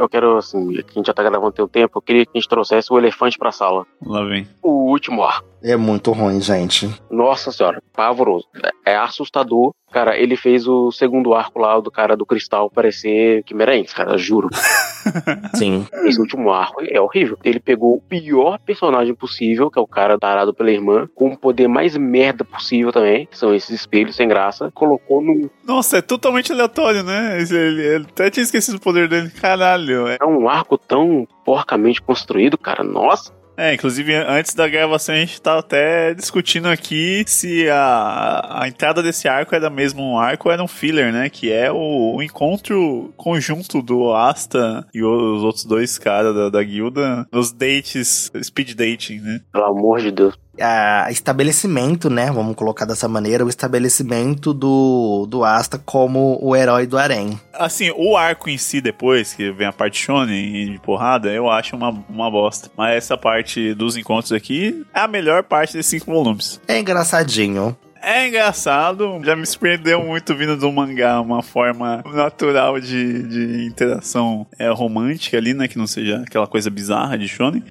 eu 0.00 0.08
quero, 0.08 0.36
assim, 0.36 0.72
que 0.72 0.90
a 0.90 0.94
gente 0.94 1.06
já 1.06 1.12
tá 1.12 1.22
gravando 1.22 1.52
tem 1.52 1.64
um 1.64 1.68
tempo, 1.68 1.98
eu 1.98 2.02
queria 2.02 2.24
que 2.24 2.32
a 2.34 2.38
gente 2.38 2.48
trouxesse 2.48 2.92
o 2.92 2.98
elefante 2.98 3.38
pra 3.38 3.52
sala. 3.52 3.86
Lá 4.04 4.24
vem. 4.24 4.48
O 4.62 4.90
último 4.90 5.22
arco. 5.22 5.49
É 5.62 5.76
muito 5.76 6.12
ruim, 6.12 6.40
gente. 6.40 6.88
Nossa 7.10 7.52
senhora, 7.52 7.82
pavoroso. 7.94 8.46
É 8.84 8.96
assustador. 8.96 9.72
Cara, 9.92 10.16
ele 10.16 10.36
fez 10.36 10.68
o 10.68 10.92
segundo 10.92 11.34
arco 11.34 11.58
lá 11.58 11.78
do 11.80 11.90
cara 11.90 12.16
do 12.16 12.24
cristal 12.24 12.70
parecer 12.70 13.42
Quimerense, 13.42 13.92
cara, 13.92 14.16
juro. 14.16 14.48
Sim. 15.54 15.84
Esse 16.04 16.20
último 16.20 16.50
arco 16.52 16.80
é 16.86 17.00
horrível. 17.00 17.36
Ele 17.42 17.58
pegou 17.58 17.96
o 17.96 18.00
pior 18.00 18.58
personagem 18.64 19.14
possível, 19.14 19.70
que 19.70 19.78
é 19.78 19.82
o 19.82 19.86
cara 19.86 20.18
tarado 20.18 20.54
pela 20.54 20.70
irmã, 20.70 21.08
com 21.14 21.30
o 21.32 21.36
poder 21.36 21.66
mais 21.66 21.96
merda 21.96 22.44
possível 22.44 22.92
também, 22.92 23.26
que 23.26 23.36
são 23.36 23.52
esses 23.52 23.70
espelhos 23.70 24.14
sem 24.14 24.28
graça, 24.28 24.70
colocou 24.72 25.20
no. 25.20 25.50
Nossa, 25.66 25.98
é 25.98 26.02
totalmente 26.02 26.52
aleatório, 26.52 27.02
né? 27.02 27.40
Ele, 27.40 27.82
ele 27.82 28.06
até 28.08 28.30
tinha 28.30 28.44
esquecido 28.44 28.76
o 28.76 28.80
poder 28.80 29.08
dele. 29.08 29.30
Caralho. 29.30 30.06
É, 30.06 30.18
É 30.20 30.24
um 30.24 30.48
arco 30.48 30.78
tão 30.78 31.26
porcamente 31.44 32.00
construído, 32.00 32.56
cara. 32.56 32.84
Nossa. 32.84 33.39
É, 33.60 33.74
inclusive 33.74 34.14
antes 34.14 34.54
da 34.54 34.66
gravação 34.66 35.14
a 35.14 35.18
gente 35.18 35.38
tá 35.38 35.58
até 35.58 36.14
discutindo 36.14 36.66
aqui 36.66 37.22
se 37.26 37.68
a, 37.68 38.62
a 38.62 38.66
entrada 38.66 39.02
desse 39.02 39.28
arco 39.28 39.54
era 39.54 39.68
mesmo 39.68 40.02
um 40.02 40.18
arco 40.18 40.48
ou 40.48 40.52
era 40.54 40.64
um 40.64 40.66
filler, 40.66 41.12
né? 41.12 41.28
Que 41.28 41.52
é 41.52 41.70
o, 41.70 42.16
o 42.16 42.22
encontro 42.22 43.12
conjunto 43.18 43.82
do 43.82 44.14
Asta 44.14 44.86
e 44.94 45.04
os 45.04 45.42
outros 45.42 45.66
dois 45.66 45.98
caras 45.98 46.34
da, 46.34 46.48
da 46.48 46.62
guilda 46.62 47.26
nos 47.30 47.52
dates, 47.52 48.32
speed 48.42 48.74
dating, 48.74 49.18
né? 49.18 49.40
Pelo 49.52 49.66
amor 49.66 50.00
de 50.00 50.10
Deus. 50.10 50.38
A 50.60 51.10
estabelecimento, 51.10 52.10
né? 52.10 52.30
Vamos 52.30 52.54
colocar 52.54 52.84
dessa 52.84 53.08
maneira, 53.08 53.44
o 53.44 53.48
estabelecimento 53.48 54.52
do, 54.52 55.26
do 55.28 55.44
Asta 55.44 55.78
como 55.78 56.38
o 56.40 56.54
herói 56.54 56.86
do 56.86 56.98
Arém. 56.98 57.40
Assim, 57.52 57.90
o 57.96 58.16
arco 58.16 58.48
em 58.48 58.58
si 58.58 58.80
depois, 58.80 59.34
que 59.34 59.50
vem 59.50 59.66
a 59.66 59.72
parte 59.72 59.98
shonen 59.98 60.56
e 60.56 60.70
de 60.70 60.78
porrada, 60.80 61.30
eu 61.30 61.50
acho 61.50 61.76
uma, 61.76 61.90
uma 62.08 62.30
bosta. 62.30 62.70
Mas 62.76 62.96
essa 62.96 63.16
parte 63.16 63.74
dos 63.74 63.96
encontros 63.96 64.32
aqui 64.32 64.84
é 64.94 65.00
a 65.00 65.08
melhor 65.08 65.42
parte 65.42 65.74
desses 65.74 65.90
cinco 65.90 66.12
volumes. 66.12 66.60
É 66.68 66.78
engraçadinho. 66.78 67.76
É 68.02 68.26
engraçado, 68.28 69.20
já 69.22 69.36
me 69.36 69.44
surpreendeu 69.44 70.02
muito 70.02 70.34
vindo 70.34 70.56
do 70.56 70.72
mangá, 70.72 71.20
uma 71.20 71.42
forma 71.42 72.02
natural 72.14 72.80
de, 72.80 73.22
de 73.24 73.66
interação 73.66 74.46
é, 74.58 74.70
romântica 74.70 75.36
ali, 75.36 75.52
né? 75.52 75.68
Que 75.68 75.76
não 75.76 75.86
seja 75.86 76.22
aquela 76.26 76.46
coisa 76.46 76.70
bizarra 76.70 77.18
de 77.18 77.28
shonen. 77.28 77.62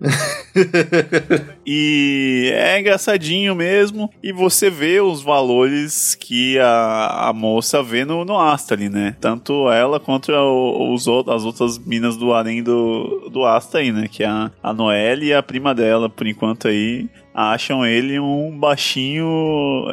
e 1.65 2.51
é 2.53 2.79
engraçadinho 2.79 3.55
mesmo. 3.55 4.09
E 4.21 4.31
você 4.31 4.69
vê 4.69 5.01
os 5.01 5.21
valores 5.21 6.15
que 6.15 6.59
a, 6.59 7.29
a 7.29 7.33
moça 7.33 7.81
vê 7.81 8.05
no, 8.05 8.23
no 8.23 8.37
Asta 8.39 8.73
ali, 8.75 8.89
né? 8.89 9.15
Tanto 9.19 9.69
ela 9.71 9.99
quanto 9.99 10.31
o- 10.31 10.93
os, 10.93 11.07
as 11.27 11.43
outras 11.43 11.77
minas 11.79 12.15
do 12.17 12.33
harém 12.33 12.61
do, 12.63 13.29
do 13.31 13.45
Asta 13.45 13.79
aí, 13.79 13.91
né? 13.91 14.07
Que 14.07 14.23
é 14.23 14.27
a, 14.27 14.51
a 14.61 14.73
Noelle 14.73 15.27
e 15.27 15.33
a 15.33 15.41
prima 15.43 15.73
dela, 15.73 16.09
por 16.09 16.27
enquanto 16.27 16.67
aí 16.67 17.07
acham 17.39 17.85
ele 17.85 18.19
um 18.19 18.57
baixinho 18.59 19.25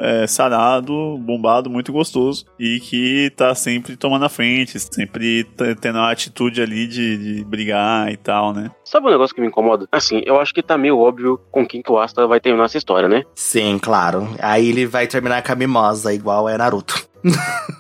é, 0.03 0.27
sarado, 0.27 1.17
bombado, 1.19 1.71
muito 1.71 1.93
gostoso 1.93 2.45
e 2.59 2.81
que 2.81 3.31
tá 3.37 3.55
sempre 3.55 3.97
tomando 3.97 4.25
a 4.25 4.29
frente, 4.29 4.81
sempre 4.81 5.45
tendo 5.81 5.99
a 5.99 6.11
atitude 6.11 6.61
ali 6.61 6.89
de, 6.89 7.17
de 7.17 7.45
brigar 7.45 8.11
e 8.11 8.17
tal, 8.17 8.53
né? 8.53 8.71
Sabe 8.85 9.07
um 9.07 9.11
negócio 9.11 9.35
que 9.35 9.41
me 9.41 9.47
incomoda? 9.47 9.87
Assim, 9.93 10.23
eu 10.27 10.41
acho 10.41 10.53
que 10.53 10.63
tá 10.63 10.77
meio 10.77 10.99
óbvio 10.99 11.41
com 11.53 11.65
quem 11.65 11.83
que 11.83 11.93
o 11.93 11.99
Asta 11.99 12.27
vai 12.27 12.41
terminar 12.41 12.65
essa 12.65 12.79
história, 12.79 13.09
né? 13.09 13.23
Sim, 13.35 13.79
claro. 13.79 14.29
Aí 14.41 14.69
ele 14.69 14.85
vai 14.85 15.07
terminar 15.07 15.43
com 15.43 15.53
a 15.53 15.55
Mimosa, 15.55 16.13
igual 16.13 16.49
é 16.49 16.59
Naruto. 16.59 17.07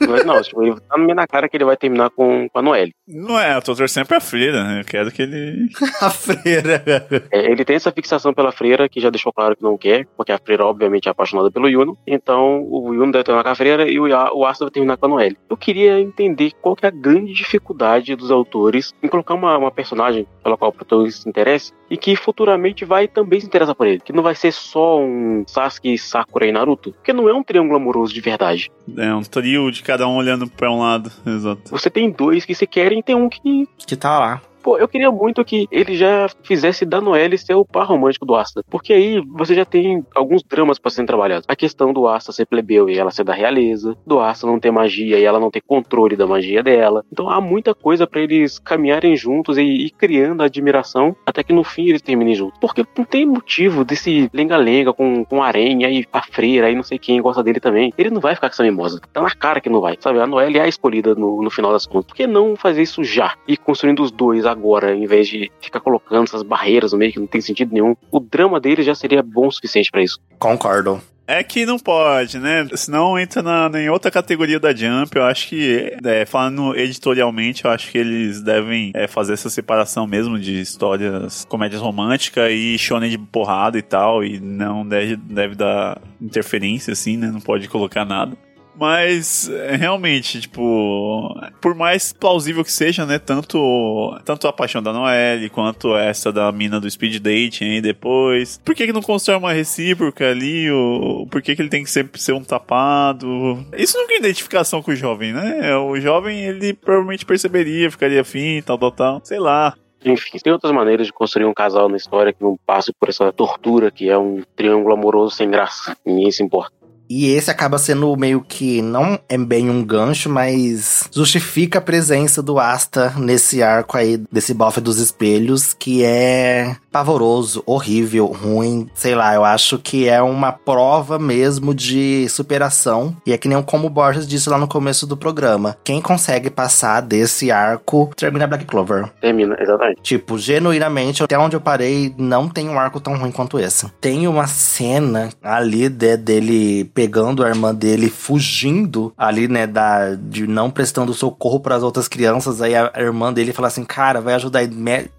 Mas 0.01 0.24
não, 0.24 0.40
tipo, 0.43 0.62
ele 0.62 0.77
tá 0.81 0.97
na 0.98 1.27
cara 1.27 1.48
que 1.48 1.56
ele 1.56 1.64
vai 1.64 1.77
terminar 1.77 2.10
com, 2.10 2.48
com 2.48 2.59
a 2.59 2.62
Noelle. 2.62 2.93
Não 3.06 3.39
é, 3.39 3.56
eu 3.56 3.62
tô 3.62 3.74
torcendo 3.74 4.06
pra 4.06 4.20
freira, 4.20 4.64
né? 4.64 4.81
Eu 4.81 4.85
quero 4.85 5.10
que 5.10 5.23
ele. 5.23 5.68
a 6.01 6.10
freira. 6.10 6.82
É, 7.31 7.51
ele 7.51 7.64
tem 7.64 7.77
essa 7.77 7.93
fixação 7.93 8.35
pela 8.35 8.52
freira, 8.52 8.89
que 8.89 9.01
já 9.01 9.10
deixou 9.10 9.32
claro 9.32 9.56
que 9.56 9.62
não 9.62 9.78
quer, 9.78 10.06
porque 10.16 10.32
a 10.32 10.39
freira, 10.39 10.66
obviamente, 10.66 11.09
é 11.09 11.10
apaixonada 11.10 11.51
pelo 11.51 11.68
Yuno. 11.68 11.97
Então, 12.06 12.62
o 12.68 12.93
Yuno 12.93 13.12
deve 13.12 13.24
terminar 13.24 13.44
com 13.44 13.51
a 13.51 13.55
freira 13.55 13.89
e 13.89 13.98
o, 13.98 14.06
o 14.06 14.44
Asta 14.44 14.64
vai 14.64 14.73
terminar 14.73 14.97
com 14.97 15.06
a 15.06 15.09
Noelle. 15.09 15.36
Eu 15.48 15.56
queria 15.56 16.01
entender 16.01 16.52
qual 16.60 16.74
que 16.74 16.85
é 16.85 16.89
a 16.89 16.93
grande 16.93 17.32
dificuldade 17.32 18.14
dos 18.16 18.31
autores 18.31 18.93
em 19.02 19.09
colocar 19.09 19.35
uma, 19.35 19.56
uma 19.56 19.70
personagem 19.70 20.27
pela 20.43 20.56
qual 20.56 20.70
o 20.70 20.74
protagonista 20.74 21.23
se 21.23 21.28
interessa 21.28 21.73
e 21.90 21.97
que 21.97 22.16
futuramente 22.16 22.85
vai 22.85 23.06
também 23.06 23.40
se 23.40 23.47
interessar 23.47 23.74
por 23.74 23.86
ele. 23.86 24.01
Que 24.01 24.12
não 24.12 24.23
vai 24.23 24.35
ser 24.35 24.52
só 24.52 25.01
um 25.01 25.44
Sasuke, 25.47 25.97
Sakura 25.97 26.47
e 26.47 26.52
Naruto. 26.52 26.93
Porque 26.93 27.12
não 27.12 27.28
é 27.28 27.35
um 27.35 27.43
triângulo 27.43 27.77
amoroso 27.77 28.12
de 28.12 28.20
verdade. 28.20 28.70
É 28.97 29.14
um 29.14 29.23
trio 29.37 29.71
de 29.71 29.83
cada 29.83 30.09
um 30.09 30.17
olhando 30.17 30.47
pra 30.47 30.71
um 30.71 30.79
lado. 30.79 31.11
Exato. 31.27 31.71
Você 31.71 31.91
tem 31.91 32.11
dois 32.11 32.45
que 32.45 32.55
se 32.55 32.67
querem 32.67 33.01
e 33.01 33.03
tem 33.03 33.15
um 33.15 33.29
que 33.29 33.69
que 33.87 33.97
tá 33.97 34.19
lá. 34.19 34.43
Pô, 34.66 34.76
eu 34.78 34.88
queria 34.88 35.12
muito 35.12 35.44
que 35.44 35.68
ele 35.70 35.94
já 35.94 36.28
fizesse 36.43 36.84
da 36.84 37.01
Noelle 37.01 37.38
ser 37.38 37.55
o 37.55 37.64
par 37.64 37.86
romântico 37.86 38.26
do 38.26 38.34
Asta. 38.34 38.64
Porque 38.68 38.93
aí 38.93 39.22
você 39.24 39.55
já 39.55 39.64
tem 39.64 40.05
alguns 40.12 40.43
dramas 40.43 40.76
pra 40.76 40.90
serem 40.90 41.06
trabalhados. 41.06 41.44
A 41.47 41.55
questão 41.55 41.93
do 41.93 42.09
Asta 42.09 42.32
ser 42.32 42.47
plebeu 42.47 42.90
e 42.90 42.98
ela 42.98 43.12
ser 43.12 43.22
da 43.22 43.32
realeza, 43.32 43.97
do 44.05 44.18
Asta 44.18 44.44
não 44.44 44.59
ter 44.59 44.72
magia 44.72 45.20
e 45.20 45.22
ela 45.22 45.38
não 45.38 45.52
ter 45.52 45.60
controle 45.60 46.16
da 46.16 46.26
magia 46.26 46.64
dela. 46.64 47.05
Então 47.12 47.30
há 47.30 47.40
muita 47.40 47.76
coisa 47.76 48.09
pra 48.09 48.20
eles 48.20 48.59
caminharem 48.59 49.14
juntos 49.14 49.56
e 49.56 49.62
ir 49.62 49.90
criando 49.90 50.43
admiração 50.43 51.14
até 51.24 51.44
que 51.44 51.52
no 51.52 51.62
fim 51.62 51.90
eles 51.90 52.02
terminem 52.02 52.34
juntos. 52.34 52.59
Porque 52.59 52.84
não 52.98 53.05
tem 53.05 53.24
motivo 53.24 53.84
desse 53.84 54.28
lenga-lenga 54.34 54.93
com, 54.93 55.24
com 55.24 55.44
a 55.44 55.47
aranha 55.47 55.88
e 55.88 56.05
a 56.12 56.22
freira 56.22 56.68
e 56.68 56.74
não 56.74 56.82
sei 56.82 56.98
quem 56.98 57.22
gosta 57.22 57.40
dele 57.40 57.60
também. 57.60 57.93
Ele 57.97 58.10
não 58.10 58.20
vai 58.20 58.34
ficar 58.34 58.48
com 58.48 58.55
essa 58.55 58.64
mimosa. 58.64 59.01
Tá 59.12 59.22
na 59.22 59.30
cara 59.30 59.60
que 59.60 59.70
não 59.70 59.80
vai, 59.80 59.97
sabe? 60.01 60.18
A 60.18 60.26
Noelle 60.26 60.59
é 60.59 60.62
a 60.62 60.68
escolhida 60.68 61.14
no, 61.14 61.40
no 61.40 61.51
final 61.51 61.70
das 61.70 61.86
contas. 61.86 62.06
Por 62.06 62.16
que 62.16 62.26
não 62.26 62.56
fazer 62.56 62.82
isso 62.82 63.05
já? 63.05 63.32
E 63.47 63.56
construindo 63.56 64.02
os 64.02 64.10
dois 64.10 64.44
agora, 64.57 64.95
em 64.95 65.07
vez 65.07 65.28
de 65.28 65.51
ficar 65.61 65.81
colocando 65.81 66.24
essas 66.24 66.43
barreiras 66.43 66.93
no 66.93 66.99
meio 66.99 67.12
que 67.12 67.20
não 67.20 67.27
tem 67.27 67.41
sentido 67.41 67.73
nenhum. 67.73 67.95
O 68.11 68.19
drama 68.19 68.59
dele 68.59 68.83
já 68.83 68.95
seria 68.95 69.23
bom 69.23 69.47
o 69.47 69.53
suficiente 69.53 69.91
pra 69.91 70.03
isso. 70.03 70.19
Concordo. 70.39 71.01
É 71.28 71.43
que 71.43 71.66
não 71.66 71.77
pode, 71.77 72.39
né? 72.39 72.69
Senão 72.77 73.19
entra 73.19 73.43
na, 73.43 73.69
em 73.81 73.91
outra 73.91 74.12
categoria 74.12 74.61
da 74.61 74.73
Jump. 74.73 75.16
Eu 75.16 75.24
acho 75.24 75.49
que, 75.49 75.97
é, 76.05 76.24
falando 76.24 76.77
editorialmente, 76.77 77.65
eu 77.65 77.70
acho 77.73 77.91
que 77.91 77.99
eles 77.99 78.41
devem 78.41 78.93
é, 78.95 79.09
fazer 79.09 79.33
essa 79.33 79.51
separação 79.51 80.07
mesmo 80.07 80.39
de 80.39 80.61
histórias, 80.61 81.45
comédias 81.47 81.83
românticas 81.83 82.53
e 82.53 82.78
shonen 82.78 83.11
de 83.11 83.19
porrada 83.19 83.77
e 83.77 83.83
tal. 83.83 84.23
E 84.23 84.39
não 84.39 84.87
deve, 84.87 85.16
deve 85.16 85.57
dar 85.57 86.01
interferência, 86.23 86.93
assim, 86.93 87.16
né? 87.16 87.27
Não 87.27 87.41
pode 87.41 87.69
colocar 87.69 88.05
nada. 88.05 88.37
Mas 88.78 89.48
é, 89.48 89.74
realmente, 89.77 90.40
tipo, 90.40 91.35
por 91.61 91.74
mais 91.74 92.12
plausível 92.12 92.62
que 92.62 92.73
seja, 92.73 93.07
né? 93.07 93.19
Tanto, 93.19 94.19
tanto 94.24 94.47
a 94.47 94.53
paixão 94.53 94.82
da 94.82 94.93
Noelle 94.93 95.48
quanto 95.48 95.97
essa 95.97 96.31
da 96.31 96.53
mina 96.53 96.78
do 96.78 96.90
speed 96.90 97.20
dating 97.20 97.65
aí 97.65 97.81
depois. 97.81 98.61
Por 98.65 98.74
que, 98.74 98.86
que 98.86 98.93
não 98.93 99.03
constrói 99.03 99.39
uma 99.39 99.53
recíproca 99.53 100.31
ali? 100.31 100.70
Ou 100.70 101.27
por 101.27 101.40
que, 101.40 101.57
que 101.57 101.62
ele 101.62 101.70
tem 101.70 101.85
que 101.85 101.90
sempre 101.90 102.20
ser 102.20 102.32
um 102.32 102.44
tapado? 102.44 103.65
Isso 103.77 103.97
não 103.97 104.11
é 104.11 104.19
identificação 104.19 104.82
com 104.82 104.90
o 104.90 104.97
jovem, 104.97 105.32
né? 105.32 105.74
O 105.77 105.98
jovem, 105.98 106.44
ele 106.44 106.74
provavelmente 106.74 107.24
perceberia, 107.24 107.90
ficaria 107.90 108.20
afim, 108.20 108.62
tal, 108.62 108.78
tal, 108.78 108.93
tal. 108.93 109.20
Sei 109.24 109.39
lá. 109.39 109.74
Enfim, 110.05 110.39
tem 110.39 110.53
outras 110.53 110.73
maneiras 110.73 111.07
de 111.07 111.12
construir 111.12 111.47
um 111.47 111.55
casal 111.55 111.89
na 111.89 111.97
história 111.97 112.32
que 112.32 112.43
não 112.43 112.57
passe 112.65 112.93
por 112.93 113.09
essa 113.09 113.32
tortura 113.32 113.90
que 113.90 114.09
é 114.09 114.16
um 114.16 114.43
triângulo 114.55 114.94
amoroso 114.94 115.35
sem 115.35 115.51
graça. 115.51 115.97
Ninguém 116.05 116.31
se 116.31 116.43
importa. 116.43 116.86
E 117.09 117.31
esse 117.33 117.51
acaba 117.51 117.78
sendo 117.78 118.15
meio 118.16 118.41
que 118.41 118.83
não 118.83 119.19
é 119.28 119.39
bem 119.39 119.70
um 119.70 119.85
gancho, 119.85 120.28
mas 120.28 121.09
justifica 121.12 121.78
a 121.78 121.83
presença 121.83 122.43
do 122.43 122.59
Asta 122.59 123.12
nesse 123.16 123.62
arco 123.62 123.97
aí 123.97 124.20
desse 124.31 124.53
bofe 124.55 124.81
dos 124.81 124.99
espelhos, 124.99 125.73
que 125.73 126.03
é 126.05 126.77
pavoroso, 126.91 127.62
horrível, 127.66 128.27
ruim, 128.27 128.89
sei 128.95 129.15
lá, 129.15 129.35
eu 129.35 129.45
acho 129.45 129.78
que 129.78 130.09
é 130.09 130.20
uma 130.23 130.51
prova 130.51 131.19
mesmo 131.19 131.74
de 131.74 132.27
superação. 132.28 133.15
E 133.27 133.33
é 133.33 133.39
que 133.39 133.49
nem 133.49 133.61
como 133.62 133.87
o 133.87 133.91
Borges 133.91 134.27
disse 134.27 134.49
lá 134.49 134.57
no 134.59 134.66
começo 134.66 135.07
do 135.07 135.16
programa. 135.16 135.77
Quem 135.85 136.01
consegue 136.01 136.49
passar 136.49 137.03
desse 137.03 137.51
arco 137.51 138.11
termina 138.16 138.47
Black 138.47 138.65
Clover. 138.65 139.11
Termina, 139.20 139.57
exatamente. 139.61 140.01
Tipo, 140.03 140.39
genuinamente, 140.39 141.23
até 141.23 141.39
onde 141.39 141.55
eu 141.55 141.61
parei, 141.61 142.15
não 142.16 142.49
tem 142.49 142.69
um 142.69 142.78
arco 142.78 142.99
tão 142.99 143.16
ruim 143.16 143.31
quanto 143.31 143.59
esse. 143.59 143.87
Tem 144.01 144.27
uma 144.27 144.47
cena 144.47 145.28
ali 145.43 145.89
de- 145.89 146.16
dele 146.16 146.85
pegando 146.97 147.44
a 147.44 147.48
irmã 147.48 147.74
dele, 147.74 148.09
fugindo 148.09 149.12
ali, 149.18 149.47
né, 149.47 149.66
da, 149.66 150.14
de 150.14 150.47
não 150.47 150.70
prestando 150.70 151.12
socorro 151.12 151.60
para 151.60 151.74
as 151.74 151.82
outras 151.82 152.09
crianças. 152.09 152.62
Aí 152.62 152.74
a, 152.74 152.90
irmã 152.97 153.31
dele 153.31 153.52
fala 153.52 153.68
assim: 153.68 153.85
Cara, 153.85 154.18
vai 154.18 154.32
ajudar 154.32 154.62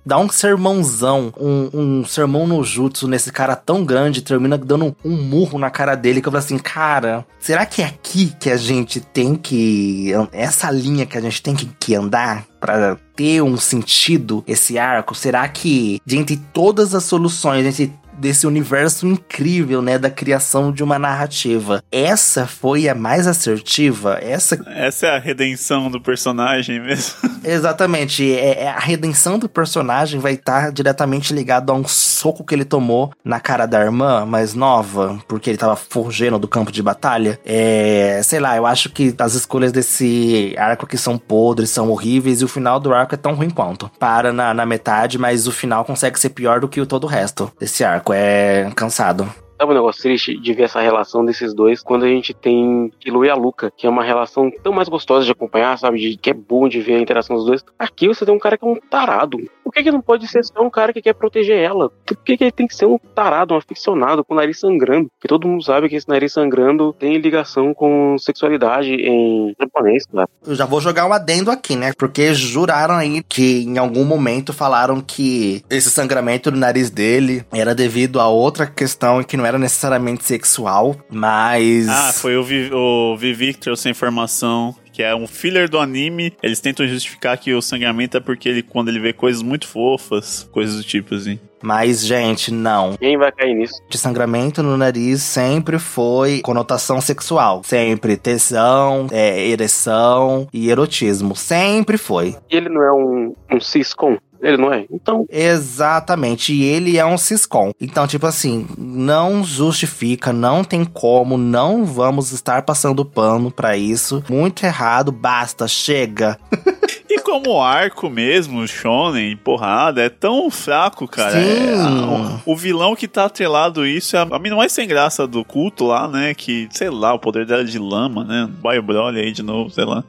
dá 0.03 0.17
um 0.17 0.27
sermãozão, 0.27 1.31
um, 1.39 1.69
um 1.71 2.05
sermão 2.05 2.47
no 2.47 2.63
jutsu 2.63 3.07
nesse 3.07 3.31
cara 3.31 3.55
tão 3.55 3.85
grande, 3.85 4.23
termina 4.23 4.57
dando 4.57 4.95
um, 5.05 5.15
murro 5.15 5.59
na 5.59 5.69
cara 5.69 5.93
dele. 5.93 6.19
Que 6.19 6.27
eu 6.27 6.31
falo 6.31 6.43
assim: 6.43 6.57
Cara, 6.57 7.23
será 7.39 7.63
que 7.63 7.83
é 7.83 7.85
aqui 7.85 8.33
que 8.39 8.49
a 8.49 8.57
gente 8.57 8.99
tem 8.99 9.35
que. 9.35 10.11
Essa 10.31 10.71
linha 10.71 11.05
que 11.05 11.17
a 11.17 11.21
gente 11.21 11.43
tem 11.43 11.55
que, 11.55 11.69
que 11.79 11.93
andar? 11.93 12.43
Pra 12.59 12.97
ter 13.15 13.43
um 13.43 13.55
sentido 13.55 14.43
esse 14.47 14.79
arco? 14.79 15.13
Será 15.13 15.47
que, 15.47 16.01
de 16.03 16.17
entre 16.17 16.37
todas 16.51 16.95
as 16.95 17.03
soluções, 17.03 17.79
desse 18.17 18.47
universo 18.47 19.07
incrível, 19.07 19.81
né, 19.81 19.97
da 19.97 20.09
criação 20.09 20.71
de 20.71 20.83
uma 20.83 20.97
narrativa. 20.97 21.83
Essa 21.91 22.47
foi 22.47 22.89
a 22.89 22.95
mais 22.95 23.27
assertiva, 23.27 24.17
essa 24.21 24.59
Essa 24.67 25.07
é 25.07 25.15
a 25.15 25.19
redenção 25.19 25.89
do 25.89 26.01
personagem 26.01 26.79
mesmo. 26.79 27.15
Exatamente, 27.43 28.33
é, 28.33 28.63
é 28.63 28.67
a 28.67 28.79
redenção 28.79 29.37
do 29.37 29.47
personagem 29.47 30.19
vai 30.19 30.33
estar 30.33 30.71
diretamente 30.71 31.33
ligado 31.33 31.71
a 31.71 31.75
um 31.75 31.87
soco 32.17 32.43
que 32.43 32.55
ele 32.55 32.65
tomou 32.65 33.11
na 33.23 33.39
cara 33.39 33.65
da 33.65 33.79
irmã 33.79 34.25
mais 34.25 34.53
nova, 34.53 35.19
porque 35.27 35.49
ele 35.49 35.57
tava 35.57 35.75
fugindo 35.75 36.39
do 36.39 36.47
campo 36.47 36.71
de 36.71 36.81
batalha. 36.81 37.39
É, 37.45 38.21
sei 38.23 38.39
lá, 38.39 38.57
eu 38.57 38.65
acho 38.65 38.89
que 38.89 39.13
as 39.19 39.33
escolhas 39.35 39.71
desse 39.71 40.55
arco 40.57 40.85
aqui 40.85 40.97
são 40.97 41.17
podres, 41.17 41.69
são 41.69 41.89
horríveis, 41.89 42.41
e 42.41 42.45
o 42.45 42.47
final 42.47 42.79
do 42.79 42.93
arco 42.93 43.13
é 43.13 43.17
tão 43.17 43.35
ruim 43.35 43.49
quanto. 43.49 43.89
Para 43.99 44.33
na, 44.33 44.53
na 44.53 44.65
metade, 44.65 45.17
mas 45.17 45.47
o 45.47 45.51
final 45.51 45.85
consegue 45.85 46.19
ser 46.19 46.29
pior 46.29 46.59
do 46.59 46.67
que 46.67 46.81
o 46.81 46.85
todo 46.85 47.03
o 47.03 47.07
resto 47.07 47.51
desse 47.59 47.83
arco. 47.83 48.11
É 48.13 48.69
cansado. 48.75 49.27
Sabe 49.59 49.71
um 49.71 49.75
negócio 49.75 50.03
triste 50.03 50.37
de 50.37 50.53
ver 50.53 50.63
essa 50.63 50.79
relação 50.79 51.25
desses 51.25 51.51
dois 51.51 51.81
quando 51.81 52.05
a 52.05 52.07
gente 52.07 52.31
tem 52.31 52.91
Kilo 52.99 53.25
e 53.25 53.29
a 53.29 53.33
Luca, 53.33 53.71
que 53.75 53.87
é 53.87 53.89
uma 53.89 54.03
relação 54.03 54.51
tão 54.51 54.71
mais 54.71 54.87
gostosa 54.87 55.25
de 55.25 55.31
acompanhar, 55.31 55.75
sabe? 55.79 55.97
De, 55.97 56.15
que 56.15 56.29
é 56.29 56.33
bom 56.33 56.69
de 56.69 56.79
ver 56.79 56.95
a 56.95 57.01
interação 57.01 57.35
dos 57.35 57.45
dois. 57.45 57.65
Aqui 57.79 58.07
você 58.07 58.23
tem 58.23 58.35
um 58.35 58.39
cara 58.39 58.55
que 58.55 58.63
é 58.63 58.67
um 58.67 58.75
tarado. 58.75 59.39
Por 59.67 59.73
que, 59.73 59.83
que 59.83 59.91
não 59.91 60.01
pode 60.01 60.25
ser 60.29 60.45
só 60.45 60.61
um 60.61 60.69
cara 60.69 60.93
que 60.93 61.01
quer 61.01 61.13
proteger 61.13 61.57
ela? 61.57 61.89
Por 62.05 62.15
que, 62.23 62.37
que 62.37 62.43
ele 62.45 62.53
tem 62.53 62.65
que 62.65 62.73
ser 62.73 62.85
um 62.85 62.97
tarado, 62.97 63.53
um 63.53 63.57
aficionado, 63.57 64.23
com 64.23 64.33
o 64.33 64.37
nariz 64.37 64.61
sangrando? 64.61 65.09
Porque 65.09 65.27
todo 65.27 65.45
mundo 65.45 65.61
sabe 65.61 65.89
que 65.89 65.97
esse 65.97 66.07
nariz 66.07 66.31
sangrando 66.31 66.93
tem 66.93 67.17
ligação 67.17 67.73
com 67.73 68.17
sexualidade 68.17 68.93
em 68.93 69.53
japonês, 69.59 70.05
cara. 70.05 70.29
Eu 70.45 70.55
já 70.55 70.65
vou 70.65 70.79
jogar 70.79 71.05
um 71.05 71.11
adendo 71.11 71.51
aqui, 71.51 71.75
né? 71.75 71.91
Porque 71.97 72.33
juraram 72.33 72.95
aí 72.95 73.21
que 73.21 73.63
em 73.63 73.77
algum 73.77 74.05
momento 74.05 74.53
falaram 74.53 75.01
que 75.01 75.61
esse 75.69 75.89
sangramento 75.89 76.49
no 76.49 76.57
nariz 76.57 76.89
dele 76.89 77.45
era 77.51 77.75
devido 77.75 78.21
a 78.21 78.29
outra 78.29 78.65
questão 78.65 79.21
que 79.21 79.35
não 79.35 79.45
era 79.45 79.59
necessariamente 79.59 80.23
sexual, 80.23 80.95
mas. 81.09 81.89
Ah, 81.89 82.13
foi 82.13 82.37
o, 82.37 82.43
Vi, 82.43 82.71
o 82.73 83.17
Vivi 83.17 83.53
que 83.53 83.59
trouxe 83.59 83.89
a 83.89 83.91
informação. 83.91 84.73
Que 84.97 85.03
é 85.03 85.15
um 85.15 85.27
filler 85.27 85.69
do 85.69 85.77
anime. 85.77 86.33
Eles 86.41 86.59
tentam 86.59 86.87
justificar 86.87 87.37
que 87.37 87.53
o 87.53 87.61
sangramento 87.61 88.17
é 88.17 88.19
porque 88.19 88.49
ele, 88.49 88.63
quando 88.63 88.87
ele 88.87 88.99
vê 88.99 89.13
coisas 89.13 89.43
muito 89.43 89.67
fofas, 89.67 90.49
coisas 90.51 90.75
do 90.77 90.83
tipo 90.83 91.13
assim. 91.13 91.39
Mas, 91.61 92.03
gente, 92.03 92.51
não. 92.51 92.95
Quem 92.97 93.15
vai 93.15 93.31
cair 93.31 93.53
nisso? 93.53 93.79
De 93.87 93.95
sangramento 93.95 94.63
no 94.63 94.75
nariz 94.75 95.21
sempre 95.21 95.77
foi 95.77 96.41
conotação 96.41 96.99
sexual. 96.99 97.61
Sempre 97.63 98.17
tesão, 98.17 99.05
é, 99.11 99.47
ereção 99.47 100.47
e 100.51 100.67
erotismo. 100.71 101.35
Sempre 101.35 101.95
foi. 101.95 102.35
E 102.49 102.55
ele 102.55 102.69
não 102.69 102.81
é 102.81 102.91
um, 102.91 103.35
um 103.51 103.59
ciscom? 103.59 104.17
Ele 104.41 104.57
não 104.57 104.71
é? 104.73 104.85
Então, 104.91 105.25
Exatamente. 105.29 106.53
E 106.53 106.63
ele 106.63 106.97
é 106.97 107.05
um 107.05 107.17
ciscom. 107.17 107.71
Então, 107.79 108.07
tipo 108.07 108.25
assim, 108.25 108.67
não 108.77 109.43
justifica, 109.43 110.31
não 110.33 110.63
tem 110.63 110.83
como, 110.85 111.37
não 111.37 111.85
vamos 111.85 112.31
estar 112.31 112.61
passando 112.63 113.03
pano 113.05 113.51
pra 113.51 113.77
isso. 113.77 114.23
Muito 114.29 114.63
errado, 114.65 115.11
basta, 115.11 115.67
chega. 115.67 116.37
E 117.09 117.19
como 117.21 117.61
arco 117.61 118.09
mesmo, 118.09 118.67
shonen, 118.67 119.35
porrada, 119.37 120.01
é 120.01 120.09
tão 120.09 120.51
fraco, 120.51 121.07
cara. 121.07 121.31
Sim. 121.31 121.47
É, 121.47 121.73
a- 121.73 122.41
o, 122.45 122.51
o 122.51 122.55
vilão 122.55 122.95
que 122.97 123.07
tá 123.07 123.25
atrelado 123.25 123.81
a 123.81 123.87
isso 123.87 124.15
é 124.17 124.19
a, 124.19 124.27
a 124.29 124.37
mina 124.39 124.57
mais 124.57 124.73
sem 124.73 124.85
graça 124.87 125.25
do 125.25 125.43
culto 125.43 125.85
lá, 125.85 126.05
né? 126.07 126.33
Que, 126.33 126.67
sei 126.69 126.89
lá, 126.89 127.13
o 127.13 127.19
poder 127.19 127.45
dela 127.45 127.61
é 127.61 127.65
de 127.65 127.79
lama, 127.79 128.25
né? 128.25 128.49
Bio 128.61 128.83
Broly 128.83 129.19
aí 129.21 129.31
de 129.31 129.41
novo, 129.41 129.69
sei 129.69 129.85
lá. 129.85 130.03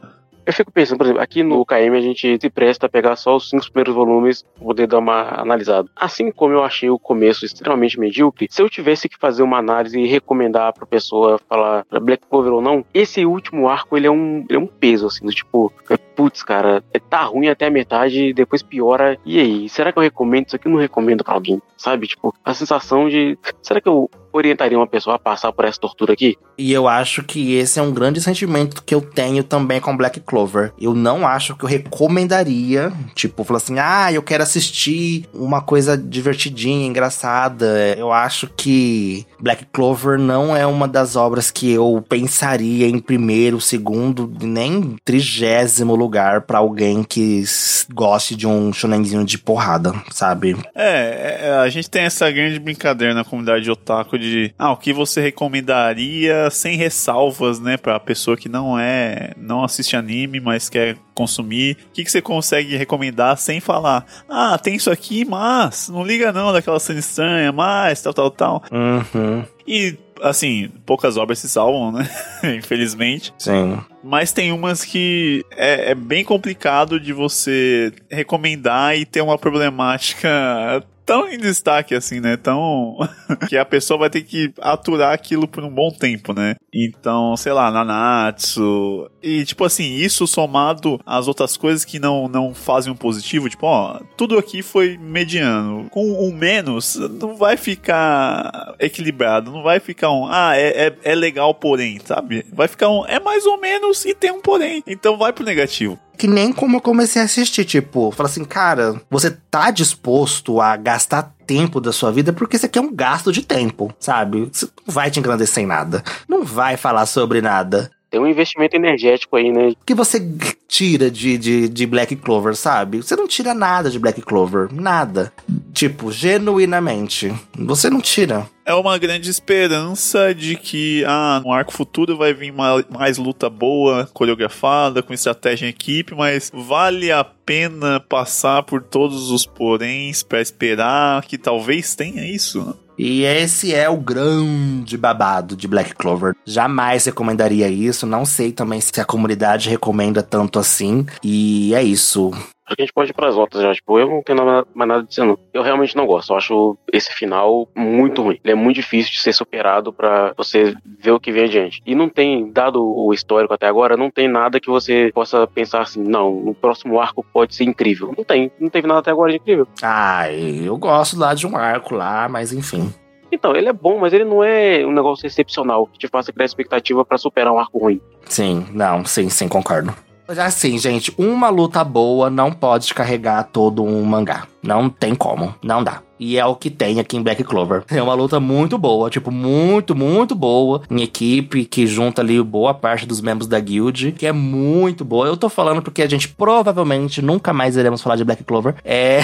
Eu 0.48 0.52
fico 0.54 0.72
pensando, 0.72 0.96
por 0.96 1.04
exemplo, 1.04 1.22
aqui 1.22 1.42
no 1.42 1.62
KM 1.62 1.94
a 1.94 2.00
gente 2.00 2.38
se 2.40 2.48
presta 2.48 2.86
a 2.86 2.88
pegar 2.88 3.16
só 3.16 3.36
os 3.36 3.50
cinco 3.50 3.70
primeiros 3.70 3.94
volumes 3.94 4.42
pra 4.42 4.64
poder 4.64 4.86
dar 4.86 4.98
uma 4.98 5.38
analisada. 5.38 5.90
Assim 5.94 6.32
como 6.32 6.54
eu 6.54 6.64
achei 6.64 6.88
o 6.88 6.98
começo 6.98 7.44
extremamente 7.44 8.00
medíocre, 8.00 8.48
se 8.50 8.62
eu 8.62 8.70
tivesse 8.70 9.10
que 9.10 9.18
fazer 9.18 9.42
uma 9.42 9.58
análise 9.58 10.00
e 10.00 10.06
recomendar 10.06 10.72
pra 10.72 10.86
pessoa 10.86 11.38
falar 11.46 11.84
Black 12.00 12.26
Clover 12.26 12.54
ou 12.54 12.62
não, 12.62 12.82
esse 12.94 13.26
último 13.26 13.68
arco 13.68 13.94
ele 13.94 14.06
é 14.06 14.10
um, 14.10 14.46
ele 14.48 14.56
é 14.56 14.58
um 14.58 14.66
peso, 14.66 15.08
assim, 15.08 15.26
do 15.26 15.32
tipo, 15.34 15.70
é, 15.90 15.98
putz, 15.98 16.42
cara, 16.42 16.82
tá 17.10 17.24
ruim 17.24 17.48
até 17.48 17.66
a 17.66 17.70
metade, 17.70 18.32
depois 18.32 18.62
piora. 18.62 19.18
E 19.26 19.38
aí, 19.38 19.68
será 19.68 19.92
que 19.92 19.98
eu 19.98 20.02
recomendo 20.02 20.46
isso 20.46 20.56
aqui? 20.56 20.66
Eu 20.66 20.72
não 20.72 20.80
recomendo 20.80 21.22
pra 21.22 21.34
alguém, 21.34 21.60
sabe? 21.76 22.06
Tipo, 22.06 22.34
a 22.42 22.54
sensação 22.54 23.06
de, 23.06 23.38
será 23.60 23.82
que 23.82 23.88
eu 23.88 24.10
orientaria 24.32 24.78
uma 24.78 24.86
pessoa 24.86 25.16
a 25.16 25.18
passar 25.18 25.52
por 25.52 25.64
essa 25.64 25.80
tortura 25.80 26.12
aqui? 26.12 26.36
E 26.56 26.72
eu 26.72 26.88
acho 26.88 27.22
que 27.22 27.54
esse 27.54 27.78
é 27.78 27.82
um 27.82 27.92
grande 27.92 28.20
sentimento 28.20 28.82
que 28.82 28.94
eu 28.94 29.00
tenho 29.00 29.44
também 29.44 29.80
com 29.80 29.96
Black 29.96 30.20
Clover. 30.20 30.72
Eu 30.80 30.94
não 30.94 31.26
acho 31.26 31.56
que 31.56 31.64
eu 31.64 31.68
recomendaria, 31.68 32.92
tipo, 33.14 33.44
falar 33.44 33.58
assim, 33.58 33.78
ah, 33.78 34.12
eu 34.12 34.22
quero 34.22 34.42
assistir 34.42 35.24
uma 35.32 35.60
coisa 35.60 35.96
divertidinha, 35.96 36.86
engraçada. 36.86 37.94
Eu 37.96 38.12
acho 38.12 38.48
que 38.56 39.26
Black 39.40 39.66
Clover 39.72 40.18
não 40.18 40.56
é 40.56 40.66
uma 40.66 40.88
das 40.88 41.16
obras 41.16 41.50
que 41.50 41.70
eu 41.70 42.04
pensaria 42.08 42.88
em 42.88 42.98
primeiro, 42.98 43.60
segundo, 43.60 44.32
nem 44.40 44.96
trigésimo 45.04 45.94
lugar 45.94 46.42
pra 46.42 46.58
alguém 46.58 47.04
que 47.04 47.44
goste 47.92 48.34
de 48.34 48.46
um 48.46 48.72
shonenzinho 48.72 49.24
de 49.24 49.38
porrada, 49.38 49.92
sabe? 50.10 50.56
É, 50.74 51.38
é, 51.42 51.50
a 51.52 51.68
gente 51.68 51.88
tem 51.88 52.02
essa 52.02 52.30
grande 52.30 52.58
brincadeira 52.58 53.14
na 53.14 53.24
comunidade 53.24 53.70
otaku 53.70 54.17
de 54.18 54.52
ah, 54.58 54.72
o 54.72 54.76
que 54.76 54.92
você 54.92 55.20
recomendaria 55.20 56.50
sem 56.50 56.76
ressalvas, 56.76 57.60
né, 57.60 57.76
pra 57.76 57.98
pessoa 58.00 58.36
que 58.36 58.48
não 58.48 58.78
é, 58.78 59.32
não 59.36 59.64
assiste 59.64 59.96
anime, 59.96 60.40
mas 60.40 60.68
quer 60.68 60.96
consumir. 61.14 61.76
O 61.88 61.92
que, 61.92 62.04
que 62.04 62.10
você 62.10 62.20
consegue 62.22 62.76
recomendar 62.76 63.36
sem 63.38 63.60
falar, 63.60 64.04
ah, 64.28 64.58
tem 64.58 64.74
isso 64.76 64.90
aqui, 64.90 65.24
mas 65.24 65.88
não 65.88 66.04
liga 66.04 66.32
não 66.32 66.52
daquela 66.52 66.78
cena 66.80 66.98
estranha, 67.00 67.52
mas 67.52 68.00
tal, 68.02 68.14
tal, 68.14 68.30
tal. 68.30 68.62
Uhum, 68.70 69.44
E 69.66 69.96
assim, 70.22 70.68
poucas 70.84 71.16
obras 71.16 71.38
se 71.38 71.48
salvam, 71.48 71.92
né? 71.92 72.08
Infelizmente. 72.58 73.32
sim. 73.38 73.78
Mas 74.02 74.32
tem 74.32 74.52
umas 74.52 74.84
que 74.84 75.44
é, 75.56 75.90
é 75.90 75.94
bem 75.94 76.24
complicado 76.24 76.98
de 76.98 77.12
você 77.12 77.92
recomendar 78.10 78.96
e 78.96 79.04
ter 79.04 79.20
uma 79.20 79.36
problemática 79.36 80.82
tão 81.08 81.26
em 81.26 81.38
destaque 81.38 81.94
assim, 81.94 82.20
né? 82.20 82.36
Tão. 82.36 82.98
que 83.48 83.56
a 83.56 83.64
pessoa 83.64 83.98
vai 83.98 84.10
ter 84.10 84.20
que 84.20 84.52
aturar 84.60 85.14
aquilo 85.14 85.48
por 85.48 85.64
um 85.64 85.70
bom 85.70 85.90
tempo, 85.90 86.34
né? 86.34 86.56
Então, 86.72 87.34
sei 87.34 87.52
lá, 87.52 87.70
Nanatsu. 87.70 89.10
E, 89.22 89.42
tipo 89.46 89.64
assim, 89.64 89.94
isso 89.94 90.26
somado 90.26 91.00
às 91.06 91.26
outras 91.26 91.56
coisas 91.56 91.84
que 91.84 91.98
não, 91.98 92.28
não 92.28 92.54
fazem 92.54 92.92
um 92.92 92.96
positivo, 92.96 93.48
tipo, 93.48 93.66
ó, 93.66 94.00
tudo 94.18 94.36
aqui 94.36 94.62
foi 94.62 94.98
mediano. 94.98 95.88
Com 95.88 96.12
um 96.12 96.30
menos, 96.30 96.96
não 96.96 97.34
vai 97.36 97.56
ficar 97.56 98.74
equilibrado, 98.78 99.50
não 99.50 99.62
vai 99.62 99.80
ficar 99.80 100.12
um, 100.12 100.26
ah, 100.26 100.54
é, 100.54 100.88
é, 100.88 100.98
é 101.04 101.14
legal, 101.14 101.54
porém, 101.54 101.98
sabe? 102.04 102.44
Vai 102.52 102.68
ficar 102.68 102.90
um, 102.90 103.06
é 103.06 103.18
mais 103.18 103.46
ou 103.46 103.58
menos 103.58 104.04
e 104.04 104.14
tem 104.14 104.30
um 104.30 104.42
porém. 104.42 104.82
Então 104.86 105.16
vai 105.16 105.32
pro 105.32 105.44
negativo. 105.44 105.98
Que 106.18 106.26
nem 106.26 106.52
como 106.52 106.76
eu 106.76 106.80
comecei 106.80 107.22
a 107.22 107.24
assistir, 107.24 107.64
tipo, 107.64 108.10
fala 108.10 108.28
assim, 108.28 108.44
cara, 108.44 109.00
você 109.08 109.30
tá 109.30 109.70
disposto 109.70 110.60
a 110.60 110.76
gastar 110.76 111.34
tempo 111.46 111.80
da 111.80 111.92
sua 111.92 112.10
vida 112.10 112.32
porque 112.32 112.56
isso 112.56 112.66
aqui 112.66 112.78
é 112.78 112.82
um 112.82 112.92
gasto 112.92 113.32
de 113.32 113.42
tempo, 113.42 113.94
sabe? 114.00 114.50
Você 114.52 114.66
não 114.86 114.92
vai 114.92 115.10
te 115.10 115.20
engrandecer 115.20 115.62
em 115.62 115.66
nada, 115.66 116.02
não 116.28 116.44
vai 116.44 116.76
falar 116.76 117.06
sobre 117.06 117.40
nada. 117.40 117.90
Tem 118.10 118.20
um 118.20 118.26
investimento 118.26 118.74
energético 118.74 119.36
aí, 119.36 119.52
né? 119.52 119.68
O 119.68 119.84
que 119.84 119.94
você 119.94 120.20
tira 120.66 121.10
de, 121.10 121.36
de, 121.36 121.68
de 121.68 121.86
Black 121.86 122.16
Clover, 122.16 122.56
sabe? 122.56 123.02
Você 123.02 123.14
não 123.14 123.28
tira 123.28 123.52
nada 123.52 123.90
de 123.90 123.98
Black 123.98 124.22
Clover, 124.22 124.68
nada. 124.72 125.30
Tipo, 125.74 126.10
genuinamente, 126.10 127.32
você 127.54 127.90
não 127.90 128.00
tira. 128.00 128.48
É 128.68 128.74
uma 128.74 128.98
grande 128.98 129.30
esperança 129.30 130.34
de 130.34 130.54
que, 130.54 131.02
ah, 131.06 131.40
no 131.42 131.50
arco 131.50 131.72
futuro 131.72 132.18
vai 132.18 132.34
vir 132.34 132.50
uma, 132.52 132.84
mais 132.90 133.16
luta 133.16 133.48
boa, 133.48 134.06
coreografada, 134.12 135.02
com 135.02 135.14
estratégia 135.14 135.64
em 135.64 135.70
equipe, 135.70 136.14
mas 136.14 136.50
vale 136.52 137.10
a 137.10 137.24
pena 137.24 137.98
passar 137.98 138.62
por 138.64 138.82
todos 138.82 139.30
os 139.30 139.46
poréns 139.46 140.22
pra 140.22 140.42
esperar 140.42 141.24
que 141.24 141.38
talvez 141.38 141.94
tenha 141.94 142.30
isso? 142.30 142.78
E 142.98 143.22
esse 143.22 143.72
é 143.72 143.88
o 143.88 143.96
grande 143.96 144.98
babado 144.98 145.56
de 145.56 145.66
Black 145.66 145.94
Clover. 145.94 146.34
Jamais 146.44 147.06
recomendaria 147.06 147.68
isso. 147.68 148.04
Não 148.06 148.26
sei 148.26 148.50
também 148.50 148.80
se 148.80 149.00
a 149.00 149.04
comunidade 149.04 149.70
recomenda 149.70 150.20
tanto 150.20 150.58
assim. 150.58 151.06
E 151.22 151.72
é 151.74 151.82
isso. 151.82 152.32
Acho 152.68 152.76
que 152.76 152.82
a 152.82 152.84
gente 152.84 152.92
pode 152.92 153.10
ir 153.10 153.14
pras 153.14 153.34
notas 153.34 153.62
já. 153.62 153.72
Tipo, 153.74 153.98
eu 153.98 154.06
não 154.10 154.22
tenho 154.22 154.44
nada- 154.44 154.66
mais 154.74 154.88
nada 154.88 155.00
a 155.00 155.04
dizer, 155.06 155.24
não. 155.24 155.38
Eu 155.54 155.62
realmente 155.62 155.96
não 155.96 156.04
gosto. 156.06 156.30
Eu 156.32 156.36
acho 156.36 156.76
esse 156.92 157.10
final 157.14 157.66
muito 157.74 158.22
ruim. 158.22 158.38
Ele 158.44 158.52
é 158.52 158.54
muito 158.54 158.76
difícil 158.76 159.10
de 159.10 159.20
ser 159.20 159.32
superado 159.32 159.90
pra 159.92 160.34
você 160.36 160.74
ver 160.84 161.12
o 161.12 161.18
que 161.20 161.32
vem 161.32 161.44
adiante. 161.44 161.80
E 161.86 161.94
não 161.94 162.10
tem, 162.10 162.52
dado 162.52 162.82
o 162.84 163.12
histórico 163.14 163.54
até 163.54 163.66
agora, 163.66 163.96
não 163.96 164.10
tem 164.10 164.28
nada 164.28 164.60
que 164.60 164.68
você 164.68 165.10
possa 165.14 165.46
pensar 165.46 165.80
assim, 165.80 166.02
não, 166.02 166.30
o 166.30 166.54
próximo 166.54 167.00
arco 167.00 167.24
pode 167.32 167.54
ser 167.54 167.64
incrível. 167.64 168.12
Não 168.16 168.22
tem. 168.24 168.52
Não 168.60 168.68
teve 168.68 168.86
nada 168.86 169.00
até 169.00 169.10
agora 169.10 169.30
de 169.32 169.38
incrível. 169.38 169.66
Ai, 169.82 170.60
eu 170.64 170.76
gosto 170.76 171.18
lá 171.18 171.32
de 171.32 171.46
um 171.46 171.56
arco 171.56 171.94
lá, 171.94 172.28
mas 172.28 172.52
enfim. 172.52 172.92
Então, 173.32 173.54
ele 173.54 173.68
é 173.68 173.72
bom, 173.72 173.98
mas 173.98 174.12
ele 174.12 174.24
não 174.24 174.42
é 174.42 174.84
um 174.86 174.92
negócio 174.92 175.26
excepcional 175.26 175.86
que 175.86 175.98
te 175.98 176.08
faça 176.08 176.32
criar 176.32 176.46
expectativa 176.46 177.04
pra 177.04 177.18
superar 177.18 177.52
um 177.52 177.58
arco 177.58 177.78
ruim. 177.78 178.00
Sim, 178.24 178.66
não, 178.72 179.04
sim, 179.04 179.28
sim, 179.28 179.48
concordo. 179.48 179.94
Mas 180.28 180.38
assim, 180.38 180.76
gente, 180.76 181.10
uma 181.16 181.48
luta 181.48 181.82
boa 181.82 182.28
não 182.28 182.52
pode 182.52 182.92
carregar 182.92 183.44
todo 183.44 183.82
um 183.82 184.04
mangá. 184.04 184.46
Não 184.62 184.90
tem 184.90 185.14
como. 185.14 185.54
Não 185.62 185.82
dá. 185.82 186.02
E 186.18 186.38
é 186.38 186.44
o 186.44 186.54
que 186.54 186.70
tem 186.70 187.00
aqui 187.00 187.16
em 187.16 187.22
Black 187.22 187.42
Clover. 187.44 187.84
É 187.90 188.02
uma 188.02 188.14
luta 188.14 188.40
muito 188.40 188.76
boa, 188.76 189.08
tipo, 189.10 189.30
muito, 189.30 189.94
muito 189.94 190.34
boa. 190.34 190.82
Em 190.90 191.02
equipe, 191.02 191.64
que 191.64 191.86
junta 191.86 192.22
ali 192.22 192.42
boa 192.42 192.74
parte 192.74 193.06
dos 193.06 193.20
membros 193.20 193.46
da 193.46 193.60
guild, 193.60 194.12
que 194.12 194.26
é 194.26 194.32
muito 194.32 195.04
boa. 195.04 195.26
Eu 195.26 195.36
tô 195.36 195.48
falando 195.48 195.82
porque 195.82 196.02
a 196.02 196.08
gente 196.08 196.28
provavelmente 196.28 197.22
nunca 197.22 197.52
mais 197.52 197.76
iremos 197.76 198.02
falar 198.02 198.16
de 198.16 198.24
Black 198.24 198.42
Clover. 198.44 198.74
É. 198.84 199.20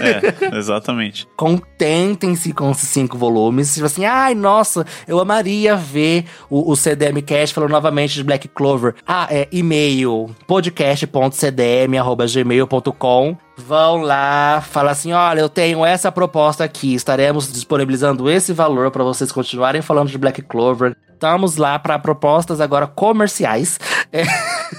É, 0.00 0.56
exatamente. 0.56 1.28
Contentem-se 1.36 2.52
com 2.52 2.70
esses 2.70 2.88
cinco 2.88 3.18
volumes. 3.18 3.74
Tipo 3.74 3.86
assim, 3.86 4.04
ai, 4.04 4.34
nossa, 4.34 4.84
eu 5.06 5.20
amaria 5.20 5.76
ver 5.76 6.24
o, 6.50 6.72
o 6.72 6.76
CDM 6.76 7.22
Cast 7.22 7.54
falando 7.54 7.70
novamente 7.70 8.14
de 8.14 8.24
Black 8.24 8.48
Clover. 8.48 8.94
Ah, 9.06 9.28
é 9.30 9.46
e-mail 9.52 10.34
podcast.cdm.gmail.com 10.46 13.36
Vão 13.56 13.98
lá, 13.98 14.62
fala 14.66 14.92
assim: 14.92 15.12
olha, 15.12 15.40
eu 15.40 15.48
tenho 15.48 15.84
essa 15.84 16.10
proposta 16.10 16.31
aqui, 16.62 16.94
estaremos 16.94 17.52
disponibilizando 17.52 18.30
esse 18.30 18.52
valor 18.52 18.90
para 18.90 19.04
vocês 19.04 19.30
continuarem 19.30 19.82
falando 19.82 20.08
de 20.08 20.18
Black 20.18 20.42
Clover. 20.42 20.96
Estamos 21.12 21.56
lá 21.56 21.78
para 21.78 21.98
propostas 21.98 22.60
agora 22.60 22.86
comerciais. 22.86 23.78
É. 24.14 24.24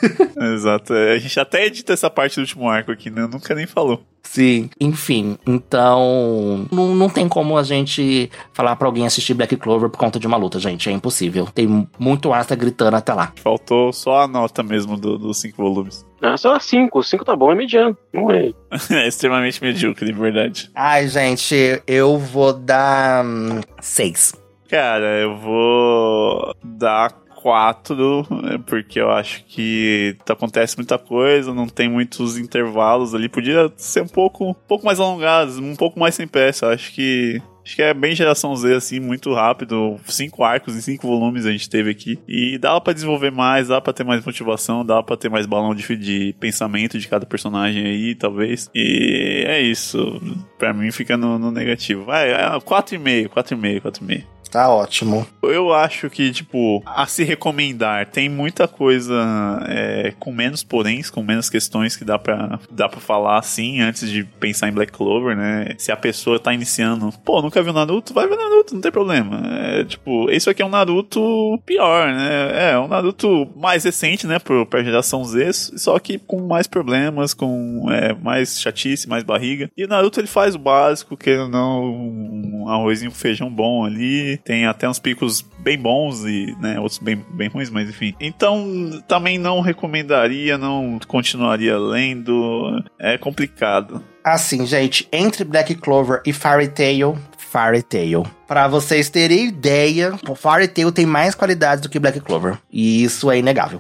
Exato. 0.54 0.94
A 0.94 1.18
gente 1.18 1.40
até 1.40 1.66
edita 1.66 1.94
essa 1.94 2.10
parte 2.10 2.36
do 2.36 2.42
último 2.42 2.70
arco 2.70 2.92
aqui, 2.92 3.10
né? 3.10 3.28
Nunca 3.32 3.54
nem 3.56 3.66
falou. 3.66 4.04
Sim. 4.24 4.70
Enfim, 4.80 5.38
então. 5.46 6.66
Não, 6.72 6.96
não 6.96 7.10
tem 7.10 7.28
como 7.28 7.58
a 7.58 7.64
gente 7.64 8.32
falar 8.54 8.76
para 8.76 8.88
alguém 8.88 9.06
assistir 9.06 9.34
Black 9.34 9.56
Clover 9.58 9.90
por 9.90 9.98
conta 9.98 10.18
de 10.18 10.26
uma 10.26 10.38
luta, 10.38 10.60
gente. 10.60 10.90
É 10.90 10.92
impossível. 10.92 11.48
Tem 11.54 11.88
muito 12.00 12.34
asta 12.34 12.56
gritando 12.56 12.96
até 12.96 13.14
lá. 13.14 13.32
Faltou 13.36 13.92
só 13.92 14.22
a 14.22 14.28
nota 14.28 14.64
mesmo 14.64 14.98
dos 14.98 15.20
do 15.20 15.34
cinco 15.34 15.62
volumes. 15.62 16.06
Ah, 16.22 16.38
só 16.38 16.58
cinco. 16.58 17.04
Cinco 17.04 17.26
tá 17.26 17.36
bom, 17.36 17.52
é 17.52 17.56
mediano. 17.56 17.98
Não 18.14 18.32
é. 18.32 18.54
é 18.92 19.08
extremamente 19.08 19.62
medíocre, 19.62 20.06
de 20.06 20.14
verdade. 20.14 20.72
Ai, 20.74 21.08
gente, 21.08 21.84
eu 21.86 22.18
vou 22.18 22.54
dar. 22.54 23.26
Hum, 23.26 23.60
seis. 23.82 24.34
Cara, 24.70 25.20
eu 25.20 25.38
vou 25.38 26.56
dar 26.64 27.12
quatro, 27.44 28.26
né, 28.32 28.58
porque 28.66 29.00
eu 29.00 29.12
acho 29.12 29.44
que 29.44 30.16
acontece 30.30 30.78
muita 30.78 30.98
coisa, 30.98 31.54
não 31.54 31.68
tem 31.68 31.90
muitos 31.90 32.38
intervalos 32.38 33.14
ali. 33.14 33.28
Podia 33.28 33.70
ser 33.76 34.02
um 34.02 34.08
pouco, 34.08 34.52
um 34.52 34.54
pouco 34.54 34.86
mais 34.86 34.98
alongados, 34.98 35.60
um 35.60 35.76
pouco 35.76 36.00
mais 36.00 36.16
sem 36.16 36.26
peça. 36.26 36.68
Eu 36.68 36.72
acho 36.72 36.94
que 36.94 37.42
Acho 37.64 37.76
que 37.76 37.82
é 37.82 37.94
bem 37.94 38.14
geração 38.16 38.56
Z, 38.56 38.76
assim, 38.76 39.00
muito 39.00 39.34
rápido. 39.34 39.98
Cinco 40.06 40.44
arcos 40.44 40.76
em 40.76 40.82
cinco 40.82 41.08
volumes 41.08 41.46
a 41.46 41.52
gente 41.52 41.70
teve 41.70 41.90
aqui. 41.90 42.20
E 42.28 42.58
dava 42.58 42.82
para 42.82 42.94
desenvolver 42.94 43.32
mais, 43.32 43.70
dava 43.70 43.82
pra 43.82 43.94
ter 43.94 44.04
mais 44.04 44.24
motivação, 44.26 44.86
dava 44.86 45.04
pra 45.04 45.16
ter 45.16 45.30
mais 45.30 45.46
balão 45.46 45.74
de, 45.74 45.96
de 45.96 46.36
pensamento 46.40 47.00
de 47.00 47.08
cada 47.08 47.26
personagem 47.26 47.86
aí, 47.86 48.16
talvez. 48.16 48.70
E 48.76 49.46
é 49.48 49.62
isso. 49.62 50.22
Pra 50.58 50.74
mim 50.74 50.92
fica 50.92 51.16
no, 51.16 51.40
no 51.40 51.52
negativo. 51.52 52.04
Vai, 52.04 52.32
é 52.32 52.50
4,5, 52.60 53.30
4,5, 53.30 53.82
4,5. 53.82 54.24
Tá 54.54 54.70
ótimo. 54.70 55.26
Eu 55.42 55.74
acho 55.74 56.12
que, 56.12 56.32
tipo, 56.32 56.84
a 56.86 57.08
se 57.08 57.24
recomendar, 57.24 58.06
tem 58.06 58.30
muita 58.30 58.68
coisa 58.68 59.16
é, 59.68 60.14
com 60.20 60.32
menos 60.32 60.64
poréns, 60.64 61.10
com 61.10 61.24
menos 61.24 61.50
questões 61.50 61.96
que 61.96 62.06
dá 62.06 62.20
pra, 62.20 62.60
dá 62.70 62.88
pra 62.88 63.00
falar 63.00 63.40
assim 63.40 63.82
antes 63.82 64.08
de 64.08 64.24
pensar 64.24 64.70
em 64.70 64.72
Black 64.72 64.92
Clover, 64.92 65.36
né? 65.36 65.74
Se 65.80 65.92
a 65.92 65.98
pessoa 65.98 66.38
tá 66.38 66.54
iniciando, 66.54 67.12
pô, 67.26 67.42
nunca 67.54 67.62
viu 67.62 67.74
Naruto, 67.74 68.14
vai 68.14 68.28
ver 68.28 68.36
Naruto, 68.36 68.74
não 68.74 68.82
tem 68.82 68.92
problema. 68.92 69.42
É, 69.60 69.84
tipo, 69.84 70.30
isso 70.32 70.50
aqui 70.50 70.62
é 70.62 70.66
um 70.66 70.70
Naruto 70.70 71.22
pior, 71.66 72.08
né? 72.08 72.72
É, 72.72 72.80
um 72.80 72.88
Naruto 72.88 73.48
mais 73.56 73.84
recente, 73.84 74.26
né, 74.26 74.40
pro, 74.40 74.66
pra 74.66 74.84
geração 74.84 75.24
Z, 75.24 75.54
só 75.78 76.00
que 76.00 76.18
com 76.18 76.48
mais 76.48 76.66
problemas, 76.66 77.34
com 77.34 77.86
é, 77.92 78.14
mais 78.14 78.60
chatice, 78.60 79.08
mais 79.08 79.24
barriga. 79.24 79.70
E 79.78 79.86
o 79.86 79.88
Naruto 79.88 80.20
ele 80.20 80.28
faz 80.28 80.56
o 80.56 80.60
básico, 80.60 81.16
que 81.16 81.36
não 81.48 81.84
um 81.84 82.68
arrozinho 82.70 83.12
feijão 83.12 83.50
bom 83.50 83.86
ali, 83.86 84.38
tem 84.38 84.66
até 84.66 84.90
uns 84.90 85.00
picos 85.00 85.46
bem 85.60 85.78
bons 85.78 86.26
e 86.26 86.56
né, 86.60 86.80
outros 86.80 87.00
bem, 87.00 87.24
bem 87.32 87.50
ruins, 87.50 87.70
mas 87.70 87.90
enfim. 87.90 88.16
Então, 88.20 88.90
também 89.08 89.38
não 89.38 89.62
recomendaria, 89.62 90.58
não 90.58 91.00
continuaria 91.08 91.78
lendo. 91.78 92.84
É 93.00 93.18
complicado. 93.18 94.04
Assim, 94.24 94.66
gente, 94.66 95.08
entre 95.12 95.44
Black 95.44 95.76
Clover 95.76 96.22
e 96.26 96.32
Fairy 96.32 96.70
Tail, 96.70 97.18
Fairy 97.54 97.84
Tail. 97.84 98.26
Pra 98.48 98.68
vocês 98.68 99.12
terem 99.12 99.50
ideia, 99.50 100.18
o 100.28 100.34
Fairy 100.34 100.68
Tail 100.68 100.92
tem 100.92 101.06
mais 101.06 101.36
qualidades 101.36 101.84
do 101.84 101.90
que 101.90 102.00
Black 102.00 102.20
Clover. 102.20 102.58
E 102.72 103.04
isso 103.04 103.30
é 103.30 103.38
inegável. 103.38 103.80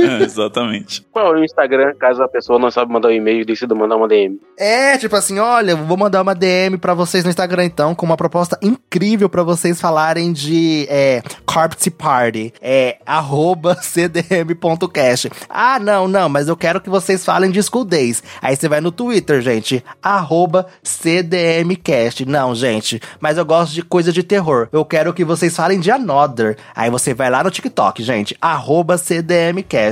É, 0.11 0.23
exatamente. 0.23 1.07
Qual 1.13 1.35
é 1.35 1.41
o 1.41 1.45
Instagram, 1.45 1.95
caso 1.99 2.23
a 2.23 2.29
pessoa 2.29 2.59
não 2.59 2.71
sabe 2.71 2.93
mandar 2.93 3.09
um 3.09 3.13
e-mail 3.13 3.45
decida 3.45 3.75
mandar 3.75 3.97
uma 3.97 4.09
DM? 4.09 4.41
É, 4.59 4.97
tipo 4.99 5.15
assim, 5.15 5.39
olha, 5.39 5.77
vou 5.77 5.97
mandar 5.97 6.23
uma 6.23 6.35
DM 6.35 6.79
para 6.79 6.95
vocês 6.95 7.23
no 7.23 7.31
Instagram 7.31 7.65
então, 7.65 7.95
com 7.95 8.07
uma 8.07 8.17
proposta 8.17 8.59
incrível 8.63 9.29
para 9.29 9.43
vocês 9.43 9.81
falarem 9.81 10.33
de 10.33 10.87
é, 10.89 11.23
Corpse 11.47 11.91
Party. 11.91 12.53
É 12.61 12.99
arroba 13.05 13.77
cdm.cast. 13.81 15.31
Ah, 15.49 15.79
não, 15.79 16.09
não, 16.09 16.29
mas 16.29 16.49
eu 16.49 16.57
quero 16.57 16.81
que 16.81 16.91
vocês 16.91 17.25
falem 17.25 17.51
de 17.51 17.63
School 17.63 17.85
Days. 17.85 18.23
Aí 18.41 18.57
você 18.57 18.69
vai 18.69 18.81
no 18.81 18.93
Twitter, 18.93 19.41
gente, 19.41 19.85
arroba 20.03 20.67
cdmcast. 20.83 22.25
Não, 22.25 22.55
gente, 22.55 23.01
mas 23.21 23.39
eu 23.39 23.45
gosto 23.45 23.73
de 23.75 23.83
coisa 23.83 24.13
de 24.13 24.23
terror. 24.23 24.69
Eu 24.73 24.85
quero 24.85 25.13
que 25.13 25.25
vocês 25.25 25.55
falem 25.55 25.79
de 25.79 25.91
Another. 25.91 26.57
Aí 26.75 26.91
você 26.91 27.15
vai 27.15 27.31
lá 27.31 27.43
no 27.45 27.51
TikTok, 27.51 28.03
gente, 28.03 28.37
arroba 28.41 28.97
cdmcast. 28.97 29.90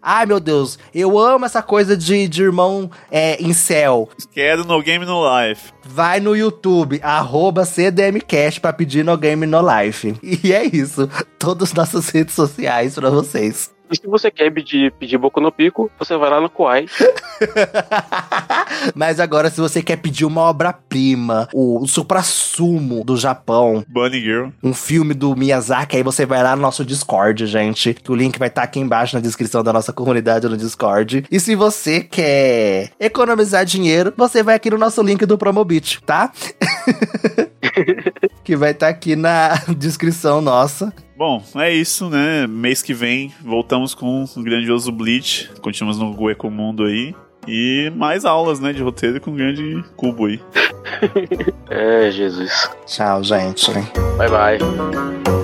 Ai, 0.00 0.26
meu 0.26 0.40
Deus, 0.40 0.78
eu 0.94 1.18
amo 1.18 1.44
essa 1.44 1.62
coisa 1.62 1.96
de, 1.96 2.28
de 2.28 2.42
irmão 2.42 2.90
é, 3.10 3.42
em 3.42 3.52
céu. 3.52 4.08
Quero 4.32 4.64
no 4.64 4.82
Game 4.82 5.04
No 5.04 5.22
Life. 5.22 5.72
Vai 5.84 6.20
no 6.20 6.36
YouTube, 6.36 7.00
arroba 7.02 7.64
CDMcast 7.64 8.60
pra 8.60 8.72
pedir 8.72 9.04
no 9.04 9.16
Game 9.16 9.46
No 9.46 9.60
Life. 9.60 10.14
E 10.44 10.52
é 10.52 10.64
isso. 10.64 11.08
Todas 11.38 11.70
as 11.70 11.74
nossas 11.74 12.08
redes 12.08 12.34
sociais 12.34 12.94
pra 12.94 13.10
vocês. 13.10 13.73
E 13.90 13.96
se 13.96 14.06
você 14.06 14.30
quer 14.30 14.50
pedir, 14.50 14.92
pedir 14.92 15.18
Boku 15.18 15.40
no 15.40 15.52
Pico, 15.52 15.90
você 15.98 16.16
vai 16.16 16.30
lá 16.30 16.40
no 16.40 16.48
Kuai. 16.48 16.86
Mas 18.94 19.20
agora, 19.20 19.50
se 19.50 19.60
você 19.60 19.82
quer 19.82 19.96
pedir 19.96 20.24
uma 20.24 20.42
obra-prima, 20.42 21.48
o, 21.52 21.82
o 21.82 21.86
supra-sumo 21.86 23.04
do 23.04 23.16
Japão, 23.16 23.84
Bunny 23.88 24.20
Girl, 24.20 24.48
um 24.62 24.72
filme 24.72 25.12
do 25.12 25.36
Miyazaki, 25.36 25.96
aí 25.96 26.02
você 26.02 26.24
vai 26.24 26.42
lá 26.42 26.56
no 26.56 26.62
nosso 26.62 26.84
Discord, 26.84 27.46
gente. 27.46 27.94
Que 27.94 28.10
o 28.10 28.14
link 28.14 28.38
vai 28.38 28.48
estar 28.48 28.62
tá 28.62 28.64
aqui 28.64 28.80
embaixo 28.80 29.16
na 29.16 29.22
descrição 29.22 29.62
da 29.62 29.72
nossa 29.72 29.92
comunidade 29.92 30.48
no 30.48 30.56
Discord. 30.56 31.24
E 31.30 31.38
se 31.38 31.54
você 31.54 32.00
quer 32.00 32.90
economizar 32.98 33.64
dinheiro, 33.64 34.12
você 34.16 34.42
vai 34.42 34.54
aqui 34.54 34.70
no 34.70 34.78
nosso 34.78 35.02
link 35.02 35.24
do 35.26 35.36
Promobit, 35.36 36.00
tá? 36.02 36.32
que 38.42 38.56
vai 38.56 38.70
estar 38.70 38.86
tá 38.86 38.90
aqui 38.90 39.16
na 39.16 39.56
descrição 39.76 40.40
nossa. 40.40 40.92
Bom, 41.16 41.42
é 41.56 41.72
isso, 41.72 42.10
né? 42.10 42.46
Mês 42.46 42.82
que 42.82 42.92
vem 42.92 43.32
voltamos 43.40 43.94
com 43.94 44.24
o 44.24 44.42
grandioso 44.42 44.90
Bleach. 44.90 45.50
Continuamos 45.60 45.98
no 45.98 46.12
Gueco 46.12 46.50
Mundo 46.50 46.84
aí. 46.84 47.14
E 47.46 47.92
mais 47.94 48.24
aulas, 48.24 48.58
né, 48.58 48.72
de 48.72 48.82
roteiro 48.82 49.20
com 49.20 49.30
um 49.30 49.36
grande 49.36 49.84
cubo 49.96 50.26
aí. 50.26 50.40
é, 51.68 52.10
Jesus. 52.10 52.70
Tchau, 52.86 53.22
gente. 53.22 53.70
Bye, 54.16 54.30
bye. 54.30 55.43